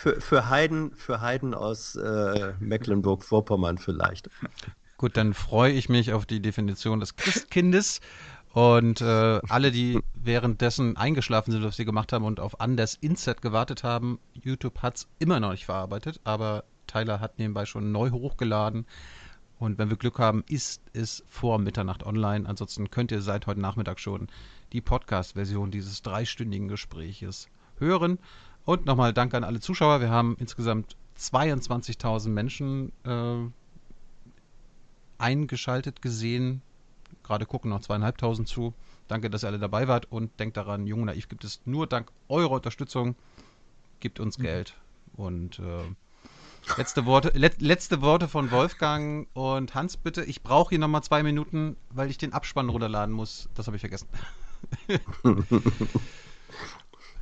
für, 0.00 0.18
für 0.18 0.48
Heiden, 0.48 0.92
für 0.96 1.20
Heiden 1.20 1.52
aus 1.52 1.94
äh, 1.94 2.54
Mecklenburg-Vorpommern 2.58 3.76
vielleicht. 3.76 4.30
Gut, 4.96 5.16
dann 5.18 5.34
freue 5.34 5.72
ich 5.72 5.90
mich 5.90 6.14
auf 6.14 6.24
die 6.24 6.40
Definition 6.40 7.00
des 7.00 7.16
Christkindes 7.16 8.00
und 8.54 9.02
äh, 9.02 9.40
alle, 9.48 9.70
die 9.70 10.00
währenddessen 10.14 10.96
eingeschlafen 10.96 11.52
sind, 11.52 11.62
was 11.64 11.76
sie 11.76 11.84
gemacht 11.84 12.14
haben 12.14 12.24
und 12.24 12.40
auf 12.40 12.62
Anders 12.62 12.94
Inset 12.94 13.42
gewartet 13.42 13.84
haben, 13.84 14.18
YouTube 14.32 14.80
hat 14.80 14.96
es 14.96 15.08
immer 15.18 15.38
noch 15.38 15.50
nicht 15.50 15.66
verarbeitet, 15.66 16.18
aber 16.24 16.64
Tyler 16.86 17.20
hat 17.20 17.38
nebenbei 17.38 17.66
schon 17.66 17.92
neu 17.92 18.10
hochgeladen. 18.10 18.86
Und 19.58 19.76
wenn 19.76 19.90
wir 19.90 19.98
Glück 19.98 20.18
haben, 20.18 20.42
ist 20.48 20.80
es 20.94 21.22
vor 21.28 21.58
Mitternacht 21.58 22.06
online. 22.06 22.48
Ansonsten 22.48 22.90
könnt 22.90 23.12
ihr 23.12 23.20
seit 23.20 23.46
heute 23.46 23.60
Nachmittag 23.60 24.00
schon 24.00 24.28
die 24.72 24.80
Podcast-Version 24.80 25.70
dieses 25.70 26.00
dreistündigen 26.00 26.68
Gespräches 26.68 27.48
hören. 27.76 28.18
Und 28.64 28.86
nochmal 28.86 29.12
Dank 29.12 29.34
an 29.34 29.44
alle 29.44 29.60
Zuschauer. 29.60 30.00
Wir 30.00 30.10
haben 30.10 30.36
insgesamt 30.38 30.96
22.000 31.18 32.28
Menschen 32.28 32.92
äh, 33.04 33.50
eingeschaltet 35.18 36.02
gesehen 36.02 36.62
gerade 37.30 37.46
gucken 37.46 37.70
noch 37.70 37.80
zweieinhalbtausend 37.80 38.48
zu. 38.48 38.74
Danke, 39.06 39.30
dass 39.30 39.44
ihr 39.44 39.48
alle 39.48 39.60
dabei 39.60 39.86
wart 39.86 40.10
und 40.10 40.38
denkt 40.40 40.56
daran, 40.56 40.86
Jung 40.88 41.04
Naiv 41.04 41.28
gibt 41.28 41.44
es 41.44 41.60
nur 41.64 41.86
dank 41.86 42.10
eurer 42.28 42.50
Unterstützung. 42.52 43.14
Gibt 44.00 44.18
uns 44.18 44.38
mhm. 44.38 44.42
Geld. 44.42 44.74
Und 45.16 45.60
äh, 45.60 46.74
letzte, 46.76 47.06
Worte, 47.06 47.30
let, 47.34 47.62
letzte 47.62 48.02
Worte 48.02 48.26
von 48.26 48.50
Wolfgang 48.50 49.28
und 49.32 49.74
Hans, 49.76 49.96
bitte. 49.96 50.24
Ich 50.24 50.42
brauche 50.42 50.70
hier 50.70 50.80
nochmal 50.80 51.04
zwei 51.04 51.22
Minuten, 51.22 51.76
weil 51.90 52.10
ich 52.10 52.18
den 52.18 52.32
Abspann 52.32 52.68
runterladen 52.68 53.14
muss. 53.14 53.48
Das 53.54 53.68
habe 53.68 53.76
ich 53.76 53.80
vergessen. 53.80 54.08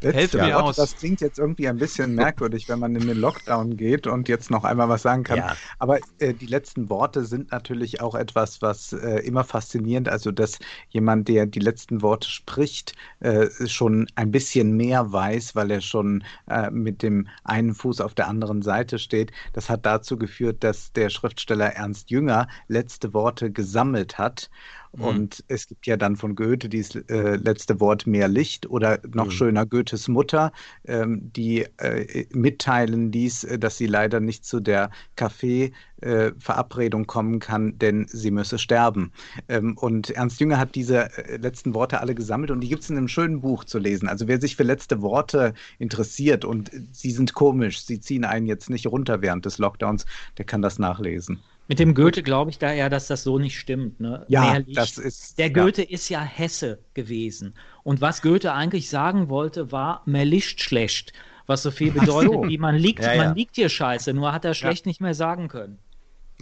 Helft 0.01 0.35
mir 0.35 0.62
aus. 0.62 0.77
Das 0.77 0.97
klingt 0.97 1.20
jetzt 1.20 1.39
irgendwie 1.39 1.69
ein 1.69 1.79
bisschen 1.79 2.15
merkwürdig, 2.15 2.69
wenn 2.69 2.79
man 2.79 2.95
in 2.95 3.07
den 3.07 3.19
Lockdown 3.19 3.77
geht 3.77 4.07
und 4.07 4.29
jetzt 4.29 4.51
noch 4.51 4.65
einmal 4.65 4.89
was 4.89 5.03
sagen 5.03 5.25
kann. 5.25 5.39
Ja. 5.39 5.57
Aber 5.79 5.99
äh, 6.19 6.35
die 6.35 6.47
letzten 6.47 6.89
Worte 6.89 7.25
sind 7.25 7.51
natürlich 7.51 8.01
auch 8.01 8.15
etwas, 8.15 8.62
was 8.62 8.93
äh, 8.93 9.20
immer 9.20 9.45
faszinierend, 9.45 10.09
also 10.09 10.31
dass 10.31 10.59
jemand, 10.91 11.29
der 11.29 11.47
die 11.47 11.61
letzten 11.61 12.03
Worte 12.03 12.29
spricht, 12.29 12.95
äh, 13.20 13.47
schon 13.66 14.07
ein 14.15 14.31
bisschen 14.31 14.77
mehr 14.77 15.12
weiß, 15.12 15.55
weil 15.57 15.70
er 15.70 15.81
schon 15.81 16.25
äh, 16.49 16.70
mit 16.70 17.03
dem 17.03 17.29
einen 17.45 17.75
Fuß 17.75 18.01
auf 18.01 18.15
der 18.15 18.29
anderen 18.29 18.62
Seite 18.62 18.99
steht. 18.99 19.33
Das 19.53 19.69
hat 19.69 19.85
dazu 19.85 20.16
geführt, 20.16 20.62
dass 20.62 20.93
der 20.93 21.11
Schriftsteller 21.11 21.75
Ernst 21.75 22.11
Jünger 22.11 22.47
letzte 22.69 23.12
Worte 23.15 23.51
gesammelt 23.51 24.19
hat 24.19 24.51
Mhm. 24.99 25.05
Und 25.05 25.45
es 25.49 25.66
gibt 25.69 25.87
ja 25.87 25.97
dann 25.97 26.16
von 26.16 26.35
Goethe 26.35 26.69
dieses 26.69 26.97
äh, 27.09 27.37
letzte 27.37 27.81
Wort 27.81 28.07
mehr 28.07 28.29
Licht 28.29 28.69
oder 28.69 29.01
noch 29.12 29.27
mhm. 29.27 29.31
schöner 29.31 29.66
Goethes 29.66 30.09
Mutter, 30.09 30.53
ähm, 30.87 31.31
die 31.35 31.66
äh, 31.79 32.27
mitteilen 32.33 33.12
ließ, 33.12 33.45
äh, 33.45 33.59
dass 33.59 33.79
sie 33.79 33.87
leider 33.87 34.20
nicht 34.20 34.45
zu 34.45 34.61
der 34.61 34.91
Kaffee-Verabredung 35.16 37.07
kommen 37.07 37.39
kann, 37.39 37.79
denn 37.79 38.07
sie 38.09 38.31
müsse 38.31 38.59
sterben. 38.59 39.12
Ähm, 39.49 39.77
und 39.79 40.11
Ernst 40.11 40.41
Jünger 40.41 40.59
hat 40.59 40.75
diese 40.75 41.16
äh, 41.16 41.37
letzten 41.37 41.75
Worte 41.75 42.01
alle 42.01 42.15
gesammelt 42.15 42.51
und 42.51 42.61
die 42.61 42.69
gibt 42.69 42.83
es 42.83 42.91
in 42.91 42.97
einem 42.97 43.09
schönen 43.09 43.41
Buch 43.41 43.65
zu 43.65 43.79
lesen. 43.79 44.09
Also 44.09 44.29
wer 44.29 44.41
sich 44.41 44.57
für 44.57 44.65
letzte 44.65 45.01
Worte 45.03 45.55
interessiert 45.79 46.45
und 46.45 46.70
sie 46.93 47.11
sind 47.11 47.35
komisch, 47.35 47.85
sie 47.85 48.01
ziehen 48.01 48.25
einen 48.25 48.47
jetzt 48.47 48.70
nicht 48.70 48.87
runter 48.87 49.23
während 49.23 49.47
des 49.47 49.59
Lockdowns, 49.59 50.07
der 50.37 50.45
kann 50.45 50.62
das 50.62 50.79
nachlesen. 50.79 51.41
Mit 51.69 51.78
dem 51.78 51.95
Goethe 51.95 52.23
glaube 52.23 52.51
ich 52.51 52.59
da 52.59 52.73
eher, 52.73 52.89
dass 52.89 53.09
das 53.09 53.23
so 53.23 53.39
nicht 53.39 53.59
stimmt. 53.59 54.01
Ne? 54.01 54.24
Ja, 54.28 54.59
das 54.61 54.97
ist. 54.97 55.39
Der 55.39 55.51
Goethe 55.51 55.82
ja. 55.82 55.90
ist 55.90 56.09
ja 56.09 56.23
Hesse 56.23 56.78
gewesen. 56.95 57.55
Und 57.85 58.01
was 58.01 58.23
Goethe 58.23 58.55
eigentlich 58.55 58.89
sagen 58.89 59.28
wollte, 59.28 59.70
war, 59.70 60.03
mehr 60.07 60.24
Licht 60.24 60.62
schlecht. 60.62 61.12
Was 61.47 61.62
so 61.62 61.70
viel 61.70 61.93
bedeutet, 61.93 62.32
so. 62.32 62.49
wie 62.49 62.59
man 62.59 62.74
liegt, 62.74 63.05
ja, 63.05 63.15
ja. 63.15 63.24
man 63.24 63.36
liegt 63.36 63.57
hier 63.57 63.69
scheiße, 63.69 64.12
nur 64.12 64.32
hat 64.32 64.45
er 64.45 64.55
schlecht 64.55 64.86
nicht 64.86 65.01
mehr 65.01 65.15
sagen 65.15 65.49
können. 65.49 65.78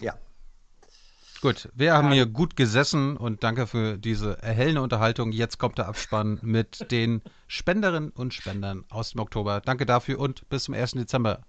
Ja. 0.01 0.15
Gut, 1.41 1.69
wir 1.75 1.93
haben 1.93 2.13
hier 2.13 2.27
gut 2.27 2.57
gesessen 2.57 3.17
und 3.17 3.45
danke 3.45 3.67
für 3.67 3.99
diese 3.99 4.43
erhellende 4.43 4.83
Unterhaltung. 4.83 5.33
Jetzt 5.33 5.59
kommt 5.59 5.79
der 5.79 5.87
Abspann 5.87 6.39
mit 6.43 6.91
den 6.91 7.21
Spenderinnen 7.47 8.11
und 8.11 8.33
Spendern 8.33 8.85
aus 8.91 9.11
dem 9.11 9.21
Oktober. 9.21 9.61
Danke 9.61 9.87
dafür 9.87 10.19
und 10.19 10.49
bis 10.49 10.65
zum 10.65 10.75
1. 10.75 10.93
Dezember. 10.93 11.41